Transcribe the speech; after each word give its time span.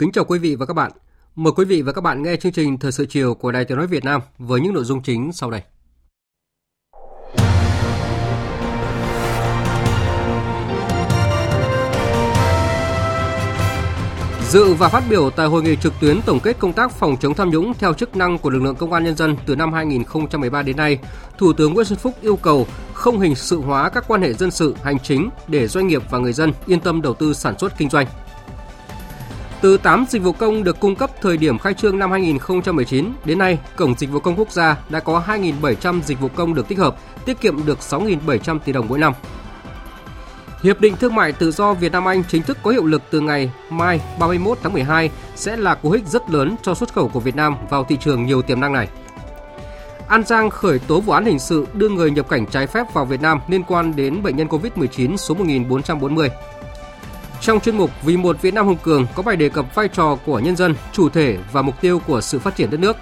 Kính 0.00 0.12
chào 0.12 0.24
quý 0.24 0.38
vị 0.38 0.54
và 0.54 0.66
các 0.66 0.74
bạn. 0.74 0.92
Mời 1.36 1.52
quý 1.56 1.64
vị 1.64 1.82
và 1.82 1.92
các 1.92 2.00
bạn 2.00 2.22
nghe 2.22 2.36
chương 2.36 2.52
trình 2.52 2.78
Thời 2.78 2.92
sự 2.92 3.06
chiều 3.06 3.34
của 3.34 3.52
Đài 3.52 3.64
Tiếng 3.64 3.78
nói 3.78 3.86
Việt 3.86 4.04
Nam 4.04 4.20
với 4.38 4.60
những 4.60 4.74
nội 4.74 4.84
dung 4.84 5.02
chính 5.02 5.32
sau 5.32 5.50
đây. 5.50 5.62
Dự 14.48 14.74
và 14.74 14.88
phát 14.88 15.04
biểu 15.10 15.30
tại 15.30 15.46
hội 15.46 15.62
nghị 15.62 15.76
trực 15.76 15.92
tuyến 16.00 16.22
tổng 16.22 16.40
kết 16.40 16.58
công 16.58 16.72
tác 16.72 16.90
phòng 16.90 17.16
chống 17.20 17.34
tham 17.34 17.50
nhũng 17.50 17.74
theo 17.74 17.94
chức 17.94 18.16
năng 18.16 18.38
của 18.38 18.50
lực 18.50 18.62
lượng 18.62 18.76
công 18.76 18.92
an 18.92 19.04
nhân 19.04 19.16
dân 19.16 19.36
từ 19.46 19.56
năm 19.56 19.72
2013 19.72 20.62
đến 20.62 20.76
nay, 20.76 20.98
Thủ 21.38 21.52
tướng 21.52 21.74
Nguyễn 21.74 21.86
Xuân 21.86 21.98
Phúc 21.98 22.14
yêu 22.22 22.36
cầu 22.36 22.66
không 22.94 23.20
hình 23.20 23.34
sự 23.34 23.60
hóa 23.60 23.88
các 23.88 24.04
quan 24.08 24.22
hệ 24.22 24.32
dân 24.32 24.50
sự, 24.50 24.74
hành 24.82 24.98
chính 24.98 25.28
để 25.48 25.68
doanh 25.68 25.86
nghiệp 25.86 26.02
và 26.10 26.18
người 26.18 26.32
dân 26.32 26.52
yên 26.66 26.80
tâm 26.80 27.02
đầu 27.02 27.14
tư 27.14 27.34
sản 27.34 27.58
xuất 27.58 27.78
kinh 27.78 27.90
doanh. 27.90 28.06
Từ 29.60 29.76
8 29.76 30.04
dịch 30.08 30.22
vụ 30.22 30.32
công 30.32 30.64
được 30.64 30.80
cung 30.80 30.96
cấp 30.96 31.10
thời 31.22 31.36
điểm 31.36 31.58
khai 31.58 31.74
trương 31.74 31.98
năm 31.98 32.10
2019 32.10 33.12
đến 33.24 33.38
nay, 33.38 33.58
Cổng 33.76 33.94
Dịch 33.98 34.10
vụ 34.10 34.18
công 34.18 34.36
quốc 34.36 34.52
gia 34.52 34.76
đã 34.88 35.00
có 35.00 35.22
2.700 35.26 36.00
dịch 36.02 36.20
vụ 36.20 36.28
công 36.34 36.54
được 36.54 36.68
tích 36.68 36.78
hợp, 36.78 36.96
tiết 37.24 37.40
kiệm 37.40 37.66
được 37.66 37.78
6.700 37.78 38.58
tỷ 38.58 38.72
đồng 38.72 38.88
mỗi 38.88 38.98
năm. 38.98 39.12
Hiệp 40.62 40.80
định 40.80 40.96
Thương 40.96 41.14
mại 41.14 41.32
Tự 41.32 41.50
do 41.50 41.74
Việt 41.74 41.92
Nam 41.92 42.08
Anh 42.08 42.22
chính 42.28 42.42
thức 42.42 42.58
có 42.62 42.70
hiệu 42.70 42.86
lực 42.86 43.02
từ 43.10 43.20
ngày 43.20 43.50
mai 43.70 44.00
31 44.18 44.58
tháng 44.62 44.72
12 44.72 45.10
sẽ 45.36 45.56
là 45.56 45.74
cú 45.74 45.90
hích 45.90 46.06
rất 46.06 46.30
lớn 46.30 46.56
cho 46.62 46.74
xuất 46.74 46.92
khẩu 46.94 47.08
của 47.08 47.20
Việt 47.20 47.36
Nam 47.36 47.56
vào 47.70 47.84
thị 47.84 47.96
trường 48.00 48.26
nhiều 48.26 48.42
tiềm 48.42 48.60
năng 48.60 48.72
này. 48.72 48.88
An 50.08 50.22
Giang 50.24 50.50
khởi 50.50 50.78
tố 50.78 51.00
vụ 51.00 51.12
án 51.12 51.24
hình 51.24 51.38
sự 51.38 51.66
đưa 51.74 51.88
người 51.88 52.10
nhập 52.10 52.28
cảnh 52.28 52.46
trái 52.46 52.66
phép 52.66 52.86
vào 52.94 53.04
Việt 53.04 53.20
Nam 53.20 53.40
liên 53.48 53.62
quan 53.62 53.96
đến 53.96 54.22
bệnh 54.22 54.36
nhân 54.36 54.48
COVID-19 54.48 55.16
số 55.16 55.34
1440. 55.34 56.30
Trong 57.40 57.60
chuyên 57.60 57.76
mục 57.76 57.90
Vì 58.02 58.16
một 58.16 58.42
Việt 58.42 58.54
Nam 58.54 58.66
hùng 58.66 58.76
cường 58.82 59.06
có 59.14 59.22
bài 59.22 59.36
đề 59.36 59.48
cập 59.48 59.74
vai 59.74 59.88
trò 59.88 60.18
của 60.26 60.38
nhân 60.38 60.56
dân, 60.56 60.74
chủ 60.92 61.08
thể 61.08 61.38
và 61.52 61.62
mục 61.62 61.80
tiêu 61.80 61.98
của 62.06 62.20
sự 62.20 62.38
phát 62.38 62.56
triển 62.56 62.70
đất 62.70 62.80
nước. 62.80 62.96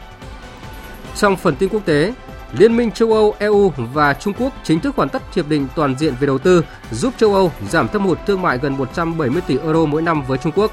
Trong 1.17 1.37
phần 1.37 1.57
tin 1.57 1.69
quốc 1.69 1.85
tế, 1.85 2.15
Liên 2.53 2.77
minh 2.77 2.91
châu 2.91 3.13
Âu 3.13 3.35
EU 3.39 3.73
và 3.77 4.15
Trung 4.15 4.35
Quốc 4.39 4.53
chính 4.65 4.81
thức 4.81 4.97
hoàn 4.97 5.09
tất 5.09 5.23
hiệp 5.35 5.49
định 5.49 5.69
toàn 5.75 5.99
diện 5.99 6.15
về 6.21 6.27
đầu 6.27 6.39
tư, 6.39 6.65
giúp 6.91 7.15
châu 7.19 7.35
Âu 7.35 7.53
giảm 7.71 7.89
thâm 7.89 8.07
hụt 8.07 8.19
thương 8.27 8.43
mại 8.43 8.59
gần 8.59 8.77
170 8.77 9.43
tỷ 9.47 9.59
euro 9.59 9.85
mỗi 9.85 10.03
năm 10.03 10.23
với 10.23 10.39
Trung 10.39 10.53
Quốc. 10.57 10.73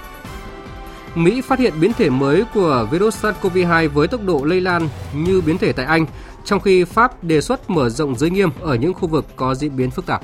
Mỹ 1.15 1.41
phát 1.41 1.59
hiện 1.59 1.73
biến 1.79 1.93
thể 1.93 2.09
mới 2.09 2.43
của 2.53 2.87
virus 2.91 3.25
SARS-CoV-2 3.25 3.89
với 3.89 4.07
tốc 4.07 4.21
độ 4.25 4.43
lây 4.43 4.61
lan 4.61 4.89
như 5.13 5.41
biến 5.41 5.57
thể 5.57 5.73
tại 5.73 5.85
Anh, 5.85 6.05
trong 6.45 6.59
khi 6.59 6.83
Pháp 6.83 7.23
đề 7.23 7.41
xuất 7.41 7.69
mở 7.69 7.89
rộng 7.89 8.15
giới 8.15 8.29
nghiêm 8.29 8.49
ở 8.61 8.75
những 8.75 8.93
khu 8.93 9.07
vực 9.07 9.25
có 9.35 9.55
diễn 9.55 9.75
biến 9.75 9.91
phức 9.91 10.05
tạp. 10.05 10.21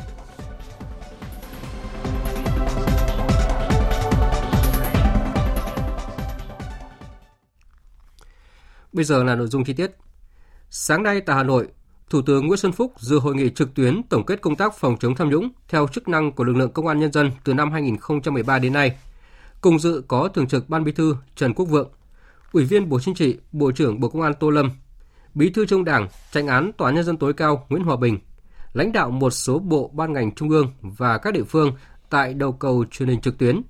Bây 8.93 9.05
giờ 9.05 9.23
là 9.23 9.35
nội 9.35 9.47
dung 9.47 9.63
chi 9.63 9.73
tiết. 9.73 9.91
Sáng 10.69 11.03
nay 11.03 11.21
tại 11.21 11.35
Hà 11.35 11.43
Nội, 11.43 11.67
Thủ 12.09 12.21
tướng 12.21 12.47
Nguyễn 12.47 12.57
Xuân 12.57 12.71
Phúc 12.71 12.93
dự 12.97 13.19
hội 13.19 13.35
nghị 13.35 13.49
trực 13.49 13.73
tuyến 13.73 14.03
tổng 14.03 14.25
kết 14.25 14.41
công 14.41 14.55
tác 14.55 14.73
phòng 14.77 14.97
chống 14.99 15.15
tham 15.15 15.29
nhũng 15.29 15.49
theo 15.67 15.87
chức 15.87 16.07
năng 16.07 16.31
của 16.31 16.43
lực 16.43 16.55
lượng 16.55 16.71
công 16.71 16.87
an 16.87 16.99
nhân 16.99 17.11
dân 17.11 17.31
từ 17.43 17.53
năm 17.53 17.71
2013 17.71 18.59
đến 18.59 18.73
nay. 18.73 18.97
Cùng 19.61 19.79
dự 19.79 20.03
có 20.07 20.27
Thường 20.27 20.47
trực 20.47 20.69
Ban 20.69 20.83
Bí 20.83 20.91
thư 20.91 21.15
Trần 21.35 21.53
Quốc 21.53 21.65
Vượng, 21.65 21.89
Ủy 22.51 22.65
viên 22.65 22.89
Bộ 22.89 22.99
Chính 22.99 23.15
trị, 23.15 23.37
Bộ 23.51 23.71
trưởng 23.71 23.99
Bộ 23.99 24.09
Công 24.09 24.21
an 24.21 24.33
Tô 24.39 24.49
Lâm, 24.49 24.71
Bí 25.33 25.49
thư 25.49 25.65
Trung 25.65 25.85
Đảng, 25.85 26.07
Tranh 26.31 26.47
án 26.47 26.71
Tòa 26.77 26.91
nhân 26.91 27.03
dân 27.03 27.17
tối 27.17 27.33
cao 27.33 27.65
Nguyễn 27.69 27.83
Hòa 27.83 27.95
Bình, 27.95 28.19
lãnh 28.73 28.91
đạo 28.91 29.11
một 29.11 29.29
số 29.29 29.59
bộ 29.59 29.91
ban 29.93 30.13
ngành 30.13 30.35
trung 30.35 30.49
ương 30.49 30.67
và 30.81 31.17
các 31.17 31.33
địa 31.33 31.43
phương 31.43 31.71
tại 32.09 32.33
đầu 32.33 32.51
cầu 32.51 32.85
truyền 32.91 33.09
hình 33.09 33.21
trực 33.21 33.37
tuyến. 33.37 33.61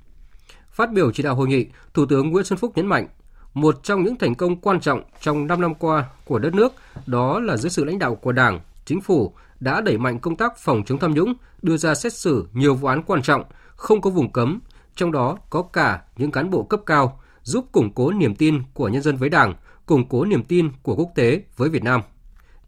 Phát 0.71 0.93
biểu 0.93 1.11
chỉ 1.11 1.23
đạo 1.23 1.35
hội 1.35 1.47
nghị, 1.47 1.65
Thủ 1.93 2.05
tướng 2.05 2.29
Nguyễn 2.29 2.45
Xuân 2.45 2.59
Phúc 2.59 2.71
nhấn 2.75 2.87
mạnh 2.87 3.07
một 3.53 3.83
trong 3.83 4.03
những 4.03 4.17
thành 4.17 4.35
công 4.35 4.55
quan 4.55 4.79
trọng 4.79 5.03
trong 5.21 5.47
5 5.47 5.61
năm 5.61 5.75
qua 5.75 6.05
của 6.25 6.39
đất 6.39 6.53
nước 6.53 6.73
đó 7.05 7.39
là 7.39 7.57
dưới 7.57 7.69
sự 7.69 7.83
lãnh 7.83 7.99
đạo 7.99 8.15
của 8.15 8.31
Đảng, 8.31 8.59
Chính 8.85 9.01
phủ 9.01 9.33
đã 9.59 9.81
đẩy 9.81 9.97
mạnh 9.97 10.19
công 10.19 10.35
tác 10.35 10.57
phòng 10.57 10.83
chống 10.85 10.99
tham 10.99 11.13
nhũng, 11.13 11.33
đưa 11.61 11.77
ra 11.77 11.95
xét 11.95 12.13
xử 12.13 12.47
nhiều 12.53 12.75
vụ 12.75 12.87
án 12.87 13.03
quan 13.03 13.21
trọng, 13.21 13.43
không 13.75 14.01
có 14.01 14.09
vùng 14.09 14.31
cấm, 14.31 14.59
trong 14.95 15.11
đó 15.11 15.37
có 15.49 15.61
cả 15.61 16.01
những 16.17 16.31
cán 16.31 16.49
bộ 16.49 16.63
cấp 16.63 16.79
cao, 16.85 17.19
giúp 17.43 17.65
củng 17.71 17.93
cố 17.93 18.11
niềm 18.11 18.35
tin 18.35 18.63
của 18.73 18.87
nhân 18.87 19.01
dân 19.01 19.15
với 19.15 19.29
Đảng, 19.29 19.55
củng 19.85 20.09
cố 20.09 20.25
niềm 20.25 20.43
tin 20.43 20.71
của 20.83 20.95
quốc 20.95 21.11
tế 21.15 21.43
với 21.57 21.69
Việt 21.69 21.83
Nam. 21.83 22.01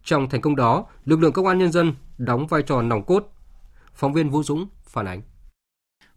Trong 0.04 0.30
thành 0.30 0.42
công 0.42 0.56
đó, 0.56 0.86
lực 1.06 1.20
lượng 1.20 1.34
công 1.34 1.48
an 1.48 1.60
nhân 1.60 1.72
dân 1.72 1.94
đóng 2.18 2.48
vai 2.48 2.62
trò 2.64 2.82
nòng 2.82 3.04
cốt. 3.04 3.34
Phóng 3.96 4.14
viên 4.14 4.30
Vũ 4.30 4.44
Dũng 4.44 4.68
phản 4.86 5.06
ánh. 5.06 5.22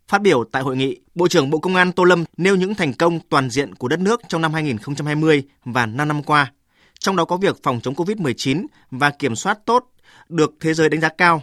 Phát 0.08 0.22
biểu 0.22 0.44
tại 0.44 0.62
hội 0.62 0.76
nghị, 0.76 1.00
Bộ 1.14 1.28
trưởng 1.28 1.50
Bộ 1.50 1.58
Công 1.58 1.74
an 1.74 1.92
Tô 1.92 2.04
Lâm 2.04 2.24
nêu 2.36 2.56
những 2.56 2.74
thành 2.74 2.92
công 2.92 3.20
toàn 3.28 3.50
diện 3.50 3.74
của 3.74 3.88
đất 3.88 4.00
nước 4.00 4.20
trong 4.28 4.42
năm 4.42 4.52
2020 4.52 5.42
và 5.64 5.86
5 5.86 6.08
năm 6.08 6.22
qua. 6.22 6.52
Trong 6.98 7.16
đó 7.16 7.24
có 7.24 7.36
việc 7.36 7.62
phòng 7.62 7.80
chống 7.82 7.94
COVID-19 7.94 8.66
và 8.90 9.10
kiểm 9.10 9.36
soát 9.36 9.58
tốt 9.66 9.84
được 10.28 10.54
thế 10.60 10.74
giới 10.74 10.88
đánh 10.88 11.00
giá 11.00 11.08
cao, 11.08 11.42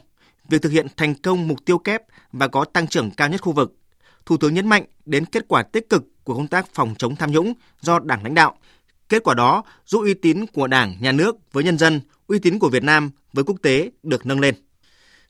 việc 0.50 0.62
thực 0.62 0.72
hiện 0.72 0.88
thành 0.98 1.16
công 1.16 1.48
mục 1.48 1.66
tiêu 1.66 1.78
kép 1.78 2.02
và 2.32 2.48
có 2.48 2.66
tăng 2.66 2.88
trưởng 2.88 3.12
cao 3.12 3.30
nhất 3.30 3.42
khu 3.42 3.52
vực. 3.52 3.76
Thủ 4.26 4.38
tướng 4.38 4.54
nhấn 4.54 4.68
mạnh 4.68 4.84
đến 5.06 5.26
kết 5.26 5.46
quả 5.48 5.64
tích 5.64 5.90
cực 5.90 6.04
của 6.24 6.36
công 6.36 6.48
tác 6.48 6.68
phòng 6.74 6.96
chống 6.98 7.16
tham 7.16 7.32
nhũng 7.32 7.54
do 7.82 8.00
Đảng 8.00 8.24
lãnh 8.24 8.34
đạo. 8.34 8.58
Kết 9.10 9.24
quả 9.24 9.34
đó 9.34 9.64
giúp 9.86 10.02
uy 10.02 10.14
tín 10.14 10.46
của 10.54 10.68
Đảng, 10.68 10.96
Nhà 11.00 11.12
nước 11.12 11.36
với 11.52 11.64
nhân 11.64 11.78
dân, 11.78 12.02
uy 12.28 12.40
tín 12.40 12.60
của 12.60 12.70
Việt 12.70 12.84
Nam 12.84 13.12
với 13.34 13.44
quốc 13.44 13.58
tế 13.62 13.92
được 14.04 14.26
nâng 14.26 14.40
lên. 14.40 14.56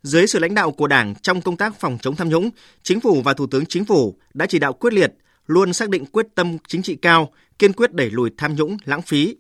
Dưới 0.04 0.28
sự 0.28 0.40
lãnh 0.40 0.54
đạo 0.54 0.72
của 0.72 0.88
Đảng 0.88 1.16
trong 1.22 1.42
công 1.42 1.58
tác 1.58 1.80
phòng 1.80 1.98
chống 2.02 2.16
tham 2.16 2.30
nhũng, 2.30 2.50
Chính 2.84 3.00
phủ 3.00 3.22
và 3.22 3.34
Thủ 3.34 3.48
tướng 3.48 3.66
Chính 3.66 3.86
phủ 3.86 4.16
đã 4.34 4.46
chỉ 4.46 4.60
đạo 4.60 4.74
quyết 4.74 4.94
liệt, 4.94 5.14
luôn 5.48 5.74
xác 5.74 5.90
định 5.90 6.06
quyết 6.06 6.28
tâm 6.36 6.58
chính 6.68 6.82
trị 6.82 6.96
cao, 6.96 7.34
kiên 7.60 7.74
quyết 7.74 7.94
đẩy 7.94 8.10
lùi 8.10 8.30
tham 8.38 8.56
nhũng, 8.56 8.78
lãng 8.86 9.02
phí. 9.02 9.36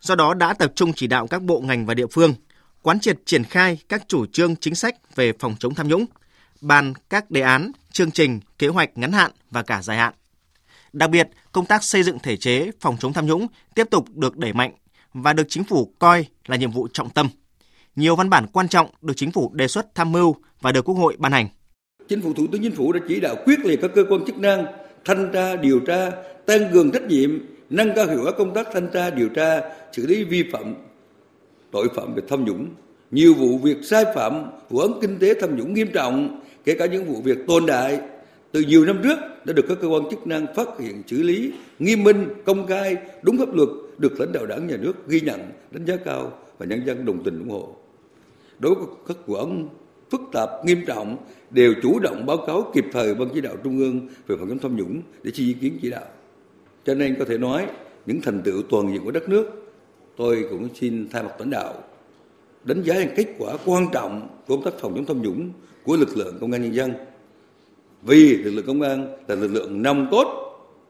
Do 0.00 0.14
đó 0.14 0.34
đã 0.34 0.54
tập 0.54 0.72
trung 0.74 0.92
chỉ 0.92 1.06
đạo 1.06 1.26
các 1.26 1.42
bộ 1.42 1.60
ngành 1.60 1.86
và 1.86 1.94
địa 1.94 2.06
phương 2.06 2.34
quán 2.82 3.00
triệt 3.00 3.18
triển 3.24 3.44
khai 3.44 3.78
các 3.88 4.08
chủ 4.08 4.26
trương 4.26 4.56
chính 4.56 4.74
sách 4.74 5.16
về 5.16 5.32
phòng 5.38 5.54
chống 5.58 5.74
tham 5.74 5.88
nhũng, 5.88 6.04
bàn 6.60 6.92
các 7.10 7.30
đề 7.30 7.40
án, 7.40 7.72
chương 7.92 8.10
trình, 8.10 8.40
kế 8.58 8.68
hoạch 8.68 8.98
ngắn 8.98 9.12
hạn 9.12 9.30
và 9.50 9.62
cả 9.62 9.82
dài 9.82 9.96
hạn. 9.96 10.14
Đặc 10.92 11.10
biệt, 11.10 11.28
công 11.52 11.66
tác 11.66 11.84
xây 11.84 12.02
dựng 12.02 12.18
thể 12.18 12.36
chế 12.36 12.70
phòng 12.80 12.96
chống 13.00 13.12
tham 13.12 13.26
nhũng 13.26 13.46
tiếp 13.74 13.86
tục 13.90 14.08
được 14.14 14.36
đẩy 14.36 14.52
mạnh 14.52 14.72
và 15.14 15.32
được 15.32 15.46
chính 15.48 15.64
phủ 15.64 15.92
coi 15.98 16.26
là 16.46 16.56
nhiệm 16.56 16.70
vụ 16.70 16.88
trọng 16.92 17.10
tâm 17.10 17.28
nhiều 17.98 18.16
văn 18.16 18.30
bản 18.30 18.46
quan 18.52 18.68
trọng 18.68 18.86
được 19.02 19.14
chính 19.16 19.30
phủ 19.30 19.50
đề 19.54 19.68
xuất 19.68 19.94
tham 19.94 20.12
mưu 20.12 20.36
và 20.60 20.72
được 20.72 20.84
Quốc 20.84 20.94
hội 20.94 21.16
ban 21.18 21.32
hành. 21.32 21.48
Chính 22.08 22.20
phủ 22.20 22.32
Thủ 22.32 22.46
tướng 22.52 22.62
Chính 22.62 22.72
phủ 22.72 22.92
đã 22.92 23.00
chỉ 23.08 23.20
đạo 23.20 23.36
quyết 23.44 23.58
liệt 23.64 23.78
các 23.82 23.90
cơ 23.94 24.04
quan 24.10 24.24
chức 24.24 24.38
năng 24.38 24.66
thanh 25.04 25.30
tra, 25.32 25.56
điều 25.56 25.80
tra, 25.80 26.10
tăng 26.46 26.72
cường 26.72 26.90
trách 26.90 27.02
nhiệm, 27.02 27.30
nâng 27.70 27.92
cao 27.96 28.06
hiệu 28.06 28.20
quả 28.24 28.32
công 28.38 28.54
tác 28.54 28.68
thanh 28.72 28.88
tra, 28.92 29.10
điều 29.10 29.28
tra, 29.28 29.60
xử 29.92 30.06
lý 30.06 30.24
vi 30.24 30.44
phạm 30.52 30.74
tội 31.70 31.88
phạm 31.96 32.14
về 32.14 32.22
tham 32.28 32.44
nhũng. 32.44 32.68
Nhiều 33.10 33.34
vụ 33.34 33.58
việc 33.58 33.76
sai 33.82 34.04
phạm, 34.14 34.50
vụ 34.70 34.78
án 34.78 34.90
kinh 35.00 35.18
tế 35.18 35.34
tham 35.40 35.56
nhũng 35.56 35.74
nghiêm 35.74 35.88
trọng, 35.94 36.40
kể 36.64 36.74
cả 36.78 36.86
những 36.86 37.04
vụ 37.04 37.20
việc 37.24 37.38
tồn 37.46 37.66
tại 37.66 38.00
từ 38.52 38.60
nhiều 38.60 38.84
năm 38.84 39.00
trước 39.02 39.18
đã 39.44 39.52
được 39.52 39.64
các 39.68 39.78
cơ 39.80 39.88
quan 39.88 40.02
chức 40.10 40.26
năng 40.26 40.54
phát 40.54 40.68
hiện 40.80 41.02
xử 41.06 41.22
lý 41.22 41.52
nghiêm 41.78 42.04
minh, 42.04 42.28
công 42.44 42.66
khai, 42.66 42.96
đúng 43.22 43.38
pháp 43.38 43.54
luật, 43.54 43.68
được 43.98 44.20
lãnh 44.20 44.32
đạo 44.32 44.46
đảng 44.46 44.66
nhà 44.66 44.76
nước 44.76 45.08
ghi 45.08 45.20
nhận, 45.20 45.40
đánh 45.70 45.84
giá 45.86 45.96
cao 46.04 46.32
và 46.58 46.66
nhân 46.66 46.86
dân 46.86 47.04
đồng 47.04 47.24
tình 47.24 47.38
ủng 47.38 47.50
hộ 47.50 47.77
đối 48.58 48.74
với 48.74 48.86
các 49.06 49.16
vụ 49.26 49.34
án 49.34 49.68
phức 50.10 50.20
tạp 50.32 50.50
nghiêm 50.64 50.84
trọng 50.86 51.16
đều 51.50 51.74
chủ 51.82 51.98
động 51.98 52.26
báo 52.26 52.36
cáo 52.46 52.70
kịp 52.74 52.84
thời 52.92 53.14
ban 53.14 53.28
chỉ 53.34 53.40
đạo 53.40 53.56
trung 53.64 53.78
ương 53.78 54.08
về 54.26 54.36
phòng 54.38 54.48
chống 54.48 54.58
tham 54.58 54.76
nhũng 54.76 55.02
để 55.22 55.30
xin 55.34 55.46
ý 55.46 55.52
kiến 55.52 55.78
chỉ 55.82 55.90
đạo 55.90 56.04
cho 56.84 56.94
nên 56.94 57.16
có 57.18 57.24
thể 57.24 57.38
nói 57.38 57.66
những 58.06 58.20
thành 58.20 58.42
tựu 58.44 58.62
toàn 58.70 58.92
diện 58.92 59.04
của 59.04 59.10
đất 59.10 59.28
nước 59.28 59.72
tôi 60.16 60.46
cũng 60.50 60.68
xin 60.74 61.08
thay 61.10 61.22
mặt 61.22 61.34
lãnh 61.38 61.50
đạo 61.50 61.74
đánh 62.64 62.82
giá 62.82 62.94
những 62.94 63.14
kết 63.16 63.26
quả 63.38 63.56
quan 63.64 63.86
trọng 63.92 64.28
của 64.46 64.56
công 64.56 64.64
tác 64.64 64.74
phòng 64.80 64.94
chống 64.94 65.06
tham 65.06 65.22
nhũng 65.22 65.50
của 65.84 65.96
lực 65.96 66.16
lượng 66.16 66.38
công 66.40 66.52
an 66.52 66.62
nhân 66.62 66.74
dân 66.74 66.92
vì 68.02 68.36
lực 68.36 68.50
lượng 68.50 68.66
công 68.66 68.82
an 68.82 69.16
là 69.28 69.34
lực 69.34 69.52
lượng 69.52 69.82
nòng 69.82 70.08
cốt, 70.10 70.26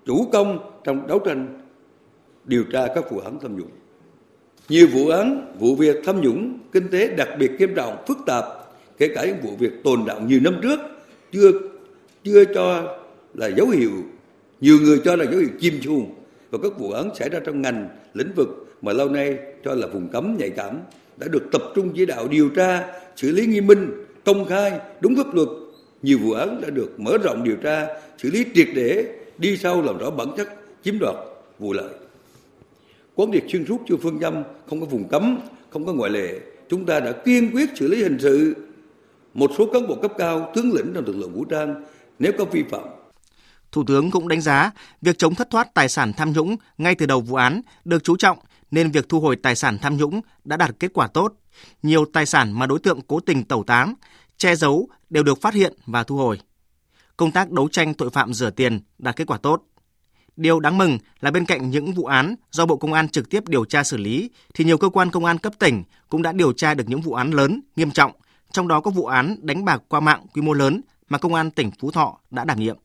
chủ 0.07 0.29
công 0.33 0.81
trong 0.85 1.07
đấu 1.07 1.19
tranh 1.19 1.61
điều 2.45 2.65
tra 2.73 2.87
các 2.95 3.11
vụ 3.11 3.19
án 3.19 3.39
tham 3.41 3.59
nhũng. 3.59 3.71
Nhiều 4.69 4.87
vụ 4.93 5.09
án, 5.09 5.55
vụ 5.59 5.77
việc 5.77 5.97
tham 6.05 6.21
nhũng 6.21 6.59
kinh 6.73 6.89
tế 6.89 7.09
đặc 7.09 7.29
biệt 7.39 7.51
nghiêm 7.59 7.75
trọng, 7.75 7.97
phức 8.07 8.19
tạp, 8.27 8.45
kể 8.99 9.09
cả 9.15 9.25
những 9.25 9.37
vụ 9.43 9.57
việc 9.59 9.73
tồn 9.85 10.05
động 10.07 10.27
nhiều 10.27 10.41
năm 10.43 10.61
trước 10.63 10.81
chưa 11.33 11.53
chưa 12.25 12.45
cho 12.45 12.97
là 13.35 13.51
dấu 13.57 13.69
hiệu 13.69 13.91
nhiều 14.61 14.79
người 14.83 15.01
cho 15.05 15.17
là 15.17 15.25
dấu 15.25 15.41
hiệu 15.41 15.49
chim 15.61 15.75
chuồng 15.83 16.15
và 16.51 16.59
các 16.63 16.79
vụ 16.79 16.91
án 16.91 17.15
xảy 17.15 17.29
ra 17.29 17.41
trong 17.47 17.63
ngành 17.63 17.89
lĩnh 18.15 18.33
vực 18.37 18.49
mà 18.83 18.93
lâu 18.93 19.09
nay 19.09 19.39
cho 19.65 19.75
là 19.75 19.87
vùng 19.87 20.09
cấm 20.09 20.37
nhạy 20.39 20.51
cảm 20.51 20.79
đã 21.17 21.29
được 21.29 21.43
tập 21.53 21.63
trung 21.75 21.93
chỉ 21.97 22.07
đạo 22.07 22.29
điều 22.29 22.49
tra 22.49 22.87
xử 23.17 23.31
lý 23.31 23.47
nghiêm 23.47 23.67
minh 23.67 24.05
công 24.25 24.45
khai 24.45 24.73
đúng 25.01 25.17
pháp 25.17 25.35
luật. 25.35 25.49
Nhiều 26.03 26.19
vụ 26.23 26.33
án 26.33 26.61
đã 26.61 26.71
được 26.71 27.01
mở 27.01 27.19
rộng 27.23 27.45
điều 27.45 27.57
tra 27.57 27.87
xử 28.19 28.31
lý 28.31 28.45
triệt 28.55 28.69
để 28.75 29.05
đi 29.39 29.57
sâu 29.57 29.83
làm 29.83 29.99
rõ 29.99 30.11
bản 30.11 30.29
chất 30.37 30.49
chiếm 30.83 30.99
đoạt 30.99 31.15
vụ 31.59 31.73
lợi 31.73 31.95
quán 33.19 33.33
triệt 33.33 33.45
xuyên 33.49 33.67
suốt 33.67 33.81
chưa 33.89 33.97
phương 33.97 34.21
châm 34.21 34.43
không 34.67 34.81
có 34.81 34.87
vùng 34.87 35.09
cấm 35.09 35.39
không 35.71 35.87
có 35.87 35.93
ngoại 35.93 36.11
lệ 36.11 36.41
chúng 36.69 36.87
ta 36.87 37.01
đã 37.01 37.13
kiên 37.25 37.51
quyết 37.53 37.71
xử 37.75 37.89
lý 37.89 38.03
hình 38.03 38.19
sự 38.21 38.57
một 39.35 39.51
số 39.59 39.67
cán 39.73 39.87
bộ 39.89 39.95
cấp 39.95 40.13
cao 40.19 40.53
tướng 40.55 40.73
lĩnh 40.73 40.93
trong 40.95 41.05
lực 41.05 41.17
lượng 41.17 41.35
vũ 41.35 41.45
trang 41.45 41.85
nếu 42.19 42.33
có 42.39 42.45
vi 42.45 42.63
phạm 42.71 42.89
Thủ 43.73 43.85
tướng 43.87 44.11
cũng 44.11 44.29
đánh 44.29 44.41
giá 44.41 44.71
việc 45.03 45.19
chống 45.19 45.35
thất 45.35 45.51
thoát 45.51 45.75
tài 45.75 45.89
sản 45.89 46.13
tham 46.13 46.33
nhũng 46.33 46.57
ngay 46.79 46.95
từ 46.95 47.07
đầu 47.07 47.21
vụ 47.21 47.37
án 47.37 47.61
được 47.85 48.05
chú 48.05 48.17
trọng 48.17 48.39
nên 48.71 48.91
việc 48.91 49.09
thu 49.09 49.21
hồi 49.21 49.37
tài 49.37 49.55
sản 49.55 49.79
tham 49.83 49.97
nhũng 49.97 50.21
đã 50.45 50.57
đạt 50.57 50.71
kết 50.81 50.93
quả 50.95 51.07
tốt. 51.07 51.35
Nhiều 51.83 52.05
tài 52.13 52.27
sản 52.27 52.59
mà 52.59 52.67
đối 52.67 52.79
tượng 52.79 53.01
cố 53.01 53.21
tình 53.21 53.45
tẩu 53.45 53.65
tán, 53.65 53.95
che 54.37 54.57
giấu 54.57 54.89
đều 55.11 55.23
được 55.23 55.41
phát 55.41 55.55
hiện 55.55 55.73
và 55.87 56.03
thu 56.05 56.17
hồi. 56.17 56.41
Công 57.17 57.33
tác 57.33 57.51
đấu 57.51 57.69
tranh 57.69 57.95
tội 57.95 58.11
phạm 58.11 58.35
rửa 58.35 58.51
tiền 58.51 58.81
đạt 58.99 59.17
kết 59.17 59.25
quả 59.27 59.39
tốt. 59.39 59.63
Điều 60.39 60.61
đáng 60.61 60.79
mừng 60.79 60.99
là 61.21 61.31
bên 61.31 61.45
cạnh 61.45 61.71
những 61.71 61.93
vụ 61.93 62.05
án 62.05 62.35
do 62.51 62.67
Bộ 62.67 62.77
Công 62.77 62.93
an 62.93 63.09
trực 63.09 63.31
tiếp 63.31 63.49
điều 63.49 63.65
tra 63.65 63.85
xử 63.85 63.97
lý 63.97 64.31
thì 64.55 64.65
nhiều 64.65 64.79
cơ 64.79 64.89
quan 64.89 65.11
công 65.11 65.25
an 65.25 65.39
cấp 65.39 65.53
tỉnh 65.59 65.83
cũng 66.09 66.23
đã 66.23 66.33
điều 66.33 66.53
tra 66.53 66.75
được 66.75 66.85
những 66.89 67.01
vụ 67.01 67.13
án 67.13 67.31
lớn, 67.31 67.61
nghiêm 67.77 67.91
trọng, 67.91 68.13
trong 68.53 68.69
đó 68.69 68.81
có 68.81 68.91
vụ 68.91 69.07
án 69.07 69.37
đánh 69.41 69.65
bạc 69.65 69.83
qua 69.89 70.01
mạng 70.01 70.27
quy 70.35 70.43
mô 70.43 70.53
lớn 70.53 70.81
mà 71.09 71.19
Công 71.19 71.35
an 71.35 71.51
tỉnh 71.51 71.71
Phú 71.81 71.91
Thọ 71.91 72.19
đã 72.31 72.45
đảm 72.45 72.61
nhiệm. 72.61 72.77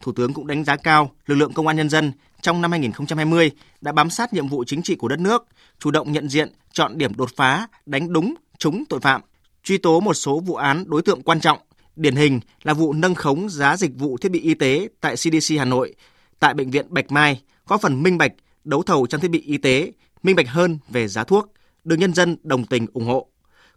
Thủ 0.00 0.12
tướng 0.12 0.32
cũng 0.32 0.46
đánh 0.46 0.64
giá 0.64 0.76
cao 0.76 1.10
lực 1.26 1.34
lượng 1.34 1.52
công 1.52 1.66
an 1.66 1.76
nhân 1.76 1.88
dân 1.88 2.12
trong 2.40 2.60
năm 2.60 2.70
2020 2.70 3.50
đã 3.80 3.92
bám 3.92 4.10
sát 4.10 4.32
nhiệm 4.32 4.48
vụ 4.48 4.64
chính 4.64 4.82
trị 4.82 4.94
của 4.94 5.08
đất 5.08 5.18
nước, 5.18 5.46
chủ 5.78 5.90
động 5.90 6.12
nhận 6.12 6.28
diện, 6.28 6.52
chọn 6.72 6.98
điểm 6.98 7.14
đột 7.16 7.30
phá, 7.36 7.68
đánh 7.86 8.12
đúng, 8.12 8.34
trúng 8.58 8.84
tội 8.88 9.00
phạm, 9.00 9.20
truy 9.64 9.78
tố 9.78 10.00
một 10.00 10.14
số 10.14 10.40
vụ 10.40 10.54
án 10.54 10.84
đối 10.86 11.02
tượng 11.02 11.22
quan 11.22 11.40
trọng, 11.40 11.58
điển 11.96 12.16
hình 12.16 12.40
là 12.62 12.74
vụ 12.74 12.92
nâng 12.92 13.14
khống 13.14 13.48
giá 13.48 13.76
dịch 13.76 13.98
vụ 13.98 14.16
thiết 14.16 14.32
bị 14.32 14.40
y 14.40 14.54
tế 14.54 14.88
tại 15.00 15.16
CDC 15.16 15.54
Hà 15.58 15.64
Nội, 15.64 15.94
tại 16.40 16.54
bệnh 16.54 16.70
viện 16.70 16.86
Bạch 16.88 17.12
Mai, 17.12 17.42
có 17.64 17.78
phần 17.78 18.02
minh 18.02 18.18
bạch 18.18 18.32
đấu 18.64 18.82
thầu 18.82 19.06
trang 19.06 19.20
thiết 19.20 19.30
bị 19.30 19.40
y 19.40 19.58
tế, 19.58 19.92
minh 20.22 20.36
bạch 20.36 20.48
hơn 20.48 20.78
về 20.88 21.08
giá 21.08 21.24
thuốc, 21.24 21.52
được 21.84 21.96
nhân 21.96 22.14
dân 22.14 22.36
đồng 22.42 22.64
tình 22.64 22.86
ủng 22.92 23.06
hộ. 23.06 23.26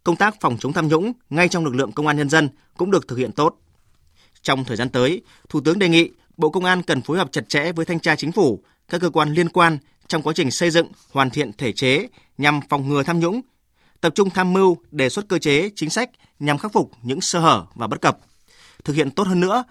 Công 0.04 0.16
tác 0.16 0.36
phòng 0.42 0.58
chống 0.60 0.74
tham 0.74 0.88
nhũng 0.88 1.12
ngay 1.30 1.50
trong 1.50 1.66
lực 1.66 1.76
lượng 1.76 1.92
công 1.92 2.08
an 2.08 2.18
nhân 2.18 2.30
dân 2.30 2.50
cũng 2.78 2.92
được 2.92 3.08
thực 3.08 3.16
hiện 3.16 3.32
tốt. 3.32 3.56
Trong 4.42 4.64
thời 4.64 4.78
gian 4.78 4.90
tới, 4.90 5.22
Thủ 5.50 5.62
tướng 5.62 5.80
đề 5.80 5.90
nghị 5.90 6.12
Bộ 6.38 6.50
Công 6.50 6.66
an 6.66 6.84
cần 6.84 7.02
phối 7.02 7.18
hợp 7.18 7.32
chặt 7.32 7.50
chẽ 7.50 7.72
với 7.72 7.86
thanh 7.86 8.00
tra 8.00 8.16
chính 8.16 8.32
phủ, 8.32 8.64
các 8.90 9.02
cơ 9.02 9.10
quan 9.10 9.34
liên 9.34 9.50
quan 9.50 9.78
trong 10.08 10.22
quá 10.22 10.34
trình 10.36 10.52
xây 10.52 10.72
dựng, 10.72 10.88
hoàn 11.12 11.30
thiện 11.30 11.52
thể 11.54 11.72
chế 11.72 12.08
nhằm 12.38 12.60
phòng 12.70 12.90
ngừa 12.90 13.04
tham 13.04 13.20
nhũng, 13.20 13.42
tập 14.02 14.16
trung 14.16 14.30
tham 14.30 14.54
mưu 14.54 14.78
đề 14.92 15.10
xuất 15.10 15.28
cơ 15.28 15.40
chế, 15.40 15.70
chính 15.76 15.90
sách 15.90 16.10
nhằm 16.40 16.58
khắc 16.58 16.74
phục 16.74 16.92
những 17.02 17.22
sơ 17.22 17.40
hở 17.40 17.66
và 17.76 17.88
bất 17.88 18.02
cập, 18.02 18.18
thực 18.84 18.96
hiện 18.96 19.12
tốt 19.12 19.28
hơn 19.28 19.40
nữa 19.40 19.64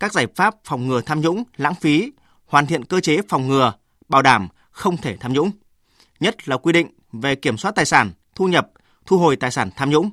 các 0.00 0.12
giải 0.12 0.26
pháp 0.36 0.54
phòng 0.64 0.88
ngừa 0.88 1.00
tham 1.00 1.20
nhũng, 1.20 1.42
lãng 1.56 1.74
phí, 1.74 2.12
hoàn 2.46 2.66
thiện 2.66 2.84
cơ 2.84 3.00
chế 3.00 3.18
phòng 3.28 3.48
ngừa, 3.48 3.72
bảo 4.08 4.22
đảm 4.22 4.48
không 4.70 4.96
thể 4.96 5.16
tham 5.16 5.32
nhũng. 5.32 5.50
Nhất 6.20 6.48
là 6.48 6.56
quy 6.56 6.72
định 6.72 6.88
về 7.12 7.34
kiểm 7.34 7.56
soát 7.56 7.74
tài 7.74 7.84
sản, 7.84 8.12
thu 8.34 8.48
nhập, 8.48 8.70
thu 9.06 9.18
hồi 9.18 9.36
tài 9.36 9.50
sản 9.50 9.70
tham 9.76 9.90
nhũng, 9.90 10.10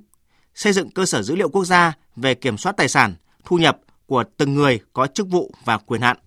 xây 0.55 0.73
dựng 0.73 0.91
cơ 0.91 1.05
sở 1.05 1.21
dữ 1.21 1.35
liệu 1.35 1.49
quốc 1.49 1.65
gia 1.65 1.93
về 2.15 2.35
kiểm 2.35 2.57
soát 2.57 2.77
tài 2.77 2.89
sản, 2.89 3.15
thu 3.45 3.57
nhập 3.57 3.77
của 4.05 4.23
từng 4.37 4.53
người 4.53 4.79
có 4.93 5.07
chức 5.07 5.27
vụ 5.27 5.53
và 5.65 5.77
quyền 5.77 6.01
hạn. 6.01 6.17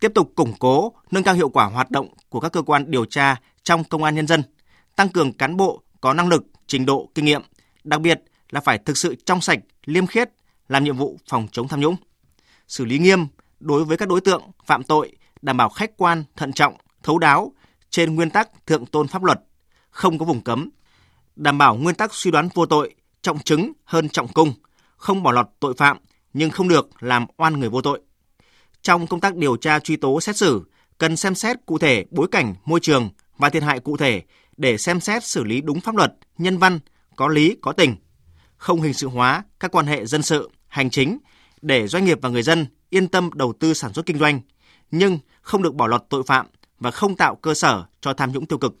Tiếp 0.00 0.12
tục 0.14 0.32
củng 0.36 0.52
cố, 0.58 0.92
nâng 1.10 1.22
cao 1.22 1.34
hiệu 1.34 1.48
quả 1.48 1.64
hoạt 1.64 1.90
động 1.90 2.08
của 2.28 2.40
các 2.40 2.52
cơ 2.52 2.62
quan 2.62 2.90
điều 2.90 3.04
tra 3.04 3.36
trong 3.62 3.84
công 3.84 4.02
an 4.02 4.14
nhân 4.14 4.26
dân, 4.26 4.42
tăng 4.96 5.08
cường 5.08 5.32
cán 5.32 5.56
bộ 5.56 5.82
có 6.00 6.14
năng 6.14 6.28
lực, 6.28 6.44
trình 6.66 6.86
độ, 6.86 7.10
kinh 7.14 7.24
nghiệm, 7.24 7.42
đặc 7.84 8.00
biệt 8.00 8.22
là 8.50 8.60
phải 8.60 8.78
thực 8.78 8.96
sự 8.96 9.14
trong 9.26 9.40
sạch, 9.40 9.58
liêm 9.84 10.06
khiết, 10.06 10.30
làm 10.68 10.84
nhiệm 10.84 10.96
vụ 10.96 11.18
phòng 11.28 11.48
chống 11.52 11.68
tham 11.68 11.80
nhũng. 11.80 11.96
Xử 12.68 12.84
lý 12.84 12.98
nghiêm 12.98 13.26
đối 13.60 13.84
với 13.84 13.96
các 13.96 14.08
đối 14.08 14.20
tượng 14.20 14.42
phạm 14.64 14.82
tội, 14.82 15.12
đảm 15.42 15.56
bảo 15.56 15.68
khách 15.68 15.96
quan, 15.96 16.24
thận 16.36 16.52
trọng, 16.52 16.74
thấu 17.02 17.18
đáo 17.18 17.52
trên 17.90 18.14
nguyên 18.14 18.30
tắc 18.30 18.66
thượng 18.66 18.86
tôn 18.86 19.08
pháp 19.08 19.24
luật, 19.24 19.40
không 19.90 20.18
có 20.18 20.24
vùng 20.24 20.40
cấm, 20.40 20.70
đảm 21.36 21.58
bảo 21.58 21.76
nguyên 21.76 21.94
tắc 21.94 22.14
suy 22.14 22.30
đoán 22.30 22.48
vô 22.54 22.66
tội, 22.66 22.94
trọng 23.22 23.38
chứng 23.38 23.72
hơn 23.84 24.08
trọng 24.08 24.28
cung, 24.28 24.52
không 24.96 25.22
bỏ 25.22 25.32
lọt 25.32 25.46
tội 25.60 25.74
phạm 25.76 25.98
nhưng 26.32 26.50
không 26.50 26.68
được 26.68 27.02
làm 27.02 27.26
oan 27.36 27.60
người 27.60 27.68
vô 27.68 27.82
tội. 27.82 28.00
Trong 28.82 29.06
công 29.06 29.20
tác 29.20 29.36
điều 29.36 29.56
tra 29.56 29.78
truy 29.78 29.96
tố 29.96 30.20
xét 30.20 30.36
xử, 30.36 30.64
cần 30.98 31.16
xem 31.16 31.34
xét 31.34 31.56
cụ 31.66 31.78
thể 31.78 32.04
bối 32.10 32.28
cảnh, 32.30 32.54
môi 32.64 32.80
trường 32.80 33.10
và 33.38 33.50
thiệt 33.50 33.62
hại 33.62 33.80
cụ 33.80 33.96
thể 33.96 34.22
để 34.56 34.78
xem 34.78 35.00
xét 35.00 35.24
xử 35.24 35.44
lý 35.44 35.60
đúng 35.60 35.80
pháp 35.80 35.96
luật, 35.96 36.14
nhân 36.38 36.58
văn, 36.58 36.78
có 37.16 37.28
lý, 37.28 37.56
có 37.62 37.72
tình. 37.72 37.96
Không 38.56 38.80
hình 38.80 38.94
sự 38.94 39.08
hóa 39.08 39.44
các 39.60 39.70
quan 39.70 39.86
hệ 39.86 40.06
dân 40.06 40.22
sự, 40.22 40.50
hành 40.68 40.90
chính 40.90 41.18
để 41.62 41.86
doanh 41.86 42.04
nghiệp 42.04 42.18
và 42.22 42.28
người 42.28 42.42
dân 42.42 42.66
yên 42.90 43.08
tâm 43.08 43.30
đầu 43.34 43.52
tư 43.60 43.74
sản 43.74 43.92
xuất 43.92 44.06
kinh 44.06 44.18
doanh, 44.18 44.40
nhưng 44.90 45.18
không 45.40 45.62
được 45.62 45.74
bỏ 45.74 45.86
lọt 45.86 46.04
tội 46.08 46.22
phạm 46.22 46.46
và 46.78 46.90
không 46.90 47.16
tạo 47.16 47.36
cơ 47.36 47.54
sở 47.54 47.84
cho 48.00 48.12
tham 48.12 48.32
nhũng 48.32 48.46
tiêu 48.46 48.58
cực. 48.58 48.76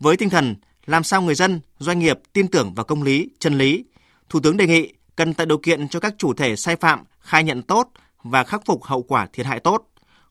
Với 0.00 0.16
tinh 0.16 0.30
thần 0.30 0.54
làm 0.86 1.04
sao 1.04 1.22
người 1.22 1.34
dân, 1.34 1.60
doanh 1.78 1.98
nghiệp 1.98 2.18
tin 2.32 2.48
tưởng 2.48 2.74
vào 2.74 2.84
công 2.84 3.02
lý, 3.02 3.30
chân 3.38 3.58
lý, 3.58 3.84
Thủ 4.28 4.40
tướng 4.40 4.56
đề 4.56 4.66
nghị 4.66 4.92
cần 5.16 5.34
tạo 5.34 5.46
điều 5.46 5.58
kiện 5.58 5.88
cho 5.88 6.00
các 6.00 6.14
chủ 6.18 6.34
thể 6.34 6.56
sai 6.56 6.76
phạm 6.76 7.04
khai 7.20 7.44
nhận 7.44 7.62
tốt 7.62 7.88
và 8.22 8.44
khắc 8.44 8.66
phục 8.66 8.84
hậu 8.84 9.02
quả 9.02 9.26
thiệt 9.32 9.46
hại 9.46 9.60
tốt, 9.60 9.84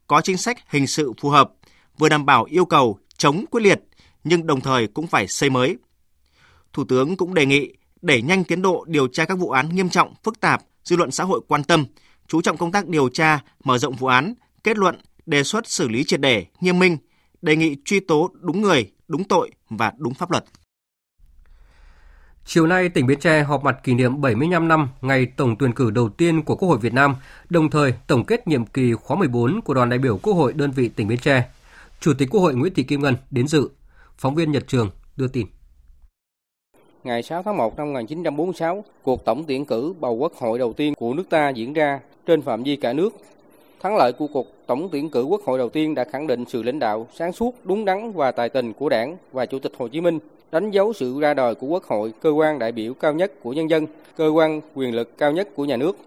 có 0.07 0.21
chính 0.21 0.37
sách 0.37 0.57
hình 0.69 0.87
sự 0.87 1.13
phù 1.21 1.29
hợp, 1.29 1.51
vừa 1.97 2.09
đảm 2.09 2.25
bảo 2.25 2.43
yêu 2.43 2.65
cầu 2.65 2.99
chống 3.17 3.45
quyết 3.51 3.61
liệt 3.61 3.81
nhưng 4.23 4.47
đồng 4.47 4.61
thời 4.61 4.87
cũng 4.87 5.07
phải 5.07 5.27
xây 5.27 5.49
mới. 5.49 5.77
Thủ 6.73 6.83
tướng 6.83 7.17
cũng 7.17 7.33
đề 7.33 7.45
nghị 7.45 7.73
đẩy 8.01 8.21
nhanh 8.21 8.43
tiến 8.43 8.61
độ 8.61 8.85
điều 8.87 9.07
tra 9.07 9.25
các 9.25 9.37
vụ 9.37 9.49
án 9.49 9.75
nghiêm 9.75 9.89
trọng, 9.89 10.13
phức 10.23 10.39
tạp, 10.39 10.61
dư 10.83 10.95
luận 10.95 11.11
xã 11.11 11.23
hội 11.23 11.41
quan 11.47 11.63
tâm, 11.63 11.85
chú 12.27 12.41
trọng 12.41 12.57
công 12.57 12.71
tác 12.71 12.87
điều 12.87 13.09
tra, 13.09 13.39
mở 13.63 13.77
rộng 13.77 13.95
vụ 13.95 14.07
án, 14.07 14.33
kết 14.63 14.77
luận, 14.77 14.95
đề 15.25 15.43
xuất 15.43 15.67
xử 15.67 15.87
lý 15.87 16.03
triệt 16.03 16.21
để, 16.21 16.45
nghiêm 16.59 16.79
minh, 16.79 16.97
đề 17.41 17.55
nghị 17.55 17.75
truy 17.85 17.99
tố 17.99 18.31
đúng 18.41 18.61
người, 18.61 18.91
đúng 19.07 19.23
tội 19.23 19.51
và 19.69 19.93
đúng 19.97 20.13
pháp 20.13 20.31
luật. 20.31 20.45
Chiều 22.45 22.67
nay, 22.67 22.89
tỉnh 22.89 23.07
Bến 23.07 23.19
Tre 23.19 23.43
họp 23.43 23.63
mặt 23.63 23.77
kỷ 23.83 23.93
niệm 23.93 24.21
75 24.21 24.67
năm 24.67 24.89
ngày 25.01 25.25
tổng 25.25 25.55
tuyển 25.59 25.73
cử 25.73 25.91
đầu 25.91 26.09
tiên 26.09 26.41
của 26.41 26.55
Quốc 26.55 26.69
hội 26.69 26.77
Việt 26.77 26.93
Nam, 26.93 27.15
đồng 27.49 27.69
thời 27.69 27.93
tổng 28.07 28.25
kết 28.25 28.47
nhiệm 28.47 28.65
kỳ 28.65 28.93
khóa 28.93 29.17
14 29.17 29.61
của 29.61 29.73
đoàn 29.73 29.89
đại 29.89 29.99
biểu 29.99 30.17
Quốc 30.17 30.33
hội 30.33 30.53
đơn 30.53 30.71
vị 30.71 30.89
tỉnh 30.89 31.07
Bến 31.07 31.19
Tre. 31.19 31.49
Chủ 31.99 32.13
tịch 32.13 32.29
Quốc 32.31 32.41
hội 32.41 32.55
Nguyễn 32.55 32.73
Thị 32.73 32.83
Kim 32.83 33.01
Ngân 33.01 33.15
đến 33.31 33.47
dự. 33.47 33.69
Phóng 34.17 34.35
viên 34.35 34.51
Nhật 34.51 34.63
Trường 34.67 34.89
đưa 35.15 35.27
tin. 35.27 35.47
Ngày 37.03 37.23
6 37.23 37.43
tháng 37.43 37.57
1 37.57 37.77
năm 37.77 37.87
1946, 37.87 38.83
cuộc 39.03 39.25
tổng 39.25 39.43
tuyển 39.47 39.65
cử 39.65 39.93
bầu 39.99 40.13
quốc 40.13 40.33
hội 40.33 40.59
đầu 40.59 40.73
tiên 40.73 40.93
của 40.95 41.13
nước 41.13 41.29
ta 41.29 41.49
diễn 41.49 41.73
ra 41.73 41.99
trên 42.25 42.41
phạm 42.41 42.63
vi 42.63 42.75
cả 42.75 42.93
nước. 42.93 43.09
Thắng 43.81 43.97
lợi 43.97 44.13
của 44.13 44.27
cuộc 44.27 44.47
tổng 44.67 44.89
tuyển 44.91 45.09
cử 45.09 45.23
quốc 45.23 45.41
hội 45.45 45.57
đầu 45.57 45.69
tiên 45.69 45.95
đã 45.95 46.03
khẳng 46.03 46.27
định 46.27 46.45
sự 46.47 46.63
lãnh 46.63 46.79
đạo 46.79 47.07
sáng 47.13 47.33
suốt, 47.33 47.55
đúng 47.63 47.85
đắn 47.85 48.11
và 48.11 48.31
tài 48.31 48.49
tình 48.49 48.73
của 48.73 48.89
Đảng 48.89 49.17
và 49.31 49.45
Chủ 49.45 49.59
tịch 49.59 49.71
Hồ 49.77 49.87
Chí 49.87 50.01
Minh 50.01 50.19
đánh 50.51 50.71
dấu 50.71 50.93
sự 50.93 51.19
ra 51.19 51.33
đời 51.33 51.55
của 51.55 51.67
Quốc 51.67 51.83
hội, 51.83 52.13
cơ 52.21 52.29
quan 52.29 52.59
đại 52.59 52.71
biểu 52.71 52.93
cao 52.93 53.13
nhất 53.13 53.31
của 53.43 53.53
nhân 53.53 53.69
dân, 53.69 53.85
cơ 54.15 54.27
quan 54.27 54.61
quyền 54.75 54.95
lực 54.95 55.17
cao 55.17 55.31
nhất 55.31 55.47
của 55.55 55.65
nhà 55.65 55.77
nước. 55.77 55.97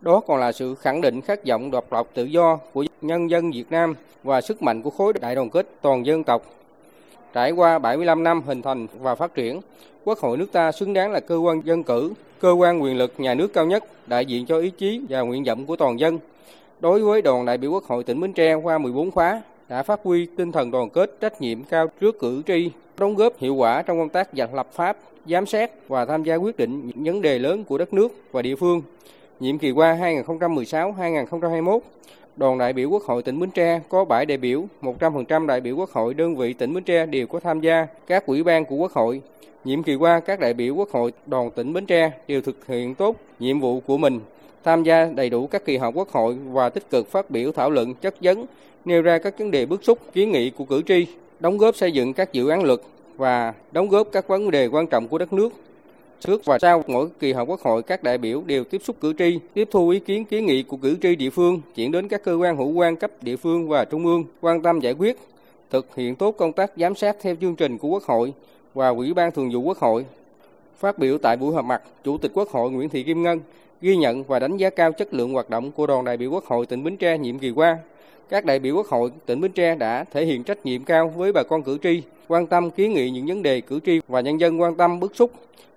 Đó 0.00 0.20
còn 0.26 0.40
là 0.40 0.52
sự 0.52 0.74
khẳng 0.74 1.00
định 1.00 1.20
khát 1.20 1.46
vọng 1.46 1.70
độc 1.70 1.92
lập 1.92 2.06
tự 2.14 2.24
do 2.24 2.56
của 2.72 2.84
nhân 3.02 3.30
dân 3.30 3.50
Việt 3.50 3.70
Nam 3.70 3.94
và 4.22 4.40
sức 4.40 4.62
mạnh 4.62 4.82
của 4.82 4.90
khối 4.90 5.12
đại 5.12 5.34
đoàn 5.34 5.50
kết 5.50 5.66
toàn 5.82 6.06
dân 6.06 6.24
tộc. 6.24 6.42
Trải 7.34 7.50
qua 7.50 7.78
75 7.78 8.22
năm 8.22 8.42
hình 8.46 8.62
thành 8.62 8.86
và 9.00 9.14
phát 9.14 9.34
triển, 9.34 9.60
Quốc 10.04 10.18
hội 10.18 10.36
nước 10.36 10.52
ta 10.52 10.72
xứng 10.72 10.92
đáng 10.92 11.12
là 11.12 11.20
cơ 11.20 11.36
quan 11.36 11.60
dân 11.64 11.82
cử, 11.82 12.12
cơ 12.40 12.50
quan 12.52 12.82
quyền 12.82 12.98
lực 12.98 13.12
nhà 13.18 13.34
nước 13.34 13.52
cao 13.52 13.66
nhất, 13.66 13.84
đại 14.06 14.26
diện 14.26 14.46
cho 14.46 14.58
ý 14.58 14.70
chí 14.70 15.00
và 15.08 15.20
nguyện 15.20 15.44
vọng 15.44 15.66
của 15.66 15.76
toàn 15.76 16.00
dân. 16.00 16.18
Đối 16.80 17.00
với 17.00 17.22
đoàn 17.22 17.44
đại 17.44 17.58
biểu 17.58 17.70
Quốc 17.72 17.84
hội 17.84 18.04
tỉnh 18.04 18.20
Bến 18.20 18.32
Tre 18.32 18.54
qua 18.54 18.78
14 18.78 19.10
khóa, 19.10 19.42
đã 19.68 19.82
phát 19.82 20.00
huy 20.04 20.26
tinh 20.36 20.52
thần 20.52 20.70
đoàn 20.70 20.90
kết 20.90 21.16
trách 21.20 21.40
nhiệm 21.40 21.64
cao 21.64 21.86
trước 22.00 22.18
cử 22.18 22.42
tri, 22.46 22.70
đóng 22.98 23.14
góp 23.14 23.38
hiệu 23.38 23.54
quả 23.54 23.82
trong 23.82 23.98
công 23.98 24.08
tác 24.08 24.28
giành 24.36 24.54
lập 24.54 24.72
pháp, 24.72 24.96
giám 25.26 25.46
sát 25.46 25.88
và 25.88 26.04
tham 26.04 26.22
gia 26.22 26.34
quyết 26.34 26.56
định 26.56 26.90
những 26.94 27.14
vấn 27.14 27.22
đề 27.22 27.38
lớn 27.38 27.64
của 27.64 27.78
đất 27.78 27.94
nước 27.94 28.12
và 28.32 28.42
địa 28.42 28.56
phương. 28.56 28.82
Nhiệm 29.40 29.58
kỳ 29.58 29.70
qua 29.70 29.98
2016-2021, 30.26 31.80
đoàn 32.36 32.58
đại 32.58 32.72
biểu 32.72 32.90
Quốc 32.90 33.02
hội 33.02 33.22
tỉnh 33.22 33.40
Bến 33.40 33.50
Tre 33.50 33.80
có 33.88 34.04
7 34.04 34.26
đại 34.26 34.38
biểu, 34.38 34.64
100% 34.82 35.46
đại 35.46 35.60
biểu 35.60 35.76
Quốc 35.76 35.90
hội 35.90 36.14
đơn 36.14 36.36
vị 36.36 36.52
tỉnh 36.52 36.74
Bến 36.74 36.84
Tre 36.84 37.06
đều 37.06 37.26
có 37.26 37.40
tham 37.40 37.60
gia 37.60 37.86
các 38.06 38.26
ủy 38.26 38.42
ban 38.42 38.64
của 38.64 38.76
Quốc 38.76 38.92
hội. 38.92 39.22
Nhiệm 39.64 39.82
kỳ 39.82 39.94
qua, 39.94 40.20
các 40.20 40.40
đại 40.40 40.54
biểu 40.54 40.74
Quốc 40.74 40.90
hội 40.90 41.12
đoàn 41.26 41.50
tỉnh 41.50 41.72
Bến 41.72 41.86
Tre 41.86 42.10
đều 42.28 42.40
thực 42.40 42.66
hiện 42.66 42.94
tốt 42.94 43.16
nhiệm 43.38 43.60
vụ 43.60 43.80
của 43.80 43.98
mình, 43.98 44.20
tham 44.64 44.82
gia 44.82 45.04
đầy 45.04 45.30
đủ 45.30 45.46
các 45.46 45.64
kỳ 45.64 45.76
họp 45.76 45.94
Quốc 45.96 46.08
hội 46.08 46.36
và 46.52 46.68
tích 46.68 46.90
cực 46.90 47.10
phát 47.10 47.30
biểu 47.30 47.52
thảo 47.52 47.70
luận 47.70 47.94
chất 47.94 48.14
vấn, 48.20 48.46
nêu 48.84 49.02
ra 49.02 49.18
các 49.18 49.38
vấn 49.38 49.50
đề 49.50 49.66
bức 49.66 49.84
xúc, 49.84 49.98
kiến 50.12 50.32
nghị 50.32 50.50
của 50.50 50.64
cử 50.64 50.82
tri, 50.82 51.06
đóng 51.40 51.58
góp 51.58 51.76
xây 51.76 51.92
dựng 51.92 52.12
các 52.12 52.32
dự 52.32 52.48
án 52.48 52.64
luật 52.64 52.80
và 53.16 53.54
đóng 53.72 53.88
góp 53.88 54.08
các 54.12 54.28
vấn 54.28 54.50
đề 54.50 54.66
quan 54.66 54.86
trọng 54.86 55.08
của 55.08 55.18
đất 55.18 55.32
nước. 55.32 55.52
Trước 56.20 56.44
và 56.44 56.58
sau 56.58 56.82
mỗi 56.86 57.08
kỳ 57.20 57.32
họp 57.32 57.48
Quốc 57.48 57.60
hội, 57.60 57.82
các 57.82 58.02
đại 58.02 58.18
biểu 58.18 58.42
đều 58.46 58.64
tiếp 58.64 58.80
xúc 58.84 58.96
cử 59.00 59.12
tri, 59.18 59.38
tiếp 59.54 59.68
thu 59.70 59.88
ý 59.88 59.98
kiến 59.98 60.24
kiến 60.24 60.46
nghị 60.46 60.62
của 60.62 60.76
cử 60.76 60.96
tri 61.02 61.16
địa 61.16 61.30
phương, 61.30 61.60
chuyển 61.74 61.92
đến 61.92 62.08
các 62.08 62.24
cơ 62.24 62.34
quan 62.34 62.56
hữu 62.56 62.72
quan 62.72 62.96
cấp 62.96 63.10
địa 63.22 63.36
phương 63.36 63.68
và 63.68 63.84
trung 63.84 64.06
ương 64.06 64.24
quan 64.40 64.62
tâm 64.62 64.80
giải 64.80 64.92
quyết, 64.92 65.18
thực 65.70 65.94
hiện 65.96 66.16
tốt 66.16 66.32
công 66.32 66.52
tác 66.52 66.72
giám 66.76 66.94
sát 66.94 67.16
theo 67.22 67.34
chương 67.40 67.56
trình 67.56 67.78
của 67.78 67.88
Quốc 67.88 68.02
hội 68.02 68.32
và 68.74 68.88
Ủy 68.88 69.14
ban 69.14 69.32
Thường 69.32 69.50
vụ 69.52 69.60
Quốc 69.60 69.78
hội. 69.78 70.04
Phát 70.78 70.98
biểu 70.98 71.18
tại 71.18 71.36
buổi 71.36 71.54
họp 71.54 71.64
mặt, 71.64 71.82
Chủ 72.04 72.18
tịch 72.18 72.30
Quốc 72.34 72.48
hội 72.48 72.70
Nguyễn 72.70 72.88
Thị 72.88 73.02
Kim 73.02 73.22
Ngân 73.22 73.40
ghi 73.80 73.96
nhận 73.96 74.24
và 74.24 74.38
đánh 74.38 74.56
giá 74.56 74.70
cao 74.70 74.92
chất 74.92 75.14
lượng 75.14 75.32
hoạt 75.32 75.50
động 75.50 75.70
của 75.70 75.86
đoàn 75.86 76.04
đại 76.04 76.16
biểu 76.16 76.30
Quốc 76.30 76.44
hội 76.44 76.66
tỉnh 76.66 76.84
Bến 76.84 76.96
Tre 76.96 77.18
nhiệm 77.18 77.38
kỳ 77.38 77.50
qua. 77.50 77.78
Các 78.28 78.44
đại 78.44 78.58
biểu 78.58 78.76
Quốc 78.76 78.86
hội 78.86 79.10
tỉnh 79.26 79.40
Bến 79.40 79.52
Tre 79.52 79.74
đã 79.74 80.04
thể 80.12 80.24
hiện 80.24 80.44
trách 80.44 80.66
nhiệm 80.66 80.84
cao 80.84 81.12
với 81.16 81.32
bà 81.32 81.42
con 81.42 81.62
cử 81.62 81.78
tri, 81.82 82.02
quan 82.28 82.46
tâm 82.46 82.70
kiến 82.70 82.92
nghị 82.92 83.10
những 83.10 83.26
vấn 83.26 83.42
đề 83.42 83.60
cử 83.60 83.80
tri 83.86 84.00
và 84.08 84.20
nhân 84.20 84.40
dân 84.40 84.60
quan 84.60 84.74
tâm 84.74 85.00
bức 85.00 85.16
xúc. 85.16 85.30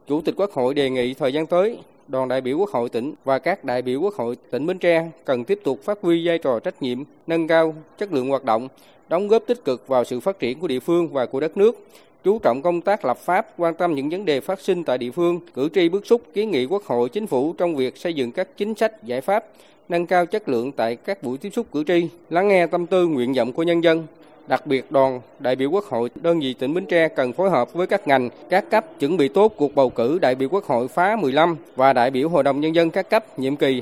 Chủ 0.08 0.22
tịch 0.22 0.36
Quốc 0.38 0.52
hội 0.52 0.74
đề 0.74 0.90
nghị 0.90 1.14
thời 1.14 1.34
gian 1.34 1.48
tới, 1.48 1.78
đoàn 2.08 2.28
đại 2.28 2.42
biểu 2.42 2.58
Quốc 2.58 2.70
hội 2.70 2.90
tỉnh 2.90 3.14
và 3.24 3.40
các 3.40 3.64
đại 3.64 3.82
biểu 3.82 4.02
Quốc 4.02 4.14
hội 4.14 4.36
tỉnh 4.52 4.66
Bến 4.66 4.80
Tre 4.80 5.10
cần 5.26 5.44
tiếp 5.44 5.60
tục 5.64 5.84
phát 5.84 5.98
huy 6.02 6.28
vai 6.28 6.38
trò 6.38 6.60
trách 6.60 6.82
nhiệm, 6.82 7.04
nâng 7.28 7.48
cao 7.48 7.76
chất 7.98 8.14
lượng 8.14 8.30
hoạt 8.30 8.44
động, 8.44 8.68
đóng 9.10 9.28
góp 9.28 9.44
tích 9.48 9.66
cực 9.66 9.88
vào 9.88 10.04
sự 10.04 10.20
phát 10.20 10.40
triển 10.40 10.60
của 10.60 10.68
địa 10.68 10.80
phương 10.80 11.08
và 11.08 11.26
của 11.26 11.40
đất 11.40 11.58
nước, 11.58 11.88
chú 12.24 12.40
trọng 12.40 12.62
công 12.62 12.82
tác 12.82 13.06
lập 13.06 13.18
pháp, 13.18 13.48
quan 13.58 13.74
tâm 13.76 13.96
những 13.96 14.10
vấn 14.10 14.26
đề 14.26 14.42
phát 14.42 14.62
sinh 14.62 14.84
tại 14.84 14.98
địa 14.98 15.12
phương, 15.12 15.40
cử 15.54 15.70
tri 15.74 15.90
bức 15.90 16.08
xúc 16.08 16.22
kiến 16.34 16.52
nghị 16.52 16.66
Quốc 16.66 16.84
hội, 16.84 17.10
Chính 17.10 17.28
phủ 17.28 17.54
trong 17.54 17.76
việc 17.76 17.98
xây 17.98 18.14
dựng 18.14 18.32
các 18.32 18.58
chính 18.58 18.76
sách, 18.76 19.04
giải 19.04 19.22
pháp, 19.22 19.46
nâng 19.90 20.06
cao 20.06 20.26
chất 20.26 20.50
lượng 20.50 20.72
tại 20.72 20.96
các 20.96 21.24
buổi 21.24 21.38
tiếp 21.38 21.50
xúc 21.54 21.68
cử 21.72 21.84
tri, 21.88 22.08
lắng 22.30 22.48
nghe 22.48 22.68
tâm 22.68 22.86
tư 22.86 23.08
nguyện 23.08 23.34
vọng 23.34 23.54
của 23.54 23.64
nhân 23.64 23.84
dân. 23.84 24.04
Đặc 24.48 24.66
biệt 24.66 24.92
đoàn 24.92 25.22
đại 25.40 25.56
biểu 25.56 25.70
Quốc 25.72 25.86
hội 25.86 26.10
đơn 26.16 26.40
vị 26.40 26.54
tỉnh 26.54 26.74
Bến 26.74 26.86
Tre 26.86 27.08
cần 27.08 27.34
phối 27.34 27.50
hợp 27.50 27.74
với 27.74 27.88
các 27.88 28.08
ngành, 28.08 28.30
các 28.50 28.66
cấp 28.72 28.86
chuẩn 29.00 29.18
bị 29.18 29.28
tốt 29.28 29.54
cuộc 29.58 29.76
bầu 29.76 29.90
cử 29.90 30.20
đại 30.22 30.36
biểu 30.36 30.50
Quốc 30.50 30.66
hội 30.66 30.88
khóa 30.88 31.16
15 31.16 31.56
và 31.76 31.94
đại 31.94 32.12
biểu 32.12 32.30
Hội 32.30 32.44
đồng 32.44 32.60
nhân 32.60 32.76
dân 32.76 32.90
các 32.92 33.10
cấp 33.10 33.40
nhiệm 33.40 33.56
kỳ 33.56 33.82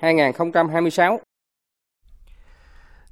2021-2026. 0.00 1.18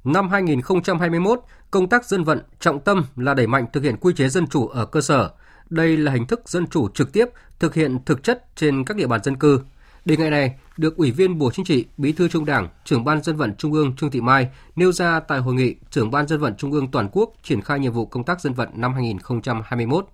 Năm 0.03 0.29
2021, 0.29 1.39
công 1.71 1.89
tác 1.89 2.05
dân 2.05 2.23
vận 2.23 2.39
trọng 2.59 2.79
tâm 2.79 3.05
là 3.15 3.33
đẩy 3.33 3.47
mạnh 3.47 3.65
thực 3.73 3.83
hiện 3.83 3.97
quy 3.97 4.13
chế 4.13 4.29
dân 4.29 4.47
chủ 4.47 4.67
ở 4.67 4.85
cơ 4.85 5.01
sở. 5.01 5.29
Đây 5.69 5.97
là 5.97 6.11
hình 6.11 6.25
thức 6.25 6.49
dân 6.49 6.67
chủ 6.67 6.89
trực 6.89 7.13
tiếp 7.13 7.29
thực 7.59 7.73
hiện 7.73 7.99
thực 8.05 8.23
chất 8.23 8.43
trên 8.55 8.85
các 8.85 8.97
địa 8.97 9.07
bàn 9.07 9.23
dân 9.23 9.35
cư. 9.35 9.59
Đề 10.05 10.17
nghị 10.17 10.29
này 10.29 10.55
được 10.77 10.97
Ủy 10.97 11.11
viên 11.11 11.37
Bộ 11.37 11.51
Chính 11.51 11.65
trị, 11.65 11.85
Bí 11.97 12.11
thư 12.11 12.27
Trung 12.27 12.45
Đảng, 12.45 12.69
Trưởng 12.85 13.03
ban 13.03 13.23
Dân 13.23 13.35
vận 13.35 13.55
Trung 13.55 13.73
ương 13.73 13.95
Trương 13.95 14.11
Thị 14.11 14.21
Mai 14.21 14.47
nêu 14.75 14.91
ra 14.91 15.19
tại 15.19 15.39
hội 15.39 15.53
nghị 15.53 15.75
Trưởng 15.89 16.11
ban 16.11 16.27
Dân 16.27 16.39
vận 16.39 16.55
Trung 16.57 16.71
ương 16.71 16.91
toàn 16.91 17.09
quốc 17.11 17.33
triển 17.43 17.61
khai 17.61 17.79
nhiệm 17.79 17.93
vụ 17.93 18.05
công 18.05 18.23
tác 18.23 18.41
dân 18.41 18.53
vận 18.53 18.69
năm 18.73 18.93
2021. 18.93 20.05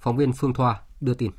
Phóng 0.00 0.16
viên 0.16 0.32
Phương 0.32 0.54
Thoa 0.54 0.80
đưa 1.00 1.14
tin. 1.14 1.30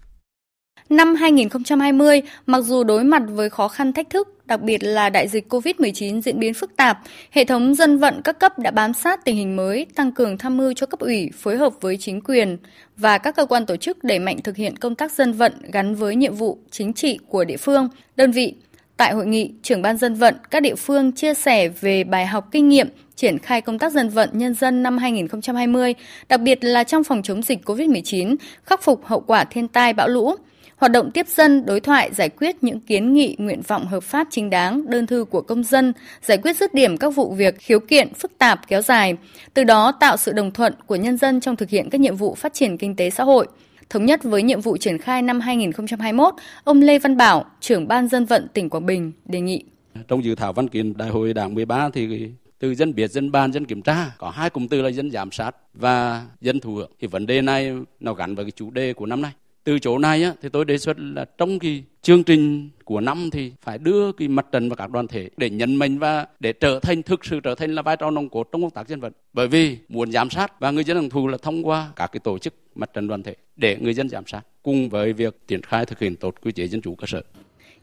Năm 0.89 1.15
2020, 1.15 2.21
mặc 2.45 2.61
dù 2.61 2.83
đối 2.83 3.03
mặt 3.03 3.23
với 3.27 3.49
khó 3.49 3.67
khăn 3.67 3.93
thách 3.93 4.09
thức, 4.09 4.45
đặc 4.45 4.61
biệt 4.61 4.83
là 4.83 5.09
đại 5.09 5.27
dịch 5.27 5.53
COVID-19 5.53 6.21
diễn 6.21 6.39
biến 6.39 6.53
phức 6.53 6.75
tạp, 6.75 6.99
hệ 7.31 7.45
thống 7.45 7.75
dân 7.75 7.97
vận 7.97 8.21
các 8.23 8.39
cấp 8.39 8.59
đã 8.59 8.71
bám 8.71 8.93
sát 8.93 9.25
tình 9.25 9.35
hình 9.35 9.55
mới, 9.55 9.85
tăng 9.95 10.11
cường 10.11 10.37
tham 10.37 10.57
mưu 10.57 10.73
cho 10.73 10.85
cấp 10.85 10.99
ủy, 10.99 11.29
phối 11.37 11.57
hợp 11.57 11.73
với 11.81 11.97
chính 11.97 12.21
quyền 12.21 12.57
và 12.97 13.17
các 13.17 13.35
cơ 13.35 13.45
quan 13.45 13.65
tổ 13.65 13.75
chức 13.75 14.03
đẩy 14.03 14.19
mạnh 14.19 14.41
thực 14.43 14.55
hiện 14.55 14.77
công 14.77 14.95
tác 14.95 15.11
dân 15.11 15.33
vận 15.33 15.53
gắn 15.71 15.95
với 15.95 16.15
nhiệm 16.15 16.35
vụ 16.35 16.57
chính 16.71 16.93
trị 16.93 17.19
của 17.27 17.43
địa 17.43 17.57
phương, 17.57 17.89
đơn 18.15 18.31
vị. 18.31 18.55
Tại 18.97 19.13
hội 19.13 19.25
nghị, 19.25 19.51
trưởng 19.63 19.81
ban 19.81 19.97
dân 19.97 20.15
vận 20.15 20.35
các 20.51 20.59
địa 20.59 20.75
phương 20.75 21.11
chia 21.11 21.33
sẻ 21.33 21.67
về 21.67 22.03
bài 22.03 22.25
học 22.25 22.47
kinh 22.51 22.69
nghiệm 22.69 22.87
triển 23.15 23.39
khai 23.39 23.61
công 23.61 23.79
tác 23.79 23.91
dân 23.91 24.09
vận 24.09 24.29
nhân 24.33 24.53
dân 24.53 24.83
năm 24.83 24.97
2020, 24.97 25.93
đặc 26.29 26.41
biệt 26.41 26.63
là 26.63 26.83
trong 26.83 27.03
phòng 27.03 27.23
chống 27.23 27.41
dịch 27.41 27.69
COVID-19, 27.69 28.35
khắc 28.63 28.83
phục 28.83 29.05
hậu 29.05 29.19
quả 29.19 29.43
thiên 29.43 29.67
tai 29.67 29.93
bão 29.93 30.07
lũ, 30.07 30.35
hoạt 30.77 30.91
động 30.91 31.11
tiếp 31.11 31.27
dân, 31.27 31.65
đối 31.65 31.79
thoại 31.79 32.13
giải 32.13 32.29
quyết 32.29 32.63
những 32.63 32.79
kiến 32.79 33.13
nghị, 33.13 33.35
nguyện 33.39 33.61
vọng 33.67 33.85
hợp 33.87 34.03
pháp 34.03 34.27
chính 34.31 34.49
đáng, 34.49 34.89
đơn 34.89 35.07
thư 35.07 35.25
của 35.25 35.41
công 35.41 35.63
dân, 35.63 35.93
giải 36.21 36.37
quyết 36.37 36.57
dứt 36.57 36.73
điểm 36.73 36.97
các 36.97 37.09
vụ 37.09 37.33
việc 37.33 37.55
khiếu 37.59 37.79
kiện 37.79 38.13
phức 38.13 38.37
tạp 38.37 38.67
kéo 38.67 38.81
dài, 38.81 39.15
từ 39.53 39.63
đó 39.63 39.91
tạo 39.99 40.17
sự 40.17 40.33
đồng 40.33 40.51
thuận 40.51 40.73
của 40.87 40.95
nhân 40.95 41.17
dân 41.17 41.39
trong 41.39 41.55
thực 41.55 41.69
hiện 41.69 41.89
các 41.89 42.01
nhiệm 42.01 42.15
vụ 42.15 42.35
phát 42.35 42.53
triển 42.53 42.77
kinh 42.77 42.95
tế 42.95 43.09
xã 43.09 43.23
hội. 43.23 43.47
Thống 43.89 44.05
nhất 44.05 44.23
với 44.23 44.43
nhiệm 44.43 44.61
vụ 44.61 44.77
triển 44.77 44.97
khai 44.97 45.21
năm 45.21 45.39
2021, 45.39 46.33
ông 46.63 46.81
Lê 46.81 46.99
Văn 46.99 47.17
Bảo, 47.17 47.45
trưởng 47.59 47.87
ban 47.87 48.07
dân 48.07 48.25
vận 48.25 48.47
tỉnh 48.53 48.69
Quảng 48.69 48.85
Bình 48.85 49.11
đề 49.25 49.41
nghị. 49.41 49.63
Trong 50.07 50.23
dự 50.23 50.35
thảo 50.35 50.53
văn 50.53 50.67
kiện 50.67 50.97
Đại 50.97 51.09
hội 51.09 51.33
Đảng 51.33 51.53
13 51.53 51.89
thì 51.93 52.29
từ 52.59 52.75
dân 52.75 52.95
biết, 52.95 53.11
dân 53.11 53.31
ban, 53.31 53.53
dân 53.53 53.65
kiểm 53.65 53.81
tra, 53.81 54.11
có 54.17 54.29
hai 54.29 54.49
cụm 54.49 54.67
từ 54.67 54.81
là 54.81 54.89
dân 54.89 55.11
giám 55.11 55.31
sát 55.31 55.55
và 55.73 56.25
dân 56.41 56.59
thụ 56.59 56.75
hưởng. 56.75 56.91
Thì 56.99 57.07
vấn 57.07 57.25
đề 57.25 57.41
này 57.41 57.71
nó 57.99 58.13
gắn 58.13 58.35
với 58.35 58.45
cái 58.45 58.51
chủ 58.51 58.71
đề 58.71 58.93
của 58.93 59.05
năm 59.05 59.21
nay 59.21 59.31
từ 59.63 59.79
chỗ 59.79 59.97
này 59.97 60.23
á, 60.23 60.33
thì 60.41 60.49
tôi 60.49 60.65
đề 60.65 60.77
xuất 60.77 60.99
là 60.99 61.25
trong 61.37 61.59
cái 61.59 61.83
chương 62.01 62.23
trình 62.23 62.69
của 62.85 63.01
năm 63.01 63.29
thì 63.31 63.51
phải 63.61 63.77
đưa 63.77 64.11
cái 64.11 64.27
mặt 64.27 64.45
trận 64.51 64.69
và 64.69 64.75
các 64.75 64.89
đoàn 64.89 65.07
thể 65.07 65.29
để 65.37 65.49
nhận 65.49 65.79
mình 65.79 65.99
và 65.99 66.27
để 66.39 66.53
trở 66.53 66.79
thành 66.79 67.03
thực 67.03 67.25
sự 67.25 67.39
trở 67.39 67.55
thành 67.55 67.75
là 67.75 67.81
vai 67.81 67.97
trò 67.97 68.11
nòng 68.11 68.29
cốt 68.29 68.49
trong 68.51 68.61
công 68.61 68.71
tác 68.71 68.87
dân 68.87 68.99
vận. 68.99 69.13
Bởi 69.33 69.47
vì 69.47 69.77
muốn 69.89 70.11
giám 70.11 70.29
sát 70.29 70.59
và 70.59 70.71
người 70.71 70.83
dân 70.83 70.97
hưởng 70.97 71.09
thụ 71.09 71.27
là 71.27 71.37
thông 71.41 71.67
qua 71.67 71.91
các 71.95 72.07
cái 72.07 72.19
tổ 72.19 72.37
chức 72.37 72.53
mặt 72.75 72.89
trận 72.93 73.07
đoàn 73.07 73.23
thể 73.23 73.35
để 73.55 73.77
người 73.81 73.93
dân 73.93 74.09
giám 74.09 74.23
sát 74.27 74.41
cùng 74.63 74.89
với 74.89 75.13
việc 75.13 75.47
triển 75.47 75.61
khai 75.61 75.85
thực 75.85 75.99
hiện 75.99 76.15
tốt 76.15 76.35
quy 76.41 76.51
chế 76.51 76.67
dân 76.67 76.81
chủ 76.81 76.95
cơ 76.95 77.05
sở. 77.07 77.21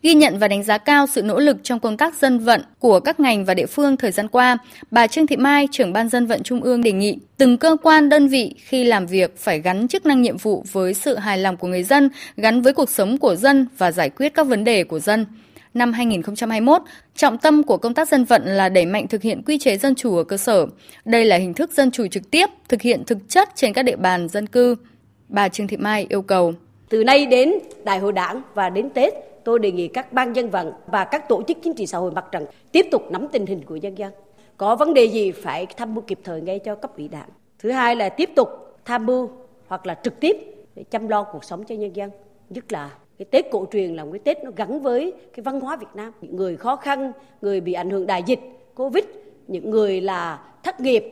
Ghi 0.03 0.15
nhận 0.15 0.39
và 0.39 0.49
đánh 0.49 0.63
giá 0.63 0.79
cao 0.79 1.07
sự 1.07 1.23
nỗ 1.23 1.39
lực 1.39 1.57
trong 1.63 1.81
công 1.81 1.97
tác 1.97 2.15
dân 2.15 2.39
vận 2.39 2.63
của 2.79 3.01
các 3.01 3.21
ngành 3.21 3.45
và 3.45 3.55
địa 3.55 3.67
phương 3.67 3.97
thời 3.97 4.11
gian 4.11 4.29
qua, 4.29 4.59
bà 4.91 5.07
Trương 5.07 5.27
Thị 5.27 5.37
Mai, 5.37 5.69
trưởng 5.71 5.93
ban 5.93 6.09
dân 6.09 6.27
vận 6.27 6.43
Trung 6.43 6.61
ương 6.61 6.83
đề 6.83 6.93
nghị 6.93 7.19
từng 7.37 7.59
cơ 7.59 7.77
quan 7.83 8.09
đơn 8.09 8.29
vị 8.29 8.55
khi 8.59 8.85
làm 8.85 9.07
việc 9.07 9.39
phải 9.39 9.61
gắn 9.61 9.89
chức 9.89 10.07
năng 10.07 10.23
nhiệm 10.23 10.37
vụ 10.37 10.65
với 10.73 10.95
sự 10.95 11.17
hài 11.17 11.39
lòng 11.39 11.57
của 11.57 11.69
người 11.69 11.83
dân, 11.83 12.11
gắn 12.37 12.63
với 12.63 12.73
cuộc 12.73 12.91
sống 12.91 13.19
của 13.19 13.37
dân 13.37 13.67
và 13.79 13.93
giải 13.93 14.11
quyết 14.11 14.35
các 14.35 14.47
vấn 14.47 14.65
đề 14.65 14.85
của 14.85 14.99
dân. 14.99 15.27
Năm 15.75 15.93
2021, 15.93 16.83
trọng 17.17 17.39
tâm 17.39 17.63
của 17.63 17.77
công 17.77 17.95
tác 17.95 18.09
dân 18.09 18.25
vận 18.25 18.43
là 18.45 18.69
đẩy 18.69 18.87
mạnh 18.87 19.09
thực 19.09 19.23
hiện 19.23 19.43
quy 19.47 19.59
chế 19.59 19.77
dân 19.77 19.95
chủ 19.95 20.17
ở 20.17 20.25
cơ 20.25 20.37
sở. 20.37 20.67
Đây 21.05 21.25
là 21.25 21.37
hình 21.37 21.55
thức 21.55 21.73
dân 21.73 21.91
chủ 21.91 22.07
trực 22.07 22.31
tiếp, 22.31 22.47
thực 22.69 22.83
hiện 22.83 23.03
thực 23.07 23.19
chất 23.29 23.49
trên 23.55 23.73
các 23.73 23.83
địa 23.83 23.97
bàn 23.97 24.29
dân 24.29 24.47
cư. 24.47 24.77
Bà 25.29 25.49
Trương 25.49 25.69
Thị 25.69 25.77
Mai 25.77 26.07
yêu 26.09 26.23
cầu. 26.23 26.55
Từ 26.89 27.05
nay 27.05 27.27
đến 27.27 27.53
Đại 27.85 27.99
hội 27.99 28.13
Đảng 28.13 28.43
và 28.55 28.71
đến 28.71 28.91
Tết, 28.91 29.13
tôi 29.51 29.59
đề 29.59 29.73
nghị 29.73 29.89
các 29.89 30.13
ban 30.13 30.37
dân 30.37 30.51
vận 30.51 30.73
và 30.87 31.05
các 31.05 31.29
tổ 31.29 31.43
chức 31.43 31.57
chính 31.63 31.75
trị 31.75 31.87
xã 31.87 31.99
hội 31.99 32.11
mặt 32.11 32.25
trận 32.33 32.47
tiếp 32.73 32.87
tục 32.91 33.03
nắm 33.11 33.29
tình 33.33 33.47
hình 33.47 33.65
của 33.65 33.77
nhân 33.77 33.99
dân. 33.99 34.13
Có 34.57 34.77
vấn 34.77 34.95
đề 34.95 35.05
gì 35.05 35.31
phải 35.31 35.67
tham 35.67 35.95
mưu 35.95 36.05
kịp 36.07 36.19
thời 36.25 36.41
ngay 36.41 36.59
cho 36.59 36.75
cấp 36.75 36.97
ủy 36.97 37.09
đảng. 37.09 37.29
Thứ 37.59 37.71
hai 37.71 37.97
là 37.97 38.09
tiếp 38.09 38.31
tục 38.37 38.49
tham 38.85 39.07
mưu 39.07 39.31
hoặc 39.67 39.87
là 39.87 39.95
trực 39.95 40.21
tiếp 40.21 40.37
để 40.75 40.85
chăm 40.91 41.09
lo 41.09 41.23
cuộc 41.23 41.45
sống 41.45 41.65
cho 41.65 41.75
nhân 41.75 41.97
dân. 41.97 42.11
Nhất 42.51 42.73
là 42.73 42.91
cái 43.19 43.27
Tết 43.31 43.51
cổ 43.51 43.67
truyền 43.73 43.97
là 43.97 44.05
một 44.05 44.11
cái 44.13 44.19
Tết 44.19 44.45
nó 44.45 44.51
gắn 44.57 44.81
với 44.81 45.13
cái 45.37 45.43
văn 45.43 45.61
hóa 45.61 45.77
Việt 45.77 45.95
Nam. 45.95 46.13
Những 46.21 46.37
người 46.37 46.57
khó 46.57 46.77
khăn, 46.77 47.13
người 47.43 47.61
bị 47.61 47.73
ảnh 47.73 47.91
hưởng 47.91 48.07
đại 48.07 48.23
dịch, 48.23 48.41
Covid, 48.75 49.05
những 49.49 49.71
người 49.71 50.01
là 50.01 50.45
thất 50.63 50.81
nghiệp, 50.81 51.05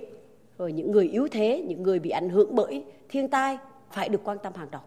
rồi 0.59 0.73
những 0.73 0.93
người 0.93 1.09
yếu 1.09 1.29
thế, 1.31 1.65
những 1.69 1.83
người 1.83 1.99
bị 1.99 2.11
ảnh 2.11 2.29
hưởng 2.29 2.55
bởi 2.55 2.85
thiên 3.09 3.29
tai 3.29 3.59
phải 3.91 4.09
được 4.09 4.21
quan 4.25 4.39
tâm 4.43 4.53
hàng 4.57 4.69
đầu 4.71 4.83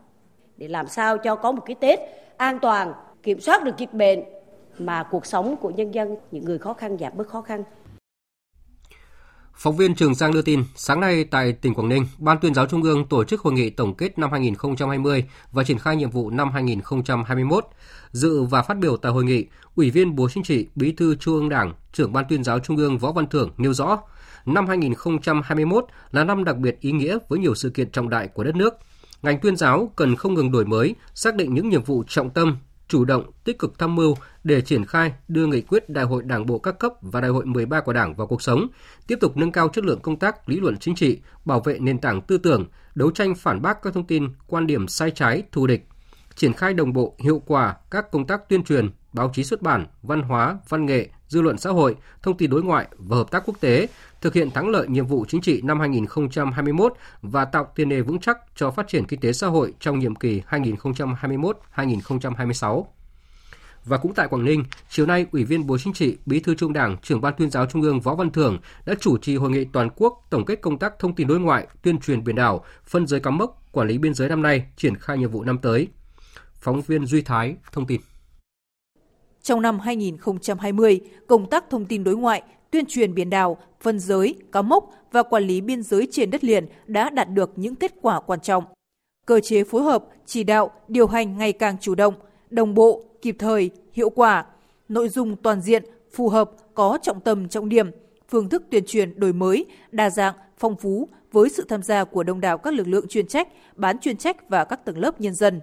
để 0.57 0.67
làm 0.67 0.87
sao 0.87 1.17
cho 1.17 1.35
có 1.35 1.51
một 1.51 1.61
cái 1.65 1.75
Tết 1.75 1.99
an 2.37 2.59
toàn, 2.59 2.93
kiểm 3.23 3.39
soát 3.39 3.63
được 3.63 3.77
dịch 3.77 3.93
bệnh 3.93 4.19
mà 4.79 5.03
cuộc 5.11 5.25
sống 5.25 5.55
của 5.61 5.69
nhân 5.69 5.93
dân, 5.93 6.15
những 6.31 6.45
người 6.45 6.57
khó 6.57 6.73
khăn 6.73 6.97
giảm 6.97 7.11
bớt 7.15 7.27
khó 7.27 7.41
khăn. 7.41 7.63
Phóng 9.53 9.77
viên 9.77 9.95
Trường 9.95 10.15
Giang 10.15 10.33
đưa 10.33 10.41
tin, 10.41 10.63
sáng 10.75 10.99
nay 10.99 11.23
tại 11.23 11.53
tỉnh 11.53 11.73
Quảng 11.73 11.89
Ninh, 11.89 12.05
Ban 12.17 12.37
tuyên 12.39 12.53
giáo 12.53 12.65
Trung 12.65 12.83
ương 12.83 13.07
tổ 13.07 13.23
chức 13.23 13.41
hội 13.41 13.53
nghị 13.53 13.69
tổng 13.69 13.95
kết 13.95 14.19
năm 14.19 14.31
2020 14.31 15.25
và 15.51 15.63
triển 15.63 15.79
khai 15.79 15.95
nhiệm 15.95 16.09
vụ 16.09 16.29
năm 16.29 16.51
2021. 16.51 17.65
Dự 18.11 18.43
và 18.43 18.61
phát 18.61 18.77
biểu 18.77 18.97
tại 18.97 19.11
hội 19.11 19.23
nghị, 19.23 19.45
Ủy 19.75 19.89
viên 19.89 20.15
Bộ 20.15 20.29
Chính 20.33 20.43
trị, 20.43 20.67
Bí 20.75 20.91
thư 20.91 21.15
Trung 21.15 21.33
ương 21.33 21.49
Đảng, 21.49 21.73
trưởng 21.93 22.13
Ban 22.13 22.25
tuyên 22.29 22.43
giáo 22.43 22.59
Trung 22.59 22.77
ương 22.77 22.97
Võ 22.97 23.11
Văn 23.11 23.27
Thưởng 23.27 23.51
nêu 23.57 23.73
rõ, 23.73 23.99
năm 24.45 24.67
2021 24.67 25.85
là 26.11 26.23
năm 26.23 26.43
đặc 26.43 26.57
biệt 26.57 26.77
ý 26.79 26.91
nghĩa 26.91 27.17
với 27.29 27.39
nhiều 27.39 27.55
sự 27.55 27.69
kiện 27.69 27.91
trọng 27.91 28.09
đại 28.09 28.27
của 28.27 28.43
đất 28.43 28.55
nước. 28.55 28.73
Ngành 29.21 29.39
tuyên 29.39 29.55
giáo 29.55 29.91
cần 29.95 30.15
không 30.15 30.33
ngừng 30.33 30.51
đổi 30.51 30.65
mới, 30.65 30.95
xác 31.13 31.35
định 31.35 31.53
những 31.53 31.69
nhiệm 31.69 31.83
vụ 31.83 32.03
trọng 32.07 32.29
tâm, 32.29 32.57
chủ 32.91 33.05
động, 33.05 33.31
tích 33.43 33.59
cực 33.59 33.79
tham 33.79 33.95
mưu 33.95 34.15
để 34.43 34.61
triển 34.61 34.85
khai 34.85 35.13
đưa 35.27 35.47
nghị 35.47 35.61
quyết 35.61 35.89
Đại 35.89 36.05
hội 36.05 36.23
Đảng 36.23 36.45
bộ 36.45 36.59
các 36.59 36.79
cấp 36.79 36.93
và 37.01 37.21
Đại 37.21 37.31
hội 37.31 37.45
13 37.45 37.81
của 37.81 37.93
Đảng 37.93 38.15
vào 38.15 38.27
cuộc 38.27 38.41
sống, 38.41 38.67
tiếp 39.07 39.17
tục 39.21 39.37
nâng 39.37 39.51
cao 39.51 39.69
chất 39.69 39.85
lượng 39.85 39.99
công 39.99 40.19
tác 40.19 40.49
lý 40.49 40.59
luận 40.59 40.77
chính 40.77 40.95
trị, 40.95 41.19
bảo 41.45 41.59
vệ 41.59 41.79
nền 41.79 41.99
tảng 41.99 42.21
tư 42.21 42.37
tưởng, 42.37 42.65
đấu 42.95 43.11
tranh 43.11 43.35
phản 43.35 43.61
bác 43.61 43.81
các 43.81 43.93
thông 43.93 44.07
tin, 44.07 44.29
quan 44.47 44.67
điểm 44.67 44.87
sai 44.87 45.11
trái, 45.11 45.43
thù 45.51 45.67
địch, 45.67 45.87
triển 46.35 46.53
khai 46.53 46.73
đồng 46.73 46.93
bộ 46.93 47.15
hiệu 47.19 47.41
quả 47.45 47.75
các 47.91 48.11
công 48.11 48.27
tác 48.27 48.49
tuyên 48.49 48.63
truyền, 48.63 48.89
báo 49.13 49.31
chí 49.33 49.43
xuất 49.43 49.61
bản, 49.61 49.85
văn 50.01 50.21
hóa, 50.21 50.57
văn 50.69 50.85
nghệ, 50.85 51.09
dư 51.31 51.41
luận 51.41 51.57
xã 51.57 51.69
hội, 51.69 51.95
thông 52.23 52.37
tin 52.37 52.49
đối 52.49 52.63
ngoại 52.63 52.87
và 52.97 53.17
hợp 53.17 53.31
tác 53.31 53.43
quốc 53.45 53.55
tế, 53.59 53.87
thực 54.21 54.33
hiện 54.33 54.51
thắng 54.51 54.69
lợi 54.69 54.87
nhiệm 54.87 55.05
vụ 55.05 55.25
chính 55.27 55.41
trị 55.41 55.61
năm 55.63 55.79
2021 55.79 56.93
và 57.21 57.45
tạo 57.45 57.67
tiền 57.75 57.89
đề 57.89 58.01
vững 58.01 58.19
chắc 58.19 58.37
cho 58.55 58.71
phát 58.71 58.87
triển 58.87 59.05
kinh 59.05 59.19
tế 59.19 59.33
xã 59.33 59.47
hội 59.47 59.73
trong 59.79 59.99
nhiệm 59.99 60.15
kỳ 60.15 60.41
2021-2026. 60.49 62.83
Và 63.85 63.97
cũng 63.97 64.13
tại 64.13 64.27
Quảng 64.27 64.45
Ninh, 64.45 64.63
chiều 64.89 65.05
nay, 65.05 65.25
Ủy 65.31 65.43
viên 65.43 65.67
Bộ 65.67 65.77
Chính 65.77 65.93
trị, 65.93 66.17
Bí 66.25 66.39
thư 66.39 66.55
Trung 66.55 66.73
Đảng, 66.73 66.97
Trưởng 66.97 67.21
ban 67.21 67.33
Tuyên 67.37 67.49
giáo 67.49 67.65
Trung 67.65 67.81
ương 67.81 68.01
Võ 68.01 68.15
Văn 68.15 68.31
Thưởng 68.31 68.59
đã 68.85 68.93
chủ 68.99 69.17
trì 69.17 69.35
hội 69.35 69.51
nghị 69.51 69.65
toàn 69.65 69.89
quốc 69.95 70.27
tổng 70.29 70.45
kết 70.45 70.61
công 70.61 70.79
tác 70.79 70.99
thông 70.99 71.15
tin 71.15 71.27
đối 71.27 71.39
ngoại, 71.39 71.67
tuyên 71.81 71.99
truyền 71.99 72.23
biển 72.23 72.35
đảo, 72.35 72.65
phân 72.85 73.07
giới 73.07 73.19
cắm 73.19 73.37
mốc, 73.37 73.63
quản 73.71 73.87
lý 73.87 73.97
biên 73.97 74.13
giới 74.13 74.29
năm 74.29 74.41
nay, 74.41 74.65
triển 74.77 74.95
khai 74.95 75.17
nhiệm 75.17 75.31
vụ 75.31 75.43
năm 75.43 75.57
tới. 75.57 75.87
Phóng 76.53 76.81
viên 76.81 77.05
Duy 77.05 77.21
Thái 77.21 77.55
thông 77.71 77.87
tin. 77.87 78.01
Trong 79.43 79.61
năm 79.61 79.79
2020, 79.79 80.99
công 81.27 81.49
tác 81.49 81.69
thông 81.69 81.85
tin 81.85 82.03
đối 82.03 82.15
ngoại, 82.15 82.43
tuyên 82.71 82.85
truyền 82.85 83.13
biển 83.13 83.29
đảo, 83.29 83.57
phân 83.81 83.99
giới, 83.99 84.35
cá 84.51 84.61
mốc 84.61 84.91
và 85.11 85.23
quản 85.23 85.43
lý 85.43 85.61
biên 85.61 85.83
giới 85.83 86.07
trên 86.11 86.31
đất 86.31 86.43
liền 86.43 86.65
đã 86.87 87.09
đạt 87.09 87.29
được 87.29 87.51
những 87.55 87.75
kết 87.75 87.93
quả 88.01 88.19
quan 88.19 88.39
trọng. 88.39 88.63
Cơ 89.25 89.39
chế 89.39 89.63
phối 89.63 89.81
hợp, 89.81 90.05
chỉ 90.25 90.43
đạo, 90.43 90.71
điều 90.87 91.07
hành 91.07 91.37
ngày 91.37 91.53
càng 91.53 91.77
chủ 91.81 91.95
động, 91.95 92.13
đồng 92.49 92.73
bộ, 92.73 93.03
kịp 93.21 93.35
thời, 93.39 93.69
hiệu 93.93 94.09
quả, 94.09 94.45
nội 94.89 95.09
dung 95.09 95.35
toàn 95.35 95.61
diện, 95.61 95.83
phù 96.11 96.29
hợp, 96.29 96.51
có 96.73 96.97
trọng 97.01 97.19
tâm 97.19 97.49
trọng 97.49 97.69
điểm, 97.69 97.91
phương 98.29 98.49
thức 98.49 98.63
tuyên 98.71 98.83
truyền 98.85 99.19
đổi 99.19 99.33
mới, 99.33 99.65
đa 99.91 100.09
dạng, 100.09 100.35
phong 100.57 100.75
phú 100.75 101.07
với 101.31 101.49
sự 101.49 101.65
tham 101.69 101.83
gia 101.83 102.03
của 102.03 102.23
đông 102.23 102.41
đảo 102.41 102.57
các 102.57 102.73
lực 102.73 102.87
lượng 102.87 103.07
chuyên 103.07 103.27
trách, 103.27 103.47
bán 103.75 103.99
chuyên 103.99 104.17
trách 104.17 104.49
và 104.49 104.65
các 104.65 104.85
tầng 104.85 104.97
lớp 104.97 105.21
nhân 105.21 105.33
dân. 105.33 105.61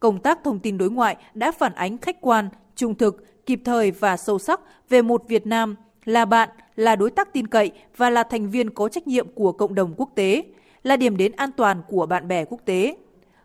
Công 0.00 0.18
tác 0.18 0.38
thông 0.44 0.58
tin 0.58 0.78
đối 0.78 0.90
ngoại 0.90 1.16
đã 1.34 1.52
phản 1.52 1.74
ánh 1.74 1.98
khách 1.98 2.20
quan, 2.20 2.48
trung 2.78 2.94
thực, 2.94 3.46
kịp 3.46 3.60
thời 3.64 3.90
và 3.90 4.16
sâu 4.16 4.38
sắc 4.38 4.60
về 4.88 5.02
một 5.02 5.28
Việt 5.28 5.46
Nam 5.46 5.76
là 6.04 6.24
bạn, 6.24 6.48
là 6.76 6.96
đối 6.96 7.10
tác 7.10 7.32
tin 7.32 7.46
cậy 7.46 7.70
và 7.96 8.10
là 8.10 8.22
thành 8.22 8.50
viên 8.50 8.70
có 8.70 8.88
trách 8.88 9.06
nhiệm 9.06 9.28
của 9.34 9.52
cộng 9.52 9.74
đồng 9.74 9.94
quốc 9.96 10.10
tế, 10.14 10.42
là 10.82 10.96
điểm 10.96 11.16
đến 11.16 11.32
an 11.32 11.50
toàn 11.56 11.82
của 11.88 12.06
bạn 12.06 12.28
bè 12.28 12.44
quốc 12.44 12.60
tế. 12.64 12.96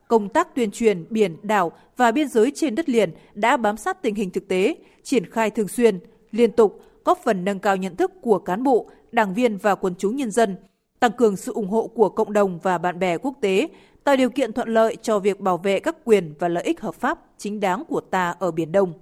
Công 0.08 0.30
tác 0.30 0.56
tuyên 0.56 0.72
truyền 0.72 1.06
biển, 1.10 1.38
đảo 1.44 1.72
và 1.98 2.12
biên 2.12 2.28
giới 2.28 2.52
trên 2.56 2.76
đất 2.76 2.90
liền 2.90 3.12
đã 3.34 3.58
bám 3.58 3.78
sát 3.78 4.02
tình 4.02 4.16
hình 4.16 4.30
thực 4.30 4.48
tế, 4.48 4.76
triển 5.04 5.32
khai 5.32 5.50
thường 5.50 5.68
xuyên, 5.68 6.00
liên 6.32 6.52
tục, 6.52 6.82
góp 7.06 7.20
phần 7.24 7.46
nâng 7.46 7.60
cao 7.60 7.76
nhận 7.76 7.96
thức 7.96 8.12
của 8.22 8.40
cán 8.40 8.64
bộ, 8.64 8.90
đảng 9.12 9.34
viên 9.34 9.58
và 9.58 9.76
quần 9.76 9.96
chúng 9.98 10.16
nhân 10.16 10.32
dân, 10.32 10.56
tăng 11.00 11.12
cường 11.12 11.38
sự 11.38 11.54
ủng 11.54 11.70
hộ 11.70 11.88
của 11.88 12.10
cộng 12.10 12.34
đồng 12.34 12.60
và 12.64 12.78
bạn 12.78 13.00
bè 13.00 13.18
quốc 13.18 13.34
tế, 13.42 13.68
tạo 14.04 14.16
điều 14.16 14.30
kiện 14.30 14.54
thuận 14.54 14.70
lợi 14.70 14.98
cho 15.02 15.20
việc 15.20 15.40
bảo 15.40 15.58
vệ 15.58 15.80
các 15.80 15.98
quyền 16.06 16.34
và 16.40 16.48
lợi 16.48 16.64
ích 16.64 16.82
hợp 16.82 16.96
pháp 16.96 17.20
chính 17.38 17.60
đáng 17.60 17.84
của 17.90 18.02
ta 18.02 18.36
ở 18.40 18.52
Biển 18.52 18.72
Đông. 18.72 18.94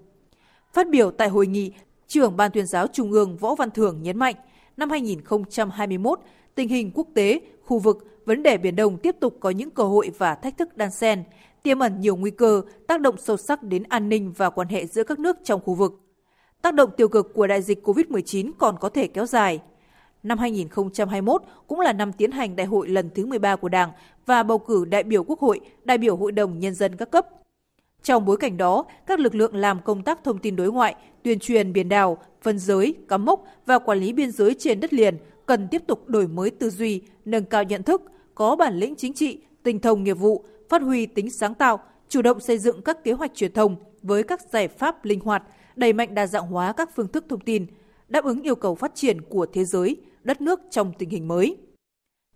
Phát 0.74 0.90
biểu 0.90 1.12
tại 1.12 1.30
hội 1.30 1.48
nghị, 1.48 1.72
trưởng 2.08 2.38
Ban 2.38 2.52
tuyên 2.52 2.66
giáo 2.66 2.88
Trung 2.88 3.12
ương 3.12 3.38
Võ 3.38 3.56
Văn 3.56 3.72
Thưởng 3.72 4.02
nhấn 4.02 4.18
mạnh, 4.18 4.36
năm 4.78 4.90
2021, 4.90 6.20
tình 6.56 6.70
hình 6.70 6.92
quốc 6.94 7.08
tế, 7.14 7.42
khu 7.64 7.80
vực, 7.80 8.08
vấn 8.26 8.44
đề 8.44 8.58
Biển 8.58 8.76
Đông 8.76 8.98
tiếp 8.98 9.16
tục 9.20 9.38
có 9.40 9.50
những 9.50 9.70
cơ 9.70 9.84
hội 9.84 10.12
và 10.18 10.36
thách 10.36 10.58
thức 10.58 10.78
đan 10.78 10.92
xen, 10.92 11.24
tiềm 11.64 11.80
ẩn 11.80 12.02
nhiều 12.02 12.16
nguy 12.16 12.32
cơ, 12.32 12.62
tác 12.88 13.02
động 13.02 13.16
sâu 13.18 13.38
sắc 13.38 13.64
đến 13.64 13.84
an 13.90 14.10
ninh 14.10 14.34
và 14.38 14.50
quan 14.50 14.68
hệ 14.68 14.86
giữa 14.86 15.04
các 15.04 15.20
nước 15.20 15.38
trong 15.44 15.62
khu 15.62 15.74
vực. 15.74 15.94
Tác 16.62 16.74
động 16.74 16.90
tiêu 16.98 17.08
cực 17.08 17.34
của 17.34 17.48
đại 17.48 17.62
dịch 17.62 17.88
COVID-19 17.88 18.52
còn 18.58 18.76
có 18.80 18.90
thể 18.90 19.08
kéo 19.08 19.26
dài. 19.26 19.60
Năm 20.24 20.38
2021 20.38 21.42
cũng 21.68 21.80
là 21.80 21.94
năm 21.94 22.14
tiến 22.14 22.32
hành 22.32 22.56
đại 22.56 22.68
hội 22.68 22.88
lần 22.88 23.10
thứ 23.16 23.26
13 23.26 23.56
của 23.56 23.70
Đảng 23.70 23.92
và 24.26 24.44
bầu 24.44 24.60
cử 24.60 24.86
đại 24.86 25.04
biểu 25.04 25.24
Quốc 25.24 25.40
hội, 25.40 25.60
đại 25.84 25.98
biểu 25.98 26.16
Hội 26.16 26.32
đồng 26.32 26.60
Nhân 26.60 26.74
dân 26.74 26.96
các 26.96 27.12
cấp. 27.12 27.28
Trong 28.04 28.26
bối 28.26 28.38
cảnh 28.38 28.58
đó, 28.58 28.86
các 29.06 29.20
lực 29.20 29.36
lượng 29.36 29.56
làm 29.56 29.82
công 29.82 30.04
tác 30.04 30.24
thông 30.24 30.38
tin 30.38 30.56
đối 30.56 30.72
ngoại, 30.72 30.96
tuyên 31.24 31.40
truyền 31.40 31.74
biển 31.74 31.90
đảo, 31.90 32.18
phân 32.42 32.60
giới, 32.60 32.96
cắm 33.08 33.26
mốc 33.26 33.44
và 33.66 33.80
quản 33.80 34.00
lý 34.00 34.14
biên 34.14 34.32
giới 34.32 34.56
trên 34.60 34.80
đất 34.80 34.94
liền 34.94 35.18
cần 35.46 35.68
tiếp 35.72 35.82
tục 35.88 36.10
đổi 36.10 36.28
mới 36.28 36.50
tư 36.50 36.70
duy, 36.70 37.02
nâng 37.26 37.46
cao 37.46 37.64
nhận 37.64 37.84
thức, 37.84 38.02
có 38.36 38.56
bản 38.56 38.80
lĩnh 38.80 38.96
chính 38.96 39.14
trị, 39.14 39.40
tinh 39.64 39.80
thông 39.80 40.04
nghiệp 40.04 40.14
vụ, 40.14 40.44
phát 40.70 40.82
huy 40.82 41.06
tính 41.06 41.30
sáng 41.30 41.54
tạo, 41.54 41.80
chủ 42.10 42.22
động 42.22 42.40
xây 42.40 42.58
dựng 42.58 42.82
các 42.82 43.04
kế 43.04 43.12
hoạch 43.12 43.36
truyền 43.36 43.54
thông 43.54 43.76
với 44.02 44.24
các 44.24 44.42
giải 44.52 44.68
pháp 44.68 45.06
linh 45.06 45.20
hoạt, 45.20 45.44
đẩy 45.76 45.94
mạnh 45.94 46.16
đa 46.16 46.28
dạng 46.28 46.48
hóa 46.48 46.74
các 46.74 46.90
phương 46.96 47.08
thức 47.08 47.26
thông 47.30 47.40
tin, 47.40 47.66
đáp 48.08 48.24
ứng 48.24 48.42
yêu 48.42 48.56
cầu 48.56 48.76
phát 48.76 48.96
triển 48.96 49.22
của 49.22 49.46
thế 49.54 49.66
giới, 49.66 49.98
đất 50.24 50.42
nước 50.42 50.60
trong 50.70 50.94
tình 50.98 51.10
hình 51.10 51.28
mới. 51.28 51.58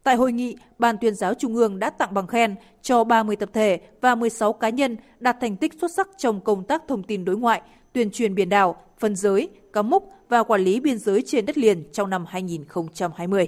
Tại 0.06 0.16
hội 0.16 0.32
nghị, 0.32 0.56
Ban 0.80 0.98
tuyên 0.98 1.16
giáo 1.16 1.34
Trung 1.34 1.56
ương 1.56 1.80
đã 1.80 1.90
tặng 1.90 2.14
bằng 2.14 2.28
khen 2.28 2.56
cho 2.82 3.04
30 3.04 3.36
tập 3.36 3.50
thể 3.54 3.80
và 4.02 4.16
16 4.16 4.54
cá 4.54 4.70
nhân 4.70 4.98
đạt 5.20 5.38
thành 5.42 5.58
tích 5.58 5.74
xuất 5.82 5.92
sắc 5.92 6.08
trong 6.18 6.42
công 6.42 6.64
tác 6.64 6.84
thông 6.88 7.04
tin 7.04 7.26
đối 7.26 7.38
ngoại, 7.38 7.62
tuyên 7.94 8.12
truyền 8.12 8.36
biển 8.36 8.50
đảo, 8.50 8.76
phân 9.00 9.16
giới, 9.16 9.50
cắm 9.74 9.90
mốc 9.90 10.04
và 10.30 10.44
quản 10.44 10.62
lý 10.62 10.80
biên 10.80 10.98
giới 10.98 11.24
trên 11.26 11.46
đất 11.46 11.58
liền 11.58 11.92
trong 11.92 12.10
năm 12.10 12.26
2020. 12.28 13.48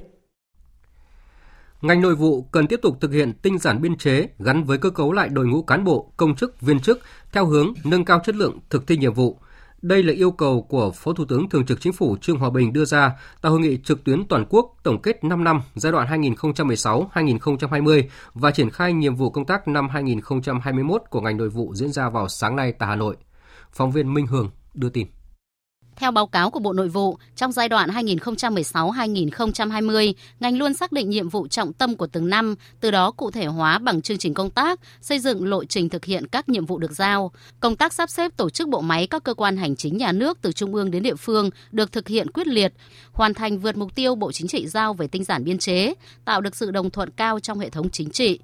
Ngành 1.81 2.01
nội 2.01 2.15
vụ 2.15 2.41
cần 2.41 2.67
tiếp 2.67 2.79
tục 2.81 2.97
thực 3.01 3.11
hiện 3.11 3.33
tinh 3.41 3.57
giản 3.57 3.81
biên 3.81 3.97
chế 3.97 4.27
gắn 4.39 4.63
với 4.63 4.77
cơ 4.77 4.89
cấu 4.89 5.11
lại 5.11 5.29
đội 5.29 5.47
ngũ 5.47 5.61
cán 5.61 5.83
bộ, 5.83 6.11
công 6.17 6.35
chức, 6.35 6.61
viên 6.61 6.79
chức 6.79 6.99
theo 7.31 7.45
hướng 7.45 7.73
nâng 7.83 8.05
cao 8.05 8.19
chất 8.23 8.35
lượng 8.35 8.59
thực 8.69 8.87
thi 8.87 8.97
nhiệm 8.97 9.13
vụ, 9.13 9.37
đây 9.81 10.03
là 10.03 10.13
yêu 10.13 10.31
cầu 10.31 10.61
của 10.61 10.91
Phó 10.91 11.13
Thủ 11.13 11.25
tướng 11.25 11.49
Thường 11.49 11.65
trực 11.65 11.81
Chính 11.81 11.93
phủ 11.93 12.17
Trương 12.21 12.37
Hòa 12.37 12.49
Bình 12.49 12.73
đưa 12.73 12.85
ra 12.85 13.11
tại 13.41 13.49
hội 13.49 13.59
nghị 13.59 13.77
trực 13.83 14.03
tuyến 14.03 14.27
toàn 14.27 14.45
quốc 14.49 14.75
tổng 14.83 15.01
kết 15.01 15.23
5 15.23 15.43
năm 15.43 15.61
giai 15.75 15.91
đoạn 15.91 16.21
2016-2020 16.21 18.03
và 18.33 18.51
triển 18.51 18.69
khai 18.69 18.93
nhiệm 18.93 19.15
vụ 19.15 19.29
công 19.29 19.45
tác 19.45 19.67
năm 19.67 19.89
2021 19.89 21.01
của 21.09 21.21
ngành 21.21 21.37
nội 21.37 21.49
vụ 21.49 21.73
diễn 21.75 21.91
ra 21.91 22.09
vào 22.09 22.27
sáng 22.27 22.55
nay 22.55 22.71
tại 22.71 22.89
Hà 22.89 22.95
Nội. 22.95 23.15
Phóng 23.71 23.91
viên 23.91 24.13
Minh 24.13 24.27
Hường 24.27 24.49
đưa 24.73 24.89
tin. 24.89 25.07
Theo 25.99 26.11
báo 26.11 26.27
cáo 26.27 26.49
của 26.49 26.59
Bộ 26.59 26.73
Nội 26.73 26.87
vụ, 26.87 27.17
trong 27.35 27.51
giai 27.51 27.69
đoạn 27.69 27.89
2016-2020, 27.89 30.13
ngành 30.39 30.57
luôn 30.57 30.73
xác 30.73 30.91
định 30.91 31.09
nhiệm 31.09 31.29
vụ 31.29 31.47
trọng 31.47 31.73
tâm 31.73 31.95
của 31.95 32.07
từng 32.07 32.29
năm, 32.29 32.55
từ 32.79 32.91
đó 32.91 33.11
cụ 33.11 33.31
thể 33.31 33.45
hóa 33.45 33.79
bằng 33.79 34.01
chương 34.01 34.17
trình 34.17 34.33
công 34.33 34.49
tác, 34.49 34.79
xây 35.01 35.19
dựng 35.19 35.49
lộ 35.49 35.65
trình 35.65 35.89
thực 35.89 36.05
hiện 36.05 36.27
các 36.27 36.49
nhiệm 36.49 36.65
vụ 36.65 36.77
được 36.77 36.91
giao. 36.91 37.31
Công 37.59 37.75
tác 37.75 37.93
sắp 37.93 38.09
xếp 38.09 38.31
tổ 38.37 38.49
chức 38.49 38.67
bộ 38.67 38.81
máy 38.81 39.07
các 39.07 39.23
cơ 39.23 39.33
quan 39.33 39.57
hành 39.57 39.75
chính 39.75 39.97
nhà 39.97 40.11
nước 40.11 40.37
từ 40.41 40.51
trung 40.51 40.75
ương 40.75 40.91
đến 40.91 41.03
địa 41.03 41.15
phương 41.15 41.49
được 41.71 41.91
thực 41.91 42.07
hiện 42.07 42.31
quyết 42.31 42.47
liệt, 42.47 42.73
hoàn 43.11 43.33
thành 43.33 43.59
vượt 43.59 43.77
mục 43.77 43.95
tiêu 43.95 44.15
Bộ 44.15 44.31
Chính 44.31 44.47
trị 44.47 44.67
giao 44.67 44.93
về 44.93 45.07
tinh 45.07 45.23
giản 45.23 45.43
biên 45.43 45.57
chế, 45.57 45.93
tạo 46.25 46.41
được 46.41 46.55
sự 46.55 46.71
đồng 46.71 46.89
thuận 46.89 47.09
cao 47.09 47.39
trong 47.39 47.59
hệ 47.59 47.69
thống 47.69 47.89
chính 47.89 48.09
trị. 48.09 48.39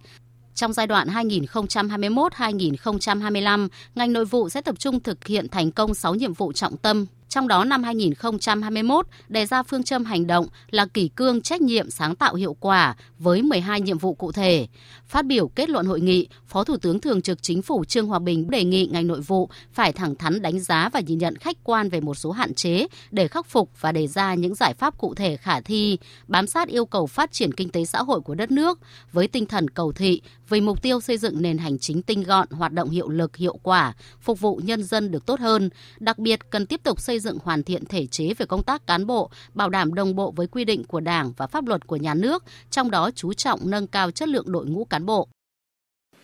Trong 0.56 0.74
giai 0.74 0.88
đoạn 0.88 1.08
2021-2025, 1.08 3.68
ngành 3.96 4.14
nội 4.14 4.26
vụ 4.26 4.50
sẽ 4.50 4.62
tập 4.62 4.76
trung 4.80 5.00
thực 5.00 5.28
hiện 5.28 5.50
thành 5.50 5.72
công 5.72 5.94
6 5.94 6.16
nhiệm 6.16 6.34
vụ 6.34 6.54
trọng 6.54 6.78
tâm 6.78 7.06
trong 7.34 7.48
đó, 7.48 7.64
năm 7.64 7.84
2021 7.84 9.08
đề 9.30 9.46
ra 9.46 9.64
phương 9.64 9.84
châm 9.84 10.06
hành 10.06 10.28
động 10.28 10.48
là 10.72 10.86
kỷ 10.86 11.08
cương 11.08 11.42
trách 11.42 11.62
nhiệm 11.62 11.90
sáng 11.90 12.16
tạo 12.16 12.36
hiệu 12.36 12.56
quả 12.60 12.96
với 13.20 13.42
12 13.42 13.82
nhiệm 13.82 13.98
vụ 13.98 14.14
cụ 14.14 14.32
thể. 14.32 14.68
Phát 15.14 15.26
biểu 15.26 15.48
kết 15.48 15.70
luận 15.70 15.86
hội 15.86 16.02
nghị, 16.02 16.28
Phó 16.48 16.64
Thủ 16.64 16.78
tướng 16.78 17.00
Thường 17.00 17.22
trực 17.22 17.44
Chính 17.44 17.62
phủ 17.62 17.86
Trương 17.86 18.08
Hòa 18.08 18.20
Bình 18.20 18.50
đề 18.50 18.64
nghị 18.64 18.88
ngành 18.92 19.08
nội 19.08 19.22
vụ 19.22 19.50
phải 19.74 19.94
thẳng 19.94 20.16
thắn 20.16 20.42
đánh 20.42 20.60
giá 20.60 20.90
và 20.90 21.00
nhìn 21.00 21.18
nhận 21.18 21.36
khách 21.36 21.58
quan 21.64 21.90
về 21.90 22.02
một 22.02 22.16
số 22.16 22.32
hạn 22.32 22.54
chế 22.54 22.88
để 23.12 23.28
khắc 23.28 23.48
phục 23.48 23.70
và 23.82 23.92
đề 23.92 24.08
ra 24.08 24.34
những 24.34 24.56
giải 24.56 24.74
pháp 24.74 24.98
cụ 24.98 25.14
thể 25.14 25.38
khả 25.38 25.62
thi, 25.62 25.98
bám 26.28 26.48
sát 26.48 26.68
yêu 26.68 26.86
cầu 26.86 27.08
phát 27.08 27.32
triển 27.32 27.54
kinh 27.54 27.70
tế 27.70 27.86
xã 27.86 28.04
hội 28.04 28.22
của 28.22 28.36
đất 28.36 28.52
nước 28.52 28.80
với 29.12 29.28
tinh 29.28 29.46
thần 29.46 29.70
cầu 29.70 29.92
thị, 29.92 30.22
với 30.50 30.62
mục 30.62 30.82
tiêu 30.82 31.02
xây 31.02 31.18
dựng 31.18 31.42
nền 31.42 31.58
hành 31.58 31.80
chính 31.80 32.02
tinh 32.02 32.24
gọn, 32.24 32.48
hoạt 32.50 32.74
động 32.74 32.90
hiệu 32.90 33.10
lực, 33.10 33.38
hiệu 33.38 33.60
quả, 33.64 33.94
phục 34.22 34.40
vụ 34.40 34.62
nhân 34.64 34.84
dân 34.84 35.12
được 35.12 35.26
tốt 35.26 35.40
hơn. 35.40 35.70
Đặc 36.00 36.20
biệt 36.20 36.40
cần 36.50 36.66
tiếp 36.66 36.82
tục 36.84 37.02
xây 37.02 37.20
dựng 37.20 37.38
hoàn 37.44 37.64
thiện 37.64 37.86
thể 37.86 38.06
chế 38.08 38.34
về 38.38 38.46
công 38.46 38.64
tác 38.64 38.88
cán 38.88 39.06
bộ, 39.06 39.30
bảo 39.54 39.70
đảm 39.70 39.94
đồng 39.94 40.16
bộ 40.16 40.32
với 40.32 40.48
quy 40.48 40.66
định 40.66 40.84
của 40.84 41.00
Đảng 41.00 41.34
và 41.38 41.48
pháp 41.48 41.68
luật 41.68 41.88
của 41.88 41.96
nhà 41.96 42.14
nước, 42.14 42.44
trong 42.70 42.92
đó 42.92 43.10
chú 43.16 43.34
trọng 43.34 43.60
nâng 43.64 43.88
cao 43.88 44.12
chất 44.12 44.30
lượng 44.30 44.52
đội 44.52 44.66
ngũ 44.66 44.86
cán 44.86 45.03
bộ. 45.06 45.28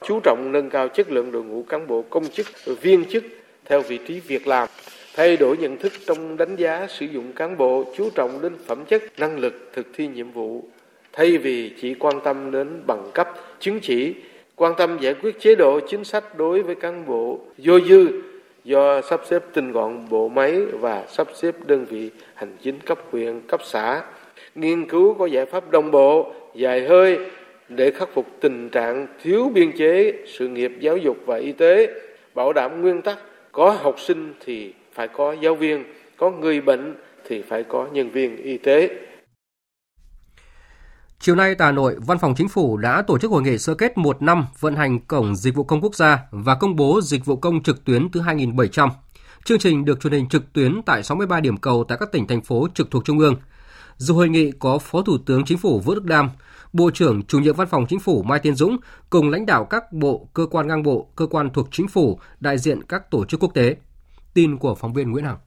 Chú 0.02 0.20
trọng 0.20 0.52
nâng 0.52 0.70
cao 0.70 0.88
chất 0.88 1.12
lượng 1.12 1.32
đội 1.32 1.44
ngũ 1.44 1.64
cán 1.64 1.88
bộ 1.88 2.02
công 2.10 2.28
chức, 2.30 2.48
viên 2.82 3.06
chức 3.06 3.24
theo 3.66 3.82
vị 3.82 4.00
trí 4.08 4.20
việc 4.20 4.48
làm, 4.48 4.68
thay 5.16 5.38
đổi 5.38 5.58
nhận 5.58 5.78
thức 5.78 5.94
trong 6.08 6.38
đánh 6.38 6.56
giá 6.56 6.88
sử 6.90 7.06
dụng 7.06 7.34
cán 7.34 7.58
bộ, 7.58 7.94
chú 7.98 8.10
trọng 8.10 8.42
đến 8.42 8.56
phẩm 8.66 8.86
chất, 8.86 9.04
năng 9.18 9.40
lực 9.40 9.70
thực 9.74 9.88
thi 9.94 10.08
nhiệm 10.08 10.32
vụ, 10.32 10.64
thay 11.14 11.38
vì 11.38 11.74
chỉ 11.82 11.94
quan 11.94 12.20
tâm 12.24 12.52
đến 12.52 12.82
bằng 12.88 13.12
cấp, 13.14 13.30
chứng 13.60 13.80
chỉ, 13.80 14.16
quan 14.56 14.74
tâm 14.78 14.98
giải 15.02 15.14
quyết 15.14 15.40
chế 15.40 15.56
độ 15.56 15.80
chính 15.90 16.04
sách 16.04 16.38
đối 16.38 16.62
với 16.62 16.76
cán 16.76 17.06
bộ 17.06 17.40
vô 17.58 17.80
dư 17.80 18.08
do 18.64 19.02
sắp 19.02 19.22
xếp 19.30 19.44
tinh 19.54 19.72
gọn 19.72 20.10
bộ 20.10 20.30
máy 20.30 20.62
và 20.66 21.06
sắp 21.08 21.28
xếp 21.36 21.56
đơn 21.66 21.86
vị 21.86 22.10
hành 22.34 22.58
chính 22.62 22.80
cấp 22.80 23.00
huyện, 23.12 23.42
cấp 23.48 23.60
xã, 23.64 24.04
nghiên 24.56 24.90
cứu 24.90 25.14
có 25.14 25.26
giải 25.26 25.46
pháp 25.46 25.72
đồng 25.72 25.92
bộ, 25.92 26.34
dài 26.56 26.88
hơi 26.88 27.20
để 27.70 27.92
khắc 27.92 28.10
phục 28.14 28.28
tình 28.42 28.70
trạng 28.70 29.08
thiếu 29.24 29.52
biên 29.54 29.72
chế 29.78 30.14
sự 30.38 30.48
nghiệp 30.48 30.72
giáo 30.80 30.98
dục 30.98 31.18
và 31.26 31.38
y 31.38 31.52
tế, 31.52 31.88
bảo 32.36 32.54
đảm 32.54 32.82
nguyên 32.82 33.02
tắc 33.02 33.18
có 33.52 33.72
học 33.72 33.96
sinh 34.00 34.34
thì 34.46 34.74
phải 34.94 35.08
có 35.08 35.36
giáo 35.42 35.56
viên, 35.56 35.84
có 36.18 36.32
người 36.32 36.62
bệnh 36.62 36.96
thì 37.28 37.42
phải 37.42 37.64
có 37.64 37.88
nhân 37.94 38.10
viên 38.10 38.38
y 38.38 38.58
tế. 38.58 38.90
Chiều 41.20 41.36
nay 41.36 41.56
tại 41.56 41.66
Hà 41.66 41.72
Nội, 41.72 41.96
Văn 42.06 42.18
phòng 42.18 42.36
Chính 42.38 42.48
phủ 42.48 42.78
đã 42.78 43.02
tổ 43.02 43.18
chức 43.18 43.32
hội 43.32 43.42
nghị 43.42 43.58
sơ 43.58 43.76
kết 43.76 43.98
một 43.98 44.22
năm 44.22 44.46
vận 44.60 44.76
hành 44.76 45.00
Cổng 45.00 45.36
Dịch 45.36 45.56
vụ 45.56 45.64
Công 45.64 45.82
Quốc 45.82 45.96
gia 45.96 46.20
và 46.32 46.56
công 46.56 46.76
bố 46.76 47.02
Dịch 47.02 47.26
vụ 47.26 47.36
Công 47.36 47.64
trực 47.64 47.86
tuyến 47.86 48.12
thứ 48.12 48.22
2700. 48.22 48.90
Chương 49.46 49.60
trình 49.60 49.86
được 49.86 50.00
truyền 50.02 50.14
hình 50.14 50.30
trực 50.30 50.54
tuyến 50.54 50.82
tại 50.86 51.04
63 51.04 51.40
điểm 51.40 51.58
cầu 51.58 51.86
tại 51.88 51.98
các 52.02 52.12
tỉnh, 52.12 52.28
thành 52.28 52.42
phố 52.42 52.68
trực 52.74 52.92
thuộc 52.92 53.06
Trung 53.06 53.20
ương 53.20 53.36
dù 54.00 54.16
hội 54.16 54.30
nghị 54.30 54.52
có 54.52 54.78
Phó 54.78 55.02
Thủ 55.02 55.18
tướng 55.26 55.46
Chính 55.46 55.58
phủ 55.58 55.80
Vũ 55.80 55.96
Đức 55.96 56.06
Đam, 56.06 56.30
Bộ 56.74 56.92
trưởng 56.92 57.24
Chủ 57.24 57.40
nhiệm 57.40 57.56
Văn 57.56 57.68
phòng 57.68 57.86
Chính 57.90 58.00
phủ 58.00 58.24
Mai 58.24 58.40
Tiến 58.40 58.56
Dũng 58.56 58.78
cùng 59.10 59.30
lãnh 59.30 59.46
đạo 59.46 59.66
các 59.66 59.94
bộ, 59.94 60.28
cơ 60.34 60.46
quan 60.46 60.68
ngang 60.68 60.84
bộ, 60.84 61.08
cơ 61.16 61.26
quan 61.28 61.50
thuộc 61.54 61.68
Chính 61.72 61.88
phủ, 61.88 62.20
đại 62.40 62.58
diện 62.58 62.84
các 62.84 63.12
tổ 63.12 63.26
chức 63.26 63.40
quốc 63.40 63.54
tế. 63.54 63.76
Tin 64.34 64.58
của 64.58 64.76
phóng 64.76 64.94
viên 64.94 65.12
Nguyễn 65.12 65.26
Hằng. 65.26 65.38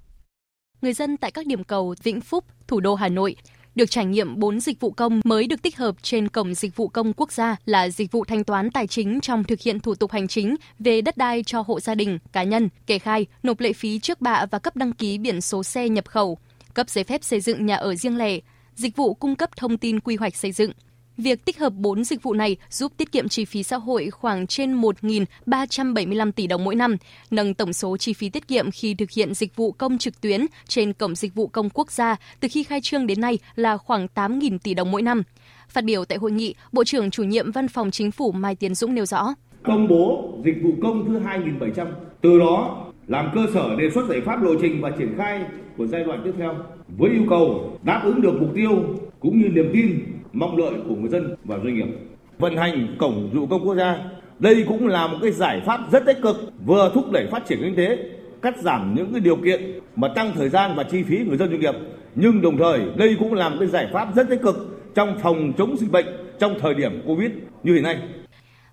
Người 0.82 0.92
dân 0.92 1.16
tại 1.16 1.30
các 1.30 1.46
điểm 1.46 1.64
cầu 1.64 1.94
Vĩnh 2.02 2.20
Phúc, 2.20 2.44
thủ 2.66 2.80
đô 2.80 2.94
Hà 2.94 3.08
Nội 3.08 3.36
được 3.74 3.90
trải 3.90 4.04
nghiệm 4.04 4.38
4 4.38 4.60
dịch 4.60 4.80
vụ 4.80 4.90
công 4.90 5.20
mới 5.24 5.46
được 5.46 5.62
tích 5.62 5.76
hợp 5.76 5.94
trên 6.02 6.28
Cổng 6.28 6.54
Dịch 6.54 6.76
vụ 6.76 6.88
Công 6.88 7.12
Quốc 7.12 7.32
gia 7.32 7.56
là 7.64 7.88
dịch 7.88 8.12
vụ 8.12 8.24
thanh 8.24 8.44
toán 8.44 8.70
tài 8.70 8.86
chính 8.86 9.20
trong 9.20 9.44
thực 9.44 9.60
hiện 9.60 9.80
thủ 9.80 9.94
tục 9.94 10.10
hành 10.10 10.28
chính 10.28 10.56
về 10.78 11.00
đất 11.00 11.16
đai 11.16 11.42
cho 11.46 11.64
hộ 11.66 11.80
gia 11.80 11.94
đình, 11.94 12.18
cá 12.32 12.42
nhân, 12.42 12.68
kê 12.86 12.98
khai, 12.98 13.26
nộp 13.42 13.60
lệ 13.60 13.72
phí 13.72 13.98
trước 13.98 14.20
bạ 14.20 14.46
và 14.50 14.58
cấp 14.58 14.76
đăng 14.76 14.92
ký 14.92 15.18
biển 15.18 15.40
số 15.40 15.62
xe 15.62 15.88
nhập 15.88 16.08
khẩu, 16.08 16.38
cấp 16.74 16.90
giấy 16.90 17.04
phép 17.04 17.24
xây 17.24 17.40
dựng 17.40 17.66
nhà 17.66 17.76
ở 17.76 17.94
riêng 17.94 18.16
lẻ, 18.16 18.38
dịch 18.74 18.96
vụ 18.96 19.14
cung 19.14 19.36
cấp 19.36 19.56
thông 19.56 19.78
tin 19.78 20.00
quy 20.00 20.16
hoạch 20.16 20.36
xây 20.36 20.52
dựng. 20.52 20.72
Việc 21.16 21.44
tích 21.44 21.58
hợp 21.58 21.72
4 21.76 22.04
dịch 22.04 22.22
vụ 22.22 22.34
này 22.34 22.56
giúp 22.70 22.92
tiết 22.96 23.12
kiệm 23.12 23.28
chi 23.28 23.44
phí 23.44 23.62
xã 23.62 23.76
hội 23.76 24.10
khoảng 24.10 24.46
trên 24.46 24.80
1.375 24.80 26.32
tỷ 26.32 26.46
đồng 26.46 26.64
mỗi 26.64 26.74
năm, 26.74 26.96
nâng 27.30 27.54
tổng 27.54 27.72
số 27.72 27.96
chi 27.96 28.12
phí 28.12 28.28
tiết 28.28 28.48
kiệm 28.48 28.70
khi 28.70 28.94
thực 28.94 29.10
hiện 29.10 29.34
dịch 29.34 29.56
vụ 29.56 29.72
công 29.72 29.98
trực 29.98 30.20
tuyến 30.20 30.46
trên 30.68 30.92
Cổng 30.92 31.14
Dịch 31.14 31.34
vụ 31.34 31.46
Công 31.46 31.70
Quốc 31.70 31.92
gia 31.92 32.16
từ 32.40 32.48
khi 32.50 32.62
khai 32.62 32.80
trương 32.80 33.06
đến 33.06 33.20
nay 33.20 33.38
là 33.54 33.76
khoảng 33.76 34.06
8.000 34.14 34.58
tỷ 34.58 34.74
đồng 34.74 34.90
mỗi 34.90 35.02
năm. 35.02 35.22
Phát 35.68 35.84
biểu 35.84 36.04
tại 36.04 36.18
hội 36.18 36.32
nghị, 36.32 36.54
Bộ 36.72 36.84
trưởng 36.84 37.10
chủ 37.10 37.22
nhiệm 37.22 37.52
Văn 37.52 37.68
phòng 37.68 37.90
Chính 37.90 38.10
phủ 38.10 38.32
Mai 38.32 38.54
Tiến 38.54 38.74
Dũng 38.74 38.94
nêu 38.94 39.06
rõ. 39.06 39.34
Công 39.62 39.88
bố 39.88 40.34
dịch 40.44 40.56
vụ 40.62 40.70
công 40.82 41.04
thứ 41.06 41.20
2.700, 41.20 41.86
từ 42.20 42.38
đó 42.38 42.86
làm 43.12 43.30
cơ 43.34 43.46
sở 43.54 43.76
đề 43.78 43.90
xuất 43.90 44.08
giải 44.08 44.20
pháp 44.20 44.42
lộ 44.42 44.50
trình 44.60 44.80
và 44.80 44.90
triển 44.90 45.14
khai 45.18 45.40
của 45.76 45.86
giai 45.86 46.04
đoạn 46.04 46.20
tiếp 46.24 46.32
theo 46.38 46.54
với 46.88 47.10
yêu 47.10 47.22
cầu 47.30 47.78
đáp 47.82 48.02
ứng 48.04 48.22
được 48.22 48.34
mục 48.40 48.50
tiêu 48.54 48.70
cũng 49.20 49.38
như 49.38 49.48
niềm 49.48 49.70
tin 49.72 49.98
mong 50.32 50.56
đợi 50.56 50.72
của 50.88 50.94
người 50.94 51.08
dân 51.08 51.36
và 51.44 51.58
doanh 51.58 51.74
nghiệp. 51.74 51.86
Vận 52.38 52.56
hành 52.56 52.96
cổng 52.98 53.30
dịch 53.32 53.38
vụ 53.38 53.46
công 53.46 53.66
quốc 53.66 53.74
gia, 53.74 53.98
đây 54.38 54.64
cũng 54.68 54.86
là 54.86 55.06
một 55.06 55.18
cái 55.22 55.30
giải 55.30 55.62
pháp 55.66 55.80
rất 55.92 56.06
tích 56.06 56.18
cực 56.22 56.36
vừa 56.66 56.90
thúc 56.94 57.10
đẩy 57.12 57.26
phát 57.30 57.46
triển 57.46 57.58
kinh 57.62 57.76
tế, 57.76 57.98
cắt 58.42 58.58
giảm 58.58 58.94
những 58.94 59.12
cái 59.12 59.20
điều 59.20 59.36
kiện 59.36 59.60
mà 59.96 60.08
tăng 60.08 60.32
thời 60.34 60.48
gian 60.48 60.74
và 60.76 60.82
chi 60.82 61.02
phí 61.02 61.18
người 61.18 61.36
dân 61.36 61.50
doanh 61.50 61.60
nghiệp, 61.60 61.74
nhưng 62.14 62.42
đồng 62.42 62.58
thời 62.58 62.80
đây 62.96 63.16
cũng 63.18 63.34
là 63.34 63.48
một 63.48 63.56
cái 63.58 63.68
giải 63.68 63.88
pháp 63.92 64.08
rất 64.16 64.28
tích 64.28 64.42
cực 64.42 64.56
trong 64.94 65.18
phòng 65.22 65.52
chống 65.58 65.76
dịch 65.76 65.92
bệnh 65.92 66.06
trong 66.38 66.54
thời 66.60 66.74
điểm 66.74 67.02
Covid 67.06 67.30
như 67.62 67.74
hiện 67.74 67.82
nay. 67.82 67.98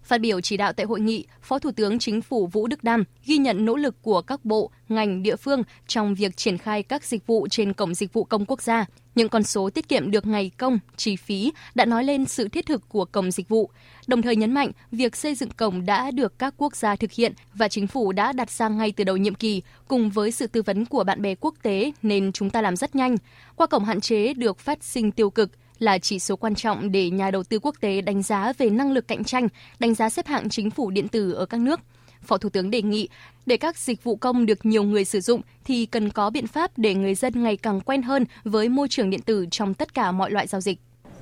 Phát 0.03 0.21
biểu 0.21 0.41
chỉ 0.41 0.57
đạo 0.57 0.73
tại 0.73 0.85
hội 0.85 0.99
nghị, 0.99 1.25
Phó 1.41 1.59
Thủ 1.59 1.71
tướng 1.71 1.99
Chính 1.99 2.21
phủ 2.21 2.47
Vũ 2.47 2.67
Đức 2.67 2.83
Đam 2.83 3.03
ghi 3.25 3.37
nhận 3.37 3.65
nỗ 3.65 3.75
lực 3.75 4.01
của 4.01 4.21
các 4.21 4.45
bộ, 4.45 4.71
ngành, 4.89 5.23
địa 5.23 5.35
phương 5.35 5.63
trong 5.87 6.15
việc 6.15 6.37
triển 6.37 6.57
khai 6.57 6.83
các 6.83 7.03
dịch 7.03 7.27
vụ 7.27 7.47
trên 7.51 7.73
Cổng 7.73 7.93
Dịch 7.93 8.13
vụ 8.13 8.23
Công 8.23 8.45
Quốc 8.45 8.61
gia. 8.61 8.85
Những 9.15 9.29
con 9.29 9.43
số 9.43 9.69
tiết 9.69 9.89
kiệm 9.89 10.11
được 10.11 10.25
ngày 10.25 10.51
công, 10.57 10.79
chi 10.95 11.15
phí 11.15 11.51
đã 11.75 11.85
nói 11.85 12.03
lên 12.03 12.25
sự 12.25 12.47
thiết 12.47 12.65
thực 12.65 12.89
của 12.89 13.05
Cổng 13.05 13.31
Dịch 13.31 13.49
vụ, 13.49 13.69
đồng 14.07 14.21
thời 14.21 14.35
nhấn 14.35 14.53
mạnh 14.53 14.71
việc 14.91 15.15
xây 15.15 15.35
dựng 15.35 15.49
cổng 15.49 15.85
đã 15.85 16.11
được 16.11 16.39
các 16.39 16.53
quốc 16.57 16.75
gia 16.75 16.95
thực 16.95 17.11
hiện 17.11 17.33
và 17.53 17.67
chính 17.67 17.87
phủ 17.87 18.11
đã 18.11 18.33
đặt 18.33 18.51
ra 18.51 18.69
ngay 18.69 18.91
từ 18.91 19.03
đầu 19.03 19.17
nhiệm 19.17 19.35
kỳ, 19.35 19.61
cùng 19.87 20.09
với 20.09 20.31
sự 20.31 20.47
tư 20.47 20.61
vấn 20.61 20.85
của 20.85 21.03
bạn 21.03 21.21
bè 21.21 21.35
quốc 21.35 21.55
tế 21.61 21.91
nên 22.01 22.31
chúng 22.31 22.49
ta 22.49 22.61
làm 22.61 22.75
rất 22.75 22.95
nhanh. 22.95 23.15
Qua 23.55 23.67
cổng 23.67 23.85
hạn 23.85 24.01
chế 24.01 24.33
được 24.33 24.59
phát 24.59 24.83
sinh 24.83 25.11
tiêu 25.11 25.29
cực, 25.29 25.51
là 25.79 25.97
chỉ 25.97 26.19
số 26.19 26.35
quan 26.35 26.55
trọng 26.55 26.91
để 26.91 27.09
nhà 27.09 27.31
đầu 27.31 27.43
tư 27.43 27.59
quốc 27.59 27.75
tế 27.81 28.01
đánh 28.01 28.23
giá 28.23 28.53
về 28.57 28.69
năng 28.69 28.91
lực 28.91 29.07
cạnh 29.07 29.23
tranh, 29.23 29.47
đánh 29.79 29.95
giá 29.95 30.09
xếp 30.09 30.27
hạng 30.27 30.49
chính 30.49 30.71
phủ 30.71 30.91
điện 30.91 31.07
tử 31.07 31.31
ở 31.31 31.45
các 31.45 31.61
nước. 31.61 31.79
Phó 32.21 32.37
Thủ 32.37 32.49
tướng 32.49 32.71
đề 32.71 32.81
nghị 32.81 33.09
để 33.45 33.57
các 33.57 33.77
dịch 33.77 34.03
vụ 34.03 34.15
công 34.15 34.45
được 34.45 34.65
nhiều 34.65 34.83
người 34.83 35.05
sử 35.05 35.19
dụng 35.19 35.41
thì 35.65 35.85
cần 35.85 36.09
có 36.09 36.29
biện 36.29 36.47
pháp 36.47 36.71
để 36.77 36.95
người 36.95 37.15
dân 37.15 37.43
ngày 37.43 37.57
càng 37.57 37.81
quen 37.81 38.01
hơn 38.01 38.25
với 38.43 38.69
môi 38.69 38.87
trường 38.87 39.09
điện 39.09 39.21
tử 39.21 39.45
trong 39.51 39.73
tất 39.73 39.93
cả 39.93 40.11
mọi 40.11 40.31
loại 40.31 40.47
giao 40.47 40.61
dịch. 40.61 40.79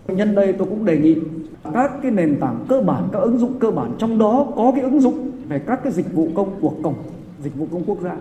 Nhân 0.08 0.36
đây 0.36 0.54
tôi 0.58 0.68
cũng 0.68 0.86
đề 0.86 0.98
nghị 0.98 1.16
các 1.74 1.92
cái 2.02 2.12
nền 2.12 2.38
tảng 2.42 2.66
cơ 2.70 2.82
bản, 2.82 3.10
các 3.14 3.20
ứng 3.20 3.40
dụng 3.40 3.60
cơ 3.60 3.72
bản 3.72 3.96
trong 4.00 4.20
đó 4.20 4.48
có 4.56 4.72
cái 4.76 4.84
ứng 4.84 5.02
dụng 5.02 5.32
về 5.48 5.62
các 5.68 5.80
cái 5.84 5.94
dịch 5.94 6.14
vụ 6.14 6.30
công 6.36 6.62
của 6.62 6.74
cổng 6.84 6.96
dịch 7.44 7.56
vụ 7.56 7.68
công 7.72 7.84
quốc 7.86 7.98
gia 8.02 8.18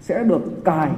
sẽ 0.00 0.24
được 0.24 0.64
cài 0.64 0.90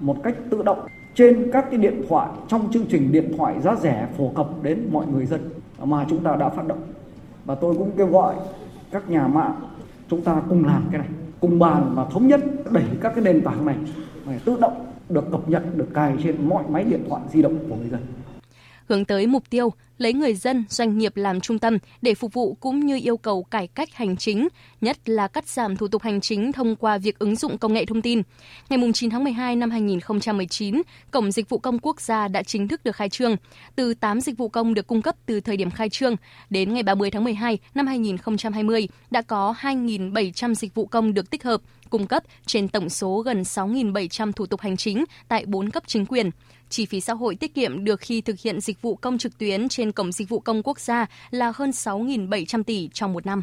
một 0.00 0.16
cách 0.24 0.34
tự 0.50 0.62
động 0.62 0.86
trên 1.14 1.50
các 1.52 1.66
cái 1.70 1.78
điện 1.78 2.02
thoại, 2.08 2.28
trong 2.48 2.72
chương 2.72 2.86
trình 2.86 3.12
điện 3.12 3.32
thoại 3.36 3.60
giá 3.60 3.76
rẻ 3.76 4.08
phổ 4.18 4.28
cập 4.28 4.62
đến 4.62 4.88
mọi 4.92 5.06
người 5.06 5.26
dân 5.26 5.50
mà 5.82 6.06
chúng 6.10 6.24
ta 6.24 6.36
đã 6.36 6.48
phát 6.48 6.66
động. 6.66 6.82
Và 7.44 7.54
tôi 7.54 7.74
cũng 7.74 7.90
kêu 7.96 8.06
gọi 8.06 8.34
các 8.90 9.10
nhà 9.10 9.26
mạng 9.26 9.54
chúng 10.10 10.22
ta 10.22 10.42
cùng 10.48 10.64
làm 10.64 10.88
cái 10.90 10.98
này, 10.98 11.08
cùng 11.40 11.58
bàn 11.58 11.92
và 11.94 12.04
thống 12.04 12.28
nhất 12.28 12.40
đẩy 12.70 12.84
các 13.00 13.12
cái 13.14 13.24
nền 13.24 13.40
tảng 13.40 13.66
này 13.66 13.76
để 14.26 14.38
tự 14.44 14.56
động 14.60 14.86
được 15.08 15.30
cập 15.32 15.48
nhật, 15.48 15.76
được 15.76 15.88
cài 15.94 16.16
trên 16.22 16.48
mọi 16.48 16.64
máy 16.68 16.84
điện 16.84 17.04
thoại 17.08 17.22
di 17.32 17.42
động 17.42 17.58
của 17.68 17.76
người 17.76 17.88
dân. 17.88 18.00
Hướng 18.88 19.04
tới 19.04 19.26
mục 19.26 19.42
tiêu 19.50 19.72
lấy 19.98 20.12
người 20.12 20.34
dân, 20.34 20.64
doanh 20.68 20.98
nghiệp 20.98 21.16
làm 21.16 21.40
trung 21.40 21.58
tâm 21.58 21.78
để 22.02 22.14
phục 22.14 22.32
vụ 22.32 22.54
cũng 22.54 22.86
như 22.86 23.00
yêu 23.02 23.16
cầu 23.16 23.42
cải 23.42 23.66
cách 23.66 23.94
hành 23.94 24.16
chính, 24.16 24.48
nhất 24.80 25.08
là 25.08 25.28
cắt 25.28 25.48
giảm 25.48 25.76
thủ 25.76 25.88
tục 25.88 26.02
hành 26.02 26.20
chính 26.20 26.52
thông 26.52 26.76
qua 26.76 26.98
việc 26.98 27.18
ứng 27.18 27.36
dụng 27.36 27.58
công 27.58 27.72
nghệ 27.72 27.84
thông 27.84 28.02
tin. 28.02 28.22
Ngày 28.68 28.78
9 28.94 29.10
tháng 29.10 29.24
12 29.24 29.56
năm 29.56 29.70
2019, 29.70 30.82
Cổng 31.10 31.32
Dịch 31.32 31.48
vụ 31.48 31.58
Công 31.58 31.78
Quốc 31.78 32.00
gia 32.00 32.28
đã 32.28 32.42
chính 32.42 32.68
thức 32.68 32.84
được 32.84 32.96
khai 32.96 33.08
trương. 33.08 33.36
Từ 33.76 33.94
8 33.94 34.20
dịch 34.20 34.38
vụ 34.38 34.48
công 34.48 34.74
được 34.74 34.86
cung 34.86 35.02
cấp 35.02 35.16
từ 35.26 35.40
thời 35.40 35.56
điểm 35.56 35.70
khai 35.70 35.88
trương 35.88 36.16
đến 36.50 36.74
ngày 36.74 36.82
30 36.82 37.10
tháng 37.10 37.24
12 37.24 37.58
năm 37.74 37.86
2020 37.86 38.88
đã 39.10 39.22
có 39.22 39.54
2.700 39.60 40.54
dịch 40.54 40.74
vụ 40.74 40.86
công 40.86 41.14
được 41.14 41.30
tích 41.30 41.44
hợp, 41.44 41.60
cung 41.90 42.06
cấp 42.06 42.22
trên 42.46 42.68
tổng 42.68 42.88
số 42.88 43.20
gần 43.20 43.42
6.700 43.42 44.32
thủ 44.32 44.46
tục 44.46 44.60
hành 44.60 44.76
chính 44.76 45.04
tại 45.28 45.46
4 45.46 45.70
cấp 45.70 45.82
chính 45.86 46.06
quyền. 46.06 46.30
Chi 46.74 46.86
phí 46.86 47.00
xã 47.00 47.12
hội 47.12 47.34
tiết 47.34 47.54
kiệm 47.54 47.84
được 47.84 48.00
khi 48.00 48.20
thực 48.20 48.38
hiện 48.38 48.60
dịch 48.60 48.82
vụ 48.82 48.96
công 48.96 49.18
trực 49.18 49.38
tuyến 49.38 49.68
trên 49.68 49.92
Cổng 49.92 50.12
Dịch 50.12 50.28
vụ 50.28 50.40
Công 50.40 50.62
Quốc 50.62 50.80
gia 50.80 51.06
là 51.30 51.52
hơn 51.54 51.70
6.700 51.70 52.62
tỷ 52.62 52.88
trong 52.92 53.12
một 53.12 53.26
năm. 53.26 53.42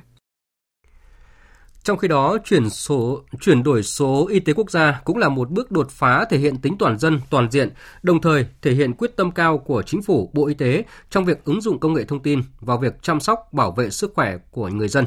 Trong 1.84 1.98
khi 1.98 2.08
đó, 2.08 2.38
chuyển 2.46 2.70
số 2.70 3.22
chuyển 3.41 3.63
đổi 3.63 3.84
số 3.84 4.28
y 4.28 4.39
tế 4.39 4.54
quốc 4.54 4.72
gia 4.72 5.02
cũng 5.06 5.17
là 5.17 5.30
một 5.30 5.50
bước 5.50 5.72
đột 5.72 5.91
phá 5.91 6.26
thể 6.30 6.38
hiện 6.38 6.58
tính 6.58 6.78
toàn 6.80 7.00
dân, 7.00 7.20
toàn 7.30 7.52
diện, 7.52 7.70
đồng 8.04 8.22
thời 8.22 8.46
thể 8.62 8.72
hiện 8.72 8.94
quyết 8.94 9.15
tâm 9.15 9.32
cao 9.32 9.58
của 9.58 9.82
chính 9.82 10.02
phủ, 10.02 10.30
Bộ 10.34 10.48
Y 10.48 10.54
tế 10.54 10.84
trong 11.10 11.26
việc 11.26 11.46
ứng 11.46 11.62
dụng 11.62 11.80
công 11.80 11.94
nghệ 11.94 12.04
thông 12.04 12.24
tin 12.24 12.41
vào 12.60 12.78
việc 12.78 12.94
chăm 13.02 13.20
sóc, 13.20 13.54
bảo 13.54 13.72
vệ 13.72 13.89
sức 13.89 14.12
khỏe 14.15 14.38
của 14.52 14.67
người 14.67 14.88
dân. 14.88 15.06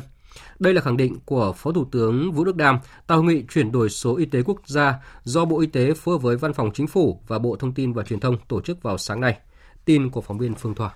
Đây 0.59 0.75
là 0.75 0.81
khẳng 0.81 0.97
định 0.97 1.17
của 1.25 1.53
Phó 1.53 1.73
Thủ 1.73 1.85
tướng 1.93 2.33
Vũ 2.33 2.45
Đức 2.45 2.57
Đam 2.57 2.79
tại 3.07 3.17
hội 3.17 3.25
nghị 3.25 3.45
chuyển 3.51 3.73
đổi 3.73 3.91
số 3.91 4.17
y 4.17 4.25
tế 4.25 4.43
quốc 4.43 4.61
gia 4.67 4.95
do 5.25 5.45
Bộ 5.45 5.61
Y 5.61 5.67
tế 5.67 5.95
phối 5.95 6.15
hợp 6.15 6.23
với 6.23 6.37
Văn 6.37 6.53
phòng 6.53 6.71
Chính 6.75 6.87
phủ 6.87 7.21
và 7.27 7.39
Bộ 7.39 7.57
Thông 7.57 7.75
tin 7.75 7.93
và 7.93 8.03
Truyền 8.03 8.21
thông 8.21 8.37
tổ 8.49 8.61
chức 8.61 8.83
vào 8.83 8.99
sáng 8.99 9.21
nay. 9.21 9.39
Tin 9.85 10.11
của 10.11 10.21
phóng 10.21 10.39
viên 10.39 10.55
Phương 10.55 10.75
Thoa. 10.75 10.91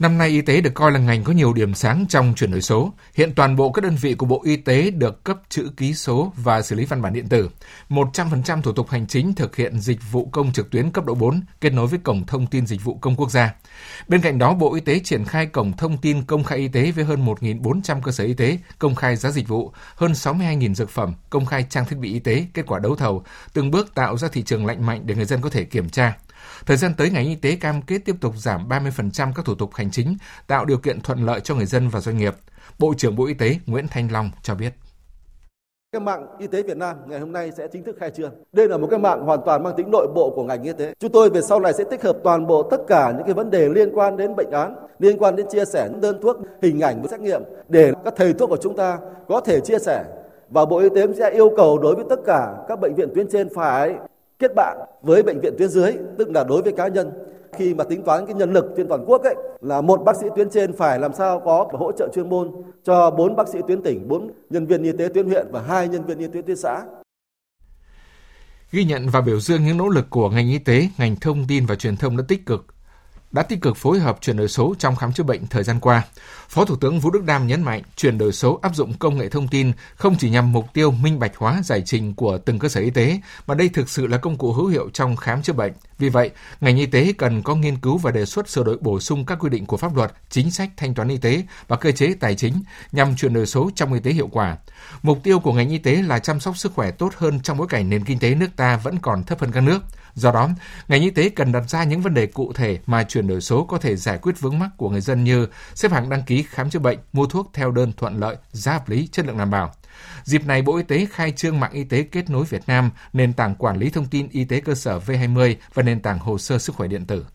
Năm 0.00 0.18
nay 0.18 0.28
y 0.28 0.40
tế 0.40 0.60
được 0.60 0.74
coi 0.74 0.92
là 0.92 0.98
ngành 0.98 1.24
có 1.24 1.32
nhiều 1.32 1.52
điểm 1.52 1.74
sáng 1.74 2.06
trong 2.08 2.34
chuyển 2.36 2.50
đổi 2.50 2.62
số. 2.62 2.92
Hiện 3.14 3.34
toàn 3.34 3.56
bộ 3.56 3.72
các 3.72 3.84
đơn 3.84 3.96
vị 4.00 4.14
của 4.14 4.26
Bộ 4.26 4.42
Y 4.44 4.56
tế 4.56 4.90
được 4.90 5.24
cấp 5.24 5.38
chữ 5.48 5.70
ký 5.76 5.94
số 5.94 6.32
và 6.36 6.62
xử 6.62 6.76
lý 6.76 6.84
văn 6.84 7.02
bản 7.02 7.12
điện 7.12 7.28
tử. 7.28 7.50
100% 7.88 8.62
thủ 8.62 8.72
tục 8.72 8.90
hành 8.90 9.06
chính 9.06 9.34
thực 9.34 9.56
hiện 9.56 9.80
dịch 9.80 9.98
vụ 10.10 10.28
công 10.32 10.52
trực 10.52 10.70
tuyến 10.70 10.90
cấp 10.90 11.04
độ 11.04 11.14
4 11.14 11.42
kết 11.60 11.72
nối 11.72 11.86
với 11.86 11.98
cổng 11.98 12.26
thông 12.26 12.46
tin 12.46 12.66
dịch 12.66 12.84
vụ 12.84 12.98
công 13.00 13.16
quốc 13.16 13.30
gia. 13.30 13.54
Bên 14.08 14.20
cạnh 14.20 14.38
đó, 14.38 14.54
Bộ 14.54 14.74
Y 14.74 14.80
tế 14.80 14.98
triển 14.98 15.24
khai 15.24 15.46
cổng 15.46 15.76
thông 15.76 15.98
tin 15.98 16.22
công 16.22 16.44
khai 16.44 16.58
y 16.58 16.68
tế 16.68 16.90
với 16.90 17.04
hơn 17.04 17.26
1.400 17.26 18.00
cơ 18.02 18.12
sở 18.12 18.24
y 18.24 18.34
tế, 18.34 18.58
công 18.78 18.94
khai 18.94 19.16
giá 19.16 19.30
dịch 19.30 19.48
vụ, 19.48 19.72
hơn 19.94 20.12
62.000 20.12 20.74
dược 20.74 20.90
phẩm, 20.90 21.14
công 21.30 21.46
khai 21.46 21.66
trang 21.70 21.84
thiết 21.86 21.96
bị 21.96 22.12
y 22.12 22.18
tế, 22.18 22.46
kết 22.54 22.66
quả 22.66 22.78
đấu 22.78 22.96
thầu, 22.96 23.24
từng 23.52 23.70
bước 23.70 23.94
tạo 23.94 24.16
ra 24.16 24.28
thị 24.28 24.42
trường 24.42 24.66
lạnh 24.66 24.86
mạnh 24.86 25.02
để 25.04 25.14
người 25.14 25.24
dân 25.24 25.40
có 25.40 25.50
thể 25.50 25.64
kiểm 25.64 25.88
tra. 25.88 26.16
Thời 26.66 26.76
gian 26.76 26.94
tới, 26.96 27.10
ngành 27.10 27.26
y 27.26 27.34
tế 27.34 27.56
cam 27.56 27.82
kết 27.82 27.98
tiếp 28.04 28.16
tục 28.20 28.34
giảm 28.36 28.68
30% 28.68 29.32
các 29.34 29.44
thủ 29.44 29.54
tục 29.54 29.74
hành 29.74 29.90
chính, 29.90 30.16
tạo 30.46 30.64
điều 30.64 30.78
kiện 30.78 31.00
thuận 31.00 31.26
lợi 31.26 31.40
cho 31.40 31.54
người 31.54 31.66
dân 31.66 31.88
và 31.88 32.00
doanh 32.00 32.18
nghiệp. 32.18 32.34
Bộ 32.78 32.94
trưởng 32.96 33.16
Bộ 33.16 33.26
Y 33.26 33.34
tế 33.34 33.56
Nguyễn 33.66 33.88
Thanh 33.88 34.12
Long 34.12 34.30
cho 34.42 34.54
biết. 34.54 34.72
Cái 35.92 36.00
mạng 36.00 36.26
y 36.38 36.46
tế 36.46 36.62
Việt 36.62 36.76
Nam 36.76 36.96
ngày 37.06 37.20
hôm 37.20 37.32
nay 37.32 37.52
sẽ 37.56 37.68
chính 37.72 37.84
thức 37.84 37.96
khai 38.00 38.10
trương. 38.10 38.32
Đây 38.52 38.68
là 38.68 38.78
một 38.78 38.86
cái 38.90 38.98
mạng 38.98 39.20
hoàn 39.20 39.40
toàn 39.46 39.62
mang 39.62 39.74
tính 39.76 39.90
nội 39.90 40.06
bộ 40.14 40.32
của 40.36 40.44
ngành 40.44 40.62
y 40.62 40.72
tế. 40.72 40.94
Chúng 40.98 41.12
tôi 41.12 41.30
về 41.30 41.40
sau 41.42 41.60
này 41.60 41.72
sẽ 41.72 41.84
tích 41.90 42.02
hợp 42.02 42.16
toàn 42.24 42.46
bộ 42.46 42.62
tất 42.62 42.80
cả 42.88 43.12
những 43.16 43.26
cái 43.26 43.34
vấn 43.34 43.50
đề 43.50 43.68
liên 43.68 43.90
quan 43.94 44.16
đến 44.16 44.36
bệnh 44.36 44.50
án, 44.50 44.76
liên 44.98 45.18
quan 45.18 45.36
đến 45.36 45.46
chia 45.50 45.64
sẻ 45.64 45.88
đơn 46.02 46.18
thuốc, 46.22 46.36
hình 46.62 46.80
ảnh 46.80 47.02
và 47.02 47.08
xét 47.10 47.20
nghiệm 47.20 47.42
để 47.68 47.92
các 48.04 48.14
thầy 48.16 48.32
thuốc 48.32 48.50
của 48.50 48.58
chúng 48.62 48.76
ta 48.76 48.98
có 49.28 49.40
thể 49.40 49.60
chia 49.60 49.78
sẻ 49.78 50.04
và 50.50 50.64
Bộ 50.64 50.78
Y 50.78 50.88
tế 50.94 51.06
sẽ 51.18 51.30
yêu 51.30 51.50
cầu 51.56 51.78
đối 51.78 51.94
với 51.94 52.04
tất 52.10 52.20
cả 52.26 52.54
các 52.68 52.80
bệnh 52.80 52.94
viện 52.94 53.08
tuyến 53.14 53.28
trên 53.30 53.48
phải 53.54 53.94
kết 54.40 54.54
bạn 54.54 54.78
với 55.02 55.22
bệnh 55.22 55.40
viện 55.40 55.54
tuyến 55.58 55.68
dưới, 55.68 55.92
tức 56.18 56.30
là 56.30 56.44
đối 56.44 56.62
với 56.62 56.72
cá 56.72 56.88
nhân 56.88 57.10
khi 57.52 57.74
mà 57.74 57.84
tính 57.84 58.02
toán 58.02 58.26
cái 58.26 58.34
nhân 58.34 58.52
lực 58.52 58.64
trên 58.76 58.88
toàn 58.88 59.04
quốc 59.06 59.22
ấy 59.22 59.34
là 59.60 59.80
một 59.80 60.02
bác 60.04 60.16
sĩ 60.16 60.26
tuyến 60.36 60.50
trên 60.50 60.72
phải 60.72 60.98
làm 60.98 61.14
sao 61.14 61.40
có 61.40 61.68
hỗ 61.72 61.92
trợ 61.92 62.08
chuyên 62.14 62.28
môn 62.28 62.50
cho 62.84 63.10
bốn 63.10 63.36
bác 63.36 63.48
sĩ 63.48 63.58
tuyến 63.68 63.82
tỉnh, 63.82 64.08
bốn 64.08 64.30
nhân 64.50 64.66
viên 64.66 64.82
y 64.82 64.92
tế 64.92 65.08
tuyến 65.14 65.26
huyện 65.26 65.46
và 65.52 65.62
hai 65.62 65.88
nhân 65.88 66.04
viên 66.04 66.18
y 66.18 66.26
tế 66.26 66.42
tuyến 66.46 66.56
xã. 66.56 66.82
Ghi 68.72 68.84
nhận 68.84 69.08
và 69.12 69.20
biểu 69.20 69.40
dương 69.40 69.64
những 69.64 69.76
nỗ 69.76 69.88
lực 69.88 70.06
của 70.10 70.30
ngành 70.30 70.48
y 70.48 70.58
tế, 70.58 70.88
ngành 70.98 71.16
thông 71.16 71.44
tin 71.48 71.66
và 71.66 71.74
truyền 71.74 71.96
thông 71.96 72.16
đã 72.16 72.24
tích 72.28 72.46
cực 72.46 72.66
đã 73.32 73.42
tích 73.42 73.60
cực 73.60 73.76
phối 73.76 73.98
hợp 73.98 74.18
chuyển 74.20 74.36
đổi 74.36 74.48
số 74.48 74.74
trong 74.78 74.96
khám 74.96 75.12
chữa 75.12 75.22
bệnh 75.22 75.46
thời 75.46 75.62
gian 75.62 75.80
qua. 75.80 76.02
Phó 76.48 76.64
Thủ 76.64 76.76
tướng 76.76 77.00
Vũ 77.00 77.10
Đức 77.10 77.24
Đam 77.24 77.46
nhấn 77.46 77.62
mạnh 77.62 77.82
chuyển 77.96 78.18
đổi 78.18 78.32
số 78.32 78.58
áp 78.62 78.74
dụng 78.74 78.92
công 78.98 79.18
nghệ 79.18 79.28
thông 79.28 79.48
tin 79.48 79.72
không 79.94 80.16
chỉ 80.18 80.30
nhằm 80.30 80.52
mục 80.52 80.66
tiêu 80.72 80.90
minh 80.90 81.18
bạch 81.18 81.36
hóa 81.36 81.60
giải 81.64 81.82
trình 81.86 82.14
của 82.14 82.38
từng 82.38 82.58
cơ 82.58 82.68
sở 82.68 82.80
y 82.80 82.90
tế, 82.90 83.20
mà 83.46 83.54
đây 83.54 83.68
thực 83.68 83.88
sự 83.88 84.06
là 84.06 84.18
công 84.18 84.36
cụ 84.36 84.52
hữu 84.52 84.66
hiệu 84.66 84.90
trong 84.92 85.16
khám 85.16 85.42
chữa 85.42 85.52
bệnh. 85.52 85.72
Vì 85.98 86.08
vậy, 86.08 86.30
ngành 86.60 86.76
y 86.76 86.86
tế 86.86 87.12
cần 87.18 87.42
có 87.42 87.54
nghiên 87.54 87.76
cứu 87.76 87.98
và 87.98 88.10
đề 88.10 88.24
xuất 88.24 88.48
sửa 88.48 88.64
đổi 88.64 88.78
bổ 88.80 89.00
sung 89.00 89.26
các 89.26 89.38
quy 89.40 89.48
định 89.48 89.66
của 89.66 89.76
pháp 89.76 89.96
luật, 89.96 90.12
chính 90.30 90.50
sách 90.50 90.70
thanh 90.76 90.94
toán 90.94 91.08
y 91.08 91.16
tế 91.16 91.42
và 91.68 91.76
cơ 91.76 91.92
chế 91.92 92.14
tài 92.20 92.34
chính 92.34 92.62
nhằm 92.92 93.16
chuyển 93.16 93.34
đổi 93.34 93.46
số 93.46 93.70
trong 93.74 93.92
y 93.92 94.00
tế 94.00 94.10
hiệu 94.10 94.28
quả. 94.32 94.56
Mục 95.02 95.18
tiêu 95.22 95.40
của 95.40 95.52
ngành 95.52 95.68
y 95.68 95.78
tế 95.78 96.02
là 96.02 96.18
chăm 96.18 96.40
sóc 96.40 96.56
sức 96.56 96.72
khỏe 96.74 96.90
tốt 96.90 97.12
hơn 97.16 97.40
trong 97.40 97.58
bối 97.58 97.66
cảnh 97.70 97.90
nền 97.90 98.04
kinh 98.04 98.18
tế 98.18 98.34
nước 98.34 98.48
ta 98.56 98.76
vẫn 98.76 98.98
còn 98.98 99.24
thấp 99.24 99.40
hơn 99.40 99.52
các 99.52 99.60
nước. 99.60 99.78
Do 100.14 100.32
đó, 100.32 100.48
ngành 100.88 101.02
y 101.02 101.10
tế 101.10 101.28
cần 101.28 101.52
đặt 101.52 101.70
ra 101.70 101.84
những 101.84 102.00
vấn 102.00 102.14
đề 102.14 102.26
cụ 102.26 102.52
thể 102.52 102.78
mà 102.86 103.04
chuyển 103.04 103.26
đổi 103.26 103.40
số 103.40 103.64
có 103.64 103.78
thể 103.78 103.96
giải 103.96 104.18
quyết 104.18 104.40
vướng 104.40 104.58
mắc 104.58 104.70
của 104.76 104.90
người 104.90 105.00
dân 105.00 105.24
như 105.24 105.46
xếp 105.74 105.92
hạng 105.92 106.08
đăng 106.08 106.22
ký 106.22 106.42
khám 106.42 106.70
chữa 106.70 106.78
bệnh, 106.78 106.98
mua 107.12 107.26
thuốc 107.26 107.50
theo 107.54 107.70
đơn 107.70 107.92
thuận 107.96 108.20
lợi, 108.20 108.36
giá 108.52 108.72
hợp 108.72 108.88
lý, 108.88 109.08
chất 109.12 109.26
lượng 109.26 109.38
đảm 109.38 109.50
bảo. 109.50 109.74
Dịp 110.24 110.46
này, 110.46 110.62
Bộ 110.62 110.76
Y 110.76 110.82
tế 110.82 111.06
khai 111.12 111.32
trương 111.32 111.60
mạng 111.60 111.72
y 111.72 111.84
tế 111.84 112.02
kết 112.02 112.30
nối 112.30 112.44
Việt 112.44 112.62
Nam, 112.66 112.90
nền 113.12 113.32
tảng 113.32 113.54
quản 113.54 113.78
lý 113.78 113.90
thông 113.90 114.06
tin 114.06 114.28
y 114.30 114.44
tế 114.44 114.60
cơ 114.60 114.74
sở 114.74 114.98
V20 114.98 115.54
và 115.74 115.82
nền 115.82 116.00
tảng 116.00 116.18
hồ 116.18 116.38
sơ 116.38 116.58
sức 116.58 116.76
khỏe 116.76 116.88
điện 116.88 117.04
tử. 117.06 117.26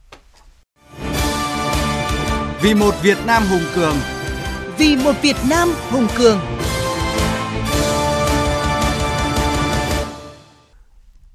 Vì 2.62 2.74
một 2.74 2.96
Việt 3.02 3.18
Nam 3.26 3.44
hùng 3.50 3.64
cường, 3.76 3.96
vì 4.78 4.96
một 4.96 5.16
Việt 5.22 5.36
Nam 5.50 5.70
hùng 5.90 6.08
cường. 6.18 6.40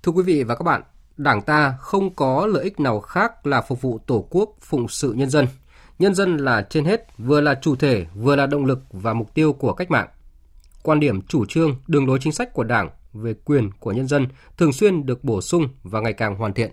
Thưa 0.02 0.12
quý 0.12 0.22
vị 0.22 0.44
và 0.44 0.54
các 0.54 0.62
bạn, 0.62 0.82
Đảng 1.22 1.42
ta 1.42 1.74
không 1.80 2.14
có 2.14 2.46
lợi 2.46 2.64
ích 2.64 2.80
nào 2.80 3.00
khác 3.00 3.46
là 3.46 3.60
phục 3.60 3.80
vụ 3.80 3.98
Tổ 4.06 4.26
quốc, 4.30 4.50
phụng 4.60 4.88
sự 4.88 5.12
nhân 5.12 5.30
dân. 5.30 5.46
Nhân 5.98 6.14
dân 6.14 6.36
là 6.36 6.66
trên 6.70 6.84
hết, 6.84 7.18
vừa 7.18 7.40
là 7.40 7.54
chủ 7.62 7.76
thể, 7.76 8.06
vừa 8.14 8.36
là 8.36 8.46
động 8.46 8.64
lực 8.64 8.80
và 8.90 9.14
mục 9.14 9.34
tiêu 9.34 9.52
của 9.52 9.72
cách 9.72 9.90
mạng. 9.90 10.08
Quan 10.82 11.00
điểm 11.00 11.22
chủ 11.22 11.46
trương, 11.46 11.76
đường 11.86 12.06
lối 12.06 12.18
chính 12.22 12.32
sách 12.32 12.52
của 12.52 12.64
Đảng 12.64 12.90
về 13.12 13.34
quyền 13.44 13.70
của 13.80 13.92
nhân 13.92 14.06
dân 14.06 14.26
thường 14.56 14.72
xuyên 14.72 15.06
được 15.06 15.24
bổ 15.24 15.40
sung 15.40 15.68
và 15.82 16.00
ngày 16.00 16.12
càng 16.12 16.36
hoàn 16.36 16.52
thiện. 16.52 16.70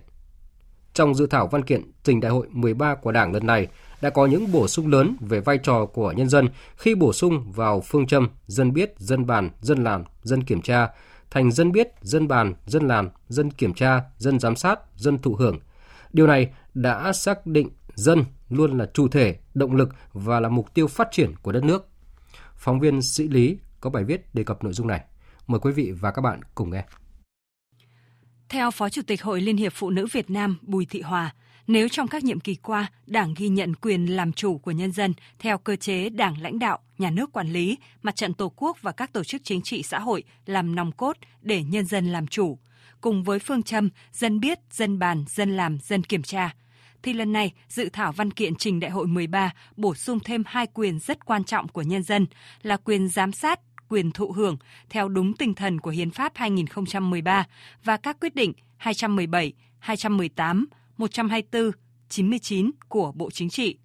Trong 0.94 1.14
dự 1.14 1.26
thảo 1.26 1.46
văn 1.46 1.62
kiện 1.62 1.82
trình 2.02 2.20
đại 2.20 2.32
hội 2.32 2.46
13 2.50 2.94
của 2.94 3.12
Đảng 3.12 3.32
lần 3.32 3.46
này 3.46 3.66
đã 4.00 4.10
có 4.10 4.26
những 4.26 4.52
bổ 4.52 4.68
sung 4.68 4.86
lớn 4.86 5.16
về 5.20 5.40
vai 5.40 5.58
trò 5.58 5.86
của 5.86 6.12
nhân 6.12 6.28
dân 6.28 6.48
khi 6.76 6.94
bổ 6.94 7.12
sung 7.12 7.52
vào 7.52 7.80
phương 7.80 8.06
châm 8.06 8.28
dân 8.46 8.72
biết, 8.72 8.94
dân 8.98 9.26
bàn, 9.26 9.50
dân 9.60 9.84
làm, 9.84 10.04
dân 10.22 10.44
kiểm 10.44 10.62
tra, 10.62 10.88
thành 11.30 11.52
dân 11.52 11.72
biết, 11.72 11.88
dân 12.02 12.28
bàn, 12.28 12.54
dân 12.66 12.88
làm, 12.88 13.08
dân 13.28 13.50
kiểm 13.50 13.74
tra, 13.74 14.02
dân 14.18 14.40
giám 14.40 14.56
sát, 14.56 14.80
dân 14.96 15.18
thụ 15.18 15.34
hưởng. 15.34 15.58
Điều 16.12 16.26
này 16.26 16.52
đã 16.74 17.12
xác 17.12 17.46
định 17.46 17.68
dân 17.94 18.24
luôn 18.48 18.78
là 18.78 18.90
chủ 18.94 19.08
thể, 19.08 19.38
động 19.54 19.76
lực 19.76 19.88
và 20.12 20.40
là 20.40 20.48
mục 20.48 20.74
tiêu 20.74 20.86
phát 20.86 21.08
triển 21.12 21.34
của 21.42 21.52
đất 21.52 21.64
nước. 21.64 21.88
Phóng 22.54 22.80
viên 22.80 23.02
Sĩ 23.02 23.28
Lý 23.28 23.58
có 23.80 23.90
bài 23.90 24.04
viết 24.04 24.34
đề 24.34 24.44
cập 24.44 24.64
nội 24.64 24.72
dung 24.72 24.86
này. 24.86 25.04
Mời 25.46 25.60
quý 25.60 25.72
vị 25.72 25.92
và 25.92 26.10
các 26.10 26.22
bạn 26.22 26.40
cùng 26.54 26.70
nghe. 26.70 26.84
Theo 28.48 28.70
Phó 28.70 28.88
Chủ 28.88 29.02
tịch 29.06 29.22
Hội 29.22 29.40
Liên 29.40 29.56
hiệp 29.56 29.72
Phụ 29.74 29.90
nữ 29.90 30.06
Việt 30.12 30.30
Nam 30.30 30.58
Bùi 30.62 30.86
Thị 30.86 31.00
Hòa, 31.00 31.34
nếu 31.68 31.88
trong 31.88 32.08
các 32.08 32.24
nhiệm 32.24 32.40
kỳ 32.40 32.54
qua, 32.54 32.90
Đảng 33.06 33.34
ghi 33.36 33.48
nhận 33.48 33.74
quyền 33.74 34.16
làm 34.16 34.32
chủ 34.32 34.58
của 34.58 34.70
nhân 34.70 34.92
dân 34.92 35.14
theo 35.38 35.58
cơ 35.58 35.76
chế 35.76 36.08
Đảng 36.08 36.42
lãnh 36.42 36.58
đạo, 36.58 36.78
nhà 36.98 37.10
nước 37.10 37.32
quản 37.32 37.52
lý, 37.52 37.78
mặt 38.02 38.16
trận 38.16 38.34
Tổ 38.34 38.52
quốc 38.56 38.82
và 38.82 38.92
các 38.92 39.12
tổ 39.12 39.24
chức 39.24 39.40
chính 39.44 39.62
trị 39.62 39.82
xã 39.82 39.98
hội 39.98 40.24
làm 40.46 40.74
nòng 40.74 40.92
cốt 40.92 41.16
để 41.42 41.62
nhân 41.62 41.86
dân 41.86 42.06
làm 42.06 42.26
chủ, 42.26 42.58
cùng 43.00 43.24
với 43.24 43.38
phương 43.38 43.62
châm 43.62 43.88
dân 44.12 44.40
biết, 44.40 44.58
dân 44.70 44.98
bàn, 44.98 45.24
dân 45.28 45.56
làm, 45.56 45.78
dân 45.82 46.02
kiểm 46.02 46.22
tra, 46.22 46.54
thì 47.02 47.12
lần 47.12 47.32
này 47.32 47.52
dự 47.68 47.88
thảo 47.92 48.12
văn 48.12 48.30
kiện 48.30 48.54
trình 48.54 48.80
đại 48.80 48.90
hội 48.90 49.06
13 49.06 49.52
bổ 49.76 49.94
sung 49.94 50.20
thêm 50.20 50.42
hai 50.46 50.66
quyền 50.66 50.98
rất 50.98 51.26
quan 51.26 51.44
trọng 51.44 51.68
của 51.68 51.82
nhân 51.82 52.02
dân 52.02 52.26
là 52.62 52.76
quyền 52.76 53.08
giám 53.08 53.32
sát, 53.32 53.60
quyền 53.88 54.10
thụ 54.10 54.32
hưởng 54.32 54.56
theo 54.90 55.08
đúng 55.08 55.34
tinh 55.34 55.54
thần 55.54 55.80
của 55.80 55.90
Hiến 55.90 56.10
pháp 56.10 56.32
2013 56.34 57.46
và 57.84 57.96
các 57.96 58.16
quyết 58.20 58.34
định 58.34 58.52
217, 58.76 59.52
218, 59.78 60.66
124, 60.98 61.70
99 62.08 62.70
của 62.88 63.12
Bộ 63.12 63.30
Chính 63.30 63.50
trị. 63.50 63.78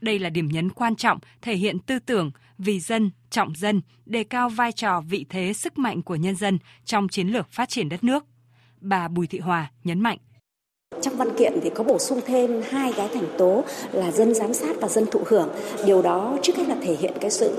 Đây 0.00 0.18
là 0.18 0.30
điểm 0.30 0.48
nhấn 0.48 0.70
quan 0.70 0.96
trọng 0.96 1.18
thể 1.42 1.56
hiện 1.56 1.78
tư 1.78 1.98
tưởng 1.98 2.30
vì 2.58 2.80
dân, 2.80 3.10
trọng 3.30 3.54
dân, 3.54 3.80
đề 4.06 4.24
cao 4.24 4.48
vai 4.48 4.72
trò 4.72 5.00
vị 5.00 5.26
thế 5.28 5.52
sức 5.52 5.78
mạnh 5.78 6.02
của 6.02 6.16
nhân 6.16 6.36
dân 6.36 6.58
trong 6.84 7.08
chiến 7.08 7.28
lược 7.28 7.50
phát 7.50 7.68
triển 7.68 7.88
đất 7.88 8.04
nước. 8.04 8.24
Bà 8.80 9.08
Bùi 9.08 9.26
Thị 9.26 9.38
Hòa 9.38 9.70
nhấn 9.84 10.00
mạnh. 10.00 10.18
Trong 11.02 11.16
văn 11.16 11.36
kiện 11.36 11.60
thì 11.62 11.70
có 11.70 11.84
bổ 11.84 11.98
sung 11.98 12.20
thêm 12.26 12.62
hai 12.68 12.92
cái 12.96 13.08
thành 13.14 13.26
tố 13.38 13.62
là 13.92 14.10
dân 14.10 14.34
giám 14.34 14.54
sát 14.54 14.80
và 14.80 14.88
dân 14.88 15.06
thụ 15.06 15.20
hưởng. 15.26 15.48
Điều 15.86 16.02
đó 16.02 16.36
trước 16.42 16.56
hết 16.56 16.64
là 16.68 16.76
thể 16.82 16.96
hiện 17.00 17.12
cái 17.20 17.30
sự 17.30 17.50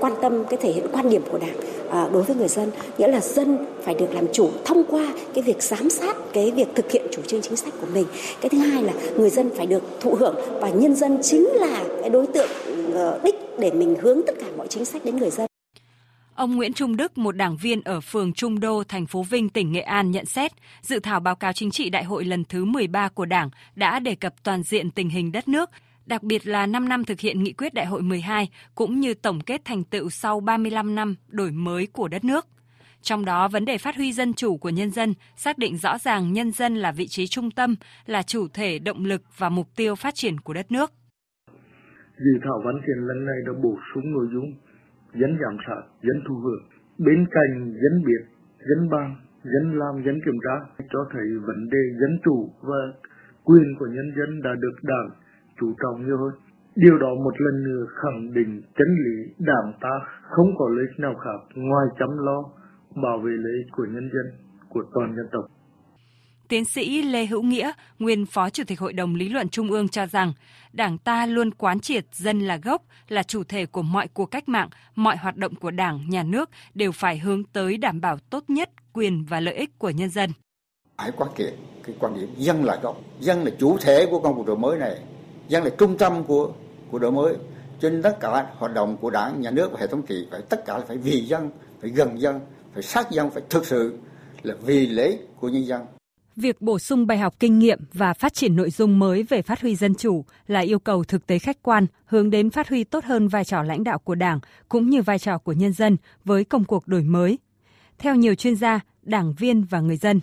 quan 0.00 0.12
tâm, 0.22 0.44
cái 0.44 0.58
thể 0.62 0.72
hiện 0.72 0.86
quan 0.92 1.10
điểm 1.10 1.22
của 1.30 1.38
Đảng 1.38 1.56
à, 1.90 2.08
đối 2.12 2.22
với 2.22 2.36
người 2.36 2.48
dân, 2.48 2.70
nghĩa 2.98 3.08
là 3.08 3.20
dân 3.20 3.58
phải 3.82 3.94
được 3.94 4.14
làm 4.14 4.26
chủ 4.32 4.50
thông 4.64 4.84
qua 4.84 5.12
cái 5.34 5.42
việc 5.42 5.62
giám 5.62 5.90
sát, 5.90 6.16
cái 6.32 6.50
việc 6.50 6.68
thực 6.74 6.90
hiện 6.90 7.06
chủ 7.10 7.22
trương 7.22 7.42
chính 7.42 7.56
sách 7.56 7.74
của 7.80 7.86
mình. 7.94 8.06
Cái 8.40 8.48
thứ 8.48 8.58
hai 8.58 8.82
là 8.82 8.92
người 9.16 9.30
dân 9.30 9.50
phải 9.56 9.66
được 9.66 9.82
thụ 10.00 10.14
hưởng 10.14 10.34
và 10.60 10.70
nhân 10.70 10.94
dân 10.94 11.18
chính 11.22 11.48
là 11.54 11.84
cái 12.00 12.10
đối 12.10 12.26
tượng 12.26 12.48
ờ, 12.94 13.20
đích 13.24 13.34
để 13.58 13.70
mình 13.70 13.96
hướng 14.00 14.22
tất 14.26 14.34
cả 14.40 14.46
mọi 14.56 14.66
chính 14.68 14.84
sách 14.84 15.04
đến 15.04 15.16
người 15.16 15.30
dân. 15.30 15.45
Ông 16.36 16.56
Nguyễn 16.56 16.72
Trung 16.72 16.96
Đức, 16.96 17.18
một 17.18 17.36
đảng 17.36 17.56
viên 17.56 17.80
ở 17.80 18.00
phường 18.00 18.32
Trung 18.32 18.60
Đô, 18.60 18.84
thành 18.84 19.06
phố 19.06 19.22
Vinh, 19.22 19.48
tỉnh 19.48 19.72
Nghệ 19.72 19.80
An 19.80 20.10
nhận 20.10 20.24
xét, 20.24 20.52
dự 20.80 20.98
thảo 20.98 21.20
báo 21.20 21.36
cáo 21.36 21.52
chính 21.52 21.70
trị 21.70 21.90
đại 21.90 22.04
hội 22.04 22.24
lần 22.24 22.44
thứ 22.44 22.64
13 22.64 23.08
của 23.08 23.24
Đảng 23.24 23.50
đã 23.74 23.98
đề 23.98 24.14
cập 24.14 24.34
toàn 24.44 24.62
diện 24.62 24.90
tình 24.90 25.08
hình 25.08 25.32
đất 25.32 25.48
nước, 25.48 25.70
đặc 26.06 26.22
biệt 26.22 26.46
là 26.46 26.66
5 26.66 26.88
năm 26.88 27.04
thực 27.04 27.20
hiện 27.20 27.42
nghị 27.42 27.52
quyết 27.52 27.74
đại 27.74 27.86
hội 27.86 28.02
12 28.02 28.48
cũng 28.74 29.00
như 29.00 29.14
tổng 29.14 29.40
kết 29.40 29.64
thành 29.64 29.84
tựu 29.84 30.10
sau 30.10 30.40
35 30.40 30.94
năm 30.94 31.14
đổi 31.28 31.50
mới 31.50 31.86
của 31.86 32.08
đất 32.08 32.24
nước. 32.24 32.46
Trong 33.02 33.24
đó, 33.24 33.48
vấn 33.48 33.64
đề 33.64 33.78
phát 33.78 33.96
huy 33.96 34.12
dân 34.12 34.34
chủ 34.34 34.56
của 34.56 34.70
nhân 34.70 34.90
dân, 34.90 35.14
xác 35.36 35.58
định 35.58 35.76
rõ 35.76 35.98
ràng 35.98 36.32
nhân 36.32 36.52
dân 36.52 36.76
là 36.76 36.92
vị 36.92 37.06
trí 37.08 37.26
trung 37.26 37.50
tâm, 37.50 37.76
là 38.06 38.22
chủ 38.22 38.48
thể 38.48 38.78
động 38.78 39.04
lực 39.04 39.22
và 39.38 39.48
mục 39.48 39.68
tiêu 39.76 39.94
phát 39.94 40.14
triển 40.14 40.40
của 40.40 40.52
đất 40.52 40.72
nước. 40.72 40.92
Dự 42.18 42.40
thảo 42.44 42.62
văn 42.64 42.80
kiện 42.86 42.96
lần 43.08 43.26
này 43.26 43.36
đã 43.46 43.52
bổ 43.62 43.78
sung 43.94 44.12
nội 44.12 44.26
dung 44.32 44.65
dân 45.14 45.38
giám 45.42 45.56
sát, 45.66 45.82
dân 46.02 46.18
thu 46.28 46.34
hưởng. 46.34 46.62
Bên 46.98 47.26
cạnh 47.30 47.52
dân 47.82 48.04
biết, 48.06 48.22
dân 48.68 48.88
ban, 48.90 49.16
dân 49.44 49.78
làm, 49.78 49.94
dân 50.04 50.16
kiểm 50.24 50.38
tra 50.44 50.84
cho 50.92 51.00
thấy 51.12 51.26
vấn 51.46 51.68
đề 51.70 51.82
dân 52.00 52.18
chủ 52.24 52.50
và 52.62 52.80
quyền 53.44 53.66
của 53.78 53.86
nhân 53.86 54.08
dân 54.16 54.42
đã 54.42 54.50
được 54.54 54.76
đảng 54.82 55.10
chú 55.60 55.74
trọng 55.82 56.06
nhiều 56.06 56.18
hơn. 56.18 56.34
Điều 56.76 56.98
đó 56.98 57.08
một 57.24 57.34
lần 57.38 57.64
nữa 57.64 57.84
khẳng 58.02 58.32
định 58.32 58.62
chân 58.78 58.88
lý 59.04 59.34
đảng 59.38 59.72
ta 59.80 59.90
không 60.22 60.50
có 60.58 60.68
lợi 60.68 60.86
ích 60.90 61.00
nào 61.00 61.14
khác 61.14 61.40
ngoài 61.54 61.86
chăm 61.98 62.08
lo 62.18 62.44
bảo 63.02 63.18
vệ 63.18 63.30
lợi 63.30 63.52
ích 63.52 63.72
của 63.72 63.84
nhân 63.84 64.10
dân, 64.14 64.26
của 64.68 64.82
toàn 64.94 65.16
dân 65.16 65.26
tộc. 65.32 65.44
Tiến 66.48 66.64
sĩ 66.64 67.02
Lê 67.02 67.26
Hữu 67.26 67.42
Nghĩa, 67.42 67.72
nguyên 67.98 68.26
Phó 68.26 68.50
Chủ 68.50 68.64
tịch 68.66 68.80
Hội 68.80 68.92
đồng 68.92 69.14
Lý 69.14 69.28
luận 69.28 69.48
Trung 69.48 69.70
ương 69.70 69.88
cho 69.88 70.06
rằng, 70.06 70.32
Đảng 70.72 70.98
ta 70.98 71.26
luôn 71.26 71.50
quán 71.54 71.80
triệt 71.80 72.06
dân 72.12 72.40
là 72.40 72.56
gốc, 72.56 72.82
là 73.08 73.22
chủ 73.22 73.44
thể 73.44 73.66
của 73.66 73.82
mọi 73.82 74.08
cuộc 74.08 74.26
cách 74.26 74.48
mạng, 74.48 74.68
mọi 74.94 75.16
hoạt 75.16 75.36
động 75.36 75.54
của 75.54 75.70
Đảng, 75.70 76.10
nhà 76.10 76.22
nước 76.22 76.50
đều 76.74 76.92
phải 76.92 77.18
hướng 77.18 77.44
tới 77.44 77.76
đảm 77.76 78.00
bảo 78.00 78.18
tốt 78.30 78.44
nhất 78.48 78.70
quyền 78.92 79.24
và 79.24 79.40
lợi 79.40 79.54
ích 79.54 79.78
của 79.78 79.90
nhân 79.90 80.10
dân. 80.10 80.30
Ai 80.96 81.10
quán 81.16 81.30
triệt 81.38 81.54
cái 81.82 81.96
quan 81.98 82.14
điểm 82.14 82.28
dân 82.36 82.64
là 82.64 82.78
gốc, 82.82 83.00
dân 83.20 83.44
là 83.44 83.50
chủ 83.58 83.78
thể 83.78 84.06
của 84.10 84.20
công 84.20 84.34
cuộc 84.34 84.46
đổi 84.46 84.56
mới 84.56 84.78
này, 84.78 84.98
dân 85.48 85.64
là 85.64 85.70
trung 85.78 85.98
tâm 85.98 86.24
của 86.24 86.52
của 86.90 86.98
đổi 86.98 87.12
mới. 87.12 87.34
Cho 87.80 87.90
nên 87.90 88.02
tất 88.02 88.20
cả 88.20 88.46
hoạt 88.58 88.74
động 88.74 88.96
của 88.96 89.10
Đảng, 89.10 89.40
nhà 89.40 89.50
nước 89.50 89.72
và 89.72 89.80
hệ 89.80 89.86
thống 89.86 90.02
trị 90.02 90.26
phải 90.30 90.40
tất 90.48 90.64
cả 90.66 90.78
là 90.78 90.84
phải 90.88 90.96
vì 90.96 91.20
dân, 91.20 91.50
phải 91.80 91.90
gần 91.90 92.20
dân, 92.20 92.40
phải 92.74 92.82
sát 92.82 93.10
dân, 93.10 93.30
phải 93.30 93.42
thực 93.50 93.66
sự 93.66 93.98
là 94.42 94.54
vì 94.62 94.86
lễ 94.86 95.18
của 95.40 95.48
nhân 95.48 95.66
dân 95.66 95.95
Việc 96.36 96.60
bổ 96.60 96.78
sung 96.78 97.06
bài 97.06 97.18
học 97.18 97.34
kinh 97.40 97.58
nghiệm 97.58 97.78
và 97.92 98.14
phát 98.14 98.34
triển 98.34 98.56
nội 98.56 98.70
dung 98.70 98.98
mới 98.98 99.22
về 99.22 99.42
phát 99.42 99.60
huy 99.60 99.76
dân 99.76 99.94
chủ 99.94 100.24
là 100.46 100.60
yêu 100.60 100.78
cầu 100.78 101.04
thực 101.04 101.26
tế 101.26 101.38
khách 101.38 101.62
quan 101.62 101.86
hướng 102.06 102.30
đến 102.30 102.50
phát 102.50 102.68
huy 102.68 102.84
tốt 102.84 103.04
hơn 103.04 103.28
vai 103.28 103.44
trò 103.44 103.62
lãnh 103.62 103.84
đạo 103.84 103.98
của 103.98 104.14
Đảng 104.14 104.40
cũng 104.68 104.90
như 104.90 105.02
vai 105.02 105.18
trò 105.18 105.38
của 105.38 105.52
nhân 105.52 105.72
dân 105.72 105.96
với 106.24 106.44
công 106.44 106.64
cuộc 106.64 106.88
đổi 106.88 107.02
mới. 107.02 107.38
Theo 107.98 108.14
nhiều 108.14 108.34
chuyên 108.34 108.56
gia, 108.56 108.80
đảng 109.02 109.34
viên 109.34 109.64
và 109.64 109.80
người 109.80 109.96
dân, 109.96 110.20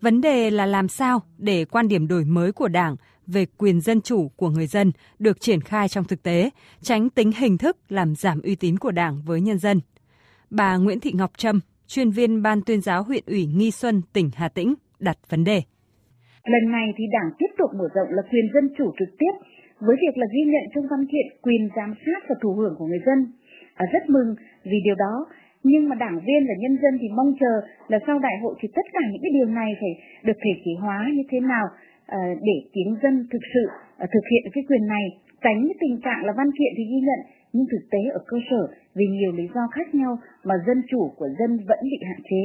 vấn 0.00 0.20
đề 0.20 0.50
là 0.50 0.66
làm 0.66 0.88
sao 0.88 1.22
để 1.38 1.64
quan 1.64 1.88
điểm 1.88 2.08
đổi 2.08 2.24
mới 2.24 2.52
của 2.52 2.68
Đảng 2.68 2.96
về 3.26 3.46
quyền 3.58 3.80
dân 3.80 4.00
chủ 4.00 4.28
của 4.36 4.50
người 4.50 4.66
dân 4.66 4.92
được 5.18 5.40
triển 5.40 5.60
khai 5.60 5.88
trong 5.88 6.04
thực 6.04 6.22
tế, 6.22 6.50
tránh 6.82 7.10
tính 7.10 7.32
hình 7.32 7.58
thức 7.58 7.76
làm 7.88 8.14
giảm 8.14 8.40
uy 8.42 8.54
tín 8.54 8.78
của 8.78 8.90
Đảng 8.90 9.22
với 9.22 9.40
nhân 9.40 9.58
dân. 9.58 9.80
Bà 10.50 10.76
Nguyễn 10.76 11.00
Thị 11.00 11.12
Ngọc 11.14 11.32
Trâm, 11.36 11.60
chuyên 11.86 12.10
viên 12.10 12.42
Ban 12.42 12.62
tuyên 12.62 12.80
giáo 12.80 13.02
huyện 13.02 13.24
ủy 13.26 13.46
Nghi 13.46 13.70
Xuân, 13.70 14.02
tỉnh 14.12 14.30
Hà 14.34 14.48
Tĩnh, 14.48 14.74
đặt 15.00 15.18
vấn 15.30 15.44
đề. 15.44 15.62
Lần 16.44 16.72
này 16.72 16.86
thì 16.96 17.04
Đảng 17.12 17.30
tiếp 17.38 17.52
tục 17.58 17.70
mở 17.78 17.88
rộng 17.94 18.08
là 18.10 18.22
quyền 18.30 18.46
dân 18.54 18.68
chủ 18.78 18.92
trực 18.98 19.08
tiếp 19.18 19.34
với 19.80 19.96
việc 20.02 20.14
là 20.16 20.26
ghi 20.34 20.44
nhận 20.52 20.64
trong 20.74 20.86
văn 20.90 21.06
kiện 21.12 21.26
quyền 21.42 21.68
giám 21.76 21.94
sát 22.06 22.20
và 22.28 22.34
thụ 22.42 22.52
hưởng 22.52 22.74
của 22.78 22.86
người 22.86 23.02
dân. 23.06 23.18
À, 23.74 23.84
rất 23.92 24.08
mừng 24.08 24.34
vì 24.64 24.78
điều 24.84 24.94
đó, 24.94 25.26
nhưng 25.62 25.88
mà 25.88 25.94
đảng 26.04 26.18
viên 26.26 26.42
và 26.48 26.54
nhân 26.58 26.78
dân 26.82 26.98
thì 27.00 27.08
mong 27.16 27.34
chờ 27.40 27.52
là 27.88 27.98
sau 28.06 28.18
đại 28.18 28.36
hội 28.42 28.54
thì 28.60 28.68
tất 28.74 28.86
cả 28.92 29.00
những 29.10 29.22
cái 29.22 29.32
điều 29.38 29.48
này 29.60 29.70
phải 29.80 29.92
được 30.22 30.38
thể 30.44 30.52
chế 30.64 30.72
hóa 30.80 30.98
như 31.14 31.22
thế 31.30 31.40
nào 31.40 31.66
à, 32.06 32.18
để 32.48 32.56
tiếng 32.72 32.96
dân 33.02 33.14
thực 33.32 33.44
sự 33.54 33.64
à, 33.98 34.06
thực 34.14 34.24
hiện 34.30 34.52
cái 34.54 34.64
quyền 34.68 34.86
này 34.86 35.04
tránh 35.44 35.60
cái 35.68 35.76
tình 35.80 35.96
trạng 36.04 36.24
là 36.26 36.32
văn 36.36 36.50
kiện 36.58 36.72
thì 36.76 36.84
ghi 36.90 37.00
nhận 37.08 37.20
nhưng 37.52 37.66
thực 37.72 37.84
tế 37.90 37.98
ở 38.12 38.20
cơ 38.26 38.36
sở 38.50 38.62
vì 38.94 39.06
nhiều 39.06 39.32
lý 39.32 39.46
do 39.54 39.60
khác 39.72 39.94
nhau 39.94 40.18
mà 40.44 40.54
dân 40.66 40.82
chủ 40.90 41.12
của 41.16 41.28
dân 41.38 41.50
vẫn 41.68 41.78
bị 41.82 41.98
hạn 42.08 42.20
chế. 42.30 42.42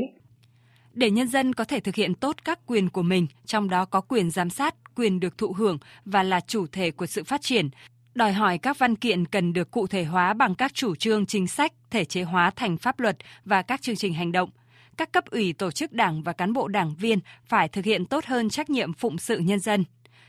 Để 0.93 1.11
nhân 1.11 1.27
dân 1.27 1.53
có 1.53 1.63
thể 1.63 1.79
thực 1.79 1.95
hiện 1.95 2.13
tốt 2.13 2.35
các 2.45 2.59
quyền 2.65 2.89
của 2.89 3.01
mình, 3.01 3.27
trong 3.45 3.69
đó 3.69 3.85
có 3.85 4.01
quyền 4.01 4.31
giám 4.31 4.49
sát, 4.49 4.75
quyền 4.95 5.19
được 5.19 5.37
thụ 5.37 5.53
hưởng 5.53 5.77
và 6.05 6.23
là 6.23 6.39
chủ 6.39 6.67
thể 6.67 6.91
của 6.91 7.05
sự 7.05 7.23
phát 7.23 7.41
triển, 7.41 7.69
đòi 8.15 8.33
hỏi 8.33 8.57
các 8.57 8.79
văn 8.79 8.95
kiện 8.95 9.25
cần 9.25 9.53
được 9.53 9.71
cụ 9.71 9.87
thể 9.87 10.03
hóa 10.03 10.33
bằng 10.33 10.55
các 10.55 10.73
chủ 10.73 10.95
trương 10.95 11.25
chính 11.25 11.47
sách, 11.47 11.73
thể 11.89 12.05
chế 12.05 12.23
hóa 12.23 12.51
thành 12.55 12.77
pháp 12.77 12.99
luật 12.99 13.17
và 13.45 13.61
các 13.61 13.81
chương 13.81 13.95
trình 13.95 14.13
hành 14.13 14.31
động. 14.31 14.49
Các 14.97 15.11
cấp 15.11 15.25
ủy 15.25 15.53
tổ 15.53 15.71
chức 15.71 15.93
đảng 15.93 16.23
và 16.23 16.33
cán 16.33 16.53
bộ 16.53 16.67
đảng 16.67 16.95
viên 16.95 17.19
phải 17.45 17.67
thực 17.67 17.85
hiện 17.85 18.05
tốt 18.05 18.25
hơn 18.25 18.49
trách 18.49 18.69
nhiệm 18.69 18.93
phụng 18.93 19.17
sự 19.17 19.37
nhân 19.37 19.59
dân. 19.59 19.85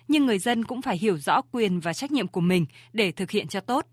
Nhưng 0.08 0.26
người 0.26 0.38
dân 0.38 0.64
cũng 0.64 0.82
phải 0.82 0.98
hiểu 0.98 1.18
rõ 1.18 1.40
quyền 1.52 1.80
và 1.80 1.92
trách 1.92 2.12
nhiệm 2.12 2.28
của 2.28 2.40
mình 2.40 2.66
để 2.92 3.12
thực 3.12 3.30
hiện 3.30 3.48
cho 3.48 3.60
tốt. 3.60 3.86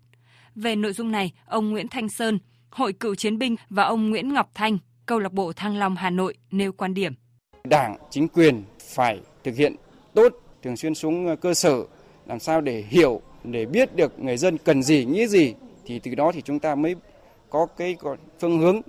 Về 0.54 0.76
nội 0.76 0.92
dung 0.92 1.12
này, 1.12 1.32
ông 1.46 1.70
Nguyễn 1.70 1.88
Thanh 1.88 2.08
Sơn, 2.08 2.38
Hội 2.70 2.92
cựu 2.92 3.14
chiến 3.14 3.38
binh 3.38 3.56
và 3.70 3.84
ông 3.84 4.10
Nguyễn 4.10 4.34
Ngọc 4.34 4.50
Thanh, 4.54 4.78
câu 5.10 5.18
lạc 5.18 5.32
bộ 5.32 5.52
Thăng 5.52 5.76
Long 5.76 5.96
Hà 5.96 6.10
Nội 6.10 6.34
nêu 6.50 6.72
quan 6.72 6.94
điểm. 6.94 7.14
Đảng, 7.64 7.96
chính 8.10 8.28
quyền 8.28 8.62
phải 8.80 9.20
thực 9.44 9.56
hiện 9.56 9.76
tốt, 10.14 10.32
thường 10.62 10.76
xuyên 10.76 10.94
xuống 10.94 11.36
cơ 11.36 11.54
sở, 11.54 11.84
làm 12.26 12.40
sao 12.40 12.60
để 12.60 12.84
hiểu, 12.88 13.20
để 13.44 13.66
biết 13.66 13.96
được 13.96 14.20
người 14.20 14.36
dân 14.36 14.58
cần 14.58 14.82
gì, 14.82 15.04
nghĩ 15.04 15.26
gì, 15.26 15.54
thì 15.84 15.98
từ 15.98 16.14
đó 16.14 16.32
thì 16.34 16.42
chúng 16.42 16.58
ta 16.58 16.74
mới 16.74 16.94
có 17.50 17.66
cái 17.66 17.96
phương 18.40 18.58
hướng 18.58 18.80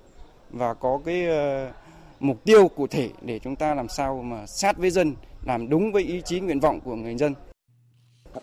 và 0.49 0.73
có 0.73 0.99
cái 1.05 1.25
uh, 1.27 1.73
mục 2.19 2.43
tiêu 2.43 2.67
cụ 2.67 2.87
thể 2.87 3.09
để 3.21 3.39
chúng 3.39 3.55
ta 3.55 3.75
làm 3.75 3.89
sao 3.89 4.21
mà 4.21 4.45
sát 4.45 4.77
với 4.77 4.89
dân, 4.89 5.15
làm 5.45 5.69
đúng 5.69 5.91
với 5.91 6.03
ý 6.03 6.21
chí 6.25 6.39
nguyện 6.39 6.59
vọng 6.59 6.79
của 6.83 6.95
người 6.95 7.15
dân. 7.15 7.33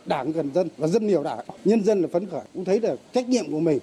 Đảng 0.07 0.33
gần 0.33 0.51
dân 0.55 0.69
và 0.77 0.87
dân 0.87 1.07
nhiều 1.07 1.23
đảng, 1.23 1.45
nhân 1.65 1.85
dân 1.85 2.03
là 2.03 2.09
phấn 2.13 2.27
khởi, 2.27 2.45
cũng 2.55 2.65
thấy 2.65 2.79
được 2.79 3.01
trách 3.13 3.29
nhiệm 3.29 3.51
của 3.51 3.61
mình. 3.61 3.79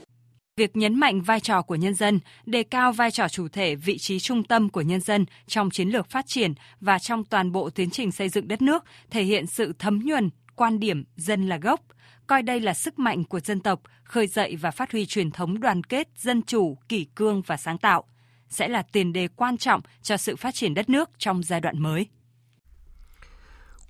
Việc 0.59 0.75
nhấn 0.75 0.99
mạnh 0.99 1.21
vai 1.21 1.39
trò 1.39 1.61
của 1.61 1.75
nhân 1.75 1.93
dân, 1.93 2.19
đề 2.45 2.63
cao 2.63 2.91
vai 2.91 3.11
trò 3.11 3.27
chủ 3.27 3.47
thể, 3.47 3.75
vị 3.75 3.97
trí 3.97 4.19
trung 4.19 4.43
tâm 4.43 4.69
của 4.69 4.81
nhân 4.81 5.01
dân 5.01 5.25
trong 5.47 5.69
chiến 5.69 5.89
lược 5.89 6.09
phát 6.09 6.25
triển 6.27 6.53
và 6.81 6.99
trong 6.99 7.23
toàn 7.23 7.51
bộ 7.51 7.69
tiến 7.69 7.89
trình 7.89 8.11
xây 8.11 8.29
dựng 8.29 8.47
đất 8.47 8.61
nước 8.61 8.83
thể 9.09 9.23
hiện 9.23 9.47
sự 9.47 9.73
thấm 9.79 9.99
nhuần 10.05 10.29
quan 10.55 10.79
điểm 10.79 11.03
dân 11.15 11.49
là 11.49 11.57
gốc, 11.57 11.81
coi 12.27 12.41
đây 12.41 12.59
là 12.59 12.73
sức 12.73 12.99
mạnh 12.99 13.23
của 13.23 13.39
dân 13.39 13.59
tộc, 13.59 13.81
khơi 14.03 14.27
dậy 14.27 14.55
và 14.55 14.71
phát 14.71 14.91
huy 14.91 15.05
truyền 15.05 15.31
thống 15.31 15.59
đoàn 15.59 15.83
kết, 15.83 16.07
dân 16.17 16.41
chủ, 16.41 16.77
kỷ 16.89 17.05
cương 17.15 17.41
và 17.41 17.57
sáng 17.57 17.77
tạo 17.77 18.03
sẽ 18.49 18.67
là 18.67 18.81
tiền 18.81 19.13
đề 19.13 19.27
quan 19.35 19.57
trọng 19.57 19.81
cho 20.01 20.17
sự 20.17 20.35
phát 20.35 20.55
triển 20.55 20.73
đất 20.73 20.89
nước 20.89 21.09
trong 21.17 21.43
giai 21.43 21.61
đoạn 21.61 21.79
mới. 21.79 22.07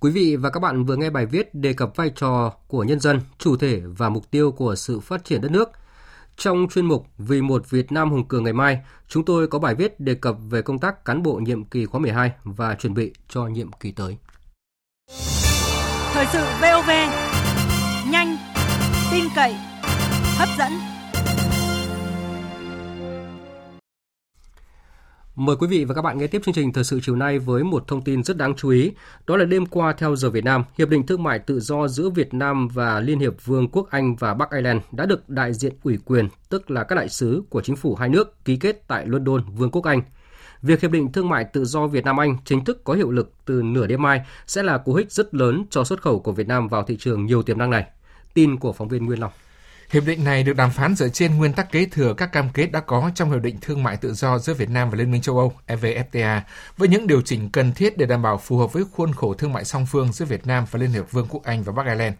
Quý 0.00 0.10
vị 0.10 0.36
và 0.36 0.50
các 0.50 0.60
bạn 0.60 0.84
vừa 0.84 0.96
nghe 0.96 1.10
bài 1.10 1.26
viết 1.26 1.54
đề 1.54 1.72
cập 1.72 1.96
vai 1.96 2.10
trò 2.16 2.52
của 2.68 2.84
nhân 2.84 3.00
dân, 3.00 3.20
chủ 3.38 3.56
thể 3.56 3.82
và 3.84 4.08
mục 4.08 4.30
tiêu 4.30 4.52
của 4.52 4.74
sự 4.74 5.00
phát 5.00 5.24
triển 5.24 5.40
đất 5.40 5.50
nước. 5.50 5.70
Trong 6.36 6.66
chuyên 6.74 6.86
mục 6.86 7.06
Vì 7.18 7.42
một 7.42 7.70
Việt 7.70 7.92
Nam 7.92 8.10
hùng 8.10 8.28
cường 8.28 8.44
ngày 8.44 8.52
mai, 8.52 8.78
chúng 9.08 9.24
tôi 9.24 9.48
có 9.48 9.58
bài 9.58 9.74
viết 9.74 10.00
đề 10.00 10.14
cập 10.14 10.36
về 10.50 10.62
công 10.62 10.78
tác 10.78 11.04
cán 11.04 11.22
bộ 11.22 11.34
nhiệm 11.34 11.64
kỳ 11.64 11.86
khóa 11.86 12.00
12 12.00 12.32
và 12.44 12.74
chuẩn 12.74 12.94
bị 12.94 13.12
cho 13.28 13.46
nhiệm 13.46 13.72
kỳ 13.72 13.92
tới. 13.92 14.16
Thời 16.12 16.26
sự 16.32 16.44
VOV, 16.60 16.90
nhanh, 18.10 18.36
tin 19.10 19.24
cậy, 19.36 19.54
hấp 20.38 20.48
dẫn. 20.58 20.95
Mời 25.36 25.56
quý 25.56 25.66
vị 25.66 25.84
và 25.84 25.94
các 25.94 26.02
bạn 26.02 26.18
nghe 26.18 26.26
tiếp 26.26 26.42
chương 26.44 26.54
trình 26.54 26.72
Thời 26.72 26.84
sự 26.84 27.00
chiều 27.02 27.16
nay 27.16 27.38
với 27.38 27.64
một 27.64 27.88
thông 27.88 28.02
tin 28.02 28.22
rất 28.22 28.36
đáng 28.36 28.54
chú 28.54 28.68
ý. 28.68 28.92
Đó 29.26 29.36
là 29.36 29.44
đêm 29.44 29.66
qua 29.66 29.92
theo 29.92 30.16
giờ 30.16 30.30
Việt 30.30 30.44
Nam, 30.44 30.64
Hiệp 30.78 30.88
định 30.88 31.06
Thương 31.06 31.22
mại 31.22 31.38
Tự 31.38 31.60
do 31.60 31.88
giữa 31.88 32.08
Việt 32.08 32.34
Nam 32.34 32.68
và 32.68 33.00
Liên 33.00 33.18
hiệp 33.18 33.44
Vương 33.44 33.68
quốc 33.68 33.90
Anh 33.90 34.16
và 34.16 34.34
Bắc 34.34 34.50
Ireland 34.50 34.82
đã 34.92 35.06
được 35.06 35.28
đại 35.28 35.54
diện 35.54 35.72
ủy 35.82 35.98
quyền, 36.04 36.28
tức 36.48 36.70
là 36.70 36.84
các 36.84 36.94
đại 36.94 37.08
sứ 37.08 37.42
của 37.50 37.60
chính 37.60 37.76
phủ 37.76 37.94
hai 37.94 38.08
nước 38.08 38.44
ký 38.44 38.56
kết 38.56 38.88
tại 38.88 39.06
London, 39.06 39.42
Vương 39.56 39.70
quốc 39.70 39.84
Anh. 39.84 40.02
Việc 40.62 40.80
Hiệp 40.80 40.90
định 40.90 41.12
Thương 41.12 41.28
mại 41.28 41.44
Tự 41.44 41.64
do 41.64 41.86
Việt 41.86 42.04
Nam-Anh 42.04 42.36
chính 42.44 42.64
thức 42.64 42.84
có 42.84 42.94
hiệu 42.94 43.10
lực 43.10 43.32
từ 43.44 43.62
nửa 43.62 43.86
đêm 43.86 44.02
mai 44.02 44.20
sẽ 44.46 44.62
là 44.62 44.78
cú 44.78 44.94
hích 44.94 45.12
rất 45.12 45.34
lớn 45.34 45.64
cho 45.70 45.84
xuất 45.84 46.02
khẩu 46.02 46.20
của 46.20 46.32
Việt 46.32 46.48
Nam 46.48 46.68
vào 46.68 46.82
thị 46.82 46.96
trường 46.96 47.26
nhiều 47.26 47.42
tiềm 47.42 47.58
năng 47.58 47.70
này. 47.70 47.86
Tin 48.34 48.56
của 48.56 48.72
phóng 48.72 48.88
viên 48.88 49.06
Nguyên 49.06 49.20
Long. 49.20 49.32
Hiệp 49.90 50.04
định 50.04 50.24
này 50.24 50.42
được 50.42 50.56
đàm 50.56 50.70
phán 50.70 50.94
dựa 50.94 51.08
trên 51.08 51.36
nguyên 51.36 51.52
tắc 51.52 51.72
kế 51.72 51.86
thừa 51.86 52.14
các 52.14 52.32
cam 52.32 52.48
kết 52.54 52.72
đã 52.72 52.80
có 52.80 53.10
trong 53.14 53.32
Hiệp 53.32 53.42
định 53.42 53.56
Thương 53.60 53.82
mại 53.82 53.96
Tự 53.96 54.14
do 54.14 54.38
giữa 54.38 54.54
Việt 54.54 54.70
Nam 54.70 54.90
và 54.90 54.96
Liên 54.96 55.10
minh 55.10 55.22
châu 55.22 55.38
Âu 55.38 55.52
EVFTA, 55.66 56.40
với 56.76 56.88
những 56.88 57.06
điều 57.06 57.22
chỉnh 57.22 57.50
cần 57.50 57.72
thiết 57.72 57.98
để 57.98 58.06
đảm 58.06 58.22
bảo 58.22 58.38
phù 58.38 58.58
hợp 58.58 58.72
với 58.72 58.84
khuôn 58.92 59.12
khổ 59.12 59.34
thương 59.34 59.52
mại 59.52 59.64
song 59.64 59.86
phương 59.86 60.12
giữa 60.12 60.24
Việt 60.24 60.46
Nam 60.46 60.64
và 60.70 60.80
Liên 60.80 60.90
hiệp 60.90 61.12
Vương 61.12 61.26
quốc 61.30 61.44
Anh 61.44 61.62
và 61.62 61.72
Bắc 61.72 61.86
Ireland. 61.86 62.14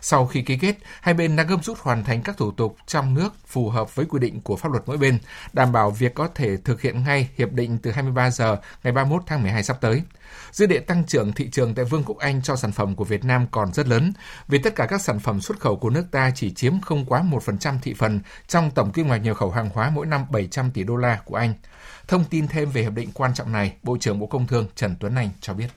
Sau 0.00 0.26
khi 0.26 0.42
ký 0.42 0.58
kết, 0.58 0.76
hai 1.00 1.14
bên 1.14 1.36
đã 1.36 1.42
gấp 1.42 1.64
rút 1.64 1.78
hoàn 1.78 2.04
thành 2.04 2.22
các 2.22 2.36
thủ 2.36 2.50
tục 2.50 2.76
trong 2.86 3.14
nước 3.14 3.34
phù 3.46 3.68
hợp 3.68 3.96
với 3.96 4.06
quy 4.06 4.18
định 4.18 4.40
của 4.40 4.56
pháp 4.56 4.72
luật 4.72 4.82
mỗi 4.86 4.96
bên, 4.96 5.18
đảm 5.52 5.72
bảo 5.72 5.90
việc 5.90 6.14
có 6.14 6.28
thể 6.34 6.56
thực 6.56 6.80
hiện 6.80 7.04
ngay 7.04 7.28
hiệp 7.36 7.52
định 7.52 7.78
từ 7.78 7.90
23 7.90 8.30
giờ 8.30 8.56
ngày 8.84 8.92
31 8.92 9.22
tháng 9.26 9.42
12 9.42 9.62
sắp 9.62 9.76
tới. 9.80 10.02
Dư 10.52 10.66
địa 10.66 10.80
tăng 10.80 11.04
trưởng 11.04 11.32
thị 11.32 11.50
trường 11.50 11.74
tại 11.74 11.84
Vương 11.84 12.04
quốc 12.04 12.18
Anh 12.18 12.42
cho 12.42 12.56
sản 12.56 12.72
phẩm 12.72 12.94
của 12.94 13.04
Việt 13.04 13.24
Nam 13.24 13.46
còn 13.50 13.72
rất 13.72 13.88
lớn, 13.88 14.12
vì 14.48 14.58
tất 14.58 14.74
cả 14.74 14.86
các 14.86 15.00
sản 15.00 15.18
phẩm 15.18 15.40
xuất 15.40 15.60
khẩu 15.60 15.76
của 15.76 15.90
nước 15.90 16.04
ta 16.10 16.30
chỉ 16.34 16.50
chiếm 16.50 16.80
không 16.80 17.04
quá 17.10 17.22
1% 17.30 17.78
thị 17.82 17.94
phần 17.94 18.20
trong 18.48 18.70
tổng 18.74 18.92
kim 18.92 19.08
ngạch 19.08 19.22
nhập 19.22 19.36
khẩu 19.36 19.50
hàng 19.50 19.70
hóa 19.74 19.90
mỗi 19.94 20.06
năm 20.06 20.26
700 20.30 20.70
tỷ 20.74 20.84
đô 20.84 20.96
la 20.96 21.18
của 21.24 21.36
Anh. 21.36 21.54
Thông 22.08 22.24
tin 22.30 22.48
thêm 22.48 22.70
về 22.70 22.82
hiệp 22.82 22.92
định 22.92 23.10
quan 23.14 23.34
trọng 23.34 23.52
này, 23.52 23.76
Bộ 23.82 23.96
trưởng 24.00 24.18
Bộ 24.18 24.26
Công 24.26 24.46
Thương 24.46 24.66
Trần 24.74 24.96
Tuấn 25.00 25.14
Anh 25.14 25.30
cho 25.40 25.54
biết 25.54 25.68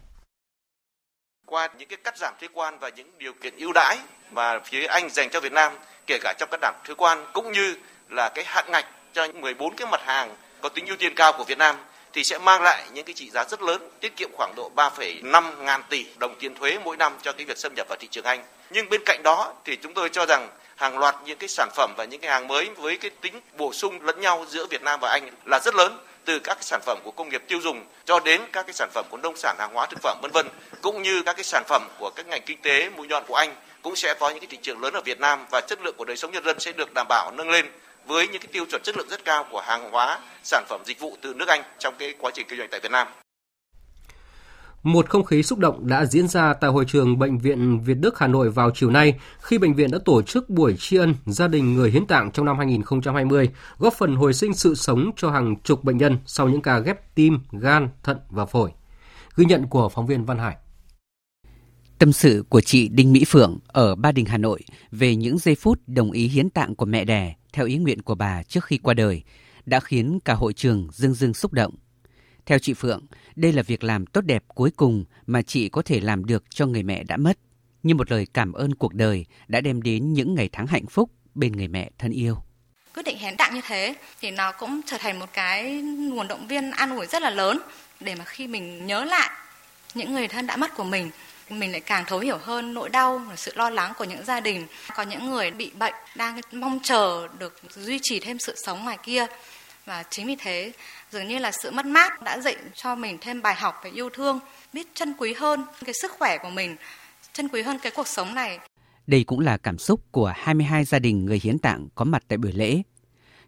qua 1.53 1.69
những 1.77 1.89
cái 1.89 1.97
cắt 2.03 2.17
giảm 2.17 2.33
thuế 2.39 2.49
quan 2.53 2.79
và 2.79 2.89
những 2.89 3.11
điều 3.17 3.33
kiện 3.33 3.57
ưu 3.57 3.71
đãi 3.73 3.97
mà 4.31 4.59
phía 4.59 4.85
Anh 4.85 5.09
dành 5.09 5.29
cho 5.29 5.39
Việt 5.39 5.51
Nam, 5.51 5.71
kể 6.07 6.17
cả 6.21 6.33
trong 6.39 6.49
cắt 6.51 6.59
giảm 6.61 6.75
thuế 6.85 6.95
quan 6.95 7.25
cũng 7.33 7.51
như 7.51 7.75
là 8.09 8.29
cái 8.35 8.43
hạn 8.47 8.65
ngạch 8.71 8.85
cho 9.13 9.27
14 9.33 9.75
cái 9.75 9.87
mặt 9.91 10.01
hàng 10.05 10.35
có 10.61 10.69
tính 10.69 10.85
ưu 10.85 10.97
tiên 10.97 11.13
cao 11.15 11.33
của 11.37 11.43
Việt 11.43 11.57
Nam 11.57 11.75
thì 12.13 12.23
sẽ 12.23 12.37
mang 12.37 12.61
lại 12.61 12.83
những 12.93 13.05
cái 13.05 13.13
trị 13.13 13.29
giá 13.29 13.45
rất 13.45 13.61
lớn, 13.61 13.89
tiết 13.99 14.15
kiệm 14.15 14.29
khoảng 14.33 14.53
độ 14.55 14.71
3,5 14.75 15.63
ngàn 15.63 15.81
tỷ 15.89 16.05
đồng 16.17 16.35
tiền 16.39 16.55
thuế 16.55 16.79
mỗi 16.83 16.97
năm 16.97 17.13
cho 17.21 17.31
cái 17.31 17.45
việc 17.45 17.57
xâm 17.57 17.73
nhập 17.75 17.87
vào 17.89 17.97
thị 17.99 18.07
trường 18.11 18.25
Anh. 18.25 18.43
Nhưng 18.69 18.89
bên 18.89 19.01
cạnh 19.05 19.23
đó 19.23 19.53
thì 19.65 19.77
chúng 19.81 19.93
tôi 19.93 20.09
cho 20.09 20.25
rằng 20.25 20.49
hàng 20.83 20.97
loạt 20.97 21.15
những 21.25 21.37
cái 21.37 21.49
sản 21.49 21.69
phẩm 21.75 21.93
và 21.97 22.05
những 22.05 22.21
cái 22.21 22.31
hàng 22.31 22.47
mới 22.47 22.69
với 22.69 22.97
cái 22.97 23.11
tính 23.21 23.33
bổ 23.57 23.73
sung 23.73 24.01
lẫn 24.01 24.21
nhau 24.21 24.45
giữa 24.49 24.65
Việt 24.65 24.81
Nam 24.81 24.99
và 25.01 25.09
Anh 25.09 25.29
là 25.45 25.59
rất 25.59 25.75
lớn 25.75 25.97
từ 26.25 26.39
các 26.39 26.53
cái 26.53 26.63
sản 26.63 26.81
phẩm 26.85 26.97
của 27.03 27.11
công 27.11 27.29
nghiệp 27.29 27.43
tiêu 27.47 27.59
dùng 27.61 27.85
cho 28.05 28.19
đến 28.19 28.41
các 28.51 28.65
cái 28.67 28.73
sản 28.73 28.89
phẩm 28.93 29.05
của 29.09 29.17
nông 29.17 29.37
sản 29.37 29.55
hàng 29.59 29.73
hóa 29.73 29.85
thực 29.85 29.99
phẩm 30.01 30.17
vân 30.21 30.31
vân 30.31 30.47
cũng 30.81 31.01
như 31.01 31.21
các 31.25 31.35
cái 31.35 31.43
sản 31.43 31.63
phẩm 31.67 31.87
của 31.99 32.11
các 32.15 32.27
ngành 32.27 32.41
kinh 32.45 32.61
tế 32.61 32.89
mũi 32.89 33.07
nhọn 33.07 33.23
của 33.27 33.35
Anh 33.35 33.55
cũng 33.81 33.95
sẽ 33.95 34.13
có 34.13 34.29
những 34.29 34.39
cái 34.39 34.47
thị 34.47 34.57
trường 34.61 34.81
lớn 34.81 34.93
ở 34.93 35.01
Việt 35.01 35.19
Nam 35.19 35.45
và 35.51 35.61
chất 35.61 35.79
lượng 35.81 35.95
của 35.97 36.05
đời 36.05 36.17
sống 36.17 36.31
nhân 36.31 36.45
dân 36.45 36.59
sẽ 36.59 36.71
được 36.71 36.93
đảm 36.93 37.07
bảo 37.09 37.31
nâng 37.31 37.49
lên 37.49 37.65
với 38.05 38.27
những 38.27 38.41
cái 38.41 38.49
tiêu 38.51 38.65
chuẩn 38.65 38.81
chất 38.83 38.97
lượng 38.97 39.09
rất 39.09 39.25
cao 39.25 39.47
của 39.51 39.61
hàng 39.61 39.91
hóa, 39.91 40.19
sản 40.43 40.65
phẩm 40.69 40.81
dịch 40.85 40.99
vụ 40.99 41.17
từ 41.21 41.33
nước 41.33 41.47
Anh 41.47 41.63
trong 41.79 41.95
cái 41.99 42.13
quá 42.19 42.31
trình 42.33 42.47
kinh 42.49 42.59
doanh 42.59 42.69
tại 42.69 42.79
Việt 42.79 42.91
Nam. 42.91 43.07
Một 44.83 45.09
không 45.09 45.23
khí 45.23 45.43
xúc 45.43 45.59
động 45.59 45.87
đã 45.87 46.05
diễn 46.05 46.27
ra 46.27 46.53
tại 46.53 46.71
hội 46.71 46.85
trường 46.87 47.19
Bệnh 47.19 47.37
viện 47.37 47.79
Việt 47.79 47.97
Đức 47.99 48.19
Hà 48.19 48.27
Nội 48.27 48.49
vào 48.49 48.71
chiều 48.75 48.89
nay 48.89 49.19
khi 49.39 49.57
bệnh 49.57 49.73
viện 49.73 49.91
đã 49.91 49.99
tổ 50.05 50.21
chức 50.21 50.49
buổi 50.49 50.75
tri 50.79 50.97
ân 50.97 51.15
gia 51.25 51.47
đình 51.47 51.73
người 51.73 51.91
hiến 51.91 52.05
tạng 52.05 52.31
trong 52.31 52.45
năm 52.45 52.57
2020, 52.57 53.49
góp 53.77 53.93
phần 53.93 54.15
hồi 54.15 54.33
sinh 54.33 54.53
sự 54.53 54.75
sống 54.75 55.11
cho 55.17 55.31
hàng 55.31 55.55
chục 55.63 55.83
bệnh 55.83 55.97
nhân 55.97 56.17
sau 56.25 56.49
những 56.49 56.61
ca 56.61 56.79
ghép 56.79 57.15
tim, 57.15 57.39
gan, 57.51 57.89
thận 58.03 58.17
và 58.29 58.45
phổi. 58.45 58.71
Ghi 59.35 59.45
nhận 59.45 59.67
của 59.67 59.89
phóng 59.89 60.07
viên 60.07 60.25
Văn 60.25 60.37
Hải. 60.37 60.55
Tâm 61.99 62.13
sự 62.13 62.45
của 62.49 62.61
chị 62.61 62.87
Đinh 62.87 63.13
Mỹ 63.13 63.25
Phượng 63.27 63.59
ở 63.67 63.95
Ba 63.95 64.11
Đình, 64.11 64.25
Hà 64.25 64.37
Nội 64.37 64.61
về 64.91 65.15
những 65.15 65.37
giây 65.37 65.55
phút 65.55 65.79
đồng 65.87 66.11
ý 66.11 66.27
hiến 66.27 66.49
tạng 66.49 66.75
của 66.75 66.85
mẹ 66.85 67.05
đẻ 67.05 67.35
theo 67.53 67.65
ý 67.65 67.77
nguyện 67.77 68.01
của 68.01 68.15
bà 68.15 68.43
trước 68.43 68.63
khi 68.65 68.77
qua 68.77 68.93
đời 68.93 69.23
đã 69.65 69.79
khiến 69.79 70.19
cả 70.25 70.33
hội 70.33 70.53
trường 70.53 70.87
dưng 70.91 71.13
dưng 71.13 71.33
xúc 71.33 71.53
động. 71.53 71.73
Theo 72.45 72.59
chị 72.59 72.73
Phượng, 72.73 73.05
đây 73.35 73.53
là 73.53 73.63
việc 73.63 73.83
làm 73.83 74.05
tốt 74.05 74.21
đẹp 74.21 74.43
cuối 74.47 74.71
cùng 74.77 75.05
mà 75.25 75.41
chị 75.41 75.69
có 75.69 75.81
thể 75.81 75.99
làm 75.99 76.25
được 76.25 76.43
cho 76.49 76.65
người 76.65 76.83
mẹ 76.83 77.03
đã 77.03 77.17
mất, 77.17 77.37
như 77.83 77.95
một 77.95 78.11
lời 78.11 78.27
cảm 78.33 78.53
ơn 78.53 78.75
cuộc 78.75 78.93
đời 78.93 79.25
đã 79.47 79.61
đem 79.61 79.81
đến 79.81 80.13
những 80.13 80.35
ngày 80.35 80.49
tháng 80.51 80.67
hạnh 80.67 80.85
phúc 80.85 81.09
bên 81.35 81.51
người 81.51 81.67
mẹ 81.67 81.89
thân 81.97 82.11
yêu. 82.11 82.37
Quyết 82.93 83.03
định 83.05 83.17
hiến 83.17 83.37
tạng 83.37 83.55
như 83.55 83.61
thế 83.67 83.95
thì 84.21 84.31
nó 84.31 84.51
cũng 84.51 84.81
trở 84.85 84.97
thành 84.97 85.19
một 85.19 85.29
cái 85.33 85.81
nguồn 85.81 86.27
động 86.27 86.47
viên 86.47 86.71
an 86.71 86.89
ủi 86.89 87.05
rất 87.05 87.21
là 87.21 87.29
lớn 87.29 87.59
để 87.99 88.15
mà 88.15 88.25
khi 88.25 88.47
mình 88.47 88.87
nhớ 88.87 89.05
lại 89.05 89.29
những 89.93 90.13
người 90.13 90.27
thân 90.27 90.47
đã 90.47 90.57
mất 90.57 90.75
của 90.75 90.83
mình 90.83 91.09
mình 91.49 91.71
lại 91.71 91.81
càng 91.81 92.03
thấu 92.07 92.19
hiểu 92.19 92.37
hơn 92.37 92.73
nỗi 92.73 92.89
đau 92.89 93.21
và 93.29 93.35
sự 93.35 93.51
lo 93.55 93.69
lắng 93.69 93.93
của 93.97 94.03
những 94.03 94.25
gia 94.25 94.39
đình. 94.39 94.67
Có 94.95 95.03
những 95.03 95.29
người 95.29 95.51
bị 95.51 95.71
bệnh 95.79 95.93
đang 96.15 96.39
mong 96.51 96.79
chờ 96.83 97.27
được 97.39 97.61
duy 97.69 97.99
trì 98.01 98.19
thêm 98.19 98.39
sự 98.39 98.55
sống 98.65 98.83
ngoài 98.83 98.97
kia 99.03 99.25
và 99.85 100.03
chính 100.09 100.27
vì 100.27 100.35
thế 100.35 100.71
dường 101.11 101.27
như 101.27 101.39
là 101.39 101.51
sự 101.51 101.71
mất 101.71 101.85
mát 101.85 102.21
đã 102.21 102.39
dạy 102.39 102.55
cho 102.75 102.95
mình 102.95 103.17
thêm 103.21 103.41
bài 103.41 103.55
học 103.55 103.75
về 103.83 103.91
yêu 103.91 104.09
thương 104.09 104.39
biết 104.73 104.87
trân 104.93 105.13
quý 105.17 105.33
hơn 105.33 105.63
cái 105.85 105.93
sức 106.01 106.11
khỏe 106.11 106.37
của 106.37 106.49
mình 106.49 106.75
trân 107.33 107.47
quý 107.47 107.61
hơn 107.61 107.79
cái 107.81 107.91
cuộc 107.95 108.07
sống 108.07 108.35
này 108.35 108.59
đây 109.07 109.23
cũng 109.23 109.39
là 109.39 109.57
cảm 109.57 109.77
xúc 109.77 110.11
của 110.11 110.33
22 110.35 110.83
gia 110.83 110.99
đình 110.99 111.25
người 111.25 111.39
hiến 111.43 111.59
tạng 111.59 111.87
có 111.95 112.05
mặt 112.05 112.23
tại 112.27 112.37
buổi 112.37 112.51
lễ. 112.51 112.81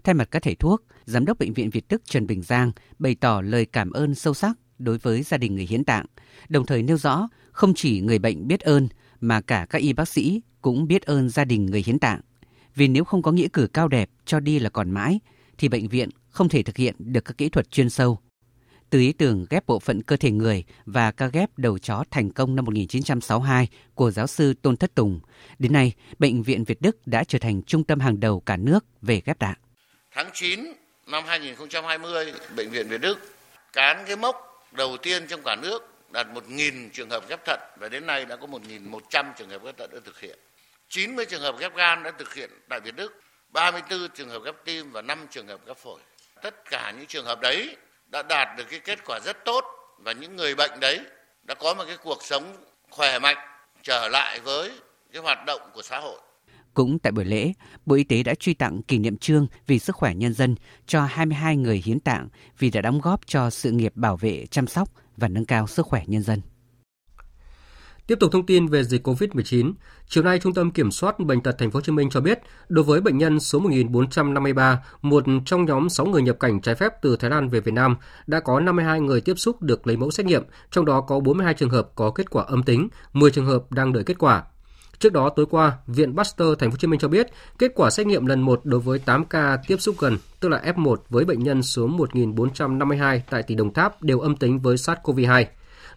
Thay 0.03 0.15
mặt 0.15 0.27
các 0.31 0.43
thầy 0.43 0.55
thuốc, 0.55 0.83
Giám 1.05 1.25
đốc 1.25 1.39
Bệnh 1.39 1.53
viện 1.53 1.69
Việt 1.69 1.85
Đức 1.89 2.01
Trần 2.05 2.27
Bình 2.27 2.41
Giang 2.41 2.71
bày 2.99 3.15
tỏ 3.15 3.41
lời 3.41 3.65
cảm 3.65 3.91
ơn 3.91 4.15
sâu 4.15 4.33
sắc 4.33 4.57
đối 4.79 4.97
với 4.97 5.23
gia 5.23 5.37
đình 5.37 5.55
người 5.55 5.65
hiến 5.65 5.83
tạng, 5.83 6.05
đồng 6.49 6.65
thời 6.65 6.83
nêu 6.83 6.97
rõ 6.97 7.29
không 7.51 7.73
chỉ 7.73 8.01
người 8.01 8.19
bệnh 8.19 8.47
biết 8.47 8.59
ơn 8.59 8.87
mà 9.21 9.41
cả 9.41 9.67
các 9.69 9.81
y 9.81 9.93
bác 9.93 10.07
sĩ 10.07 10.41
cũng 10.61 10.87
biết 10.87 11.01
ơn 11.01 11.29
gia 11.29 11.45
đình 11.45 11.65
người 11.65 11.83
hiến 11.85 11.99
tạng. 11.99 12.21
Vì 12.75 12.87
nếu 12.87 13.03
không 13.03 13.21
có 13.21 13.31
nghĩa 13.31 13.47
cử 13.53 13.67
cao 13.73 13.87
đẹp 13.87 14.09
cho 14.25 14.39
đi 14.39 14.59
là 14.59 14.69
còn 14.69 14.91
mãi, 14.91 15.19
thì 15.57 15.69
bệnh 15.69 15.87
viện 15.87 16.09
không 16.35 16.49
thể 16.49 16.63
thực 16.63 16.77
hiện 16.77 16.95
được 16.99 17.25
các 17.25 17.37
kỹ 17.37 17.49
thuật 17.49 17.71
chuyên 17.71 17.89
sâu. 17.89 18.19
Từ 18.89 18.99
ý 18.99 19.13
tưởng 19.13 19.45
ghép 19.49 19.67
bộ 19.67 19.79
phận 19.79 20.03
cơ 20.03 20.17
thể 20.17 20.31
người 20.31 20.63
và 20.85 21.11
ca 21.11 21.27
ghép 21.27 21.57
đầu 21.57 21.77
chó 21.79 22.03
thành 22.11 22.31
công 22.31 22.55
năm 22.55 22.65
1962 22.65 23.67
của 23.93 24.11
giáo 24.11 24.27
sư 24.27 24.53
Tôn 24.61 24.77
Thất 24.77 24.95
Tùng, 24.95 25.19
đến 25.59 25.73
nay 25.73 25.93
Bệnh 26.19 26.43
viện 26.43 26.63
Việt 26.63 26.81
Đức 26.81 27.07
đã 27.07 27.23
trở 27.23 27.39
thành 27.39 27.63
trung 27.63 27.83
tâm 27.83 27.99
hàng 27.99 28.19
đầu 28.19 28.39
cả 28.39 28.57
nước 28.57 28.85
về 29.01 29.21
ghép 29.25 29.39
tạng. 29.39 29.57
Tháng 30.11 30.29
9 30.33 30.59
năm 31.07 31.23
2020, 31.27 32.33
Bệnh 32.55 32.69
viện 32.69 32.87
Việt 32.87 33.01
Đức 33.01 33.17
cán 33.73 34.03
cái 34.07 34.15
mốc 34.15 34.65
đầu 34.71 34.97
tiên 34.97 35.27
trong 35.27 35.41
cả 35.45 35.55
nước 35.61 35.79
đạt 36.11 36.27
1.000 36.27 36.89
trường 36.93 37.09
hợp 37.09 37.29
ghép 37.29 37.45
thận 37.45 37.59
và 37.79 37.89
đến 37.89 38.05
nay 38.05 38.25
đã 38.25 38.35
có 38.35 38.47
1.100 38.47 39.25
trường 39.37 39.49
hợp 39.49 39.63
ghép 39.63 39.77
thận 39.77 39.89
đã 39.93 39.99
thực 40.05 40.19
hiện. 40.19 40.39
90 40.89 41.25
trường 41.25 41.41
hợp 41.41 41.55
ghép 41.59 41.75
gan 41.75 42.03
đã 42.03 42.11
thực 42.19 42.33
hiện 42.33 42.49
tại 42.69 42.79
Việt 42.79 42.95
Đức, 42.95 43.21
34 43.53 44.09
trường 44.15 44.29
hợp 44.29 44.41
ghép 44.45 44.55
tim 44.65 44.91
và 44.91 45.01
5 45.01 45.27
trường 45.31 45.47
hợp 45.47 45.59
ghép 45.67 45.77
phổi. 45.77 45.99
Tất 46.45 46.69
cả 46.69 46.93
những 46.97 47.05
trường 47.05 47.25
hợp 47.25 47.39
đấy 47.41 47.75
đã 48.11 48.23
đạt 48.23 48.47
được 48.57 48.63
cái 48.71 48.79
kết 48.79 48.99
quả 49.05 49.19
rất 49.19 49.37
tốt 49.45 49.63
và 49.99 50.11
những 50.11 50.35
người 50.35 50.55
bệnh 50.55 50.79
đấy 50.79 50.99
đã 51.43 51.55
có 51.55 51.73
một 51.73 51.83
cái 51.87 51.97
cuộc 52.03 52.23
sống 52.23 52.55
khỏe 52.89 53.19
mạnh 53.19 53.37
trở 53.83 54.07
lại 54.07 54.39
với 54.39 54.71
cái 55.13 55.21
hoạt 55.21 55.45
động 55.45 55.61
của 55.73 55.81
xã 55.81 55.99
hội. 55.99 56.19
Cũng 56.73 56.99
tại 56.99 57.11
buổi 57.11 57.25
lễ, 57.25 57.53
Bộ 57.85 57.95
Y 57.95 58.03
tế 58.03 58.23
đã 58.23 58.35
truy 58.35 58.53
tặng 58.53 58.81
kỷ 58.81 58.97
niệm 58.97 59.17
trương 59.17 59.47
vì 59.67 59.79
sức 59.79 59.95
khỏe 59.95 60.13
nhân 60.15 60.33
dân 60.33 60.55
cho 60.87 61.05
22 61.05 61.57
người 61.57 61.81
hiến 61.85 61.99
tạng 61.99 62.27
vì 62.59 62.69
đã 62.69 62.81
đóng 62.81 63.01
góp 63.01 63.27
cho 63.27 63.49
sự 63.49 63.71
nghiệp 63.71 63.91
bảo 63.95 64.17
vệ, 64.17 64.45
chăm 64.45 64.67
sóc 64.67 64.89
và 65.17 65.27
nâng 65.27 65.45
cao 65.45 65.67
sức 65.67 65.85
khỏe 65.85 66.03
nhân 66.07 66.21
dân. 66.21 66.41
Tiếp 68.07 68.19
tục 68.19 68.31
thông 68.31 68.45
tin 68.45 68.67
về 68.67 68.83
dịch 68.83 69.07
COVID-19, 69.07 69.73
chiều 70.07 70.23
nay 70.23 70.39
Trung 70.39 70.53
tâm 70.53 70.71
Kiểm 70.71 70.91
soát 70.91 71.19
bệnh 71.19 71.41
tật 71.41 71.55
Thành 71.57 71.71
phố 71.71 71.77
Hồ 71.77 71.81
Chí 71.81 71.91
Minh 71.91 72.09
cho 72.09 72.21
biết, 72.21 72.39
đối 72.69 72.83
với 72.83 73.01
bệnh 73.01 73.17
nhân 73.17 73.39
số 73.39 73.59
1453, 73.59 74.83
một 75.01 75.23
trong 75.45 75.65
nhóm 75.65 75.89
6 75.89 76.05
người 76.05 76.21
nhập 76.21 76.39
cảnh 76.39 76.61
trái 76.61 76.75
phép 76.75 76.93
từ 77.01 77.15
Thái 77.15 77.29
Lan 77.29 77.49
về 77.49 77.59
Việt 77.59 77.73
Nam, 77.73 77.95
đã 78.27 78.39
có 78.39 78.59
52 78.59 79.01
người 79.01 79.21
tiếp 79.21 79.33
xúc 79.37 79.61
được 79.61 79.87
lấy 79.87 79.97
mẫu 79.97 80.11
xét 80.11 80.25
nghiệm, 80.25 80.43
trong 80.71 80.85
đó 80.85 81.01
có 81.01 81.19
42 81.19 81.53
trường 81.53 81.69
hợp 81.69 81.89
có 81.95 82.11
kết 82.11 82.29
quả 82.29 82.43
âm 82.43 82.63
tính, 82.63 82.87
10 83.13 83.31
trường 83.31 83.45
hợp 83.45 83.71
đang 83.71 83.93
đợi 83.93 84.03
kết 84.03 84.17
quả. 84.19 84.43
Trước 84.99 85.13
đó 85.13 85.29
tối 85.29 85.45
qua, 85.45 85.77
Viện 85.87 86.15
Pasteur 86.17 86.59
Thành 86.59 86.71
phố 86.71 86.73
Hồ 86.73 86.77
Chí 86.77 86.87
Minh 86.87 86.99
cho 86.99 87.07
biết, 87.07 87.27
kết 87.59 87.71
quả 87.75 87.89
xét 87.89 88.07
nghiệm 88.07 88.25
lần 88.25 88.41
1 88.41 88.61
đối 88.63 88.79
với 88.79 88.99
8 88.99 89.25
ca 89.25 89.57
tiếp 89.67 89.77
xúc 89.77 89.95
gần, 89.99 90.17
tức 90.39 90.49
là 90.49 90.61
F1 90.75 90.95
với 91.09 91.25
bệnh 91.25 91.43
nhân 91.43 91.63
số 91.63 91.87
1452 91.87 93.23
tại 93.29 93.43
tỉnh 93.43 93.57
Đồng 93.57 93.73
Tháp 93.73 94.03
đều 94.03 94.19
âm 94.19 94.35
tính 94.35 94.59
với 94.59 94.75
SARS-CoV-2. 94.75 95.45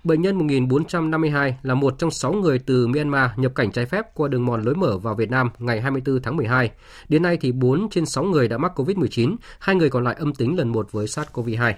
Bệnh 0.04 0.22
nhân 0.22 0.38
1452 0.38 1.56
là 1.62 1.74
một 1.74 1.98
trong 1.98 2.10
6 2.10 2.32
người 2.32 2.58
từ 2.58 2.86
Myanmar 2.86 3.30
nhập 3.36 3.52
cảnh 3.54 3.72
trái 3.72 3.86
phép 3.86 4.14
qua 4.14 4.28
đường 4.28 4.46
mòn 4.46 4.62
lối 4.62 4.74
mở 4.74 4.98
vào 4.98 5.14
Việt 5.14 5.30
Nam 5.30 5.50
ngày 5.58 5.80
24 5.80 6.22
tháng 6.22 6.36
12. 6.36 6.70
Đến 7.08 7.22
nay 7.22 7.38
thì 7.40 7.52
4 7.52 7.88
trên 7.90 8.06
6 8.06 8.24
người 8.24 8.48
đã 8.48 8.58
mắc 8.58 8.72
COVID-19, 8.80 9.36
hai 9.58 9.76
người 9.76 9.90
còn 9.90 10.04
lại 10.04 10.16
âm 10.18 10.34
tính 10.34 10.56
lần 10.56 10.68
một 10.68 10.92
với 10.92 11.06
SARS-CoV-2. 11.06 11.72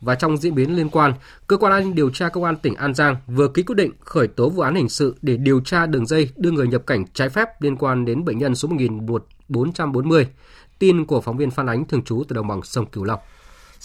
Và 0.00 0.14
trong 0.14 0.36
diễn 0.36 0.54
biến 0.54 0.76
liên 0.76 0.88
quan, 0.88 1.12
cơ 1.46 1.56
quan 1.56 1.72
an 1.72 1.84
ninh 1.84 1.94
điều 1.94 2.10
tra 2.10 2.28
công 2.28 2.44
an 2.44 2.56
tỉnh 2.56 2.74
An 2.74 2.94
Giang 2.94 3.16
vừa 3.26 3.48
ký 3.48 3.62
quyết 3.62 3.76
định 3.76 3.92
khởi 4.00 4.28
tố 4.28 4.48
vụ 4.48 4.62
án 4.62 4.74
hình 4.74 4.88
sự 4.88 5.16
để 5.22 5.36
điều 5.36 5.60
tra 5.60 5.86
đường 5.86 6.06
dây 6.06 6.30
đưa 6.36 6.50
người 6.50 6.68
nhập 6.68 6.82
cảnh 6.86 7.04
trái 7.14 7.28
phép 7.28 7.62
liên 7.62 7.76
quan 7.76 8.04
đến 8.04 8.24
bệnh 8.24 8.38
nhân 8.38 8.54
số 8.54 8.68
1440. 8.68 10.26
Tin 10.78 11.06
của 11.06 11.20
phóng 11.20 11.36
viên 11.36 11.50
Phan 11.50 11.66
Ánh 11.66 11.84
thường 11.84 12.02
trú 12.02 12.24
từ 12.28 12.34
đồng 12.34 12.48
bằng 12.48 12.62
sông 12.62 12.86
Cửu 12.86 13.04
Long. 13.04 13.20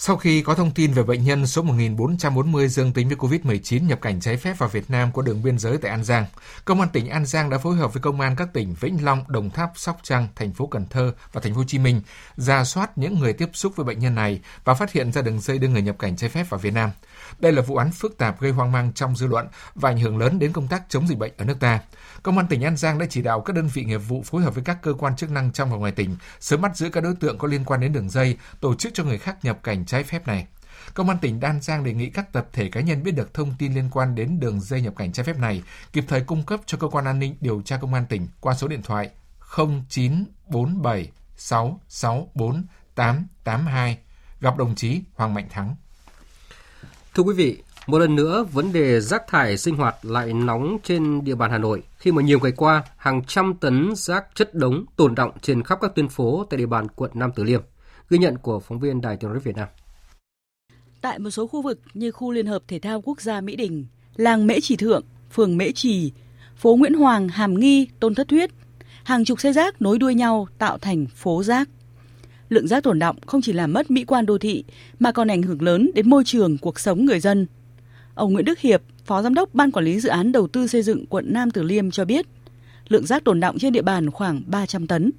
Sau 0.00 0.16
khi 0.16 0.42
có 0.42 0.54
thông 0.54 0.70
tin 0.70 0.92
về 0.92 1.02
bệnh 1.02 1.24
nhân 1.24 1.46
số 1.46 1.62
1440 1.62 2.68
dương 2.68 2.92
tính 2.92 3.08
với 3.08 3.16
COVID-19 3.16 3.86
nhập 3.86 4.00
cảnh 4.02 4.20
trái 4.20 4.36
phép 4.36 4.58
vào 4.58 4.68
Việt 4.68 4.90
Nam 4.90 5.10
qua 5.12 5.24
đường 5.26 5.42
biên 5.42 5.58
giới 5.58 5.78
tại 5.78 5.90
An 5.90 6.04
Giang, 6.04 6.26
Công 6.64 6.80
an 6.80 6.88
tỉnh 6.92 7.08
An 7.08 7.26
Giang 7.26 7.50
đã 7.50 7.58
phối 7.58 7.76
hợp 7.76 7.94
với 7.94 8.00
công 8.00 8.20
an 8.20 8.36
các 8.36 8.48
tỉnh 8.52 8.74
Vĩnh 8.80 9.04
Long, 9.04 9.24
Đồng 9.28 9.50
Tháp, 9.50 9.72
Sóc 9.74 9.98
Trăng, 10.02 10.28
thành 10.36 10.52
phố 10.52 10.66
Cần 10.66 10.86
Thơ 10.90 11.12
và 11.32 11.40
thành 11.40 11.52
phố 11.52 11.58
Hồ 11.58 11.64
Chí 11.66 11.78
Minh 11.78 12.02
ra 12.36 12.64
soát 12.64 12.98
những 12.98 13.18
người 13.18 13.32
tiếp 13.32 13.50
xúc 13.52 13.76
với 13.76 13.84
bệnh 13.84 13.98
nhân 13.98 14.14
này 14.14 14.40
và 14.64 14.74
phát 14.74 14.92
hiện 14.92 15.12
ra 15.12 15.22
đường 15.22 15.40
dây 15.40 15.58
đưa 15.58 15.68
người 15.68 15.82
nhập 15.82 15.96
cảnh 15.98 16.16
trái 16.16 16.30
phép 16.30 16.50
vào 16.50 16.60
Việt 16.60 16.74
Nam. 16.74 16.90
Đây 17.38 17.52
là 17.52 17.62
vụ 17.62 17.76
án 17.76 17.92
phức 17.92 18.18
tạp 18.18 18.40
gây 18.40 18.52
hoang 18.52 18.72
mang 18.72 18.92
trong 18.92 19.16
dư 19.16 19.26
luận 19.26 19.46
và 19.74 19.90
ảnh 19.90 19.98
hưởng 19.98 20.18
lớn 20.18 20.38
đến 20.38 20.52
công 20.52 20.68
tác 20.68 20.82
chống 20.88 21.08
dịch 21.08 21.18
bệnh 21.18 21.32
ở 21.36 21.44
nước 21.44 21.60
ta. 21.60 21.80
Công 22.22 22.38
an 22.38 22.46
tỉnh 22.46 22.64
An 22.64 22.76
Giang 22.76 22.98
đã 22.98 23.06
chỉ 23.10 23.22
đạo 23.22 23.40
các 23.40 23.56
đơn 23.56 23.68
vị 23.74 23.84
nghiệp 23.84 23.98
vụ 23.98 24.22
phối 24.22 24.42
hợp 24.42 24.54
với 24.54 24.64
các 24.64 24.82
cơ 24.82 24.92
quan 24.92 25.16
chức 25.16 25.30
năng 25.30 25.52
trong 25.52 25.70
và 25.70 25.76
ngoài 25.76 25.92
tỉnh 25.92 26.16
sớm 26.40 26.60
bắt 26.60 26.76
giữ 26.76 26.90
các 26.90 27.00
đối 27.00 27.14
tượng 27.14 27.38
có 27.38 27.48
liên 27.48 27.64
quan 27.64 27.80
đến 27.80 27.92
đường 27.92 28.10
dây 28.10 28.36
tổ 28.60 28.74
chức 28.74 28.94
cho 28.94 29.04
người 29.04 29.18
khác 29.18 29.36
nhập 29.42 29.58
cảnh 29.62 29.86
trái 29.86 30.02
phép 30.04 30.26
này. 30.26 30.46
Công 30.94 31.08
an 31.08 31.18
tỉnh 31.18 31.40
An 31.40 31.60
Giang 31.60 31.84
đề 31.84 31.92
nghị 31.92 32.10
các 32.10 32.32
tập 32.32 32.48
thể 32.52 32.68
cá 32.68 32.80
nhân 32.80 33.02
biết 33.02 33.12
được 33.12 33.34
thông 33.34 33.54
tin 33.58 33.74
liên 33.74 33.88
quan 33.92 34.14
đến 34.14 34.40
đường 34.40 34.60
dây 34.60 34.80
nhập 34.80 34.94
cảnh 34.96 35.12
trái 35.12 35.24
phép 35.24 35.38
này, 35.38 35.62
kịp 35.92 36.04
thời 36.08 36.20
cung 36.20 36.42
cấp 36.42 36.60
cho 36.66 36.78
cơ 36.78 36.88
quan 36.88 37.04
an 37.04 37.18
ninh 37.18 37.36
điều 37.40 37.62
tra 37.62 37.76
công 37.76 37.94
an 37.94 38.06
tỉnh 38.08 38.26
qua 38.40 38.54
số 38.54 38.68
điện 38.68 38.82
thoại 38.82 39.10
0947 39.56 41.10
664 41.36 42.64
882 42.94 43.98
gặp 44.40 44.56
đồng 44.56 44.74
chí 44.74 45.00
Hoàng 45.14 45.34
Mạnh 45.34 45.48
Thắng. 45.50 45.76
Thưa 47.14 47.22
quý 47.22 47.34
vị, 47.34 47.62
một 47.88 47.98
lần 47.98 48.16
nữa, 48.16 48.44
vấn 48.52 48.72
đề 48.72 49.00
rác 49.00 49.22
thải 49.28 49.56
sinh 49.56 49.76
hoạt 49.76 49.96
lại 50.02 50.32
nóng 50.32 50.78
trên 50.84 51.24
địa 51.24 51.34
bàn 51.34 51.50
Hà 51.50 51.58
Nội 51.58 51.82
khi 51.96 52.12
mà 52.12 52.22
nhiều 52.22 52.38
ngày 52.42 52.52
qua, 52.56 52.82
hàng 52.96 53.24
trăm 53.24 53.54
tấn 53.60 53.94
rác 53.96 54.24
chất 54.34 54.54
đống 54.54 54.84
tồn 54.96 55.14
động 55.14 55.30
trên 55.42 55.62
khắp 55.62 55.78
các 55.80 55.94
tuyến 55.94 56.08
phố 56.08 56.46
tại 56.50 56.58
địa 56.58 56.66
bàn 56.66 56.86
quận 56.88 57.10
Nam 57.14 57.30
Từ 57.36 57.44
Liêm. 57.44 57.60
Ghi 58.10 58.18
nhận 58.18 58.38
của 58.38 58.60
phóng 58.60 58.80
viên 58.80 59.00
Đài 59.00 59.16
Tiếng 59.16 59.30
nói 59.30 59.40
Việt 59.40 59.56
Nam. 59.56 59.68
Tại 61.00 61.18
một 61.18 61.30
số 61.30 61.46
khu 61.46 61.62
vực 61.62 61.80
như 61.94 62.10
khu 62.10 62.32
Liên 62.32 62.46
hợp 62.46 62.62
Thể 62.68 62.78
thao 62.78 63.00
Quốc 63.00 63.20
gia 63.20 63.40
Mỹ 63.40 63.56
Đình, 63.56 63.86
làng 64.16 64.46
Mễ 64.46 64.60
Trì 64.60 64.76
Thượng, 64.76 65.04
phường 65.32 65.56
Mễ 65.56 65.72
Trì, 65.72 66.12
phố 66.56 66.76
Nguyễn 66.76 66.94
Hoàng, 66.94 67.28
Hàm 67.28 67.60
Nghi, 67.60 67.88
Tôn 68.00 68.14
Thất 68.14 68.28
Thuyết, 68.28 68.50
hàng 69.04 69.24
chục 69.24 69.40
xe 69.40 69.52
rác 69.52 69.82
nối 69.82 69.98
đuôi 69.98 70.14
nhau 70.14 70.48
tạo 70.58 70.78
thành 70.78 71.06
phố 71.06 71.42
rác. 71.42 71.68
Lượng 72.48 72.68
rác 72.68 72.82
tồn 72.82 72.98
động 72.98 73.16
không 73.26 73.40
chỉ 73.40 73.52
làm 73.52 73.72
mất 73.72 73.90
mỹ 73.90 74.04
quan 74.04 74.26
đô 74.26 74.38
thị 74.38 74.64
mà 74.98 75.12
còn 75.12 75.28
ảnh 75.28 75.42
hưởng 75.42 75.62
lớn 75.62 75.90
đến 75.94 76.10
môi 76.10 76.24
trường 76.24 76.58
cuộc 76.58 76.80
sống 76.80 77.04
người 77.04 77.20
dân. 77.20 77.46
Ông 78.18 78.32
Nguyễn 78.32 78.44
Đức 78.44 78.58
Hiệp, 78.58 78.80
Phó 79.04 79.22
Giám 79.22 79.34
đốc 79.34 79.48
Ban 79.54 79.70
Quản 79.70 79.84
lý 79.84 80.00
Dự 80.00 80.08
án 80.08 80.32
Đầu 80.32 80.46
tư 80.46 80.66
xây 80.66 80.82
dựng 80.82 81.06
quận 81.06 81.24
Nam 81.28 81.50
Từ 81.50 81.62
Liêm 81.62 81.90
cho 81.90 82.04
biết, 82.04 82.26
lượng 82.88 83.06
rác 83.06 83.24
tồn 83.24 83.40
động 83.40 83.58
trên 83.58 83.72
địa 83.72 83.82
bàn 83.82 84.10
khoảng 84.10 84.42
300 84.46 84.86
tấn. 84.86 85.10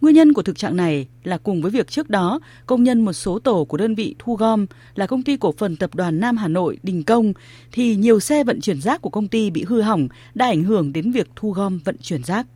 Nguyên 0.00 0.14
nhân 0.14 0.32
của 0.32 0.42
thực 0.42 0.58
trạng 0.58 0.76
này 0.76 1.08
là 1.24 1.38
cùng 1.38 1.62
với 1.62 1.70
việc 1.70 1.86
trước 1.86 2.10
đó, 2.10 2.40
công 2.66 2.82
nhân 2.82 3.00
một 3.00 3.12
số 3.12 3.38
tổ 3.38 3.64
của 3.64 3.76
đơn 3.76 3.94
vị 3.94 4.14
thu 4.18 4.36
gom 4.36 4.66
là 4.94 5.06
công 5.06 5.22
ty 5.22 5.36
cổ 5.36 5.52
phần 5.52 5.76
tập 5.76 5.90
đoàn 5.94 6.20
Nam 6.20 6.36
Hà 6.36 6.48
Nội 6.48 6.78
Đình 6.82 7.02
Công 7.06 7.32
thì 7.72 7.96
nhiều 7.96 8.20
xe 8.20 8.44
vận 8.44 8.60
chuyển 8.60 8.80
rác 8.80 9.02
của 9.02 9.10
công 9.10 9.28
ty 9.28 9.50
bị 9.50 9.64
hư 9.68 9.80
hỏng 9.80 10.08
đã 10.34 10.46
ảnh 10.46 10.62
hưởng 10.62 10.92
đến 10.92 11.10
việc 11.10 11.26
thu 11.36 11.50
gom 11.50 11.78
vận 11.84 11.96
chuyển 12.02 12.22
rác. 12.22 12.46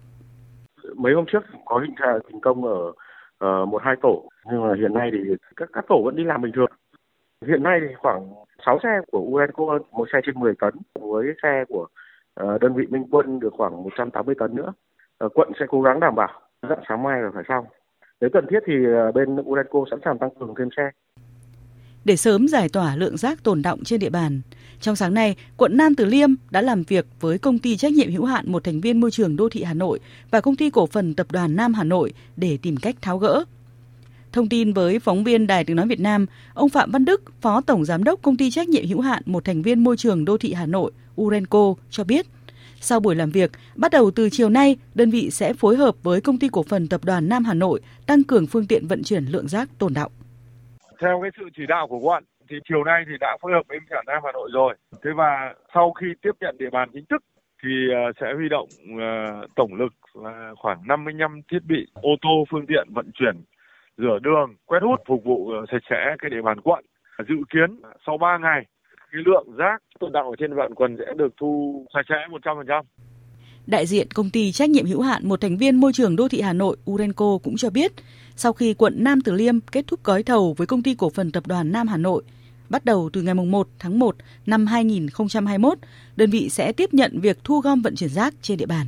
Mấy 0.96 1.14
hôm 1.14 1.24
trước 1.32 1.40
có 1.64 1.78
hình 1.78 1.94
trạng 1.98 2.18
đình 2.32 2.40
công 2.40 2.64
ở 2.64 2.88
uh, 3.44 3.68
một 3.68 3.82
hai 3.84 3.94
tổ 4.02 4.28
nhưng 4.52 4.62
mà 4.62 4.74
hiện 4.80 4.94
nay 4.94 5.10
thì 5.12 5.18
các 5.56 5.68
các 5.72 5.84
tổ 5.88 6.02
vẫn 6.04 6.16
đi 6.16 6.24
làm 6.24 6.42
bình 6.42 6.52
thường. 6.56 6.70
Hiện 7.46 7.62
nay 7.62 7.78
thì 7.80 7.94
khoảng 7.98 8.43
6 8.66 8.78
xe 8.82 8.88
của 9.12 9.18
Urenco, 9.18 9.78
một 9.92 10.08
xe 10.12 10.18
trên 10.26 10.40
10 10.40 10.54
tấn 10.60 10.74
với 11.00 11.26
xe 11.42 11.64
của 11.68 11.86
ờ, 12.34 12.58
đơn 12.58 12.74
vị 12.74 12.86
Minh 12.90 13.04
Quân 13.10 13.40
được 13.40 13.52
khoảng 13.56 13.82
180 13.82 14.34
tấn 14.38 14.54
nữa. 14.54 14.72
Ờ, 15.18 15.28
quận 15.34 15.52
sẽ 15.60 15.66
cố 15.68 15.82
gắng 15.82 16.00
đảm 16.00 16.14
bảo 16.14 16.40
dạng 16.68 16.82
sáng 16.88 17.02
mai 17.02 17.22
là 17.22 17.30
phải 17.34 17.44
xong. 17.48 17.64
Nếu 18.20 18.30
cần 18.32 18.46
thiết 18.50 18.58
thì 18.66 18.74
ờ, 18.84 19.12
bên 19.12 19.36
Urenco 19.36 19.84
sẵn 19.90 20.00
sàng 20.04 20.18
tăng 20.18 20.30
cường 20.40 20.54
thêm 20.58 20.68
xe. 20.76 20.90
Để 22.04 22.16
sớm 22.16 22.48
giải 22.48 22.68
tỏa 22.72 22.96
lượng 22.96 23.16
rác 23.16 23.44
tồn 23.44 23.62
động 23.62 23.78
trên 23.84 24.00
địa 24.00 24.10
bàn, 24.10 24.40
trong 24.80 24.96
sáng 24.96 25.14
nay, 25.14 25.36
quận 25.56 25.76
Nam 25.76 25.94
Từ 25.94 26.04
Liêm 26.04 26.30
đã 26.50 26.60
làm 26.62 26.82
việc 26.82 27.06
với 27.20 27.38
công 27.38 27.58
ty 27.58 27.76
trách 27.76 27.92
nhiệm 27.92 28.10
hữu 28.10 28.24
hạn 28.24 28.52
một 28.52 28.64
thành 28.64 28.80
viên 28.80 29.00
môi 29.00 29.10
trường 29.10 29.36
đô 29.36 29.48
thị 29.48 29.62
Hà 29.62 29.74
Nội 29.74 30.00
và 30.30 30.40
công 30.40 30.56
ty 30.56 30.70
cổ 30.70 30.86
phần 30.86 31.14
tập 31.14 31.26
đoàn 31.32 31.56
Nam 31.56 31.74
Hà 31.74 31.84
Nội 31.84 32.12
để 32.36 32.58
tìm 32.62 32.76
cách 32.82 32.96
tháo 33.02 33.18
gỡ. 33.18 33.44
Thông 34.34 34.48
tin 34.48 34.72
với 34.72 34.98
phóng 34.98 35.24
viên 35.24 35.46
Đài 35.46 35.64
Tiếng 35.64 35.76
Nói 35.76 35.86
Việt 35.86 36.00
Nam, 36.00 36.26
ông 36.54 36.68
Phạm 36.68 36.90
Văn 36.90 37.04
Đức, 37.04 37.22
Phó 37.40 37.60
Tổng 37.60 37.84
Giám 37.84 38.04
đốc 38.04 38.22
Công 38.22 38.36
ty 38.36 38.50
Trách 38.50 38.68
nhiệm 38.68 38.86
hữu 38.86 39.00
hạn 39.00 39.22
một 39.26 39.44
thành 39.44 39.62
viên 39.62 39.84
môi 39.84 39.96
trường 39.96 40.24
đô 40.24 40.36
thị 40.38 40.52
Hà 40.52 40.66
Nội, 40.66 40.92
Urenco, 41.20 41.74
cho 41.90 42.04
biết, 42.04 42.26
sau 42.76 43.00
buổi 43.00 43.14
làm 43.14 43.30
việc, 43.30 43.50
bắt 43.76 43.92
đầu 43.92 44.10
từ 44.10 44.28
chiều 44.30 44.48
nay, 44.48 44.76
đơn 44.94 45.10
vị 45.10 45.30
sẽ 45.30 45.52
phối 45.52 45.76
hợp 45.76 45.94
với 46.02 46.20
Công 46.20 46.38
ty 46.38 46.48
Cổ 46.52 46.62
phần 46.62 46.88
Tập 46.88 47.00
đoàn 47.04 47.28
Nam 47.28 47.44
Hà 47.44 47.54
Nội 47.54 47.80
tăng 48.06 48.24
cường 48.24 48.46
phương 48.46 48.66
tiện 48.66 48.86
vận 48.88 49.02
chuyển 49.02 49.24
lượng 49.24 49.48
rác 49.48 49.68
tồn 49.78 49.94
động. 49.94 50.12
Theo 51.00 51.20
cái 51.22 51.30
sự 51.38 51.44
chỉ 51.56 51.62
đạo 51.68 51.86
của 51.88 51.98
quận, 51.98 52.24
thì 52.50 52.56
chiều 52.68 52.84
nay 52.84 53.04
thì 53.06 53.12
đã 53.20 53.36
phối 53.42 53.52
hợp 53.52 53.62
với 53.68 53.78
cả 53.90 54.02
Nam 54.06 54.22
Hà 54.24 54.32
Nội 54.32 54.50
rồi. 54.52 54.74
Thế 55.04 55.10
và 55.16 55.54
sau 55.74 55.92
khi 55.92 56.06
tiếp 56.22 56.32
nhận 56.40 56.56
địa 56.58 56.70
bàn 56.72 56.88
chính 56.92 57.04
thức 57.10 57.22
thì 57.62 57.70
ờ, 57.94 58.12
sẽ 58.20 58.26
huy 58.36 58.48
động 58.48 58.68
ờ, 59.00 59.46
tổng 59.56 59.74
lực 59.74 59.92
là 60.14 60.52
khoảng 60.56 60.86
55 60.86 61.40
thiết 61.50 61.64
bị 61.68 61.86
ô 61.94 62.10
tô 62.22 62.44
phương 62.50 62.66
tiện 62.66 62.88
vận 62.94 63.10
chuyển 63.14 63.36
rửa 63.98 64.18
đường, 64.22 64.54
quét 64.66 64.78
hút 64.82 65.00
phục 65.08 65.24
vụ 65.24 65.50
ờ, 65.50 65.64
sạch 65.70 65.82
sẽ 65.90 66.16
cái 66.18 66.30
địa 66.30 66.42
bàn 66.44 66.60
quận. 66.60 66.84
Dự 67.28 67.34
kiến 67.52 67.80
sau 68.06 68.18
3 68.18 68.38
ngày 68.38 68.66
cái 69.12 69.22
lượng 69.26 69.46
rác 69.56 69.82
tồn 70.00 70.12
động 70.12 70.26
ở 70.26 70.36
trên 70.38 70.54
vạn 70.54 70.74
quần 70.74 70.96
sẽ 70.98 71.14
được 71.16 71.32
thu 71.40 71.84
sạch 71.94 72.06
sẽ 72.08 72.14
100%. 72.30 72.82
Đại 73.66 73.86
diện 73.86 74.08
công 74.14 74.30
ty 74.30 74.52
trách 74.52 74.70
nhiệm 74.70 74.86
hữu 74.86 75.00
hạn 75.00 75.28
một 75.28 75.40
thành 75.40 75.56
viên 75.56 75.76
môi 75.76 75.92
trường 75.92 76.16
đô 76.16 76.28
thị 76.28 76.40
Hà 76.40 76.52
Nội 76.52 76.76
Urenco 76.90 77.38
cũng 77.44 77.56
cho 77.56 77.70
biết, 77.70 77.92
sau 78.36 78.52
khi 78.52 78.74
quận 78.74 78.94
Nam 78.98 79.20
Từ 79.24 79.32
Liêm 79.32 79.60
kết 79.60 79.84
thúc 79.86 80.04
gói 80.04 80.22
thầu 80.22 80.54
với 80.56 80.66
công 80.66 80.82
ty 80.82 80.94
cổ 80.94 81.10
phần 81.10 81.32
tập 81.32 81.46
đoàn 81.46 81.72
Nam 81.72 81.88
Hà 81.88 81.96
Nội, 81.96 82.22
Bắt 82.68 82.84
đầu 82.84 83.10
từ 83.12 83.22
ngày 83.22 83.34
1 83.34 83.68
tháng 83.78 83.98
1 83.98 84.16
năm 84.46 84.66
2021, 84.66 85.78
đơn 86.16 86.30
vị 86.30 86.50
sẽ 86.50 86.72
tiếp 86.72 86.94
nhận 86.94 87.20
việc 87.20 87.38
thu 87.44 87.60
gom 87.60 87.82
vận 87.82 87.96
chuyển 87.96 88.10
rác 88.10 88.34
trên 88.42 88.58
địa 88.58 88.66
bàn. 88.66 88.86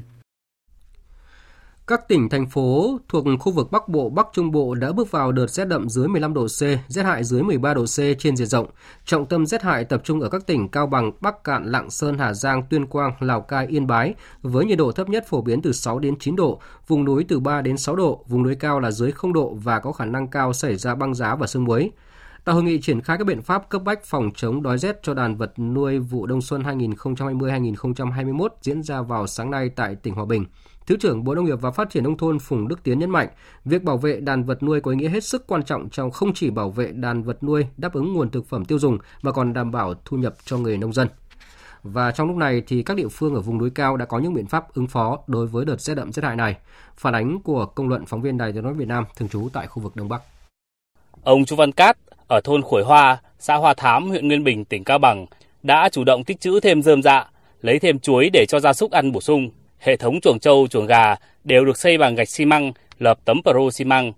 Các 1.89 2.09
tỉnh, 2.09 2.28
thành 2.28 2.47
phố 2.47 2.99
thuộc 3.09 3.24
khu 3.41 3.53
vực 3.53 3.70
Bắc 3.70 3.89
Bộ, 3.89 4.09
Bắc 4.09 4.26
Trung 4.32 4.51
Bộ 4.51 4.74
đã 4.74 4.93
bước 4.93 5.11
vào 5.11 5.32
đợt 5.32 5.47
rét 5.47 5.64
đậm 5.64 5.89
dưới 5.89 6.09
15 6.09 6.34
độ 6.34 6.47
C, 6.47 6.61
rét 6.89 7.03
hại 7.03 7.24
dưới 7.24 7.43
13 7.43 7.74
độ 7.74 7.84
C 7.84 7.99
trên 8.18 8.37
diện 8.37 8.47
rộng. 8.47 8.66
Trọng 9.05 9.26
tâm 9.26 9.47
rét 9.47 9.62
hại 9.62 9.84
tập 9.84 10.01
trung 10.05 10.20
ở 10.20 10.28
các 10.28 10.47
tỉnh 10.47 10.68
Cao 10.68 10.87
Bằng, 10.87 11.12
Bắc 11.20 11.45
Cạn, 11.45 11.64
Lạng 11.64 11.91
Sơn, 11.91 12.18
Hà 12.18 12.34
Giang, 12.34 12.62
Tuyên 12.70 12.87
Quang, 12.87 13.12
Lào 13.20 13.41
Cai, 13.41 13.66
Yên 13.66 13.87
Bái, 13.87 14.14
với 14.43 14.64
nhiệt 14.64 14.78
độ 14.78 14.93
thấp 14.93 15.09
nhất 15.09 15.24
phổ 15.28 15.43
biến 15.43 15.62
từ 15.62 15.72
6 15.72 15.99
đến 15.99 16.18
9 16.18 16.37
độ, 16.37 16.61
vùng 16.87 17.05
núi 17.05 17.24
từ 17.28 17.41
3 17.41 17.62
đến 17.62 17.76
6 17.76 17.97
độ, 17.97 18.24
vùng 18.28 18.43
núi 18.43 18.55
cao 18.55 18.80
là 18.80 18.91
dưới 18.91 19.11
0 19.11 19.32
độ 19.32 19.55
và 19.55 19.78
có 19.78 19.93
khả 19.93 20.05
năng 20.05 20.28
cao 20.28 20.53
xảy 20.53 20.76
ra 20.76 20.95
băng 20.95 21.14
giá 21.14 21.34
và 21.34 21.47
sương 21.47 21.64
muối. 21.64 21.91
Tại 22.45 22.55
hội 22.55 22.64
nghị 22.64 22.80
triển 22.80 23.01
khai 23.01 23.18
các 23.18 23.26
biện 23.26 23.43
pháp 23.43 23.68
cấp 23.68 23.82
bách 23.84 24.05
phòng 24.05 24.30
chống 24.34 24.62
đói 24.62 24.78
rét 24.78 25.03
cho 25.03 25.14
đàn 25.14 25.37
vật 25.37 25.59
nuôi 25.59 25.99
vụ 25.99 26.26
đông 26.26 26.43
xuân 26.43 26.62
2020-2021 26.62 28.49
diễn 28.62 28.82
ra 28.82 29.03
vào 29.03 29.26
sáng 29.26 29.51
nay 29.51 29.68
tại 29.68 29.95
tỉnh 29.95 30.14
Hòa 30.14 30.24
Bình. 30.24 30.45
Thứ 30.87 30.97
trưởng 30.97 31.24
Bộ 31.24 31.34
Nông 31.34 31.45
nghiệp 31.45 31.61
và 31.61 31.70
Phát 31.70 31.91
triển 31.91 32.05
nông 32.05 32.16
thôn 32.16 32.39
Phùng 32.39 32.68
Đức 32.68 32.82
Tiến 32.82 32.99
nhấn 32.99 33.11
mạnh, 33.11 33.28
việc 33.64 33.82
bảo 33.82 33.97
vệ 33.97 34.20
đàn 34.20 34.45
vật 34.45 34.62
nuôi 34.62 34.80
có 34.80 34.91
ý 34.91 34.97
nghĩa 34.97 35.09
hết 35.09 35.24
sức 35.24 35.47
quan 35.47 35.62
trọng 35.62 35.91
trong 35.91 36.11
không 36.11 36.34
chỉ 36.34 36.51
bảo 36.51 36.70
vệ 36.70 36.93
đàn 36.93 37.22
vật 37.22 37.43
nuôi 37.43 37.66
đáp 37.76 37.93
ứng 37.93 38.12
nguồn 38.12 38.30
thực 38.30 38.47
phẩm 38.47 38.64
tiêu 38.64 38.78
dùng 38.78 38.99
mà 39.22 39.32
còn 39.32 39.53
đảm 39.53 39.70
bảo 39.70 39.95
thu 40.05 40.16
nhập 40.16 40.34
cho 40.45 40.59
người 40.59 40.76
nông 40.76 40.93
dân. 40.93 41.09
Và 41.82 42.11
trong 42.11 42.28
lúc 42.28 42.37
này 42.37 42.62
thì 42.66 42.82
các 42.82 42.97
địa 42.97 43.09
phương 43.09 43.34
ở 43.34 43.41
vùng 43.41 43.59
núi 43.59 43.70
cao 43.70 43.97
đã 43.97 44.05
có 44.05 44.18
những 44.18 44.34
biện 44.34 44.47
pháp 44.47 44.74
ứng 44.74 44.87
phó 44.87 45.18
đối 45.26 45.47
với 45.47 45.64
đợt 45.64 45.80
rét 45.80 45.95
đậm 45.95 46.12
rét 46.12 46.24
hại 46.24 46.37
này. 46.37 46.57
Phản 46.97 47.14
ánh 47.14 47.41
của 47.43 47.66
công 47.66 47.89
luận 47.89 48.07
phóng 48.07 48.22
viên 48.22 48.39
Đài 48.39 48.53
Tiếng 48.53 48.62
nói 48.62 48.74
Việt 48.74 48.89
Nam 48.89 49.05
thường 49.16 49.28
trú 49.28 49.49
tại 49.53 49.66
khu 49.66 49.82
vực 49.82 49.97
Đông 49.97 50.09
Bắc. 50.09 50.22
Ông 51.22 51.45
Chu 51.45 51.57
Văn 51.57 51.72
Cát 51.72 51.97
ở 52.28 52.41
thôn 52.45 52.62
Khuổi 52.62 52.82
Hoa, 52.84 53.20
xã 53.39 53.57
Hoa 53.57 53.74
Thám, 53.74 54.09
huyện 54.09 54.28
Nguyên 54.28 54.45
Bình, 54.45 54.64
tỉnh 54.64 54.84
Cao 54.84 54.99
Bằng 54.99 55.26
đã 55.62 55.89
chủ 55.93 56.05
động 56.05 56.24
tích 56.24 56.41
trữ 56.41 56.61
thêm 56.61 56.82
dơm 56.82 57.03
dạ, 57.03 57.30
lấy 57.61 57.78
thêm 57.78 57.99
chuối 57.99 58.30
để 58.32 58.47
cho 58.49 58.61
gia 58.61 58.72
súc 58.72 58.91
ăn 58.91 59.12
bổ 59.12 59.20
sung. 59.20 59.51
Hệ 59.79 59.97
thống 59.97 60.20
chuồng 60.20 60.39
trâu, 60.39 60.66
chuồng 60.70 60.87
gà 60.87 61.14
đều 61.45 61.64
được 61.64 61.79
xây 61.79 61.99
bằng 61.99 62.14
gạch 62.14 62.29
xi 62.29 62.45
măng, 62.45 62.72
lợp 62.99 63.18
tấm 63.24 63.41
pro 63.43 63.70
xi 63.72 63.85
măng. 63.85 64.12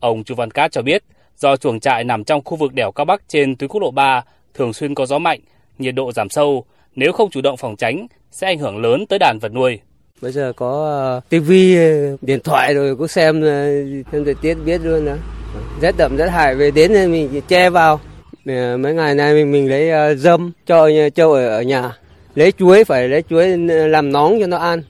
Ông 0.00 0.24
Chu 0.24 0.34
Văn 0.34 0.50
Cát 0.50 0.72
cho 0.72 0.82
biết, 0.82 1.02
do 1.38 1.56
chuồng 1.56 1.80
trại 1.80 2.04
nằm 2.04 2.24
trong 2.24 2.44
khu 2.44 2.56
vực 2.56 2.72
đèo 2.72 2.92
Cao 2.92 3.04
Bắc 3.04 3.22
trên 3.28 3.56
tuyến 3.56 3.68
quốc 3.68 3.80
lộ 3.80 3.90
3, 3.90 4.24
thường 4.54 4.72
xuyên 4.72 4.94
có 4.94 5.06
gió 5.06 5.18
mạnh, 5.18 5.40
nhiệt 5.78 5.94
độ 5.94 6.12
giảm 6.12 6.28
sâu, 6.28 6.64
nếu 6.94 7.12
không 7.12 7.30
chủ 7.30 7.40
động 7.40 7.56
phòng 7.56 7.76
tránh 7.76 8.06
sẽ 8.30 8.46
ảnh 8.46 8.58
hưởng 8.58 8.82
lớn 8.82 9.06
tới 9.06 9.18
đàn 9.18 9.38
vật 9.38 9.52
nuôi. 9.52 9.78
Bây 10.22 10.32
giờ 10.32 10.52
có 10.56 10.84
ờ, 10.84 11.20
tivi, 11.28 11.76
ờ, 11.76 12.16
điện 12.20 12.40
thoại 12.44 12.74
rồi 12.74 12.96
cũng 12.96 13.08
xem 13.08 13.42
ờ, 13.42 13.66
xem 14.12 14.24
thời 14.24 14.34
tiết 14.34 14.54
biết 14.54 14.80
luôn 14.84 15.06
đó. 15.06 15.14
Rét 15.80 15.94
đậm 15.96 16.16
rét 16.16 16.28
hại 16.28 16.54
về 16.54 16.70
đến 16.70 17.12
mình 17.12 17.40
che 17.48 17.70
vào. 17.70 18.00
Mấy 18.44 18.94
ngày 18.94 19.14
nay 19.14 19.34
mình 19.34 19.52
mình 19.52 19.70
lấy 19.70 20.16
dâm 20.16 20.52
cho 20.66 20.88
trâu 21.14 21.32
ở, 21.32 21.48
ở 21.48 21.62
nhà. 21.62 21.96
Lấy 22.34 22.52
chuối 22.52 22.84
phải 22.84 23.08
lấy 23.08 23.22
chuối 23.30 23.58
làm 23.88 24.12
nóng 24.12 24.40
cho 24.40 24.46
nó 24.46 24.56
ăn. 24.56 24.82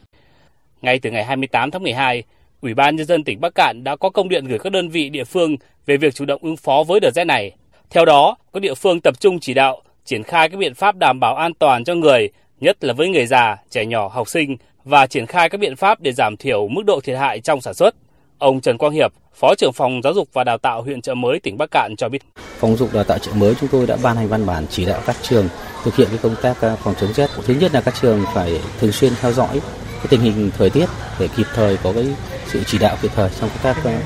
Ngay 0.83 0.99
từ 0.99 1.11
ngày 1.11 1.23
28 1.23 1.71
tháng 1.71 1.83
12, 1.83 2.23
Ủy 2.61 2.73
ban 2.73 2.95
Nhân 2.95 3.05
dân 3.05 3.23
tỉnh 3.23 3.41
Bắc 3.41 3.55
Cạn 3.55 3.83
đã 3.83 3.95
có 3.95 4.09
công 4.09 4.29
điện 4.29 4.45
gửi 4.45 4.59
các 4.59 4.71
đơn 4.71 4.89
vị 4.89 5.09
địa 5.09 5.23
phương 5.23 5.55
về 5.85 5.97
việc 5.97 6.15
chủ 6.15 6.25
động 6.25 6.43
ứng 6.43 6.57
phó 6.57 6.83
với 6.87 6.99
đợt 6.99 7.11
rét 7.15 7.23
này. 7.23 7.51
Theo 7.89 8.05
đó, 8.05 8.37
các 8.53 8.59
địa 8.59 8.73
phương 8.73 9.01
tập 9.01 9.19
trung 9.19 9.39
chỉ 9.39 9.53
đạo, 9.53 9.81
triển 10.05 10.23
khai 10.23 10.49
các 10.49 10.57
biện 10.57 10.73
pháp 10.73 10.95
đảm 10.95 11.19
bảo 11.19 11.35
an 11.35 11.53
toàn 11.53 11.83
cho 11.83 11.95
người, 11.95 12.29
nhất 12.59 12.83
là 12.83 12.93
với 12.93 13.09
người 13.09 13.25
già, 13.25 13.57
trẻ 13.69 13.85
nhỏ, 13.85 14.07
học 14.07 14.29
sinh 14.29 14.57
và 14.83 15.07
triển 15.07 15.25
khai 15.25 15.49
các 15.49 15.57
biện 15.57 15.75
pháp 15.75 16.01
để 16.01 16.11
giảm 16.11 16.37
thiểu 16.37 16.67
mức 16.67 16.85
độ 16.85 16.99
thiệt 17.03 17.17
hại 17.17 17.39
trong 17.39 17.61
sản 17.61 17.73
xuất. 17.73 17.95
Ông 18.37 18.61
Trần 18.61 18.77
Quang 18.77 18.93
Hiệp, 18.93 19.13
Phó 19.35 19.55
trưởng 19.55 19.73
phòng 19.73 20.01
Giáo 20.03 20.13
dục 20.13 20.27
và 20.33 20.43
Đào 20.43 20.57
tạo 20.57 20.81
huyện 20.81 21.01
Trợ 21.01 21.15
Mới, 21.15 21.39
tỉnh 21.39 21.57
Bắc 21.57 21.71
Cạn 21.71 21.95
cho 21.95 22.09
biết. 22.09 22.21
Phòng 22.59 22.69
giáo 22.69 22.77
dục 22.77 22.93
đào 22.93 23.03
tạo 23.03 23.19
Trợ 23.19 23.31
Mới 23.33 23.55
chúng 23.59 23.69
tôi 23.71 23.87
đã 23.87 23.97
ban 24.03 24.17
hành 24.17 24.27
văn 24.27 24.45
bản 24.45 24.65
chỉ 24.69 24.85
đạo 24.85 25.01
các 25.05 25.15
trường 25.21 25.49
thực 25.83 25.95
hiện 25.95 26.07
cái 26.09 26.19
công 26.21 26.35
tác 26.41 26.61
ờ, 26.61 26.75
phòng 26.83 26.93
chống 27.01 27.13
rét. 27.13 27.29
Thứ 27.45 27.53
nhất 27.53 27.73
là 27.73 27.81
các 27.81 27.93
trường 28.01 28.23
phải 28.33 28.61
thường 28.79 28.91
xuyên 28.91 29.13
theo 29.21 29.31
dõi 29.31 29.61
cái 30.03 30.07
tình 30.09 30.21
hình 30.21 30.51
thời 30.57 30.69
tiết 30.69 30.85
để 31.19 31.27
kịp 31.27 31.47
thời 31.53 31.77
có 31.77 31.93
cái 31.93 32.07
sự 32.47 32.63
chỉ 32.67 32.77
đạo 32.77 32.97
kịp 33.01 33.11
thời 33.15 33.29
trong 33.39 33.49
công 33.49 33.59
tác 33.63 33.85
à, 33.85 33.99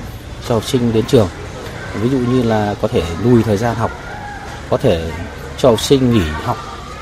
cho 0.47 0.55
học 0.55 0.63
sinh 0.63 0.93
đến 0.93 1.05
trường. 1.05 1.29
Ví 2.01 2.09
dụ 2.09 2.17
như 2.17 2.43
là 2.43 2.75
có 2.81 2.87
thể 2.87 3.03
lùi 3.23 3.43
thời 3.43 3.57
gian 3.57 3.75
học, 3.75 3.91
có 4.69 4.77
thể 4.77 5.11
cho 5.57 5.69
học 5.69 5.81
sinh 5.81 6.13
nghỉ 6.13 6.25
học 6.43 6.57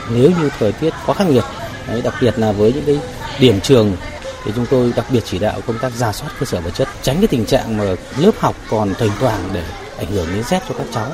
nếu 0.09 0.31
như 0.41 0.49
thời 0.59 0.71
tiết 0.71 0.93
quá 1.05 1.15
khắc 1.15 1.27
nghiệt. 1.27 1.43
Đấy, 1.87 2.01
đặc 2.01 2.13
biệt 2.21 2.39
là 2.39 2.51
với 2.51 2.73
những 2.73 2.85
cái 2.85 2.99
điểm 3.39 3.61
trường 3.61 3.95
thì 4.43 4.51
chúng 4.55 4.65
tôi 4.69 4.93
đặc 4.95 5.05
biệt 5.09 5.21
chỉ 5.25 5.39
đạo 5.39 5.61
công 5.67 5.79
tác 5.79 5.91
giả 5.95 6.11
soát 6.11 6.29
cơ 6.39 6.45
sở 6.45 6.61
vật 6.61 6.71
chất 6.73 6.87
tránh 7.01 7.17
cái 7.17 7.27
tình 7.27 7.45
trạng 7.45 7.77
mà 7.77 7.83
lớp 8.17 8.31
học 8.39 8.55
còn 8.69 8.93
thỉnh 8.93 9.11
thoảng 9.19 9.49
để 9.53 9.63
ảnh 9.97 10.11
hưởng 10.11 10.27
đến 10.33 10.43
rét 10.43 10.61
cho 10.69 10.75
các 10.77 10.87
cháu. 10.93 11.11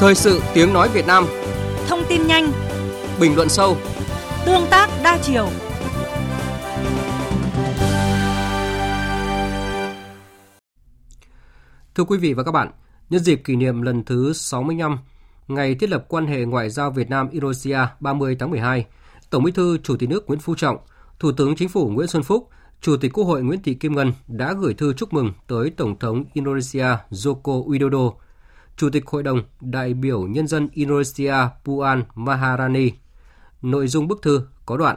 Thời 0.00 0.14
sự 0.14 0.42
tiếng 0.54 0.72
nói 0.72 0.88
Việt 0.88 1.06
Nam 1.06 1.39
tin 2.10 2.26
nhanh. 2.26 2.52
Bình 3.20 3.36
luận 3.36 3.48
sâu. 3.48 3.76
Tương 4.46 4.66
tác 4.70 4.90
đa 5.04 5.18
chiều. 5.22 5.48
Thưa 11.94 12.04
quý 12.04 12.18
vị 12.18 12.34
và 12.34 12.42
các 12.42 12.52
bạn, 12.52 12.70
nhân 13.10 13.22
dịp 13.22 13.40
kỷ 13.44 13.56
niệm 13.56 13.82
lần 13.82 14.04
thứ 14.04 14.32
65 14.32 14.98
ngày 15.48 15.74
thiết 15.74 15.90
lập 15.90 16.04
quan 16.08 16.26
hệ 16.26 16.44
ngoại 16.44 16.70
giao 16.70 16.90
Việt 16.90 17.10
Nam 17.10 17.30
Indonesia 17.30 17.78
30 18.00 18.36
tháng 18.38 18.50
12, 18.50 18.86
Tổng 19.30 19.44
Bí 19.44 19.52
thư 19.52 19.78
Chủ 19.78 19.96
tịch 19.96 20.08
nước 20.08 20.26
Nguyễn 20.26 20.40
Phú 20.40 20.54
Trọng, 20.54 20.76
Thủ 21.18 21.32
tướng 21.32 21.56
Chính 21.56 21.68
phủ 21.68 21.88
Nguyễn 21.88 22.08
Xuân 22.08 22.22
Phúc, 22.22 22.48
Chủ 22.80 22.96
tịch 22.96 23.12
Quốc 23.12 23.24
hội 23.24 23.42
Nguyễn 23.42 23.62
Thị 23.62 23.74
Kim 23.74 23.94
Ngân 23.94 24.12
đã 24.28 24.52
gửi 24.52 24.74
thư 24.74 24.92
chúc 24.92 25.12
mừng 25.12 25.32
tới 25.46 25.70
Tổng 25.70 25.98
thống 25.98 26.24
Indonesia 26.32 26.86
Joko 27.10 27.68
Widodo, 27.68 28.12
Chủ 28.80 28.90
tịch 28.90 29.06
Hội 29.06 29.22
đồng 29.22 29.42
đại 29.60 29.94
biểu 29.94 30.22
nhân 30.22 30.46
dân 30.46 30.68
Indonesia 30.72 31.34
Puan 31.64 32.04
Maharani. 32.14 32.90
Nội 33.62 33.88
dung 33.88 34.08
bức 34.08 34.22
thư 34.22 34.42
có 34.66 34.76
đoạn 34.76 34.96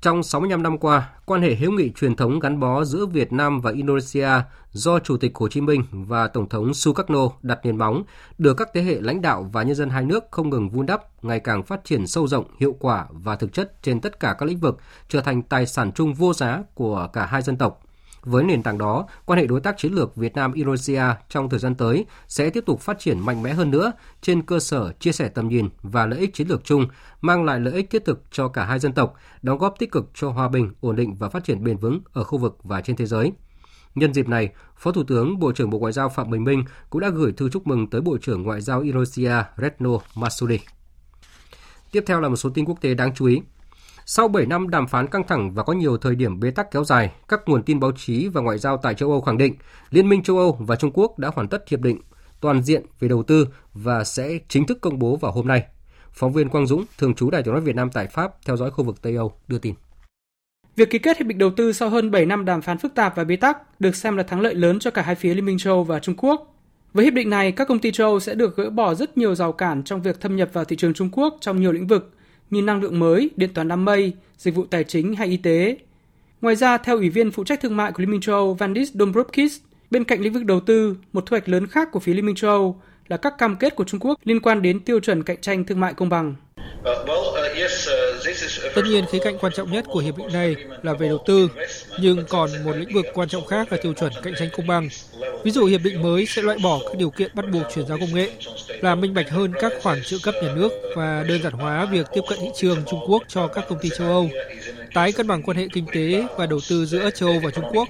trong 0.00 0.22
65 0.22 0.62
năm 0.62 0.78
qua, 0.78 1.10
quan 1.26 1.42
hệ 1.42 1.54
hữu 1.54 1.72
nghị 1.72 1.92
truyền 1.92 2.16
thống 2.16 2.40
gắn 2.40 2.60
bó 2.60 2.84
giữa 2.84 3.06
Việt 3.06 3.32
Nam 3.32 3.60
và 3.60 3.70
Indonesia 3.70 4.28
do 4.72 4.98
Chủ 4.98 5.16
tịch 5.16 5.32
Hồ 5.34 5.48
Chí 5.48 5.60
Minh 5.60 5.84
và 5.92 6.28
Tổng 6.28 6.48
thống 6.48 6.74
Sukarno 6.74 7.28
đặt 7.42 7.60
nền 7.64 7.76
móng, 7.76 8.02
được 8.38 8.54
các 8.54 8.68
thế 8.74 8.82
hệ 8.82 9.00
lãnh 9.00 9.20
đạo 9.20 9.50
và 9.52 9.62
nhân 9.62 9.76
dân 9.76 9.90
hai 9.90 10.04
nước 10.04 10.24
không 10.30 10.50
ngừng 10.50 10.68
vun 10.68 10.86
đắp, 10.86 11.24
ngày 11.24 11.40
càng 11.40 11.62
phát 11.62 11.84
triển 11.84 12.06
sâu 12.06 12.26
rộng, 12.26 12.44
hiệu 12.58 12.76
quả 12.80 13.06
và 13.10 13.36
thực 13.36 13.52
chất 13.52 13.82
trên 13.82 14.00
tất 14.00 14.20
cả 14.20 14.34
các 14.38 14.46
lĩnh 14.46 14.58
vực, 14.58 14.78
trở 15.08 15.20
thành 15.20 15.42
tài 15.42 15.66
sản 15.66 15.92
chung 15.92 16.14
vô 16.14 16.34
giá 16.34 16.62
của 16.74 17.08
cả 17.12 17.26
hai 17.26 17.42
dân 17.42 17.56
tộc. 17.56 17.82
Với 18.24 18.44
nền 18.44 18.62
tảng 18.62 18.78
đó, 18.78 19.06
quan 19.24 19.38
hệ 19.38 19.46
đối 19.46 19.60
tác 19.60 19.78
chiến 19.78 19.92
lược 19.92 20.16
Việt 20.16 20.34
Nam 20.34 20.52
Indonesia 20.52 21.02
trong 21.28 21.48
thời 21.48 21.58
gian 21.58 21.74
tới 21.74 22.06
sẽ 22.28 22.50
tiếp 22.50 22.64
tục 22.66 22.80
phát 22.80 22.98
triển 22.98 23.20
mạnh 23.20 23.42
mẽ 23.42 23.52
hơn 23.52 23.70
nữa 23.70 23.92
trên 24.20 24.42
cơ 24.42 24.60
sở 24.60 24.92
chia 24.92 25.12
sẻ 25.12 25.28
tầm 25.28 25.48
nhìn 25.48 25.68
và 25.82 26.06
lợi 26.06 26.18
ích 26.18 26.34
chiến 26.34 26.48
lược 26.48 26.64
chung, 26.64 26.86
mang 27.20 27.44
lại 27.44 27.60
lợi 27.60 27.74
ích 27.74 27.90
thiết 27.90 28.04
thực 28.04 28.22
cho 28.30 28.48
cả 28.48 28.64
hai 28.64 28.78
dân 28.78 28.92
tộc, 28.92 29.14
đóng 29.42 29.58
góp 29.58 29.74
tích 29.78 29.92
cực 29.92 30.10
cho 30.14 30.30
hòa 30.30 30.48
bình, 30.48 30.72
ổn 30.80 30.96
định 30.96 31.14
và 31.14 31.28
phát 31.28 31.44
triển 31.44 31.64
bền 31.64 31.76
vững 31.76 32.00
ở 32.12 32.24
khu 32.24 32.38
vực 32.38 32.58
và 32.62 32.80
trên 32.80 32.96
thế 32.96 33.06
giới. 33.06 33.32
Nhân 33.94 34.14
dịp 34.14 34.28
này, 34.28 34.48
Phó 34.76 34.92
Thủ 34.92 35.02
tướng 35.04 35.38
Bộ 35.38 35.52
trưởng 35.52 35.70
Bộ 35.70 35.78
Ngoại 35.78 35.92
giao 35.92 36.08
Phạm 36.08 36.30
Bình 36.30 36.44
Minh 36.44 36.64
cũng 36.90 37.00
đã 37.00 37.08
gửi 37.08 37.32
thư 37.32 37.48
chúc 37.48 37.66
mừng 37.66 37.90
tới 37.90 38.00
Bộ 38.00 38.18
trưởng 38.18 38.42
Ngoại 38.42 38.60
giao 38.60 38.80
Indonesia 38.80 39.32
Retno 39.56 39.90
Masudi. 40.16 40.58
Tiếp 41.92 42.04
theo 42.06 42.20
là 42.20 42.28
một 42.28 42.36
số 42.36 42.50
tin 42.50 42.64
quốc 42.64 42.80
tế 42.80 42.94
đáng 42.94 43.14
chú 43.14 43.26
ý. 43.26 43.42
Sau 44.14 44.28
7 44.28 44.46
năm 44.46 44.70
đàm 44.70 44.86
phán 44.86 45.06
căng 45.06 45.26
thẳng 45.26 45.54
và 45.54 45.62
có 45.62 45.72
nhiều 45.72 45.96
thời 45.96 46.14
điểm 46.14 46.40
bế 46.40 46.50
tắc 46.50 46.70
kéo 46.70 46.84
dài, 46.84 47.10
các 47.28 47.40
nguồn 47.46 47.62
tin 47.62 47.80
báo 47.80 47.92
chí 47.96 48.28
và 48.28 48.40
ngoại 48.40 48.58
giao 48.58 48.76
tại 48.76 48.94
châu 48.94 49.10
Âu 49.10 49.20
khẳng 49.20 49.38
định 49.38 49.54
Liên 49.90 50.08
minh 50.08 50.22
châu 50.22 50.38
Âu 50.38 50.56
và 50.60 50.76
Trung 50.76 50.90
Quốc 50.94 51.18
đã 51.18 51.30
hoàn 51.34 51.48
tất 51.48 51.68
hiệp 51.68 51.80
định 51.80 52.00
toàn 52.40 52.62
diện 52.62 52.82
về 53.00 53.08
đầu 53.08 53.22
tư 53.22 53.48
và 53.74 54.04
sẽ 54.04 54.38
chính 54.48 54.66
thức 54.66 54.78
công 54.80 54.98
bố 54.98 55.16
vào 55.16 55.32
hôm 55.32 55.46
nay. 55.46 55.64
Phóng 56.12 56.32
viên 56.32 56.48
Quang 56.48 56.66
Dũng, 56.66 56.84
thường 56.98 57.14
trú 57.14 57.30
Đài 57.30 57.42
tiếng 57.42 57.54
nói 57.54 57.62
Việt 57.62 57.76
Nam 57.76 57.90
tại 57.92 58.06
Pháp, 58.06 58.32
theo 58.46 58.56
dõi 58.56 58.70
khu 58.70 58.84
vực 58.84 59.02
Tây 59.02 59.16
Âu, 59.16 59.32
đưa 59.48 59.58
tin. 59.58 59.74
Việc 60.76 60.90
ký 60.90 60.98
kết 60.98 61.18
hiệp 61.18 61.26
định 61.26 61.38
đầu 61.38 61.50
tư 61.56 61.72
sau 61.72 61.88
hơn 61.88 62.10
7 62.10 62.26
năm 62.26 62.44
đàm 62.44 62.62
phán 62.62 62.78
phức 62.78 62.94
tạp 62.94 63.16
và 63.16 63.24
bế 63.24 63.36
tắc 63.36 63.80
được 63.80 63.96
xem 63.96 64.16
là 64.16 64.22
thắng 64.22 64.40
lợi 64.40 64.54
lớn 64.54 64.78
cho 64.78 64.90
cả 64.90 65.02
hai 65.02 65.14
phía 65.14 65.34
Liên 65.34 65.44
minh 65.44 65.58
châu 65.58 65.74
Âu 65.74 65.84
và 65.84 65.98
Trung 65.98 66.14
Quốc. 66.18 66.54
Với 66.92 67.04
hiệp 67.04 67.14
định 67.14 67.30
này, 67.30 67.52
các 67.52 67.68
công 67.68 67.78
ty 67.78 67.92
châu 67.92 68.06
Âu 68.06 68.20
sẽ 68.20 68.34
được 68.34 68.56
gỡ 68.56 68.70
bỏ 68.70 68.94
rất 68.94 69.18
nhiều 69.18 69.34
rào 69.34 69.52
cản 69.52 69.82
trong 69.82 70.02
việc 70.02 70.20
thâm 70.20 70.36
nhập 70.36 70.48
vào 70.52 70.64
thị 70.64 70.76
trường 70.76 70.94
Trung 70.94 71.08
Quốc 71.12 71.36
trong 71.40 71.60
nhiều 71.60 71.72
lĩnh 71.72 71.86
vực 71.86 72.12
như 72.52 72.62
năng 72.62 72.82
lượng 72.82 72.98
mới, 72.98 73.30
điện 73.36 73.54
toán 73.54 73.68
đám 73.68 73.84
mây, 73.84 74.12
dịch 74.38 74.54
vụ 74.54 74.64
tài 74.70 74.84
chính 74.84 75.14
hay 75.14 75.28
y 75.28 75.36
tế. 75.36 75.76
Ngoài 76.40 76.56
ra, 76.56 76.78
theo 76.78 76.96
Ủy 76.96 77.10
viên 77.10 77.30
phụ 77.30 77.44
trách 77.44 77.60
thương 77.60 77.76
mại 77.76 77.92
của 77.92 78.00
Liên 78.00 78.10
minh 78.10 78.20
châu 78.20 78.34
Âu 78.34 78.54
Vandis 78.54 78.92
Dombrovskis, 78.94 79.58
bên 79.90 80.04
cạnh 80.04 80.20
lĩnh 80.20 80.32
vực 80.32 80.44
đầu 80.44 80.60
tư, 80.60 80.96
một 81.12 81.26
thu 81.26 81.34
hoạch 81.34 81.48
lớn 81.48 81.66
khác 81.66 81.88
của 81.92 82.00
phía 82.00 82.14
Liên 82.14 82.26
minh 82.26 82.34
châu 82.34 82.50
Âu 82.50 82.80
là 83.08 83.16
các 83.16 83.38
cam 83.38 83.56
kết 83.56 83.76
của 83.76 83.84
Trung 83.84 84.00
Quốc 84.00 84.18
liên 84.24 84.40
quan 84.40 84.62
đến 84.62 84.80
tiêu 84.80 85.00
chuẩn 85.00 85.22
cạnh 85.22 85.40
tranh 85.40 85.64
thương 85.64 85.80
mại 85.80 85.94
công 85.94 86.08
bằng. 86.08 86.34
Ờ, 86.84 86.94
ờ, 86.94 87.04
ờ, 87.86 88.11
Tất 88.74 88.82
nhiên, 88.84 89.04
khía 89.10 89.18
cạnh 89.18 89.38
quan 89.38 89.52
trọng 89.52 89.72
nhất 89.72 89.84
của 89.88 90.00
hiệp 90.00 90.16
định 90.16 90.32
này 90.32 90.56
là 90.82 90.92
về 90.92 91.08
đầu 91.08 91.24
tư, 91.26 91.48
nhưng 92.00 92.24
còn 92.28 92.50
một 92.64 92.76
lĩnh 92.76 92.94
vực 92.94 93.06
quan 93.14 93.28
trọng 93.28 93.46
khác 93.46 93.72
là 93.72 93.78
tiêu 93.82 93.92
chuẩn 93.92 94.12
cạnh 94.22 94.34
tranh 94.38 94.48
công 94.52 94.66
bằng. 94.66 94.88
Ví 95.44 95.50
dụ, 95.50 95.64
hiệp 95.64 95.80
định 95.84 96.02
mới 96.02 96.26
sẽ 96.26 96.42
loại 96.42 96.58
bỏ 96.62 96.80
các 96.84 96.98
điều 96.98 97.10
kiện 97.10 97.30
bắt 97.34 97.44
buộc 97.52 97.62
chuyển 97.74 97.86
giao 97.86 97.98
công 97.98 98.14
nghệ, 98.14 98.30
làm 98.80 99.00
minh 99.00 99.14
bạch 99.14 99.30
hơn 99.30 99.52
các 99.60 99.72
khoản 99.82 100.02
trợ 100.04 100.16
cấp 100.22 100.34
nhà 100.42 100.54
nước 100.54 100.72
và 100.96 101.24
đơn 101.28 101.42
giản 101.42 101.52
hóa 101.52 101.84
việc 101.84 102.06
tiếp 102.14 102.20
cận 102.28 102.38
thị 102.42 102.48
trường 102.56 102.82
Trung 102.90 103.00
Quốc 103.06 103.22
cho 103.28 103.46
các 103.46 103.64
công 103.68 103.78
ty 103.82 103.88
châu 103.98 104.08
Âu, 104.08 104.30
tái 104.94 105.12
cân 105.12 105.26
bằng 105.26 105.42
quan 105.42 105.56
hệ 105.56 105.66
kinh 105.72 105.86
tế 105.94 106.26
và 106.36 106.46
đầu 106.46 106.60
tư 106.68 106.86
giữa 106.86 107.10
châu 107.10 107.28
Âu 107.28 107.40
và 107.44 107.50
Trung 107.50 107.64
Quốc. 107.72 107.88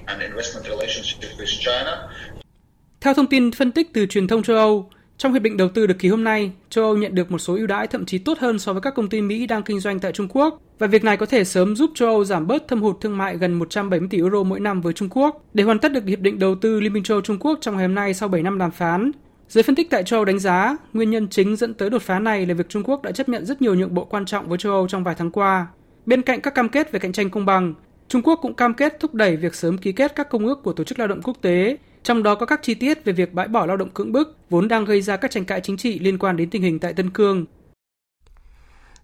Theo 3.01 3.13
thông 3.13 3.27
tin 3.27 3.51
phân 3.51 3.71
tích 3.71 3.87
từ 3.93 4.05
truyền 4.05 4.27
thông 4.27 4.43
châu 4.43 4.57
Âu, 4.57 4.89
trong 5.17 5.33
hiệp 5.33 5.41
định 5.41 5.57
đầu 5.57 5.69
tư 5.69 5.87
được 5.87 5.99
ký 5.99 6.09
hôm 6.09 6.23
nay, 6.23 6.51
châu 6.69 6.83
Âu 6.85 6.97
nhận 6.97 7.15
được 7.15 7.31
một 7.31 7.37
số 7.37 7.55
ưu 7.55 7.67
đãi 7.67 7.87
thậm 7.87 8.05
chí 8.05 8.17
tốt 8.17 8.39
hơn 8.39 8.59
so 8.59 8.73
với 8.73 8.81
các 8.81 8.95
công 8.95 9.09
ty 9.09 9.21
Mỹ 9.21 9.47
đang 9.47 9.63
kinh 9.63 9.79
doanh 9.79 9.99
tại 9.99 10.11
Trung 10.11 10.27
Quốc 10.29 10.61
và 10.79 10.87
việc 10.87 11.03
này 11.03 11.17
có 11.17 11.25
thể 11.25 11.43
sớm 11.43 11.75
giúp 11.75 11.91
châu 11.95 12.09
Âu 12.09 12.23
giảm 12.23 12.47
bớt 12.47 12.67
thâm 12.67 12.81
hụt 12.81 13.01
thương 13.01 13.17
mại 13.17 13.37
gần 13.37 13.53
170 13.53 14.07
tỷ 14.11 14.17
euro 14.17 14.43
mỗi 14.43 14.59
năm 14.59 14.81
với 14.81 14.93
Trung 14.93 15.09
Quốc. 15.11 15.43
Để 15.53 15.63
hoàn 15.63 15.79
tất 15.79 15.91
được 15.91 16.05
hiệp 16.05 16.19
định 16.19 16.39
đầu 16.39 16.55
tư 16.55 16.79
Liên 16.79 16.93
minh 16.93 17.03
châu 17.03 17.21
Trung 17.21 17.37
Quốc 17.39 17.59
trong 17.61 17.75
ngày 17.75 17.87
hôm 17.87 17.95
nay 17.95 18.13
sau 18.13 18.29
7 18.29 18.43
năm 18.43 18.57
đàm 18.57 18.71
phán, 18.71 19.11
Giới 19.49 19.63
phân 19.63 19.75
tích 19.75 19.89
tại 19.89 20.03
châu 20.03 20.19
Âu 20.19 20.25
đánh 20.25 20.39
giá, 20.39 20.77
nguyên 20.93 21.09
nhân 21.09 21.27
chính 21.27 21.55
dẫn 21.55 21.73
tới 21.73 21.89
đột 21.89 22.01
phá 22.01 22.19
này 22.19 22.45
là 22.45 22.53
việc 22.53 22.69
Trung 22.69 22.83
Quốc 22.85 23.01
đã 23.01 23.11
chấp 23.11 23.29
nhận 23.29 23.45
rất 23.45 23.61
nhiều 23.61 23.75
nhượng 23.75 23.93
bộ 23.93 24.05
quan 24.05 24.25
trọng 24.25 24.49
với 24.49 24.57
châu 24.57 24.71
Âu 24.71 24.87
trong 24.87 25.03
vài 25.03 25.15
tháng 25.17 25.31
qua. 25.31 25.67
Bên 26.05 26.21
cạnh 26.21 26.41
các 26.41 26.55
cam 26.55 26.69
kết 26.69 26.91
về 26.91 26.99
cạnh 26.99 27.11
tranh 27.11 27.29
công 27.29 27.45
bằng, 27.45 27.73
Trung 28.07 28.21
Quốc 28.21 28.39
cũng 28.41 28.53
cam 28.53 28.73
kết 28.73 28.99
thúc 28.99 29.13
đẩy 29.13 29.37
việc 29.37 29.55
sớm 29.55 29.77
ký 29.77 29.91
kết 29.91 30.15
các 30.15 30.29
công 30.29 30.45
ước 30.45 30.63
của 30.63 30.73
Tổ 30.73 30.83
chức 30.83 30.99
Lao 30.99 31.07
động 31.07 31.21
Quốc 31.21 31.37
tế, 31.41 31.77
trong 32.03 32.23
đó 32.23 32.35
có 32.35 32.45
các 32.45 32.59
chi 32.63 32.73
tiết 32.73 33.05
về 33.05 33.13
việc 33.13 33.33
bãi 33.33 33.47
bỏ 33.47 33.65
lao 33.65 33.77
động 33.77 33.89
cưỡng 33.89 34.11
bức, 34.11 34.37
vốn 34.49 34.67
đang 34.67 34.85
gây 34.85 35.01
ra 35.01 35.17
các 35.17 35.31
tranh 35.31 35.45
cãi 35.45 35.61
chính 35.63 35.77
trị 35.77 35.99
liên 35.99 36.17
quan 36.17 36.37
đến 36.37 36.49
tình 36.49 36.61
hình 36.61 36.79
tại 36.79 36.93
Tân 36.93 37.09
Cương. 37.09 37.45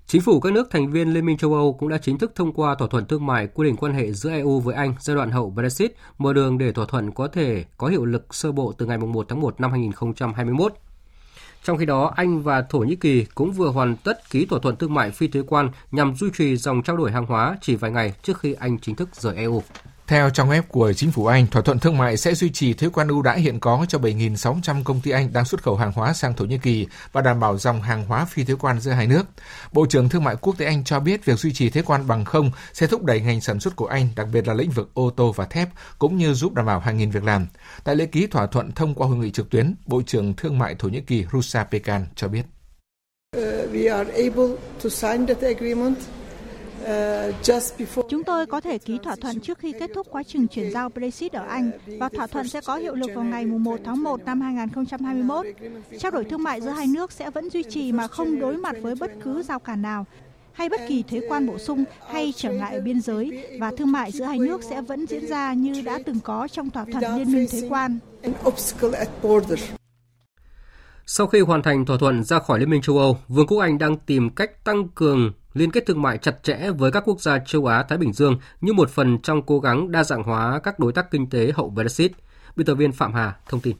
Chính 0.07 0.21
phủ 0.21 0.39
các 0.39 0.53
nước 0.53 0.71
thành 0.71 0.91
viên 0.91 1.13
Liên 1.13 1.25
minh 1.25 1.37
châu 1.37 1.53
Âu 1.53 1.73
cũng 1.73 1.89
đã 1.89 1.97
chính 1.97 2.17
thức 2.17 2.31
thông 2.35 2.53
qua 2.53 2.75
thỏa 2.75 2.87
thuận 2.87 3.05
thương 3.05 3.25
mại 3.25 3.47
quy 3.47 3.67
định 3.67 3.75
quan 3.75 3.93
hệ 3.93 4.11
giữa 4.11 4.31
EU 4.31 4.59
với 4.59 4.75
Anh 4.75 4.93
giai 4.99 5.15
đoạn 5.15 5.31
hậu 5.31 5.49
Brexit, 5.49 5.95
mở 6.17 6.33
đường 6.33 6.57
để 6.57 6.71
thỏa 6.71 6.85
thuận 6.85 7.11
có 7.11 7.27
thể 7.27 7.65
có 7.77 7.87
hiệu 7.87 8.05
lực 8.05 8.35
sơ 8.35 8.51
bộ 8.51 8.73
từ 8.77 8.85
ngày 8.85 8.97
1 8.97 9.25
tháng 9.29 9.41
1 9.41 9.61
năm 9.61 9.71
2021. 9.71 10.73
Trong 11.63 11.77
khi 11.77 11.85
đó, 11.85 12.13
Anh 12.15 12.41
và 12.41 12.61
Thổ 12.61 12.79
Nhĩ 12.79 12.95
Kỳ 12.95 13.25
cũng 13.35 13.51
vừa 13.51 13.69
hoàn 13.69 13.95
tất 13.95 14.29
ký 14.29 14.45
thỏa 14.45 14.59
thuận 14.59 14.75
thương 14.75 14.93
mại 14.93 15.11
phi 15.11 15.27
thuế 15.27 15.41
quan 15.47 15.69
nhằm 15.91 16.15
duy 16.15 16.29
trì 16.37 16.57
dòng 16.57 16.83
trao 16.83 16.97
đổi 16.97 17.11
hàng 17.11 17.25
hóa 17.25 17.57
chỉ 17.61 17.75
vài 17.75 17.91
ngày 17.91 18.13
trước 18.23 18.39
khi 18.39 18.53
Anh 18.53 18.79
chính 18.79 18.95
thức 18.95 19.09
rời 19.15 19.35
EU. 19.35 19.63
Theo 20.09 20.29
trang 20.29 20.49
web 20.49 20.61
của 20.67 20.93
chính 20.93 21.11
phủ 21.11 21.25
Anh, 21.25 21.47
thỏa 21.47 21.61
thuận 21.61 21.79
thương 21.79 21.97
mại 21.97 22.17
sẽ 22.17 22.33
duy 22.33 22.49
trì 22.49 22.73
thuế 22.73 22.89
quan 22.89 23.07
ưu 23.07 23.21
đãi 23.21 23.39
hiện 23.39 23.59
có 23.59 23.85
cho 23.89 23.99
7.600 23.99 24.83
công 24.83 25.01
ty 25.01 25.11
Anh 25.11 25.33
đang 25.33 25.45
xuất 25.45 25.63
khẩu 25.63 25.75
hàng 25.75 25.91
hóa 25.91 26.13
sang 26.13 26.33
Thổ 26.33 26.45
Nhĩ 26.45 26.57
Kỳ 26.57 26.87
và 27.11 27.21
đảm 27.21 27.39
bảo 27.39 27.57
dòng 27.57 27.81
hàng 27.81 28.05
hóa 28.05 28.25
phi 28.25 28.43
thuế 28.43 28.55
quan 28.59 28.79
giữa 28.79 28.91
hai 28.91 29.07
nước. 29.07 29.23
Bộ 29.71 29.85
trưởng 29.85 30.09
Thương 30.09 30.23
mại 30.23 30.35
Quốc 30.41 30.57
tế 30.57 30.65
Anh 30.65 30.83
cho 30.83 30.99
biết 30.99 31.25
việc 31.25 31.39
duy 31.39 31.53
trì 31.53 31.69
thuế 31.69 31.81
quan 31.81 32.07
bằng 32.07 32.25
không 32.25 32.51
sẽ 32.73 32.87
thúc 32.87 33.03
đẩy 33.03 33.21
ngành 33.21 33.41
sản 33.41 33.59
xuất 33.59 33.75
của 33.75 33.85
Anh, 33.85 34.09
đặc 34.15 34.27
biệt 34.33 34.47
là 34.47 34.53
lĩnh 34.53 34.71
vực 34.71 34.89
ô 34.93 35.09
tô 35.09 35.31
và 35.31 35.45
thép, 35.45 35.69
cũng 35.99 36.17
như 36.17 36.33
giúp 36.33 36.53
đảm 36.53 36.65
bảo 36.65 36.79
hàng 36.79 36.97
nghìn 36.97 37.11
việc 37.11 37.23
làm. 37.23 37.47
Tại 37.83 37.95
lễ 37.95 38.05
ký 38.05 38.27
thỏa 38.27 38.47
thuận 38.47 38.71
thông 38.71 38.95
qua 38.95 39.07
hội 39.07 39.17
nghị 39.17 39.31
trực 39.31 39.49
tuyến, 39.49 39.75
Bộ 39.85 40.01
trưởng 40.05 40.33
Thương 40.33 40.59
mại 40.59 40.75
Thổ 40.75 40.87
Nhĩ 40.87 41.01
Kỳ 41.01 41.25
Rusa 41.31 41.63
Pekan 41.63 42.05
cho 42.15 42.27
biết. 42.27 42.43
Uh, 43.37 43.43
we 43.73 43.97
are 43.97 44.11
able 44.11 44.55
to 44.83 44.89
sign 44.89 45.27
that 45.27 45.41
agreement 45.41 45.95
Chúng 48.09 48.23
tôi 48.23 48.45
có 48.45 48.61
thể 48.61 48.77
ký 48.77 48.97
thỏa 49.03 49.15
thuận 49.15 49.39
trước 49.39 49.59
khi 49.59 49.73
kết 49.79 49.91
thúc 49.95 50.07
quá 50.11 50.23
trình 50.23 50.47
chuyển 50.47 50.71
giao 50.71 50.89
Brexit 50.89 51.33
ở 51.33 51.45
Anh 51.45 51.71
và 51.99 52.09
thỏa 52.09 52.27
thuận 52.27 52.47
sẽ 52.47 52.61
có 52.61 52.75
hiệu 52.75 52.95
lực 52.95 53.11
vào 53.15 53.23
ngày 53.23 53.45
1 53.45 53.79
tháng 53.85 54.03
1 54.03 54.25
năm 54.25 54.41
2021. 54.41 55.45
Trao 55.99 56.11
đổi 56.11 56.23
thương 56.23 56.43
mại 56.43 56.61
giữa 56.61 56.69
hai 56.69 56.87
nước 56.87 57.11
sẽ 57.11 57.29
vẫn 57.29 57.49
duy 57.49 57.63
trì 57.63 57.91
mà 57.91 58.07
không 58.07 58.39
đối 58.39 58.57
mặt 58.57 58.75
với 58.81 58.95
bất 58.95 59.11
cứ 59.23 59.43
giao 59.43 59.59
cản 59.59 59.81
nào 59.81 60.05
hay 60.53 60.69
bất 60.69 60.81
kỳ 60.87 61.03
thuế 61.03 61.21
quan 61.29 61.47
bổ 61.47 61.57
sung 61.57 61.83
hay 62.07 62.33
trở 62.35 62.51
ngại 62.51 62.75
ở 62.75 62.81
biên 62.81 63.01
giới 63.01 63.47
và 63.59 63.71
thương 63.77 63.91
mại 63.91 64.11
giữa 64.11 64.25
hai 64.25 64.37
nước 64.39 64.63
sẽ 64.63 64.81
vẫn 64.81 65.05
diễn 65.07 65.27
ra 65.27 65.53
như 65.53 65.81
đã 65.81 65.99
từng 66.05 66.19
có 66.23 66.47
trong 66.47 66.69
thỏa 66.69 66.85
thuận 66.91 67.17
liên 67.17 67.33
minh 67.33 67.47
thuế 67.51 67.61
quan. 67.69 67.99
Sau 71.05 71.27
khi 71.27 71.39
hoàn 71.39 71.63
thành 71.63 71.85
thỏa 71.85 71.97
thuận 71.97 72.23
ra 72.23 72.39
khỏi 72.39 72.59
Liên 72.59 72.69
minh 72.69 72.81
châu 72.81 72.97
Âu, 72.97 73.17
Vương 73.27 73.47
quốc 73.47 73.59
Anh 73.59 73.77
đang 73.77 73.97
tìm 73.97 74.29
cách 74.29 74.63
tăng 74.63 74.87
cường 74.87 75.31
liên 75.59 75.71
kết 75.71 75.85
thương 75.85 76.01
mại 76.01 76.17
chặt 76.17 76.43
chẽ 76.43 76.71
với 76.77 76.91
các 76.91 77.03
quốc 77.05 77.21
gia 77.21 77.39
châu 77.39 77.65
Á 77.65 77.83
Thái 77.83 77.97
Bình 77.97 78.13
Dương 78.13 78.39
như 78.61 78.73
một 78.73 78.89
phần 78.89 79.17
trong 79.21 79.41
cố 79.41 79.59
gắng 79.59 79.91
đa 79.91 80.03
dạng 80.03 80.23
hóa 80.23 80.59
các 80.63 80.79
đối 80.79 80.93
tác 80.93 81.11
kinh 81.11 81.29
tế 81.29 81.51
hậu 81.55 81.69
Brexit. 81.69 82.11
Biên 82.55 82.65
tập 82.65 82.75
viên 82.75 82.91
Phạm 82.91 83.13
Hà 83.13 83.35
thông 83.49 83.61
tin. 83.61 83.75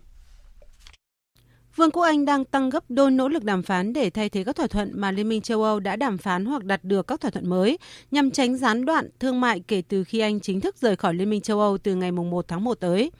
Vương 1.75 1.91
quốc 1.91 2.03
Anh 2.03 2.25
đang 2.25 2.45
tăng 2.45 2.69
gấp 2.69 2.84
đôi 2.89 3.11
nỗ 3.11 3.27
lực 3.27 3.43
đàm 3.43 3.63
phán 3.63 3.93
để 3.93 4.09
thay 4.09 4.30
thế 4.30 4.43
các 4.43 4.55
thỏa 4.55 4.67
thuận 4.67 4.91
mà 4.93 5.11
Liên 5.11 5.30
minh 5.30 5.41
châu 5.41 5.63
Âu 5.63 5.80
đã 5.80 5.95
đàm 5.95 6.17
phán 6.17 6.45
hoặc 6.45 6.63
đạt 6.63 6.84
được 6.84 7.07
các 7.07 7.21
thỏa 7.21 7.32
thuận 7.32 7.49
mới 7.49 7.77
nhằm 8.11 8.32
tránh 8.32 8.57
gián 8.57 8.86
đoạn 8.86 9.09
thương 9.19 9.41
mại 9.41 9.59
kể 9.59 9.82
từ 9.88 10.03
khi 10.03 10.19
Anh 10.19 10.39
chính 10.39 10.61
thức 10.61 10.75
rời 10.82 10.95
khỏi 10.95 11.13
Liên 11.13 11.30
minh 11.30 11.41
châu 11.41 11.59
Âu 11.59 11.77
từ 11.77 11.95
ngày 11.95 12.11
1 12.11 12.47
tháng 12.47 12.63
1 12.63 12.73
tới. 12.73 13.11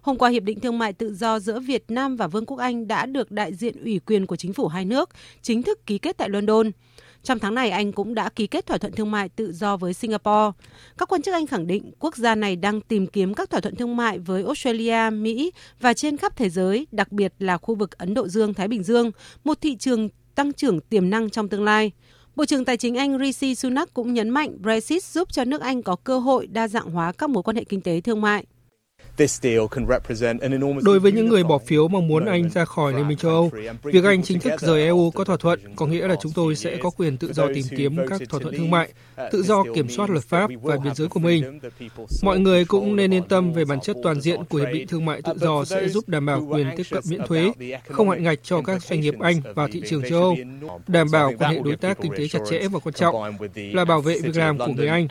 Hôm 0.00 0.18
qua, 0.18 0.30
Hiệp 0.30 0.42
định 0.42 0.60
Thương 0.60 0.78
mại 0.78 0.92
Tự 0.92 1.14
do 1.14 1.38
giữa 1.38 1.60
Việt 1.60 1.84
Nam 1.88 2.16
và 2.16 2.26
Vương 2.26 2.46
quốc 2.46 2.56
Anh 2.58 2.88
đã 2.88 3.06
được 3.06 3.30
đại 3.30 3.54
diện 3.54 3.84
ủy 3.84 4.00
quyền 4.06 4.26
của 4.26 4.36
chính 4.36 4.52
phủ 4.52 4.68
hai 4.68 4.84
nước 4.84 5.10
chính 5.42 5.62
thức 5.62 5.86
ký 5.86 5.98
kết 5.98 6.16
tại 6.16 6.28
London. 6.28 6.70
Trong 7.22 7.38
tháng 7.38 7.54
này, 7.54 7.70
Anh 7.70 7.92
cũng 7.92 8.14
đã 8.14 8.28
ký 8.28 8.46
kết 8.46 8.66
thỏa 8.66 8.78
thuận 8.78 8.92
thương 8.92 9.10
mại 9.10 9.28
tự 9.28 9.52
do 9.52 9.76
với 9.76 9.94
Singapore. 9.94 10.50
Các 10.98 11.08
quan 11.08 11.22
chức 11.22 11.34
Anh 11.34 11.46
khẳng 11.46 11.66
định 11.66 11.92
quốc 11.98 12.16
gia 12.16 12.34
này 12.34 12.56
đang 12.56 12.80
tìm 12.80 13.06
kiếm 13.06 13.34
các 13.34 13.50
thỏa 13.50 13.60
thuận 13.60 13.76
thương 13.76 13.96
mại 13.96 14.18
với 14.18 14.44
Australia, 14.44 15.10
Mỹ 15.10 15.52
và 15.80 15.94
trên 15.94 16.16
khắp 16.16 16.36
thế 16.36 16.50
giới, 16.50 16.86
đặc 16.92 17.12
biệt 17.12 17.34
là 17.38 17.58
khu 17.58 17.74
vực 17.74 17.98
Ấn 17.98 18.14
Độ 18.14 18.28
Dương-Thái 18.28 18.68
Bình 18.68 18.82
Dương, 18.82 19.10
một 19.44 19.60
thị 19.60 19.76
trường 19.76 20.08
tăng 20.34 20.52
trưởng 20.52 20.80
tiềm 20.80 21.10
năng 21.10 21.30
trong 21.30 21.48
tương 21.48 21.64
lai. 21.64 21.92
Bộ 22.36 22.44
trưởng 22.44 22.64
Tài 22.64 22.76
chính 22.76 22.94
Anh 22.94 23.18
Rishi 23.18 23.54
Sunak 23.54 23.94
cũng 23.94 24.14
nhấn 24.14 24.30
mạnh 24.30 24.56
Brexit 24.62 25.04
giúp 25.04 25.32
cho 25.32 25.44
nước 25.44 25.60
Anh 25.60 25.82
có 25.82 25.96
cơ 25.96 26.18
hội 26.18 26.46
đa 26.46 26.68
dạng 26.68 26.90
hóa 26.90 27.12
các 27.12 27.30
mối 27.30 27.42
quan 27.42 27.56
hệ 27.56 27.64
kinh 27.64 27.80
tế 27.80 28.00
thương 28.00 28.20
mại. 28.20 28.44
Đối 30.84 31.00
với 31.00 31.12
những 31.12 31.28
người 31.28 31.44
bỏ 31.44 31.58
phiếu 31.58 31.88
mong 31.88 32.08
muốn 32.08 32.24
Anh 32.24 32.50
ra 32.50 32.64
khỏi 32.64 32.92
Liên 32.92 33.08
minh 33.08 33.18
châu 33.18 33.30
Âu, 33.30 33.50
việc 33.82 34.04
Anh 34.04 34.22
chính 34.22 34.40
thức 34.40 34.60
rời 34.60 34.82
EU 34.82 35.10
có 35.10 35.24
thỏa 35.24 35.36
thuận 35.36 35.60
có 35.76 35.86
nghĩa 35.86 36.06
là 36.08 36.16
chúng 36.22 36.32
tôi 36.32 36.56
sẽ 36.56 36.76
có 36.76 36.90
quyền 36.90 37.16
tự 37.16 37.32
do 37.32 37.46
tìm 37.54 37.64
kiếm 37.76 37.96
các 38.08 38.20
thỏa 38.30 38.40
thuận 38.40 38.56
thương 38.56 38.70
mại, 38.70 38.92
tự 39.32 39.42
do 39.42 39.64
kiểm 39.74 39.88
soát 39.88 40.10
luật 40.10 40.24
pháp 40.24 40.50
và 40.62 40.76
biên 40.76 40.94
giới 40.94 41.08
của 41.08 41.20
mình. 41.20 41.60
Mọi 42.22 42.38
người 42.38 42.64
cũng 42.64 42.96
nên 42.96 43.14
yên 43.14 43.28
tâm 43.28 43.52
về 43.52 43.64
bản 43.64 43.80
chất 43.80 43.96
toàn 44.02 44.20
diện 44.20 44.44
của 44.44 44.58
Hiệp 44.58 44.68
định 44.72 44.88
Thương 44.88 45.04
mại 45.04 45.22
Tự 45.22 45.32
do 45.36 45.64
sẽ 45.64 45.88
giúp 45.88 46.08
đảm 46.08 46.26
bảo 46.26 46.46
quyền 46.50 46.66
tiếp 46.76 46.86
cận 46.90 47.02
miễn 47.08 47.20
thuế, 47.26 47.52
không 47.88 48.10
hạn 48.10 48.22
ngạch 48.22 48.38
cho 48.42 48.62
các 48.62 48.82
doanh 48.82 49.00
nghiệp 49.00 49.14
Anh 49.20 49.40
vào 49.54 49.68
thị 49.72 49.82
trường 49.88 50.02
châu 50.10 50.20
Âu, 50.20 50.36
đảm 50.86 51.06
bảo 51.12 51.32
quan 51.38 51.54
hệ 51.54 51.60
đối 51.64 51.76
tác 51.76 51.98
kinh 52.02 52.12
tế 52.18 52.28
chặt 52.28 52.40
chẽ 52.50 52.68
và 52.68 52.78
quan 52.78 52.92
trọng 52.94 53.14
là 53.54 53.84
bảo 53.84 54.00
vệ 54.00 54.18
việc 54.20 54.36
làm 54.36 54.58
của 54.58 54.72
người 54.76 54.88
Anh. 54.88 55.08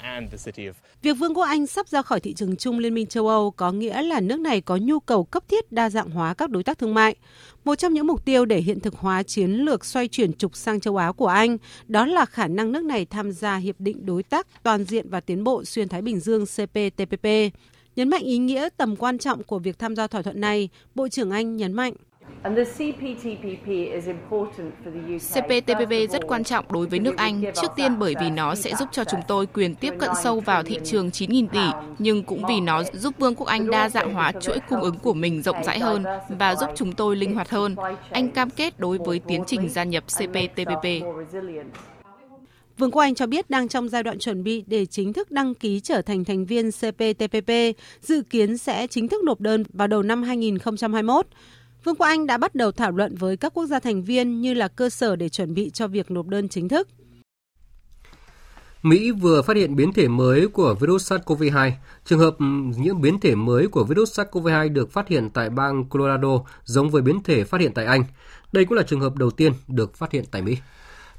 Việc 1.01 1.13
Vương 1.13 1.33
quốc 1.33 1.43
Anh 1.43 1.67
sắp 1.67 1.87
ra 1.87 2.01
khỏi 2.01 2.19
thị 2.19 2.33
trường 2.33 2.55
chung 2.55 2.79
Liên 2.79 2.93
minh 2.93 3.07
châu 3.07 3.27
Âu 3.27 3.51
có 3.51 3.71
nghĩa 3.71 4.00
là 4.01 4.19
nước 4.19 4.39
này 4.39 4.61
có 4.61 4.77
nhu 4.81 4.99
cầu 4.99 5.23
cấp 5.23 5.43
thiết 5.47 5.71
đa 5.71 5.89
dạng 5.89 6.09
hóa 6.09 6.33
các 6.33 6.49
đối 6.49 6.63
tác 6.63 6.77
thương 6.77 6.93
mại. 6.93 7.15
Một 7.63 7.75
trong 7.75 7.93
những 7.93 8.07
mục 8.07 8.25
tiêu 8.25 8.45
để 8.45 8.61
hiện 8.61 8.79
thực 8.79 8.95
hóa 8.95 9.23
chiến 9.23 9.51
lược 9.51 9.85
xoay 9.85 10.07
chuyển 10.07 10.33
trục 10.33 10.55
sang 10.55 10.79
châu 10.79 10.97
Á 10.97 11.11
của 11.11 11.27
Anh 11.27 11.57
đó 11.87 12.05
là 12.05 12.25
khả 12.25 12.47
năng 12.47 12.71
nước 12.71 12.83
này 12.83 13.05
tham 13.05 13.31
gia 13.31 13.55
Hiệp 13.55 13.75
định 13.79 14.05
Đối 14.05 14.23
tác 14.23 14.47
Toàn 14.63 14.83
diện 14.83 15.09
và 15.09 15.19
Tiến 15.19 15.43
bộ 15.43 15.63
Xuyên 15.63 15.89
Thái 15.89 16.01
Bình 16.01 16.19
Dương 16.19 16.45
CPTPP. 16.45 17.27
Nhấn 17.95 18.09
mạnh 18.09 18.23
ý 18.23 18.37
nghĩa 18.37 18.69
tầm 18.77 18.95
quan 18.95 19.17
trọng 19.17 19.43
của 19.43 19.59
việc 19.59 19.79
tham 19.79 19.95
gia 19.95 20.07
thỏa 20.07 20.21
thuận 20.21 20.41
này, 20.41 20.69
Bộ 20.95 21.07
trưởng 21.07 21.31
Anh 21.31 21.57
nhấn 21.57 21.73
mạnh 21.73 21.93
CPTPP 25.33 26.11
rất 26.11 26.27
quan 26.27 26.43
trọng 26.43 26.65
đối 26.69 26.87
với 26.87 26.99
nước 26.99 27.17
Anh, 27.17 27.43
trước 27.61 27.67
tiên 27.75 27.99
bởi 27.99 28.15
vì 28.21 28.29
nó 28.29 28.55
sẽ 28.55 28.75
giúp 28.75 28.89
cho 28.91 29.03
chúng 29.03 29.19
tôi 29.27 29.45
quyền 29.45 29.75
tiếp 29.75 29.93
cận 29.99 30.09
sâu 30.23 30.39
vào 30.39 30.63
thị 30.63 30.79
trường 30.83 31.09
9.000 31.09 31.47
tỷ, 31.47 31.59
nhưng 31.99 32.23
cũng 32.23 32.43
vì 32.47 32.59
nó 32.59 32.83
giúp 32.93 33.13
Vương 33.19 33.35
quốc 33.35 33.47
Anh 33.47 33.69
đa 33.69 33.89
dạng 33.89 34.13
hóa 34.13 34.31
chuỗi 34.31 34.59
cung 34.69 34.81
ứng 34.81 34.99
của 34.99 35.13
mình 35.13 35.41
rộng 35.41 35.63
rãi 35.63 35.79
hơn 35.79 36.03
và 36.29 36.55
giúp 36.55 36.69
chúng 36.75 36.91
tôi 36.93 37.15
linh 37.15 37.35
hoạt 37.35 37.49
hơn. 37.49 37.75
Anh 38.11 38.31
cam 38.31 38.49
kết 38.49 38.79
đối 38.79 38.97
với 38.97 39.19
tiến 39.27 39.43
trình 39.47 39.69
gia 39.69 39.83
nhập 39.83 40.03
CPTPP. 40.03 40.85
Vương 42.77 42.91
quốc 42.91 43.01
Anh 43.01 43.15
cho 43.15 43.27
biết 43.27 43.49
đang 43.49 43.67
trong 43.67 43.89
giai 43.89 44.03
đoạn 44.03 44.19
chuẩn 44.19 44.43
bị 44.43 44.63
để 44.67 44.85
chính 44.85 45.13
thức 45.13 45.31
đăng 45.31 45.53
ký 45.53 45.79
trở 45.79 46.01
thành 46.01 46.25
thành 46.25 46.45
viên 46.45 46.71
CPTPP, 46.71 47.51
dự 48.01 48.21
kiến 48.29 48.57
sẽ 48.57 48.87
chính 48.87 49.07
thức 49.07 49.23
nộp 49.23 49.41
đơn 49.41 49.63
vào 49.73 49.87
đầu 49.87 50.03
năm 50.03 50.23
2021. 50.23 51.27
Vương 51.83 51.95
quốc 51.95 52.07
Anh 52.07 52.27
đã 52.27 52.37
bắt 52.37 52.55
đầu 52.55 52.71
thảo 52.71 52.91
luận 52.91 53.15
với 53.15 53.37
các 53.37 53.53
quốc 53.53 53.65
gia 53.65 53.79
thành 53.79 54.03
viên 54.03 54.41
như 54.41 54.53
là 54.53 54.67
cơ 54.67 54.89
sở 54.89 55.15
để 55.15 55.29
chuẩn 55.29 55.53
bị 55.53 55.69
cho 55.69 55.87
việc 55.87 56.11
nộp 56.11 56.27
đơn 56.27 56.49
chính 56.49 56.69
thức. 56.69 56.87
Mỹ 58.83 59.11
vừa 59.11 59.41
phát 59.41 59.55
hiện 59.55 59.75
biến 59.75 59.93
thể 59.93 60.07
mới 60.07 60.47
của 60.47 60.75
virus 60.79 61.13
SARS-CoV-2. 61.13 61.71
Trường 62.05 62.19
hợp 62.19 62.35
nhiễm 62.77 63.01
biến 63.01 63.19
thể 63.19 63.35
mới 63.35 63.67
của 63.67 63.83
virus 63.83 64.19
SARS-CoV-2 64.19 64.73
được 64.73 64.91
phát 64.91 65.07
hiện 65.07 65.29
tại 65.29 65.49
bang 65.49 65.85
Colorado, 65.89 66.39
giống 66.63 66.89
với 66.89 67.01
biến 67.01 67.23
thể 67.23 67.43
phát 67.43 67.61
hiện 67.61 67.71
tại 67.73 67.85
Anh. 67.85 68.03
Đây 68.51 68.65
cũng 68.65 68.77
là 68.77 68.83
trường 68.83 69.01
hợp 69.01 69.15
đầu 69.15 69.31
tiên 69.31 69.53
được 69.67 69.95
phát 69.95 70.11
hiện 70.11 70.23
tại 70.31 70.41
Mỹ. 70.41 70.57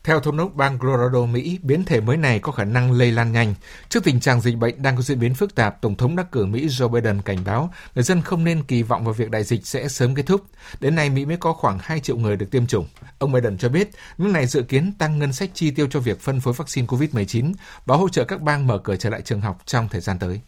Theo 0.05 0.21
thống 0.21 0.37
đốc 0.37 0.55
bang 0.55 0.79
Colorado, 0.79 1.27
Mỹ, 1.27 1.59
biến 1.63 1.85
thể 1.85 2.01
mới 2.01 2.17
này 2.17 2.39
có 2.39 2.53
khả 2.53 2.65
năng 2.65 2.93
lây 2.93 3.13
lan 3.13 3.33
nhanh. 3.33 3.55
Trước 3.89 4.05
tình 4.05 4.21
trạng 4.21 4.41
dịch 4.41 4.57
bệnh 4.57 4.83
đang 4.83 4.97
có 4.97 5.03
diễn 5.03 5.21
biến 5.21 5.35
phức 5.35 5.55
tạp, 5.55 5.81
Tổng 5.81 5.97
thống 5.97 6.17
đắc 6.17 6.33
cử 6.33 6.47
Mỹ 6.47 6.67
Joe 6.67 6.89
Biden 6.89 7.23
cảnh 7.23 7.39
báo 7.45 7.73
người 7.95 8.05
dân 8.05 8.23
không 8.23 8.45
nên 8.45 8.63
kỳ 8.63 8.83
vọng 8.83 9.05
vào 9.05 9.15
việc 9.15 9.31
đại 9.31 9.45
dịch 9.45 9.67
sẽ 9.67 9.89
sớm 9.89 10.15
kết 10.15 10.27
thúc. 10.27 10.41
Đến 10.81 10.95
nay, 10.95 11.11
Mỹ 11.11 11.25
mới 11.25 11.37
có 11.37 11.53
khoảng 11.53 11.79
2 11.83 12.01
triệu 12.01 12.17
người 12.17 12.37
được 12.37 12.51
tiêm 12.51 12.67
chủng. 12.67 12.87
Ông 13.19 13.33
Biden 13.33 13.59
cho 13.59 13.69
biết, 13.69 13.91
nước 14.19 14.29
này 14.29 14.47
dự 14.47 14.63
kiến 14.63 14.93
tăng 14.99 15.19
ngân 15.19 15.33
sách 15.33 15.51
chi 15.55 15.71
tiêu 15.71 15.87
cho 15.91 16.01
việc 16.01 16.21
phân 16.21 16.41
phối 16.41 16.55
vaccine 16.55 16.87
COVID-19 16.87 17.53
và 17.87 17.97
hỗ 17.97 18.09
trợ 18.09 18.25
các 18.25 18.41
bang 18.41 18.67
mở 18.67 18.79
cửa 18.79 18.97
trở 18.97 19.11
lại 19.11 19.23
trường 19.23 19.41
học 19.41 19.63
trong 19.67 19.89
thời 19.89 20.01
gian 20.01 20.19
tới. 20.19 20.41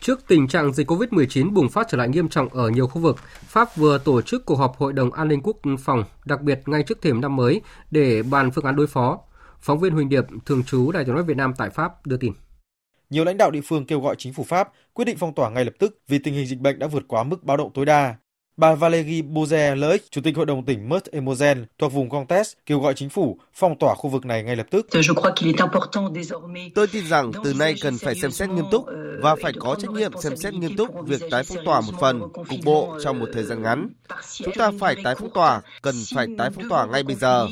Trước 0.00 0.20
tình 0.28 0.48
trạng 0.48 0.72
dịch 0.72 0.90
COVID-19 0.90 1.52
bùng 1.52 1.68
phát 1.68 1.86
trở 1.90 1.98
lại 1.98 2.08
nghiêm 2.08 2.28
trọng 2.28 2.48
ở 2.48 2.68
nhiều 2.68 2.86
khu 2.86 3.00
vực, 3.00 3.16
Pháp 3.46 3.76
vừa 3.76 3.98
tổ 3.98 4.22
chức 4.22 4.46
cuộc 4.46 4.56
họp 4.56 4.76
Hội 4.76 4.92
đồng 4.92 5.12
An 5.12 5.28
ninh 5.28 5.40
Quốc 5.42 5.56
phòng, 5.78 6.04
đặc 6.24 6.40
biệt 6.40 6.60
ngay 6.66 6.82
trước 6.82 7.02
thềm 7.02 7.20
năm 7.20 7.36
mới, 7.36 7.60
để 7.90 8.22
bàn 8.22 8.50
phương 8.50 8.64
án 8.64 8.76
đối 8.76 8.86
phó. 8.86 9.18
Phóng 9.60 9.78
viên 9.78 9.92
Huỳnh 9.92 10.08
Điệp, 10.08 10.24
thường 10.46 10.64
trú 10.64 10.92
Đài 10.92 11.04
tiếng 11.04 11.14
nói 11.14 11.24
Việt 11.24 11.36
Nam 11.36 11.52
tại 11.58 11.70
Pháp 11.70 12.06
đưa 12.06 12.16
tin. 12.16 12.32
Nhiều 13.10 13.24
lãnh 13.24 13.36
đạo 13.36 13.50
địa 13.50 13.60
phương 13.64 13.86
kêu 13.86 14.00
gọi 14.00 14.14
chính 14.18 14.32
phủ 14.32 14.44
Pháp 14.44 14.68
quyết 14.92 15.04
định 15.04 15.16
phong 15.18 15.34
tỏa 15.34 15.50
ngay 15.50 15.64
lập 15.64 15.74
tức 15.78 15.98
vì 16.08 16.18
tình 16.18 16.34
hình 16.34 16.46
dịch 16.46 16.60
bệnh 16.60 16.78
đã 16.78 16.86
vượt 16.86 17.02
quá 17.08 17.24
mức 17.24 17.44
báo 17.44 17.56
động 17.56 17.70
tối 17.74 17.86
đa. 17.86 18.14
Bà 18.60 18.74
Valérie 18.74 19.22
Boze 19.22 19.76
Lợi, 19.76 20.00
Chủ 20.10 20.20
tịch 20.20 20.36
Hội 20.36 20.46
đồng 20.46 20.64
tỉnh 20.64 20.88
Meurthe-et-Moselle 20.88 21.64
thuộc 21.78 21.92
vùng 21.92 22.08
Comtes 22.10 22.52
kêu 22.66 22.80
gọi 22.80 22.94
chính 22.94 23.08
phủ 23.08 23.38
phong 23.54 23.78
tỏa 23.78 23.94
khu 23.94 24.10
vực 24.10 24.26
này 24.26 24.42
ngay 24.42 24.56
lập 24.56 24.66
tức. 24.70 24.86
Tôi 26.74 26.86
tin 26.86 27.06
rằng 27.06 27.32
từ 27.44 27.54
nay 27.58 27.74
cần 27.82 27.98
phải 27.98 28.14
xem 28.14 28.30
xét 28.30 28.50
nghiêm 28.50 28.64
túc 28.70 28.84
và 29.22 29.36
phải 29.42 29.52
có 29.58 29.76
trách 29.80 29.90
nhiệm 29.90 30.12
xem 30.22 30.36
xét 30.36 30.54
nghiêm 30.54 30.76
túc 30.76 30.88
việc 31.06 31.20
tái 31.30 31.42
phong 31.44 31.64
tỏa 31.64 31.80
một 31.80 31.92
phần, 32.00 32.20
cục 32.32 32.58
bộ 32.64 32.98
trong 33.04 33.18
một 33.18 33.28
thời 33.32 33.44
gian 33.44 33.62
ngắn. 33.62 33.88
Chúng 34.32 34.54
ta 34.54 34.70
phải 34.80 34.96
tái 35.04 35.14
phong 35.18 35.30
tỏa, 35.34 35.60
cần 35.82 35.94
phải 36.14 36.26
tái 36.38 36.50
phong 36.54 36.68
tỏa 36.68 36.86
ngay 36.86 37.02
bây 37.02 37.16
giờ. 37.16 37.48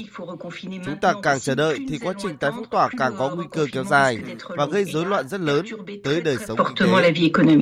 Chúng 0.60 0.96
ta 1.00 1.12
càng 1.22 1.40
chờ 1.40 1.54
đợi 1.54 1.78
thì 1.90 1.98
quá 1.98 2.14
trình 2.22 2.36
tái 2.36 2.50
phong 2.56 2.70
tỏa 2.70 2.88
càng 2.98 3.14
có 3.18 3.34
nguy 3.34 3.46
cơ 3.50 3.66
kéo 3.72 3.84
dài 3.84 4.18
và 4.48 4.66
gây 4.66 4.84
rối 4.84 5.06
loạn 5.06 5.28
rất 5.28 5.40
lớn 5.40 5.66
tới 6.04 6.20
đời 6.20 6.36
sống 6.48 6.58
kinh 6.76 6.88
tế. 6.88 7.56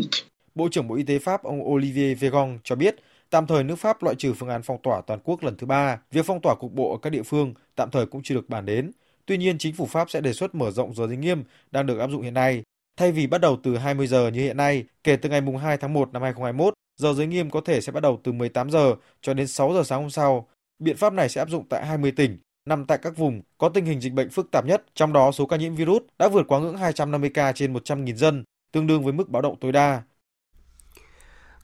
Bộ 0.55 0.69
trưởng 0.71 0.89
Bộ 0.89 0.95
Y 0.95 1.03
tế 1.03 1.19
Pháp 1.19 1.43
ông 1.43 1.69
Olivier 1.69 2.19
Véran 2.21 2.59
cho 2.65 2.77
biết 2.77 2.97
Tạm 3.37 3.47
thời 3.47 3.65
nước 3.65 3.77
Pháp 3.77 4.03
loại 4.03 4.17
trừ 4.17 4.33
phương 4.33 4.49
án 4.49 4.63
phong 4.63 4.83
tỏa 4.83 5.01
toàn 5.01 5.21
quốc 5.25 5.45
lần 5.45 5.57
thứ 5.57 5.67
ba. 5.67 6.01
Việc 6.13 6.27
phong 6.27 6.41
tỏa 6.43 6.55
cục 6.55 6.73
bộ 6.73 6.93
ở 6.93 6.99
các 7.03 7.11
địa 7.11 7.23
phương 7.23 7.55
tạm 7.75 7.91
thời 7.91 8.07
cũng 8.07 8.23
chưa 8.23 8.35
được 8.35 8.49
bàn 8.49 8.67
đến. 8.67 8.91
Tuy 9.27 9.37
nhiên, 9.37 9.59
chính 9.59 9.75
phủ 9.75 9.87
Pháp 9.87 10.11
sẽ 10.11 10.21
đề 10.21 10.33
xuất 10.33 10.55
mở 10.55 10.71
rộng 10.71 10.95
giờ 10.95 11.07
giới 11.07 11.17
nghiêm 11.17 11.45
đang 11.71 11.87
được 11.87 11.99
áp 11.99 12.11
dụng 12.11 12.23
hiện 12.23 12.35
nay. 12.35 12.63
Thay 12.97 13.13
vì 13.13 13.27
bắt 13.27 13.41
đầu 13.41 13.57
từ 13.63 13.77
20 13.77 14.07
giờ 14.07 14.31
như 14.31 14.41
hiện 14.41 14.57
nay, 14.57 14.85
kể 15.05 15.17
từ 15.17 15.29
ngày 15.29 15.43
2 15.63 15.77
tháng 15.77 15.93
1 15.93 16.13
năm 16.13 16.23
2021, 16.23 16.75
giờ 16.97 17.15
giới 17.15 17.27
nghiêm 17.27 17.51
có 17.51 17.61
thể 17.61 17.81
sẽ 17.81 17.93
bắt 17.93 18.01
đầu 18.01 18.21
từ 18.23 18.33
18 18.33 18.71
giờ 18.71 18.95
cho 19.23 19.35
đến 19.35 19.47
6 19.47 19.75
giờ 19.75 19.83
sáng 19.85 20.01
hôm 20.01 20.11
sau. 20.11 20.49
Biện 20.79 20.97
pháp 20.97 21.13
này 21.13 21.29
sẽ 21.29 21.41
áp 21.41 21.51
dụng 21.51 21.65
tại 21.69 21.87
20 21.87 22.13
tỉnh, 22.13 22.39
nằm 22.67 22.85
tại 22.85 22.99
các 23.03 23.17
vùng 23.17 23.43
có 23.59 23.69
tình 23.69 23.85
hình 23.85 24.01
dịch 24.01 24.13
bệnh 24.13 24.31
phức 24.31 24.51
tạp 24.51 24.67
nhất, 24.67 24.85
trong 24.95 25.13
đó 25.13 25.33
số 25.33 25.47
ca 25.47 25.57
nhiễm 25.57 25.75
virus 25.75 26.03
đã 26.19 26.29
vượt 26.29 26.47
quá 26.49 26.61
ngưỡng 26.61 26.77
250 26.77 27.31
ca 27.35 27.53
trên 27.53 27.73
100.000 27.73 28.15
dân, 28.15 28.45
tương 28.73 28.87
đương 28.87 29.05
với 29.05 29.13
mức 29.13 29.29
báo 29.29 29.43
động 29.43 29.57
tối 29.61 29.73
đa. 29.73 30.03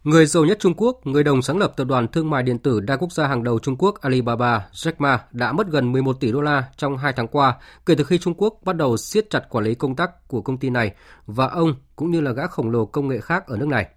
Người 0.04 0.26
giàu 0.26 0.44
nhất 0.44 0.58
Trung 0.60 0.74
Quốc, 0.76 1.06
người 1.06 1.24
đồng 1.24 1.42
sáng 1.42 1.58
lập 1.58 1.72
tập 1.76 1.84
đoàn 1.84 2.08
thương 2.08 2.30
mại 2.30 2.42
điện 2.42 2.58
tử 2.58 2.80
đa 2.80 2.96
quốc 2.96 3.12
gia 3.12 3.26
hàng 3.26 3.44
đầu 3.44 3.58
Trung 3.58 3.76
Quốc 3.76 4.00
Alibaba, 4.00 4.68
Jack 4.72 4.92
Ma 4.98 5.24
đã 5.32 5.52
mất 5.52 5.66
gần 5.68 5.92
11 5.92 6.20
tỷ 6.20 6.32
đô 6.32 6.40
la 6.40 6.64
trong 6.76 6.96
hai 6.96 7.12
tháng 7.12 7.28
qua 7.28 7.54
kể 7.86 7.94
từ 7.94 8.04
khi 8.04 8.18
Trung 8.18 8.34
Quốc 8.36 8.58
bắt 8.64 8.76
đầu 8.76 8.96
siết 8.96 9.30
chặt 9.30 9.48
quản 9.50 9.64
lý 9.64 9.74
công 9.74 9.96
tác 9.96 10.28
của 10.28 10.42
công 10.42 10.58
ty 10.58 10.70
này 10.70 10.94
và 11.26 11.46
ông 11.46 11.74
cũng 11.96 12.10
như 12.10 12.20
là 12.20 12.32
gã 12.32 12.46
khổng 12.46 12.70
lồ 12.70 12.86
công 12.86 13.08
nghệ 13.08 13.20
khác 13.20 13.46
ở 13.46 13.56
nước 13.56 13.68
này. 13.68 13.88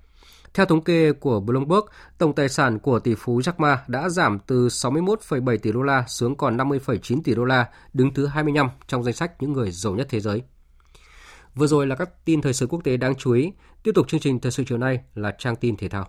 Theo 0.53 0.65
thống 0.65 0.81
kê 0.81 1.11
của 1.11 1.39
Bloomberg, 1.39 1.85
tổng 2.17 2.35
tài 2.35 2.49
sản 2.49 2.79
của 2.79 2.99
tỷ 2.99 3.15
phú 3.15 3.39
Jack 3.39 3.53
Ma 3.57 3.83
đã 3.87 4.09
giảm 4.09 4.39
từ 4.39 4.67
61,7 4.67 5.57
tỷ 5.57 5.71
đô 5.71 5.81
la 5.81 6.03
xuống 6.07 6.35
còn 6.35 6.57
50,9 6.57 7.21
tỷ 7.23 7.35
đô 7.35 7.45
la, 7.45 7.69
đứng 7.93 8.13
thứ 8.13 8.25
25 8.25 8.69
trong 8.87 9.03
danh 9.03 9.13
sách 9.13 9.31
những 9.41 9.53
người 9.53 9.71
giàu 9.71 9.95
nhất 9.95 10.07
thế 10.09 10.19
giới. 10.19 10.41
Vừa 11.55 11.67
rồi 11.67 11.87
là 11.87 11.95
các 11.95 12.25
tin 12.25 12.41
thời 12.41 12.53
sự 12.53 12.67
quốc 12.67 12.83
tế 12.83 12.97
đáng 12.97 13.15
chú 13.15 13.31
ý. 13.31 13.51
Tiếp 13.83 13.91
tục 13.95 14.07
chương 14.07 14.19
trình 14.19 14.39
thời 14.39 14.51
sự 14.51 14.63
chiều 14.67 14.77
nay 14.77 14.99
là 15.13 15.35
trang 15.37 15.55
tin 15.55 15.77
thể 15.77 15.89
thao. 15.89 16.07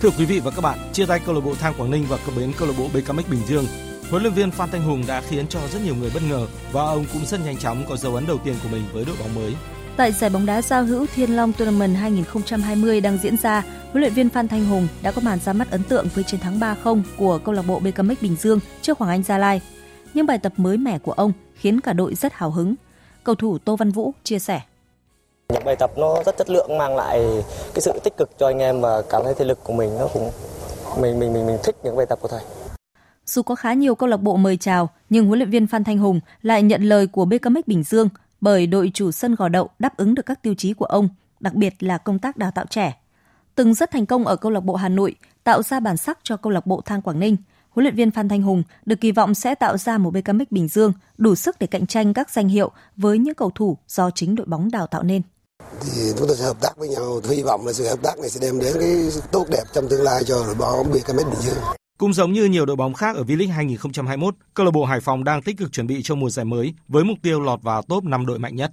Thưa 0.00 0.10
quý 0.18 0.24
vị 0.24 0.40
và 0.40 0.50
các 0.50 0.60
bạn, 0.60 0.78
chia 0.92 1.06
tay 1.06 1.20
câu 1.26 1.34
lạc 1.34 1.40
bộ 1.40 1.54
Thang 1.54 1.74
Quảng 1.78 1.90
Ninh 1.90 2.04
và 2.08 2.18
cập 2.26 2.34
bến 2.36 2.52
câu 2.58 2.68
lạc 2.68 2.74
bộ 2.78 2.88
BKMX 2.88 3.30
Bình 3.30 3.40
Dương, 3.46 3.64
huấn 4.10 4.22
luyện 4.22 4.34
viên 4.34 4.50
Phan 4.50 4.70
Thanh 4.70 4.82
Hùng 4.82 5.02
đã 5.08 5.20
khiến 5.20 5.46
cho 5.48 5.60
rất 5.68 5.80
nhiều 5.84 5.94
người 5.94 6.10
bất 6.14 6.22
ngờ 6.28 6.46
và 6.72 6.82
ông 6.82 7.04
cũng 7.12 7.26
rất 7.26 7.40
nhanh 7.44 7.56
chóng 7.56 7.84
có 7.88 7.96
dấu 7.96 8.14
ấn 8.14 8.26
đầu 8.26 8.38
tiên 8.44 8.54
của 8.62 8.68
mình 8.68 8.82
với 8.92 9.04
đội 9.04 9.16
bóng 9.20 9.34
mới. 9.34 9.54
Tại 9.96 10.12
giải 10.12 10.30
bóng 10.30 10.46
đá 10.46 10.62
giao 10.62 10.84
hữu 10.84 11.06
Thiên 11.14 11.36
Long 11.36 11.52
Tournament 11.52 11.96
2020 11.96 13.00
đang 13.00 13.18
diễn 13.22 13.36
ra, 13.36 13.64
huấn 13.92 14.00
luyện 14.00 14.12
viên 14.12 14.28
Phan 14.28 14.48
Thanh 14.48 14.64
Hùng 14.64 14.88
đã 15.02 15.12
có 15.12 15.20
màn 15.24 15.38
ra 15.38 15.52
mắt 15.52 15.70
ấn 15.70 15.82
tượng 15.82 16.06
với 16.14 16.24
chiến 16.24 16.40
thắng 16.40 16.60
3-0 16.60 17.02
của 17.18 17.38
câu 17.38 17.54
lạc 17.54 17.62
bộ 17.62 17.78
BKMX 17.80 18.22
Bình 18.22 18.36
Dương 18.40 18.60
trước 18.82 18.98
Hoàng 18.98 19.10
Anh 19.10 19.22
Gia 19.22 19.38
Lai. 19.38 19.60
Những 20.14 20.26
bài 20.26 20.38
tập 20.38 20.52
mới 20.56 20.76
mẻ 20.76 20.98
của 20.98 21.12
ông 21.12 21.32
khiến 21.54 21.80
cả 21.80 21.92
đội 21.92 22.14
rất 22.14 22.32
hào 22.32 22.50
hứng. 22.50 22.74
Cầu 23.24 23.34
thủ 23.34 23.58
Tô 23.58 23.76
Văn 23.76 23.90
Vũ 23.90 24.12
chia 24.24 24.38
sẻ. 24.38 24.60
Những 25.52 25.64
bài 25.64 25.76
tập 25.76 25.90
nó 25.96 26.22
rất 26.26 26.36
chất 26.38 26.50
lượng 26.50 26.78
mang 26.78 26.96
lại 26.96 27.20
cái 27.74 27.80
sự 27.80 27.92
tích 28.04 28.16
cực 28.16 28.30
cho 28.38 28.46
anh 28.46 28.58
em 28.58 28.80
và 28.80 29.02
cảm 29.10 29.22
thấy 29.24 29.34
thể 29.34 29.44
lực 29.44 29.64
của 29.64 29.72
mình 29.72 29.98
nó 29.98 30.08
cũng 30.12 30.30
mình 31.00 31.18
mình 31.18 31.32
mình 31.32 31.46
mình 31.46 31.58
thích 31.64 31.76
những 31.84 31.96
bài 31.96 32.06
tập 32.08 32.18
của 32.22 32.28
thầy. 32.28 32.42
Dù 33.26 33.42
có 33.42 33.54
khá 33.54 33.72
nhiều 33.72 33.94
câu 33.94 34.08
lạc 34.08 34.16
bộ 34.16 34.36
mời 34.36 34.56
chào, 34.56 34.88
nhưng 35.10 35.26
huấn 35.26 35.38
luyện 35.38 35.50
viên 35.50 35.66
Phan 35.66 35.84
Thanh 35.84 35.98
Hùng 35.98 36.20
lại 36.42 36.62
nhận 36.62 36.82
lời 36.82 37.06
của 37.06 37.24
BKMX 37.24 37.66
Bình 37.66 37.82
Dương 37.82 38.08
bởi 38.40 38.66
đội 38.66 38.90
chủ 38.94 39.10
sân 39.10 39.34
Gò 39.34 39.48
Đậu 39.48 39.70
đáp 39.78 39.96
ứng 39.96 40.14
được 40.14 40.26
các 40.26 40.42
tiêu 40.42 40.54
chí 40.54 40.72
của 40.72 40.84
ông, 40.84 41.08
đặc 41.40 41.54
biệt 41.54 41.82
là 41.82 41.98
công 41.98 42.18
tác 42.18 42.36
đào 42.36 42.50
tạo 42.50 42.64
trẻ. 42.70 42.98
Từng 43.54 43.74
rất 43.74 43.90
thành 43.90 44.06
công 44.06 44.26
ở 44.26 44.36
câu 44.36 44.52
lạc 44.52 44.60
bộ 44.60 44.74
Hà 44.74 44.88
Nội, 44.88 45.14
tạo 45.44 45.62
ra 45.62 45.80
bản 45.80 45.96
sắc 45.96 46.18
cho 46.22 46.36
câu 46.36 46.52
lạc 46.52 46.66
bộ 46.66 46.80
Thang 46.80 47.02
Quảng 47.02 47.18
Ninh. 47.18 47.36
Huấn 47.70 47.84
luyện 47.84 47.96
viên 47.96 48.10
Phan 48.10 48.28
Thanh 48.28 48.42
Hùng 48.42 48.62
được 48.86 49.00
kỳ 49.00 49.12
vọng 49.12 49.34
sẽ 49.34 49.54
tạo 49.54 49.78
ra 49.78 49.98
một 49.98 50.10
BKMX 50.10 50.46
Bình 50.50 50.68
Dương 50.68 50.92
đủ 51.18 51.34
sức 51.34 51.56
để 51.58 51.66
cạnh 51.66 51.86
tranh 51.86 52.14
các 52.14 52.30
danh 52.30 52.48
hiệu 52.48 52.70
với 52.96 53.18
những 53.18 53.34
cầu 53.34 53.50
thủ 53.54 53.78
do 53.88 54.10
chính 54.10 54.34
đội 54.34 54.46
bóng 54.46 54.70
đào 54.70 54.86
tạo 54.86 55.02
nên. 55.02 55.22
Thì 55.80 56.12
chúng 56.18 56.28
ta 56.28 56.34
sẽ 56.34 56.44
hợp 56.44 56.60
tác 56.60 56.76
với 56.76 56.88
nhau, 56.88 57.20
hy 57.30 57.42
vọng 57.42 57.66
là 57.66 57.72
sự 57.72 57.88
hợp 57.88 58.02
tác 58.02 58.18
này 58.18 58.30
sẽ 58.30 58.40
đem 58.40 58.60
đến 58.60 58.74
cái 58.80 59.08
tốt 59.32 59.46
đẹp 59.50 59.64
trong 59.72 59.88
tương 59.88 60.02
lai 60.02 60.24
cho 60.24 60.44
đội 60.46 60.54
bóng 60.54 60.90
BKMX 60.90 61.16
Bình 61.16 61.40
Dương. 61.40 61.58
Cũng 61.98 62.12
giống 62.12 62.32
như 62.32 62.44
nhiều 62.44 62.66
đội 62.66 62.76
bóng 62.76 62.94
khác 62.94 63.16
ở 63.16 63.22
V-League 63.22 63.52
2021, 63.52 64.34
câu 64.54 64.66
lạc 64.66 64.72
bộ 64.72 64.84
Hải 64.84 65.00
Phòng 65.00 65.24
đang 65.24 65.42
tích 65.42 65.58
cực 65.58 65.72
chuẩn 65.72 65.86
bị 65.86 66.02
cho 66.02 66.14
mùa 66.14 66.30
giải 66.30 66.44
mới 66.44 66.74
với 66.88 67.04
mục 67.04 67.18
tiêu 67.22 67.40
lọt 67.40 67.62
vào 67.62 67.82
top 67.82 68.04
5 68.04 68.26
đội 68.26 68.38
mạnh 68.38 68.56
nhất. 68.56 68.72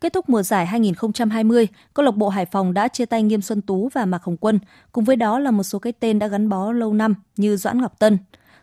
Kết 0.00 0.12
thúc 0.12 0.28
mùa 0.28 0.42
giải 0.42 0.66
2020, 0.66 1.68
câu 1.94 2.04
lạc 2.04 2.16
bộ 2.16 2.28
Hải 2.28 2.46
Phòng 2.46 2.74
đã 2.74 2.88
chia 2.88 3.06
tay 3.06 3.22
Nghiêm 3.22 3.42
Xuân 3.42 3.62
Tú 3.62 3.88
và 3.92 4.04
Mạc 4.04 4.22
Hồng 4.22 4.36
Quân, 4.36 4.58
cùng 4.92 5.04
với 5.04 5.16
đó 5.16 5.38
là 5.38 5.50
một 5.50 5.62
số 5.62 5.78
cái 5.78 5.92
tên 5.92 6.18
đã 6.18 6.26
gắn 6.26 6.48
bó 6.48 6.72
lâu 6.72 6.94
năm 6.94 7.14
như 7.36 7.56
Doãn 7.56 7.80
Ngọc 7.80 7.98
Tân. 7.98 8.18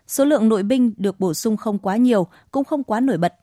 Số 0.06 0.24
lượng 0.24 0.48
nội 0.48 0.62
binh 0.62 0.92
được 0.96 1.20
bổ 1.20 1.34
sung 1.34 1.56
không 1.56 1.78
quá 1.78 1.96
nhiều, 1.96 2.26
cũng 2.50 2.64
không 2.64 2.84
quá 2.84 3.00
nổi 3.00 3.18
bật. 3.18 3.34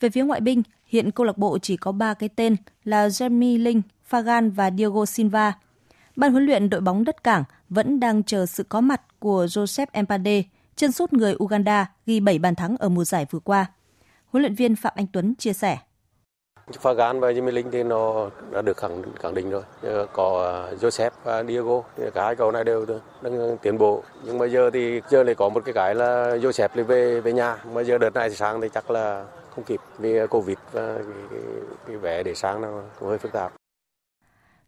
Về 0.00 0.08
phía 0.10 0.24
ngoại 0.24 0.40
binh, 0.40 0.62
hiện 0.86 1.10
câu 1.10 1.26
lạc 1.26 1.38
bộ 1.38 1.58
chỉ 1.58 1.76
có 1.76 1.92
3 1.92 2.14
cái 2.14 2.28
tên 2.28 2.56
là 2.84 3.08
Jeremy 3.08 3.62
Linh, 3.62 3.82
Fagan 4.10 4.50
và 4.50 4.70
Diego 4.70 5.06
Silva. 5.06 5.52
Ban 6.16 6.32
huấn 6.32 6.46
luyện 6.46 6.70
đội 6.70 6.80
bóng 6.80 7.04
đất 7.04 7.24
cảng 7.24 7.44
vẫn 7.68 8.00
đang 8.00 8.22
chờ 8.22 8.46
sự 8.46 8.62
có 8.62 8.80
mặt 8.80 9.00
của 9.26 9.44
Joseph 9.44 9.86
Empade, 9.92 10.42
chân 10.76 10.92
sút 10.92 11.12
người 11.12 11.34
Uganda 11.42 11.86
ghi 12.06 12.20
7 12.20 12.38
bàn 12.38 12.54
thắng 12.54 12.76
ở 12.76 12.88
mùa 12.88 13.04
giải 13.04 13.26
vừa 13.30 13.38
qua. 13.38 13.66
Huấn 14.26 14.42
luyện 14.42 14.54
viên 14.54 14.76
Phạm 14.76 14.92
Anh 14.96 15.06
Tuấn 15.12 15.34
chia 15.34 15.52
sẻ. 15.52 15.78
Pha 16.80 16.92
gán 16.92 17.20
và 17.20 17.30
Jimmy 17.30 17.50
Linh 17.50 17.70
thì 17.70 17.82
nó 17.82 18.30
đã 18.50 18.62
được 18.62 18.76
khẳng 18.76 19.02
khẳng 19.20 19.34
định 19.34 19.50
rồi. 19.50 19.62
Có 20.12 20.52
à, 20.52 20.76
Joseph 20.80 21.10
và 21.24 21.44
Diego 21.44 21.82
thì 21.96 22.04
cả 22.14 22.24
hai 22.24 22.36
cầu 22.36 22.52
này 22.52 22.64
đều 22.64 22.86
đang 23.22 23.56
tiến 23.62 23.78
bộ. 23.78 24.02
Nhưng 24.24 24.38
bây 24.38 24.50
giờ 24.50 24.70
thì 24.72 25.00
giờ 25.08 25.22
lại 25.22 25.34
có 25.34 25.48
một 25.48 25.62
cái 25.64 25.72
cái 25.72 25.94
là 25.94 26.36
Joseph 26.36 26.68
lại 26.74 26.84
về 26.84 27.20
về 27.20 27.32
nhà. 27.32 27.56
Mà 27.72 27.80
giờ 27.80 27.98
đợt 27.98 28.14
này 28.14 28.28
thì 28.28 28.34
sáng 28.36 28.60
thì 28.60 28.68
chắc 28.74 28.90
là 28.90 29.24
không 29.54 29.64
kịp 29.64 29.80
vì 29.98 30.26
Covid 30.26 30.56
và 30.72 30.94
cái, 30.94 31.28
cái, 31.30 31.40
cái 31.86 31.96
vé 31.96 32.22
để 32.22 32.34
sáng 32.34 32.60
nó 32.60 32.82
cũng 32.98 33.08
hơi 33.08 33.18
phức 33.18 33.32
tạp. 33.32 33.52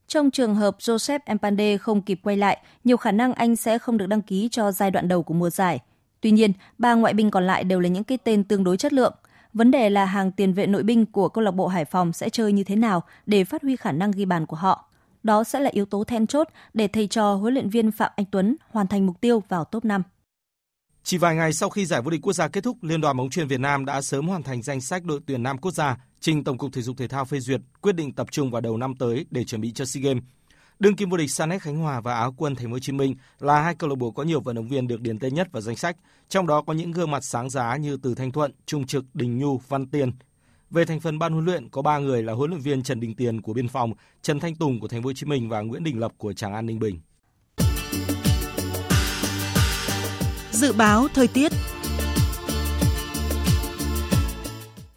Trong 0.08 0.30
trường 0.30 0.54
hợp 0.54 0.78
Joseph 0.78 1.18
Empande 1.24 1.76
không 1.76 2.02
kịp 2.02 2.20
quay 2.22 2.36
lại, 2.36 2.58
nhiều 2.84 2.96
khả 2.96 3.12
năng 3.12 3.32
anh 3.34 3.56
sẽ 3.56 3.78
không 3.78 3.98
được 3.98 4.06
đăng 4.06 4.22
ký 4.22 4.48
cho 4.52 4.72
giai 4.72 4.90
đoạn 4.90 5.08
đầu 5.08 5.22
của 5.22 5.34
mùa 5.34 5.50
giải. 5.50 5.80
Tuy 6.20 6.30
nhiên, 6.30 6.52
ba 6.78 6.94
ngoại 6.94 7.14
binh 7.14 7.30
còn 7.30 7.46
lại 7.46 7.64
đều 7.64 7.80
là 7.80 7.88
những 7.88 8.04
cái 8.04 8.18
tên 8.24 8.44
tương 8.44 8.64
đối 8.64 8.76
chất 8.76 8.92
lượng. 8.92 9.14
Vấn 9.52 9.70
đề 9.70 9.90
là 9.90 10.04
hàng 10.04 10.32
tiền 10.32 10.52
vệ 10.52 10.66
nội 10.66 10.82
binh 10.82 11.06
của 11.06 11.28
câu 11.28 11.44
lạc 11.44 11.50
bộ 11.50 11.66
Hải 11.66 11.84
Phòng 11.84 12.12
sẽ 12.12 12.28
chơi 12.28 12.52
như 12.52 12.64
thế 12.64 12.76
nào 12.76 13.02
để 13.26 13.44
phát 13.44 13.62
huy 13.62 13.76
khả 13.76 13.92
năng 13.92 14.10
ghi 14.10 14.24
bàn 14.24 14.46
của 14.46 14.56
họ. 14.56 14.88
Đó 15.22 15.44
sẽ 15.44 15.60
là 15.60 15.70
yếu 15.72 15.84
tố 15.84 16.04
then 16.04 16.26
chốt 16.26 16.48
để 16.74 16.88
thầy 16.88 17.06
trò 17.06 17.34
huấn 17.34 17.54
luyện 17.54 17.70
viên 17.70 17.90
Phạm 17.90 18.12
Anh 18.16 18.26
Tuấn 18.30 18.56
hoàn 18.70 18.86
thành 18.86 19.06
mục 19.06 19.20
tiêu 19.20 19.42
vào 19.48 19.64
top 19.64 19.84
5. 19.84 20.02
Chỉ 21.08 21.18
vài 21.18 21.36
ngày 21.36 21.52
sau 21.52 21.70
khi 21.70 21.86
giải 21.86 22.02
vô 22.02 22.10
địch 22.10 22.20
quốc 22.22 22.32
gia 22.32 22.48
kết 22.48 22.64
thúc, 22.64 22.84
Liên 22.84 23.00
đoàn 23.00 23.16
bóng 23.16 23.30
chuyền 23.30 23.48
Việt 23.48 23.60
Nam 23.60 23.84
đã 23.84 24.00
sớm 24.00 24.28
hoàn 24.28 24.42
thành 24.42 24.62
danh 24.62 24.80
sách 24.80 25.04
đội 25.04 25.20
tuyển 25.26 25.42
nam 25.42 25.58
quốc 25.58 25.70
gia 25.70 25.96
trình 26.20 26.44
Tổng 26.44 26.58
cục 26.58 26.72
Thể 26.72 26.82
dục 26.82 26.96
Thể 26.98 27.08
thao 27.08 27.24
phê 27.24 27.40
duyệt, 27.40 27.60
quyết 27.80 27.94
định 27.94 28.12
tập 28.12 28.26
trung 28.30 28.50
vào 28.50 28.60
đầu 28.60 28.76
năm 28.76 28.94
tới 28.98 29.26
để 29.30 29.44
chuẩn 29.44 29.60
bị 29.60 29.72
cho 29.72 29.84
SEA 29.84 30.02
Games. 30.02 30.22
Đương 30.78 30.96
kim 30.96 31.10
vô 31.10 31.16
địch 31.16 31.30
Sanet 31.30 31.62
Khánh 31.62 31.76
Hòa 31.76 32.00
và 32.00 32.14
Áo 32.14 32.34
Quân 32.36 32.54
Thành 32.54 32.66
phố 32.66 32.72
Hồ 32.72 32.78
Chí 32.78 32.92
Minh 32.92 33.14
là 33.38 33.62
hai 33.62 33.74
câu 33.74 33.90
lạc 33.90 33.96
bộ 33.98 34.10
có 34.10 34.22
nhiều 34.22 34.40
vận 34.40 34.56
động 34.56 34.68
viên 34.68 34.88
được 34.88 35.00
điền 35.00 35.18
tên 35.18 35.34
nhất 35.34 35.48
vào 35.52 35.60
danh 35.60 35.76
sách, 35.76 35.96
trong 36.28 36.46
đó 36.46 36.62
có 36.62 36.72
những 36.72 36.92
gương 36.92 37.10
mặt 37.10 37.24
sáng 37.24 37.50
giá 37.50 37.76
như 37.76 37.96
Từ 38.02 38.14
Thanh 38.14 38.32
Thuận, 38.32 38.52
Trung 38.66 38.86
Trực, 38.86 39.04
Đình 39.14 39.38
Nhu, 39.38 39.58
Văn 39.68 39.86
Tiên. 39.86 40.12
Về 40.70 40.84
thành 40.84 41.00
phần 41.00 41.18
ban 41.18 41.32
huấn 41.32 41.44
luyện 41.44 41.68
có 41.68 41.82
3 41.82 41.98
người 41.98 42.22
là 42.22 42.32
huấn 42.32 42.50
luyện 42.50 42.62
viên 42.62 42.82
Trần 42.82 43.00
Đình 43.00 43.14
Tiền 43.14 43.40
của 43.40 43.52
Biên 43.52 43.68
phòng, 43.68 43.92
Trần 44.22 44.40
Thanh 44.40 44.54
Tùng 44.54 44.80
của 44.80 44.88
Thành 44.88 45.02
phố 45.02 45.06
Hồ 45.06 45.12
Chí 45.12 45.26
Minh 45.26 45.48
và 45.48 45.60
Nguyễn 45.60 45.84
Đình 45.84 45.98
Lập 45.98 46.12
của 46.16 46.32
Tràng 46.32 46.54
An 46.54 46.66
Ninh 46.66 46.78
Bình. 46.78 47.00
Dự 50.60 50.72
báo 50.72 51.08
thời 51.14 51.28
tiết 51.28 51.52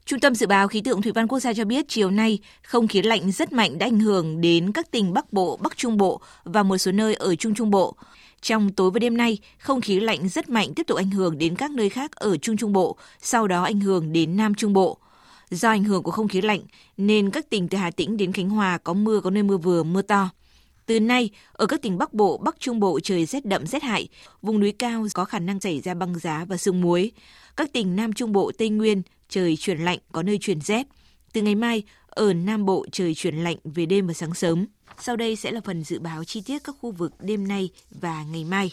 Trung 0.06 0.20
tâm 0.20 0.36
Dự 0.36 0.48
báo 0.48 0.68
Khí 0.68 0.82
tượng 0.82 1.02
Thủy 1.02 1.12
văn 1.12 1.28
Quốc 1.28 1.40
gia 1.40 1.54
cho 1.54 1.66
biết 1.66 1.86
chiều 1.88 2.12
nay, 2.12 2.40
không 2.64 2.88
khí 2.88 3.02
lạnh 3.02 3.32
rất 3.32 3.54
mạnh 3.54 3.78
đã 3.78 3.86
ảnh 3.86 4.00
hưởng 4.00 4.42
đến 4.42 4.72
các 4.72 4.92
tỉnh 4.92 5.14
Bắc 5.14 5.34
Bộ, 5.34 5.58
Bắc 5.58 5.78
Trung 5.78 5.98
Bộ 5.98 6.22
và 6.44 6.64
một 6.64 6.78
số 6.78 6.92
nơi 6.92 7.14
ở 7.14 7.36
Trung 7.36 7.56
Trung 7.56 7.72
Bộ. 7.72 7.96
Trong 8.42 8.72
tối 8.72 8.92
và 8.92 9.00
đêm 9.00 9.18
nay, 9.18 9.38
không 9.60 9.82
khí 9.82 10.00
lạnh 10.00 10.30
rất 10.30 10.50
mạnh 10.50 10.74
tiếp 10.76 10.88
tục 10.88 10.98
ảnh 10.98 11.10
hưởng 11.10 11.38
đến 11.38 11.56
các 11.56 11.72
nơi 11.72 11.90
khác 11.90 12.12
ở 12.12 12.38
Trung 12.38 12.58
Trung 12.58 12.74
Bộ, 12.74 12.98
sau 13.22 13.48
đó 13.48 13.64
ảnh 13.64 13.80
hưởng 13.80 14.14
đến 14.14 14.38
Nam 14.38 14.56
Trung 14.56 14.74
Bộ. 14.74 14.98
Do 15.50 15.70
ảnh 15.70 15.84
hưởng 15.84 16.04
của 16.04 16.12
không 16.12 16.28
khí 16.28 16.42
lạnh, 16.42 16.62
nên 16.98 17.30
các 17.30 17.50
tỉnh 17.50 17.68
từ 17.68 17.78
Hà 17.78 17.92
Tĩnh 17.92 18.18
đến 18.18 18.32
Khánh 18.32 18.50
Hòa 18.50 18.78
có 18.78 18.94
mưa 18.94 19.20
có 19.20 19.30
nơi 19.30 19.44
mưa 19.44 19.58
vừa, 19.58 19.84
mưa 19.84 20.02
to. 20.02 20.30
Từ 20.86 21.00
nay, 21.00 21.30
ở 21.54 21.66
các 21.66 21.82
tỉnh 21.82 21.98
Bắc 21.98 22.14
Bộ, 22.14 22.38
Bắc 22.38 22.60
Trung 22.60 22.80
Bộ 22.80 23.00
trời 23.00 23.26
rét 23.26 23.46
đậm 23.46 23.66
rét 23.66 23.84
hại, 23.84 24.08
vùng 24.42 24.60
núi 24.60 24.72
cao 24.72 25.08
có 25.14 25.26
khả 25.26 25.40
năng 25.40 25.60
xảy 25.60 25.82
ra 25.82 25.94
băng 25.94 26.20
giá 26.20 26.46
và 26.46 26.58
sương 26.58 26.82
muối. 26.82 27.12
Các 27.58 27.74
tỉnh 27.74 27.96
Nam 27.96 28.14
Trung 28.14 28.32
Bộ, 28.32 28.52
Tây 28.58 28.70
Nguyên 28.70 29.02
trời 29.30 29.58
chuyển 29.58 29.78
lạnh, 29.78 30.00
có 30.12 30.24
nơi 30.24 30.38
chuyển 30.42 30.62
rét. 30.62 30.88
Từ 31.34 31.42
ngày 31.42 31.56
mai, 31.56 31.84
Ở 32.08 32.34
Nam 32.34 32.66
Bộ 32.66 32.86
trời 32.92 33.14
chuyển 33.16 33.36
lạnh 33.36 33.58
về 33.64 33.86
đêm 33.86 34.08
và 34.08 34.14
sáng 34.14 34.34
sớm. 34.34 34.66
Sau 35.00 35.16
đây 35.16 35.36
sẽ 35.36 35.52
là 35.52 35.62
phần 35.66 35.84
dự 35.84 36.00
báo 36.00 36.24
chi 36.24 36.42
tiết 36.46 36.64
các 36.64 36.76
khu 36.80 36.92
vực 36.92 37.12
đêm 37.20 37.48
nay 37.48 37.70
và 37.92 38.24
ngày 38.24 38.44
mai. 38.44 38.72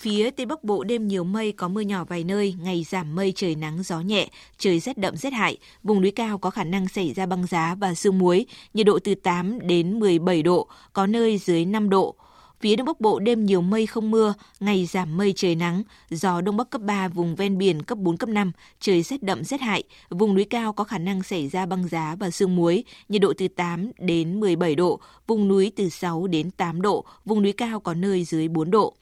Phía 0.00 0.30
Tây 0.30 0.46
Bắc 0.46 0.64
Bộ 0.64 0.84
đêm 0.84 1.08
nhiều 1.08 1.24
mây 1.24 1.52
có 1.52 1.68
mưa 1.68 1.80
nhỏ 1.80 2.04
vài 2.04 2.24
nơi, 2.24 2.54
ngày 2.62 2.86
giảm 2.90 3.14
mây 3.14 3.32
trời 3.36 3.54
nắng 3.54 3.82
gió 3.82 4.00
nhẹ, 4.00 4.28
trời 4.58 4.80
rét 4.80 4.98
đậm 4.98 5.16
rét 5.16 5.32
hại, 5.32 5.56
vùng 5.82 6.00
núi 6.00 6.10
cao 6.10 6.38
có 6.38 6.50
khả 6.50 6.64
năng 6.64 6.88
xảy 6.88 7.12
ra 7.12 7.26
băng 7.26 7.46
giá 7.46 7.74
và 7.74 7.94
sương 7.94 8.18
muối, 8.18 8.46
nhiệt 8.74 8.86
độ 8.86 8.98
từ 9.04 9.14
8 9.14 9.58
đến 9.66 9.98
17 9.98 10.42
độ, 10.42 10.68
có 10.92 11.06
nơi 11.06 11.38
dưới 11.38 11.64
5 11.64 11.90
độ. 11.90 12.14
Phía 12.60 12.76
Đông 12.76 12.86
Bắc 12.86 13.00
Bộ 13.00 13.18
đêm 13.18 13.46
nhiều 13.46 13.60
mây 13.60 13.86
không 13.86 14.10
mưa, 14.10 14.34
ngày 14.60 14.86
giảm 14.86 15.16
mây 15.16 15.32
trời 15.36 15.54
nắng, 15.54 15.82
gió 16.10 16.40
Đông 16.40 16.56
Bắc 16.56 16.70
cấp 16.70 16.80
3, 16.82 17.08
vùng 17.08 17.36
ven 17.36 17.58
biển 17.58 17.82
cấp 17.82 17.98
4, 17.98 18.16
cấp 18.16 18.28
5, 18.28 18.52
trời 18.80 19.02
rét 19.02 19.22
đậm 19.22 19.44
rét 19.44 19.60
hại, 19.60 19.82
vùng 20.10 20.34
núi 20.34 20.44
cao 20.44 20.72
có 20.72 20.84
khả 20.84 20.98
năng 20.98 21.22
xảy 21.22 21.48
ra 21.48 21.66
băng 21.66 21.88
giá 21.88 22.16
và 22.18 22.30
sương 22.30 22.56
muối, 22.56 22.84
nhiệt 23.08 23.22
độ 23.22 23.32
từ 23.38 23.48
8 23.48 23.90
đến 23.98 24.40
17 24.40 24.74
độ, 24.74 25.00
vùng 25.26 25.48
núi 25.48 25.72
từ 25.76 25.88
6 25.88 26.26
đến 26.26 26.50
8 26.50 26.82
độ, 26.82 27.04
vùng 27.24 27.42
núi 27.42 27.52
cao 27.52 27.80
có 27.80 27.94
nơi 27.94 28.24
dưới 28.24 28.48
4 28.48 28.70
độ. 28.70 28.94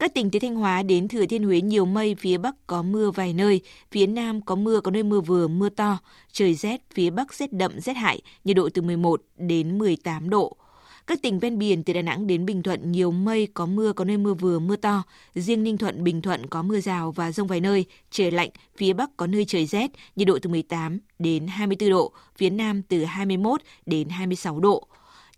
Các 0.00 0.14
tỉnh 0.14 0.30
từ 0.30 0.38
Thanh 0.38 0.54
Hóa 0.54 0.82
đến 0.82 1.08
Thừa 1.08 1.26
Thiên 1.26 1.44
Huế 1.44 1.60
nhiều 1.60 1.84
mây, 1.84 2.14
phía 2.14 2.38
Bắc 2.38 2.66
có 2.66 2.82
mưa 2.82 3.10
vài 3.10 3.32
nơi, 3.32 3.60
phía 3.90 4.06
Nam 4.06 4.40
có 4.40 4.54
mưa 4.54 4.80
có 4.80 4.90
nơi 4.90 5.02
mưa 5.02 5.20
vừa, 5.20 5.48
mưa 5.48 5.68
to, 5.68 5.98
trời 6.32 6.54
rét, 6.54 6.80
phía 6.94 7.10
Bắc 7.10 7.34
rét 7.34 7.52
đậm 7.52 7.80
rét 7.80 7.92
hại, 7.92 8.20
nhiệt 8.44 8.56
độ 8.56 8.68
từ 8.74 8.82
11 8.82 9.22
đến 9.36 9.78
18 9.78 10.30
độ. 10.30 10.56
Các 11.06 11.22
tỉnh 11.22 11.38
ven 11.38 11.58
biển 11.58 11.84
từ 11.84 11.92
Đà 11.92 12.02
Nẵng 12.02 12.26
đến 12.26 12.46
Bình 12.46 12.62
Thuận 12.62 12.92
nhiều 12.92 13.10
mây, 13.10 13.48
có 13.54 13.66
mưa, 13.66 13.92
có 13.92 14.04
nơi 14.04 14.16
mưa 14.16 14.34
vừa, 14.34 14.58
mưa 14.58 14.76
to. 14.76 15.02
Riêng 15.34 15.62
Ninh 15.62 15.78
Thuận, 15.78 16.04
Bình 16.04 16.22
Thuận 16.22 16.46
có 16.46 16.62
mưa 16.62 16.80
rào 16.80 17.12
và 17.12 17.32
rông 17.32 17.46
vài 17.46 17.60
nơi, 17.60 17.84
trời 18.10 18.30
lạnh, 18.30 18.50
phía 18.76 18.92
Bắc 18.92 19.16
có 19.16 19.26
nơi 19.26 19.44
trời 19.44 19.66
rét, 19.66 19.90
nhiệt 20.16 20.28
độ 20.28 20.38
từ 20.42 20.50
18 20.50 20.98
đến 21.18 21.46
24 21.46 21.90
độ, 21.90 22.12
phía 22.36 22.50
Nam 22.50 22.82
từ 22.82 23.04
21 23.04 23.60
đến 23.86 24.08
26 24.08 24.60
độ. 24.60 24.86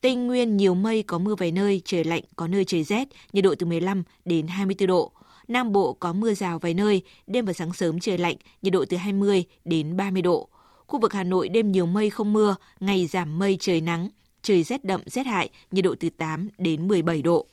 Tây 0.03 0.14
Nguyên 0.14 0.57
nhiều 0.57 0.74
mây 0.74 1.03
có 1.03 1.18
mưa 1.18 1.34
vài 1.34 1.53
nơi, 1.53 1.82
trời 1.84 2.05
lạnh, 2.05 2.22
có 2.36 2.48
nơi 2.48 2.64
trời 2.64 2.84
rét, 2.84 3.09
nhiệt 3.32 3.44
độ 3.44 3.55
từ 3.59 3.66
15 3.66 4.03
đến 4.24 4.46
24 4.46 4.86
độ. 4.86 5.12
Nam 5.48 5.72
Bộ 5.72 5.92
có 5.92 6.12
mưa 6.12 6.34
rào 6.34 6.59
vài 6.59 6.74
nơi, 6.74 7.03
đêm 7.26 7.44
và 7.44 7.53
sáng 7.53 7.72
sớm 7.72 8.00
trời 8.00 8.18
lạnh, 8.18 8.36
nhiệt 8.62 8.72
độ 8.72 8.84
từ 8.88 8.96
20 8.96 9.44
đến 9.64 9.96
30 9.96 10.22
độ. 10.22 10.48
Khu 10.86 11.00
vực 11.00 11.12
Hà 11.12 11.24
Nội 11.24 11.48
đêm 11.48 11.72
nhiều 11.72 11.86
mây 11.86 12.11
không 12.11 12.32
mưa, 12.32 12.57
ngày 12.80 13.07
giảm 13.07 13.38
mây 13.38 13.57
trời 13.61 13.80
nắng, 13.80 14.09
trời 14.42 14.62
rét 14.62 14.84
đậm 14.84 15.00
rét 15.07 15.26
hại, 15.26 15.50
nhiệt 15.70 15.84
độ 15.84 15.94
từ 16.00 16.09
8 16.11 16.48
đến 16.59 16.88
17 16.88 17.22
độ. 17.22 17.46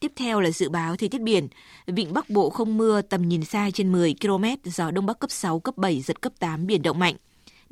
Tiếp 0.00 0.12
theo 0.16 0.40
là 0.40 0.50
dự 0.50 0.68
báo 0.68 0.96
thời 0.96 1.08
tiết 1.08 1.20
biển. 1.20 1.48
Vịnh 1.86 2.12
Bắc 2.12 2.30
Bộ 2.30 2.50
không 2.50 2.76
mưa, 2.76 3.02
tầm 3.02 3.28
nhìn 3.28 3.44
xa 3.44 3.70
trên 3.74 3.92
10 3.92 4.14
km, 4.20 4.44
gió 4.64 4.90
Đông 4.90 5.06
Bắc 5.06 5.18
cấp 5.18 5.30
6, 5.30 5.60
cấp 5.60 5.76
7, 5.76 6.00
giật 6.00 6.20
cấp 6.20 6.32
8, 6.38 6.66
biển 6.66 6.82
động 6.82 6.98
mạnh. 6.98 7.16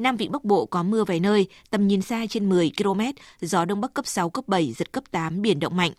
Nam 0.01 0.17
Vịnh 0.17 0.33
Bắc 0.33 0.45
Bộ 0.45 0.67
có 0.67 0.83
mưa 0.83 1.05
vài 1.05 1.21
nơi, 1.21 1.47
tầm 1.71 1.89
nhìn 1.89 2.03
xa 2.03 2.27
trên 2.31 2.49
10 2.49 2.73
km, 2.79 3.01
gió 3.41 3.65
Đông 3.65 3.81
Bắc 3.81 3.95
cấp 3.95 4.07
6, 4.07 4.31
cấp 4.31 4.49
7, 4.49 4.73
giật 4.73 4.93
cấp 4.93 5.05
8, 5.11 5.43
biển 5.43 5.61
động 5.61 5.77
mạnh. 5.77 5.93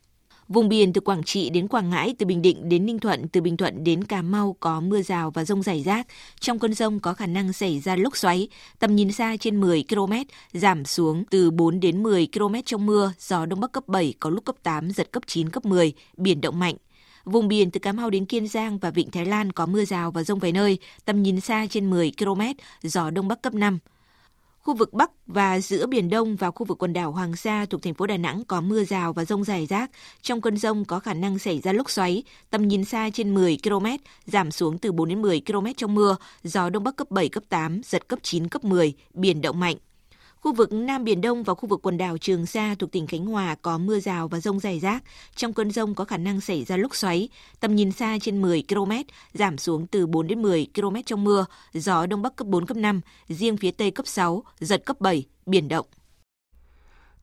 Vùng 0.48 0.70
biển 0.70 0.94
từ 0.94 1.02
Quảng 1.02 1.24
Trị 1.24 1.50
đến 1.50 1.68
Quảng 1.68 1.90
Ngãi, 1.90 2.16
từ 2.20 2.26
Bình 2.26 2.42
Định 2.42 2.70
đến 2.70 2.86
Ninh 2.86 3.00
Thuận, 3.00 3.28
từ 3.28 3.42
Bình 3.42 3.58
Thuận 3.58 3.84
đến 3.84 4.04
Cà 4.04 4.22
Mau 4.22 4.56
có 4.60 4.80
mưa 4.80 5.02
rào 5.02 5.32
và 5.32 5.46
rông 5.46 5.64
rải 5.64 5.84
rác. 5.84 6.08
Trong 6.40 6.60
cơn 6.60 6.74
rông 6.74 7.00
có 7.00 7.14
khả 7.14 7.26
năng 7.26 7.54
xảy 7.54 7.80
ra 7.80 7.96
lốc 7.96 8.18
xoáy, 8.18 8.48
tầm 8.80 8.96
nhìn 8.96 9.12
xa 9.12 9.38
trên 9.40 9.62
10 9.62 9.84
km, 9.90 10.14
giảm 10.54 10.86
xuống 10.86 11.24
từ 11.30 11.52
4 11.52 11.80
đến 11.80 12.04
10 12.04 12.28
km 12.34 12.56
trong 12.66 12.86
mưa, 12.86 13.14
gió 13.20 13.46
Đông 13.46 13.60
Bắc 13.60 13.72
cấp 13.72 13.88
7, 13.88 14.14
có 14.20 14.30
lúc 14.30 14.46
cấp 14.46 14.56
8, 14.64 14.92
giật 14.92 15.12
cấp 15.12 15.24
9, 15.28 15.50
cấp 15.50 15.66
10, 15.66 15.94
biển 16.18 16.42
động 16.42 16.60
mạnh. 16.60 16.76
Vùng 17.26 17.48
biển 17.48 17.72
từ 17.72 17.80
Cà 17.80 17.92
Mau 17.92 18.10
đến 18.10 18.26
Kiên 18.26 18.48
Giang 18.48 18.78
và 18.78 18.92
Vịnh 18.92 19.12
Thái 19.12 19.26
Lan 19.26 19.52
có 19.52 19.66
mưa 19.66 19.86
rào 19.86 20.12
và 20.12 20.24
rông 20.24 20.40
vài 20.40 20.52
nơi, 20.52 20.78
tầm 21.06 21.24
nhìn 21.24 21.42
xa 21.42 21.66
trên 21.70 21.90
10 21.90 22.12
km, 22.18 22.42
gió 22.84 23.10
Đông 23.10 23.28
Bắc 23.28 23.42
cấp 23.42 23.54
5. 23.54 23.80
Khu 24.64 24.74
vực 24.74 24.94
Bắc 24.94 25.12
và 25.28 25.60
giữa 25.60 25.86
Biển 25.86 26.10
Đông 26.10 26.36
và 26.36 26.52
khu 26.52 26.66
vực 26.66 26.84
quần 26.84 26.94
đảo 26.94 27.12
Hoàng 27.12 27.36
Sa 27.36 27.66
thuộc 27.66 27.82
thành 27.82 27.94
phố 27.94 28.08
Đà 28.08 28.18
Nẵng 28.18 28.44
có 28.46 28.62
mưa 28.62 28.84
rào 28.84 29.14
và 29.14 29.26
rông 29.26 29.44
rải 29.44 29.66
rác. 29.66 29.92
Trong 30.22 30.42
cơn 30.42 30.58
rông 30.58 30.86
có 30.86 31.00
khả 31.00 31.14
năng 31.14 31.40
xảy 31.40 31.60
ra 31.60 31.74
lốc 31.74 31.90
xoáy, 31.90 32.24
tầm 32.50 32.68
nhìn 32.68 32.86
xa 32.86 33.10
trên 33.14 33.34
10 33.34 33.58
km, 33.64 33.86
giảm 34.26 34.52
xuống 34.52 34.78
từ 34.78 34.92
4 34.92 35.10
đến 35.10 35.22
10 35.22 35.42
km 35.48 35.66
trong 35.78 35.96
mưa, 35.96 36.16
gió 36.44 36.70
Đông 36.70 36.84
Bắc 36.84 36.96
cấp 36.96 37.12
7, 37.12 37.30
cấp 37.30 37.44
8, 37.50 37.82
giật 37.86 38.08
cấp 38.08 38.20
9, 38.24 38.48
cấp 38.48 38.64
10, 38.64 38.94
biển 39.14 39.42
động 39.42 39.60
mạnh. 39.60 39.76
Khu 40.42 40.54
vực 40.54 40.74
Nam 40.74 41.04
Biển 41.04 41.22
Đông 41.22 41.44
và 41.44 41.54
khu 41.54 41.70
vực 41.70 41.80
quần 41.84 41.98
đảo 41.98 42.18
Trường 42.18 42.46
Sa 42.46 42.76
thuộc 42.80 42.92
tỉnh 42.92 43.08
Khánh 43.08 43.26
Hòa 43.26 43.56
có 43.62 43.78
mưa 43.78 44.00
rào 44.00 44.28
và 44.28 44.40
rông 44.40 44.60
rải 44.60 44.80
rác. 44.80 45.04
Trong 45.36 45.54
cơn 45.54 45.72
rông 45.72 45.96
có 45.96 46.06
khả 46.06 46.18
năng 46.18 46.42
xảy 46.42 46.64
ra 46.64 46.78
lốc 46.78 46.96
xoáy, 46.96 47.30
tầm 47.60 47.76
nhìn 47.76 47.92
xa 47.92 48.18
trên 48.22 48.42
10 48.42 48.64
km, 48.70 48.92
giảm 49.34 49.58
xuống 49.58 49.88
từ 49.88 50.08
4 50.08 50.28
đến 50.28 50.42
10 50.42 50.68
km 50.76 50.96
trong 51.06 51.24
mưa, 51.24 51.46
gió 51.74 52.06
Đông 52.06 52.22
Bắc 52.22 52.36
cấp 52.36 52.48
4, 52.48 52.66
cấp 52.66 52.78
5, 52.78 53.02
riêng 53.28 53.58
phía 53.58 53.72
Tây 53.72 53.92
cấp 53.92 54.08
6, 54.08 54.44
giật 54.60 54.86
cấp 54.86 55.02
7, 55.02 55.26
biển 55.46 55.68
động. 55.68 55.86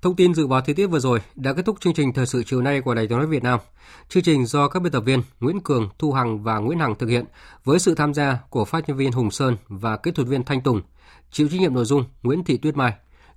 Thông 0.02 0.16
tin 0.16 0.34
dự 0.34 0.46
báo 0.46 0.60
thời 0.60 0.74
tiết 0.74 0.86
vừa 0.86 0.98
rồi 0.98 1.20
đã 1.34 1.52
kết 1.52 1.62
thúc 1.64 1.80
chương 1.80 1.94
trình 1.94 2.12
thời 2.12 2.26
sự 2.26 2.42
chiều 2.46 2.62
nay 2.62 2.80
của 2.80 2.94
Đài 2.94 3.06
Tiếng 3.06 3.18
nói 3.18 3.26
Việt 3.26 3.42
Nam. 3.42 3.60
Chương 4.08 4.22
trình 4.22 4.46
do 4.46 4.68
các 4.68 4.82
biên 4.82 4.92
tập 4.92 5.00
viên 5.00 5.22
Nguyễn 5.40 5.60
Cường, 5.60 5.88
Thu 5.98 6.12
Hằng 6.12 6.42
và 6.42 6.58
Nguyễn 6.58 6.78
Hằng 6.78 6.94
thực 6.94 7.08
hiện 7.08 7.24
với 7.64 7.78
sự 7.78 7.94
tham 7.94 8.14
gia 8.14 8.38
của 8.50 8.64
phát 8.64 8.88
nhân 8.88 8.96
viên 8.96 9.12
Hùng 9.12 9.30
Sơn 9.30 9.56
và 9.68 9.96
kỹ 9.96 10.10
thuật 10.10 10.28
viên 10.28 10.44
Thanh 10.44 10.60
Tùng. 10.60 10.82
Chịu 11.30 11.48
trách 11.48 11.60
nhiệm 11.60 11.74
nội 11.74 11.84
dung 11.84 12.04
Nguyễn 12.22 12.44
Thị 12.44 12.56
Tuyết 12.56 12.76
Mai. 12.76 12.92